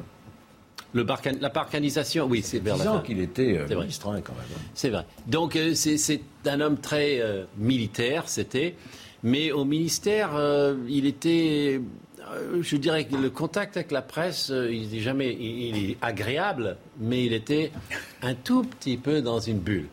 Le 0.94 1.06
la 1.41 1.49
parcanisation, 1.49 2.26
oui, 2.26 2.41
c'est 2.41 2.60
vers 2.60 2.78
la 2.78 2.86
fin. 2.86 2.99
qu'il 3.02 3.20
était 3.20 3.57
euh, 3.57 3.68
ministre 3.80 4.07
hein, 4.10 4.22
quand 4.24 4.34
même. 4.34 4.45
C'est 4.74 4.90
vrai. 4.90 5.06
Donc 5.28 5.56
euh, 5.57 5.74
c'est 5.74 6.22
un 6.45 6.62
homme 6.62 6.78
très 6.78 7.20
euh, 7.20 7.44
militaire, 7.57 8.30
c'était. 8.30 8.76
Mais 9.24 9.52
au 9.52 9.66
ministère, 9.66 10.32
il 10.88 11.06
était 11.07 11.82
je 12.61 12.76
dirais 12.77 13.06
que 13.06 13.15
le 13.15 13.30
contact 13.30 13.77
avec 13.77 13.91
la 13.91 14.02
presse, 14.02 14.49
il 14.49 14.95
est 14.95 15.02
jamais, 15.02 15.34
il 15.34 15.91
est 15.91 15.97
agréable, 16.02 16.77
mais 16.99 17.26
il 17.26 17.34
était 17.34 17.72
un 18.22 18.34
tout 18.34 18.64
petit 18.64 18.97
peu 18.97 19.22
dans 19.22 19.39
une 19.39 19.60
bulle. 19.60 19.88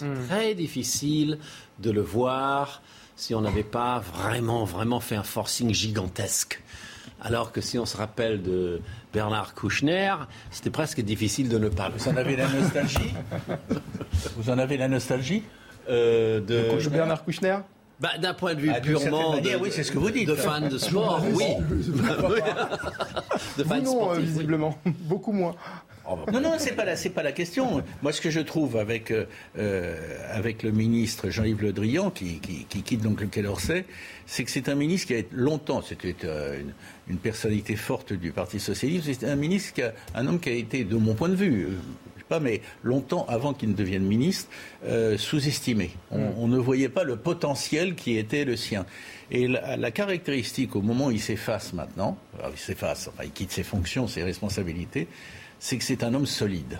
Hmm. 0.00 0.14
Très 0.28 0.54
difficile 0.54 1.38
de 1.78 1.90
le 1.90 2.02
voir 2.02 2.82
si 3.16 3.34
on 3.34 3.40
n'avait 3.40 3.62
pas 3.62 3.98
vraiment, 3.98 4.64
vraiment 4.64 5.00
fait 5.00 5.16
un 5.16 5.22
forcing 5.22 5.72
gigantesque. 5.72 6.62
Alors 7.20 7.50
que 7.50 7.62
si 7.62 7.78
on 7.78 7.86
se 7.86 7.96
rappelle 7.96 8.42
de 8.42 8.82
Bernard 9.12 9.54
Kouchner, 9.54 10.14
c'était 10.50 10.70
presque 10.70 11.00
difficile 11.00 11.48
de 11.48 11.58
ne 11.58 11.68
pas. 11.68 11.88
Vous 11.88 12.08
en 12.08 12.16
avez 12.16 12.36
la 12.36 12.48
nostalgie 12.48 13.14
Vous 14.36 14.50
en 14.50 14.58
avez 14.58 14.76
la 14.76 14.88
nostalgie 14.88 15.42
euh, 15.88 16.40
de... 16.40 16.88
Bernard 16.90 17.24
Kouchner? 17.24 17.58
Bah, 17.98 18.18
d'un 18.18 18.34
point 18.34 18.54
de 18.54 18.60
vue 18.60 18.70
ah, 18.74 18.80
purement 18.80 19.38
de, 19.38 19.56
oui, 19.56 19.70
c'est 19.72 19.82
ce 19.82 19.90
que 19.92 19.98
vous 19.98 20.10
dites. 20.10 20.28
de 20.28 20.34
fan 20.34 20.68
de 20.68 20.76
sport, 20.76 21.22
oui. 21.32 21.44
de 23.56 23.64
fan 23.64 23.82
non, 23.82 24.12
euh, 24.12 24.18
visiblement, 24.18 24.78
beaucoup 24.84 25.32
moins. 25.32 25.54
Oh, 26.08 26.16
bah, 26.16 26.30
non, 26.30 26.40
non, 26.40 26.54
c'est 26.58 26.72
pas 26.72 26.84
la, 26.84 26.94
c'est 26.94 27.10
pas 27.10 27.22
la 27.22 27.32
question. 27.32 27.82
Moi, 28.02 28.12
ce 28.12 28.20
que 28.20 28.30
je 28.30 28.40
trouve 28.40 28.76
avec 28.76 29.10
euh, 29.10 29.24
euh, 29.58 29.96
avec 30.30 30.62
le 30.62 30.72
ministre 30.72 31.30
Jean-Yves 31.30 31.62
Le 31.62 31.72
Drian, 31.72 32.10
qui, 32.10 32.38
qui, 32.38 32.66
qui, 32.68 32.82
quitte 32.82 33.00
donc 33.00 33.20
le 33.22 33.28
Quai 33.28 33.42
d'Orsay, 33.42 33.86
c'est 34.26 34.44
que 34.44 34.50
c'est 34.50 34.68
un 34.68 34.74
ministre 34.74 35.06
qui 35.08 35.14
a 35.14 35.22
longtemps, 35.32 35.80
c'était 35.80 36.14
une, 36.22 36.74
une, 37.08 37.16
personnalité 37.16 37.76
forte 37.76 38.12
du 38.12 38.30
Parti 38.30 38.60
socialiste. 38.60 39.08
C'est 39.18 39.26
un 39.26 39.36
ministre, 39.36 39.72
qui 39.72 39.82
a, 39.82 39.94
un 40.14 40.26
homme 40.26 40.38
qui 40.38 40.50
a 40.50 40.52
été, 40.52 40.84
de 40.84 40.96
mon 40.96 41.14
point 41.14 41.30
de 41.30 41.34
vue, 41.34 41.70
pas, 42.28 42.40
mais 42.40 42.60
longtemps 42.82 43.26
avant 43.28 43.54
qu'il 43.54 43.70
ne 43.70 43.74
devienne 43.74 44.04
ministre, 44.04 44.50
euh, 44.84 45.16
sous-estimé. 45.18 45.90
Mm. 46.10 46.16
On, 46.38 46.48
ne 46.48 46.58
voyait 46.58 46.88
pas 46.88 47.04
le 47.04 47.16
potentiel 47.16 47.94
qui 47.94 48.16
était 48.16 48.44
le 48.44 48.56
sien. 48.56 48.86
Et 49.30 49.48
la, 49.48 49.90
caractéristique, 49.90 50.76
au 50.76 50.82
moment 50.82 51.06
où 51.06 51.10
il 51.10 51.20
s'efface 51.20 51.72
maintenant, 51.72 52.16
il 52.50 52.58
s'efface, 52.58 53.08
enfin, 53.08 53.24
il 53.24 53.32
quitte 53.32 53.50
ses 53.50 53.64
fonctions, 53.64 54.06
ses 54.06 54.22
responsabilités, 54.22 55.08
c'est 55.58 55.78
que 55.78 55.84
c'est 55.84 56.04
un 56.04 56.14
homme 56.14 56.26
solide. 56.26 56.78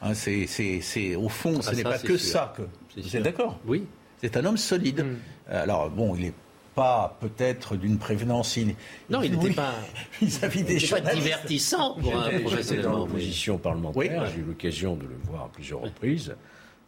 Hein, 0.00 0.14
c'est, 0.14 1.16
au 1.16 1.28
fond, 1.28 1.58
ah, 1.58 1.62
ce 1.62 1.74
n'est 1.74 1.82
pas 1.82 1.98
que 1.98 2.16
ça 2.16 2.54
que. 2.56 2.62
Vous 3.00 3.16
êtes 3.16 3.22
d'accord 3.22 3.58
Oui. 3.66 3.86
C'est 4.20 4.36
un 4.36 4.44
homme 4.44 4.56
solide. 4.56 5.04
Mm. 5.04 5.16
Alors, 5.50 5.90
bon, 5.90 6.14
il 6.16 6.26
est 6.26 6.34
pas 6.74 7.16
peut-être 7.20 7.76
d'une 7.76 7.98
prévenance. 7.98 8.58
Non, 9.10 9.22
il 9.22 9.32
n'était 9.38 9.54
pas, 9.54 9.74
vis-à-vis 10.20 10.62
des 10.62 10.78
pas 10.86 11.00
divertissant 11.00 11.94
pour 11.94 12.16
un 12.16 12.40
professionnel. 12.40 12.88
en 12.88 13.02
opposition 13.02 13.58
parlementaire, 13.58 14.26
j'ai 14.26 14.40
eu 14.40 14.44
l'occasion 14.44 14.96
de 14.96 15.02
le 15.02 15.16
voir 15.24 15.44
à 15.44 15.48
plusieurs 15.48 15.80
reprises. 15.80 16.34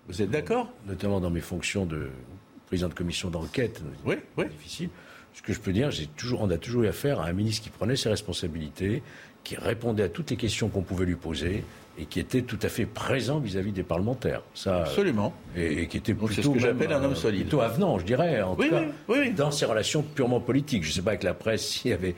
Vous 0.09 0.21
êtes 0.21 0.31
d'accord? 0.31 0.69
Notamment 0.87 1.21
dans 1.21 1.31
mes 1.31 1.41
fonctions 1.41 1.87
de 1.87 2.11
président 2.67 2.89
de 2.89 2.95
commission 2.95 3.31
d'enquête. 3.31 3.83
Oui, 4.05 4.17
oui. 4.37 4.47
Difficile. 4.49 4.91
Ce 5.33 5.43
que 5.43 5.53
je 5.53 5.61
peux 5.61 5.73
dire, 5.73 5.91
j'ai 5.91 6.07
toujours, 6.07 6.43
on 6.43 6.51
a 6.51 6.59
toujours 6.59 6.85
eu 6.85 6.89
affaire 6.89 7.21
à 7.21 7.27
un 7.27 7.33
ministre 7.33 7.65
qui 7.65 7.71
prenait 7.71 7.97
ses 7.97 8.09
responsabilités, 8.09 9.03
qui 9.43 9.57
répondait 9.57 10.05
à 10.05 10.09
toutes 10.09 10.31
les 10.31 10.37
questions 10.37 10.69
qu'on 10.69 10.83
pouvait 10.83 11.07
lui 11.07 11.17
poser 11.17 11.65
et 11.99 12.07
qui 12.07 12.21
était 12.21 12.43
tout 12.43 12.59
à 12.63 12.69
fait 12.69 12.87
présent 12.87 13.39
vis-à-vis 13.39 13.73
des 13.73 13.83
parlementaires. 13.83 14.43
Ça, 14.55 14.83
Absolument. 14.83 15.33
Et, 15.57 15.87
qui 15.87 15.97
était 15.97 16.15
plutôt, 16.15 16.43
ce 16.43 16.49
que 16.49 16.59
j'appelle 16.59 16.93
un 16.93 17.03
homme 17.03 17.13
euh, 17.13 17.17
solide. 17.17 17.43
plutôt 17.43 17.61
avenant, 17.61 17.99
je 17.99 18.05
dirais, 18.05 18.43
en 18.43 18.57
tout 18.57 18.69
cas, 18.69 18.83
dans 19.37 19.51
ses 19.51 19.65
relations 19.65 20.03
purement 20.03 20.41
politiques. 20.41 20.83
Je 20.83 20.89
ne 20.89 20.95
sais 20.95 21.03
pas 21.03 21.11
avec 21.11 21.23
la 21.23 21.35
presse 21.35 21.67
s'il 21.67 21.91
y 21.91 21.95
avait... 21.95 22.17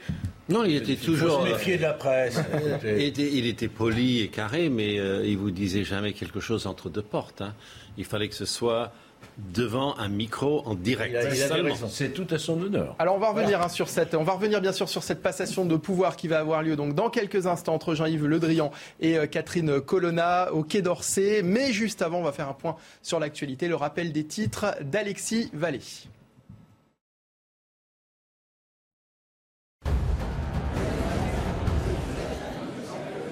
Non, 0.49 0.65
il 0.65 0.77
était 0.77 0.97
toujours... 0.97 1.43
Il 1.45 1.49
se 1.49 1.53
méfier 1.55 1.77
de 1.77 1.83
la 1.83 1.93
presse. 1.93 2.41
il, 2.85 3.47
était, 3.47 3.69
poli 3.69 4.21
et 4.21 4.29
carré, 4.29 4.69
mais 4.69 4.99
euh, 4.99 5.27
il 5.27 5.37
vous 5.37 5.51
disait 5.51 5.85
jamais 5.85 6.13
quelque 6.13 6.41
chose 6.41 6.67
entre 6.67 6.89
deux 6.89 7.03
portes. 7.03 7.43
Hein. 7.43 7.55
Il 7.99 8.05
fallait 8.05 8.29
que 8.29 8.35
ce 8.35 8.45
soit 8.47 8.93
devant 9.39 9.97
un 9.99 10.09
micro 10.09 10.63
en 10.67 10.75
direct. 10.75 11.17
C'est 11.89 12.13
tout 12.13 12.27
à 12.31 12.39
son 12.39 12.61
honneur. 12.61 12.95
Alors 12.99 13.17
on 13.17 13.19
va 13.19 13.31
revenir 13.31 13.61
hein, 13.63 13.69
sur 13.69 13.89
cette, 13.89 14.15
on 14.15 14.25
va 14.25 14.33
revenir 14.33 14.61
bien 14.61 14.73
sûr 14.73 14.89
sur 14.89 15.03
cette 15.03 15.23
passation 15.23 15.65
de 15.65 15.77
pouvoir 15.77 16.17
qui 16.17 16.29
va 16.29 16.39
avoir 16.39 16.63
lieu 16.63 16.77
donc 16.77 16.95
dans 16.95 17.11
quelques 17.11 17.47
instants 17.47 17.75
entre 17.75 17.95
Jean-Yves 17.95 18.27
Le 18.27 18.39
Drian 18.39 18.71
et 19.01 19.19
euh, 19.19 19.27
Catherine 19.27 19.81
Colonna 19.81 20.53
au 20.53 20.63
Quai 20.63 20.83
d'Orsay. 20.83 21.43
Mais 21.43 21.73
juste 21.73 22.03
avant, 22.03 22.19
on 22.19 22.23
va 22.23 22.33
faire 22.33 22.49
un 22.49 22.55
point 22.55 22.77
sur 23.03 23.21
l'actualité, 23.21 23.69
le 23.69 23.77
rappel 23.77 24.13
des 24.13 24.25
titres 24.25 24.77
d'Alexis 24.83 25.51
Vallée. 25.53 25.81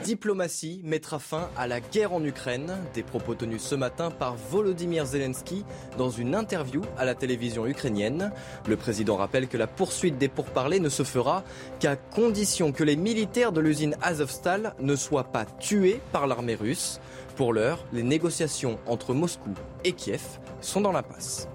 Diplomatie 0.05 0.83
mettra 0.85 1.19
fin 1.19 1.49
à 1.57 1.67
la 1.67 1.81
guerre 1.81 2.13
en 2.13 2.23
Ukraine. 2.23 2.77
Des 2.93 3.03
propos 3.03 3.35
tenus 3.35 3.63
ce 3.63 3.75
matin 3.75 4.11
par 4.11 4.37
Volodymyr 4.37 5.07
Zelensky 5.07 5.65
dans 5.97 6.11
une 6.11 6.35
interview 6.35 6.83
à 6.99 7.07
la 7.07 7.15
télévision 7.15 7.67
ukrainienne. 7.67 8.31
Le 8.69 8.77
président 8.77 9.17
rappelle 9.17 9.49
que 9.49 9.57
la 9.57 9.67
poursuite 9.67 10.19
des 10.19 10.29
pourparlers 10.29 10.79
ne 10.79 10.91
se 10.91 11.05
fera 11.05 11.43
qu'à 11.81 11.97
condition 11.97 12.71
que 12.71 12.85
les 12.85 12.97
militaires 12.97 13.53
de 13.53 13.63
l'usine 13.63 13.97
Azovstal 14.03 14.75
ne 14.79 14.95
soient 14.95 15.33
pas 15.33 15.47
tués 15.47 16.01
par 16.13 16.27
l'armée 16.27 16.55
russe. 16.55 17.01
Pour 17.37 17.55
l'heure, 17.55 17.85
les 17.93 18.03
négociations 18.03 18.79
entre 18.87 19.15
Moscou 19.15 19.55
et 19.85 19.93
Kiev 19.93 20.23
sont 20.61 20.83
dans 20.83 20.93
l'impasse. 20.93 21.49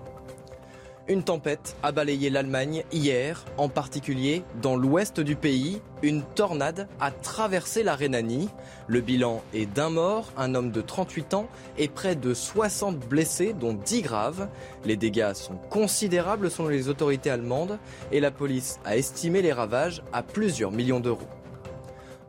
Une 1.09 1.23
tempête 1.23 1.75
a 1.81 1.91
balayé 1.91 2.29
l'Allemagne 2.29 2.83
hier, 2.91 3.43
en 3.57 3.67
particulier 3.67 4.43
dans 4.61 4.75
l'ouest 4.75 5.19
du 5.19 5.35
pays. 5.35 5.81
Une 6.03 6.21
tornade 6.21 6.87
a 6.99 7.09
traversé 7.09 7.81
la 7.81 7.95
Rhénanie. 7.95 8.47
Le 8.85 9.01
bilan 9.01 9.41
est 9.55 9.65
d'un 9.65 9.89
mort, 9.89 10.31
un 10.37 10.53
homme 10.53 10.69
de 10.69 10.81
38 10.81 11.33
ans 11.33 11.47
et 11.79 11.87
près 11.87 12.15
de 12.15 12.35
60 12.35 12.99
blessés, 12.99 13.53
dont 13.59 13.73
10 13.73 14.03
graves. 14.03 14.49
Les 14.85 14.97
dégâts 14.97 15.33
sont 15.33 15.55
considérables 15.71 16.51
selon 16.51 16.69
les 16.69 16.89
autorités 16.89 17.31
allemandes 17.31 17.79
et 18.11 18.19
la 18.19 18.29
police 18.29 18.79
a 18.85 18.95
estimé 18.95 19.41
les 19.41 19.51
ravages 19.51 20.03
à 20.13 20.21
plusieurs 20.21 20.71
millions 20.71 20.99
d'euros. 20.99 21.27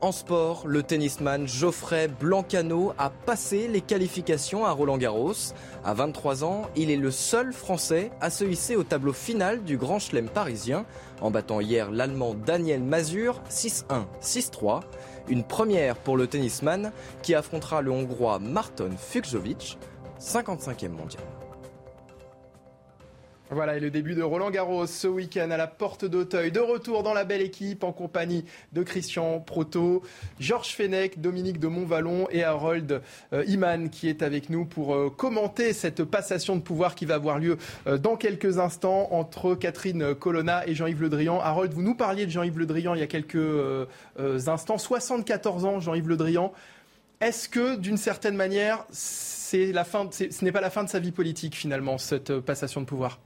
En 0.03 0.13
sport, 0.13 0.67
le 0.67 0.83
tennisman 0.83 1.47
Geoffrey 1.47 2.09
Blancano 2.09 2.95
a 2.97 3.11
passé 3.11 3.69
les 3.69 3.83
qualifications 3.83 4.65
à 4.65 4.71
Roland 4.71 4.97
Garros. 4.97 5.53
À 5.85 5.93
23 5.93 6.43
ans, 6.43 6.63
il 6.75 6.91
est 6.91 6.97
le 6.97 7.11
seul 7.11 7.53
Français 7.53 8.11
à 8.23 8.31
se 8.31 8.45
hisser 8.47 8.77
au 8.77 8.83
tableau 8.83 9.13
final 9.13 9.63
du 9.63 9.77
Grand 9.77 9.99
Chelem 9.99 10.31
parisien, 10.31 10.87
en 11.21 11.31
battant 11.31 11.61
hier 11.61 11.91
l'Allemand 11.91 12.33
Daniel 12.33 12.83
Mazur 12.83 13.43
6-1, 13.51 14.07
6-3. 14.23 14.81
Une 15.29 15.45
première 15.45 15.97
pour 15.97 16.17
le 16.17 16.27
tennisman 16.27 16.93
qui 17.23 17.35
affrontera 17.35 17.83
le 17.83 17.91
Hongrois 17.91 18.39
Marton 18.39 18.93
Fucsovic, 18.97 19.77
55e 20.19 20.89
mondial. 20.89 21.40
Voilà, 23.53 23.77
et 23.77 23.81
le 23.81 23.91
début 23.91 24.15
de 24.15 24.23
Roland 24.23 24.53
Garros 24.53 24.87
ce 24.87 25.09
week-end 25.09 25.51
à 25.51 25.57
la 25.57 25.67
porte 25.67 26.05
d'Auteuil. 26.05 26.53
De 26.53 26.61
retour 26.61 27.03
dans 27.03 27.13
la 27.13 27.25
belle 27.25 27.41
équipe 27.41 27.83
en 27.83 27.91
compagnie 27.91 28.45
de 28.73 28.85
Christian 28.85 29.41
Proto, 29.41 30.05
Georges 30.39 30.73
Fenech, 30.77 31.21
Dominique 31.21 31.59
de 31.59 31.67
Montvalon 31.67 32.29
et 32.31 32.45
Harold 32.45 33.03
euh, 33.33 33.45
Iman 33.49 33.91
qui 33.91 34.09
est 34.09 34.23
avec 34.23 34.51
nous 34.51 34.67
pour 34.67 34.95
euh, 34.95 35.11
commenter 35.11 35.73
cette 35.73 36.05
passation 36.05 36.55
de 36.55 36.61
pouvoir 36.61 36.95
qui 36.95 37.07
va 37.07 37.17
avoir 37.17 37.41
lieu 37.41 37.59
euh, 37.89 37.99
dans 37.99 38.17
quelques 38.17 38.61
instants 38.61 39.09
entre 39.11 39.57
Catherine 39.57 40.15
Colonna 40.15 40.65
et 40.69 40.77
Jean-Yves 40.77 41.03
Le 41.03 41.09
Drian. 41.09 41.41
Harold, 41.41 41.73
vous 41.73 41.83
nous 41.83 41.97
parliez 41.97 42.27
de 42.27 42.31
Jean-Yves 42.31 42.61
Le 42.61 42.67
Drian 42.67 42.95
il 42.95 43.01
y 43.01 43.03
a 43.03 43.09
quelques 43.09 43.89
instants. 44.47 44.79
74 44.79 45.65
ans, 45.65 45.81
Jean-Yves 45.81 46.09
Le 46.09 46.17
Drian. 46.17 46.53
Est-ce 47.21 47.49
que, 47.49 47.75
d'une 47.75 47.97
certaine 47.97 48.37
manière, 48.37 48.87
ce 48.93 49.57
n'est 50.45 50.53
pas 50.53 50.61
la 50.61 50.71
fin 50.71 50.85
de 50.85 50.89
sa 50.89 51.01
vie 51.01 51.11
politique 51.11 51.57
finalement, 51.57 51.99
cette 51.99 52.39
passation 52.39 52.81
de 52.81 52.87
pouvoir? 52.87 53.19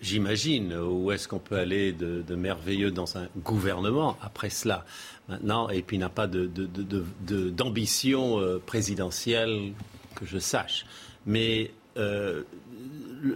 J'imagine. 0.00 0.74
Où 0.74 1.12
est-ce 1.12 1.28
qu'on 1.28 1.38
peut 1.38 1.58
aller 1.58 1.92
de, 1.92 2.34
merveilleux 2.34 2.90
dans 2.90 3.18
un 3.18 3.28
gouvernement 3.44 4.16
après 4.22 4.50
cela 4.50 4.84
Maintenant, 5.28 5.68
et 5.68 5.82
puis 5.82 5.98
n'a 5.98 6.08
pas 6.08 6.26
d'ambition 6.26 8.40
euh, 8.40 8.58
présidentielle 8.64 9.72
que 10.16 10.26
je 10.26 10.38
sache. 10.38 10.86
Mais 11.26 11.70
euh, 11.98 12.42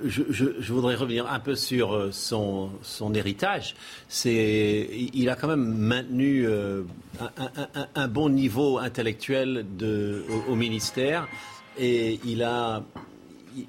je, 0.07 0.73
voudrais 0.73 0.95
revenir 0.95 1.31
un 1.31 1.39
peu 1.39 1.55
sur 1.55 1.93
euh, 1.93 2.11
son, 2.11 2.71
héritage. 3.15 3.75
C'est, 4.09 4.89
il 5.13 5.29
a 5.29 5.37
quand 5.37 5.49
même 5.49 5.67
maintenu 5.67 6.49
un, 7.95 8.09
bon 8.09 8.31
niveau 8.31 8.79
intellectuel 8.79 9.67
au, 10.49 10.57
ministère 10.57 11.29
et 11.79 12.19
il 12.25 12.43
a 12.43 12.83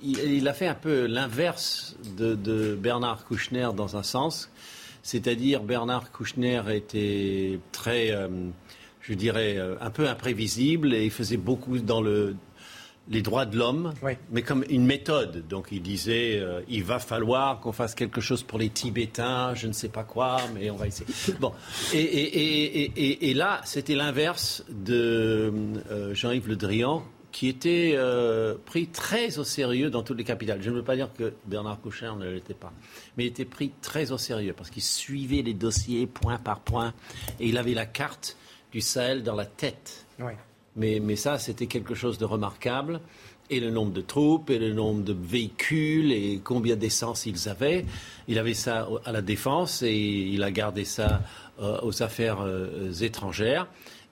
il, 0.03 0.47
a 0.47 0.53
fait 0.53 0.67
un 0.67 0.75
peu 0.75 1.05
l'inverse 1.05 1.95
de, 2.17 2.75
Bernard 2.75 3.25
Kouchner 3.25 3.69
dans 3.75 3.97
un 3.97 4.03
sens. 4.03 4.49
C'est-à-dire, 5.03 5.61
Bernard 5.61 6.11
Kouchner 6.11 6.61
était 6.71 7.59
très, 7.71 8.11
euh, 8.11 8.27
je 9.01 9.13
dirais, 9.13 9.57
euh, 9.57 9.75
un 9.79 9.91
peu 9.91 10.09
imprévisible 10.09 10.93
et 10.93 11.05
il 11.05 11.11
faisait 11.11 11.37
beaucoup 11.37 11.77
dans 11.77 12.01
le, 12.01 12.35
les 13.09 13.21
droits 13.21 13.45
de 13.45 13.57
l'homme, 13.57 13.93
mais 14.31 14.41
comme 14.41 14.63
une 14.69 14.85
méthode. 14.85 15.47
Donc 15.47 15.67
il 15.71 15.81
disait, 15.81 16.39
euh, 16.39 16.61
il 16.67 16.83
va 16.83 16.99
falloir 16.99 17.59
qu'on 17.59 17.71
fasse 17.71 17.93
quelque 17.93 18.21
chose 18.21 18.43
pour 18.43 18.57
les 18.57 18.69
Tibétains, 18.69 19.53
je 19.53 19.67
ne 19.67 19.73
sais 19.73 19.89
pas 19.89 20.03
quoi, 20.03 20.37
mais 20.55 20.69
on 20.69 20.75
va 20.75 20.87
essayer. 20.87 21.07
Bon, 21.39 21.51
et, 21.93 23.33
là, 23.35 23.61
c'était 23.65 23.95
l'inverse 23.95 24.63
de 24.69 25.53
euh, 25.91 26.13
Jean-Yves 26.13 26.47
Le 26.47 26.55
Drian, 26.55 27.03
qui 27.35 27.49
était 27.49 27.95
euh, 27.95 28.55
pris 28.65 28.87
très 28.87 29.39
au 29.39 29.43
sérieux 29.43 29.89
dans 29.89 30.03
toutes 30.03 30.17
les 30.17 30.23
capitales. 30.23 30.61
Je 30.61 30.69
ne 30.69 30.75
veux 30.77 30.85
pas 30.85 30.95
dire 30.95 31.09
que 31.11 31.33
Bernard 31.45 31.81
Kouchner 31.81 32.13
ne 32.17 32.31
l'était 32.31 32.53
pas, 32.53 32.71
mais 33.17 33.25
il 33.25 33.27
était 33.27 33.43
pris 33.43 33.73
très 33.81 34.13
au 34.13 34.17
sérieux 34.17 34.53
parce 34.55 34.69
qu'il 34.69 34.81
suivait 34.81 35.41
les 35.41 35.53
dossiers 35.53 36.07
point 36.07 36.37
par 36.37 36.61
point 36.61 36.93
et 37.41 37.49
il 37.49 37.57
avait 37.57 37.73
la 37.73 37.87
carte 37.87 38.37
du 38.71 38.79
Sahel 38.79 39.21
dans 39.21 39.35
la 39.35 39.45
tête. 39.45 40.05
Mais, 40.77 41.01
mais 41.01 41.17
ça, 41.17 41.37
c'était 41.37 41.67
quelque 41.67 41.93
chose 41.93 42.17
de 42.17 42.23
remarquable. 42.23 43.01
Et 43.49 43.59
le 43.59 43.69
nombre 43.69 43.91
de 43.91 44.01
troupes, 44.01 44.49
et 44.49 44.57
le 44.57 44.71
nombre 44.73 45.03
de 45.03 45.13
véhicules, 45.13 46.13
et 46.13 46.39
combien 46.41 46.77
d'essence 46.77 47.25
ils 47.25 47.49
avaient. 47.49 47.85
Il 48.29 48.39
avait 48.39 48.53
ça 48.53 48.87
à 49.03 49.11
la 49.11 49.21
défense, 49.21 49.83
et 49.83 49.93
il 49.93 50.41
a 50.41 50.51
gardé 50.51 50.85
ça 50.85 51.21
euh, 51.59 51.79
aux 51.83 52.01
affaires 52.01 52.41
euh, 52.41 52.91
étrangères. 53.01 53.67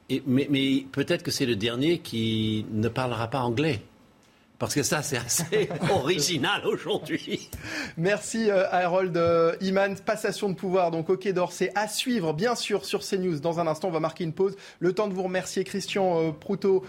Et, 0.09 0.21
mais, 0.25 0.47
mais 0.49 0.85
peut-être 0.91 1.23
que 1.23 1.31
c'est 1.31 1.45
le 1.45 1.55
dernier 1.55 1.99
qui 1.99 2.65
ne 2.71 2.89
parlera 2.89 3.27
pas 3.29 3.39
anglais. 3.39 3.81
Parce 4.63 4.75
que 4.75 4.83
ça, 4.83 5.01
c'est 5.01 5.17
assez 5.17 5.67
original 5.91 6.65
aujourd'hui. 6.65 7.49
Merci 7.97 8.49
euh, 8.49 8.63
Harold 8.71 9.17
euh, 9.17 9.57
Iman. 9.59 9.95
Passation 9.97 10.47
de 10.47 10.53
pouvoir 10.53 10.89
donc 10.89 11.09
au 11.09 11.17
Quai 11.17 11.33
d'Orsay 11.33 11.69
à 11.75 11.89
suivre 11.89 12.31
bien 12.31 12.55
sûr 12.55 12.85
sur 12.85 13.01
CNews. 13.01 13.39
Dans 13.39 13.59
un 13.59 13.67
instant, 13.67 13.89
on 13.89 13.91
va 13.91 13.99
marquer 13.99 14.23
une 14.23 14.31
pause. 14.31 14.55
Le 14.79 14.93
temps 14.93 15.09
de 15.09 15.13
vous 15.13 15.23
remercier 15.23 15.65
Christian 15.65 16.17
euh, 16.17 16.31
Proutot, 16.31 16.85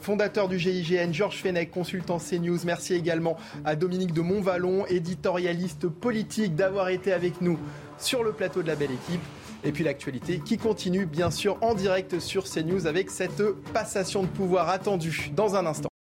fondateur 0.00 0.48
du 0.48 0.58
GIGN, 0.58 1.12
Georges 1.12 1.36
Fenech, 1.42 1.70
consultant 1.70 2.18
CNews. 2.18 2.58
Merci 2.64 2.94
également 2.94 3.36
à 3.64 3.76
Dominique 3.76 4.12
de 4.12 4.22
Montvalon, 4.22 4.84
éditorialiste 4.86 5.86
politique, 5.86 6.56
d'avoir 6.56 6.88
été 6.88 7.12
avec 7.12 7.40
nous 7.40 7.58
sur 7.98 8.24
le 8.24 8.32
plateau 8.32 8.62
de 8.62 8.66
la 8.66 8.74
belle 8.74 8.90
équipe. 8.90 9.22
Et 9.64 9.72
puis 9.72 9.82
l'actualité 9.82 10.40
qui 10.44 10.58
continue 10.58 11.06
bien 11.06 11.30
sûr 11.30 11.56
en 11.62 11.74
direct 11.74 12.20
sur 12.20 12.44
CNews 12.44 12.86
avec 12.86 13.10
cette 13.10 13.42
passation 13.72 14.22
de 14.22 14.28
pouvoir 14.28 14.68
attendue 14.68 15.30
dans 15.34 15.56
un 15.56 15.64
instant. 15.66 15.88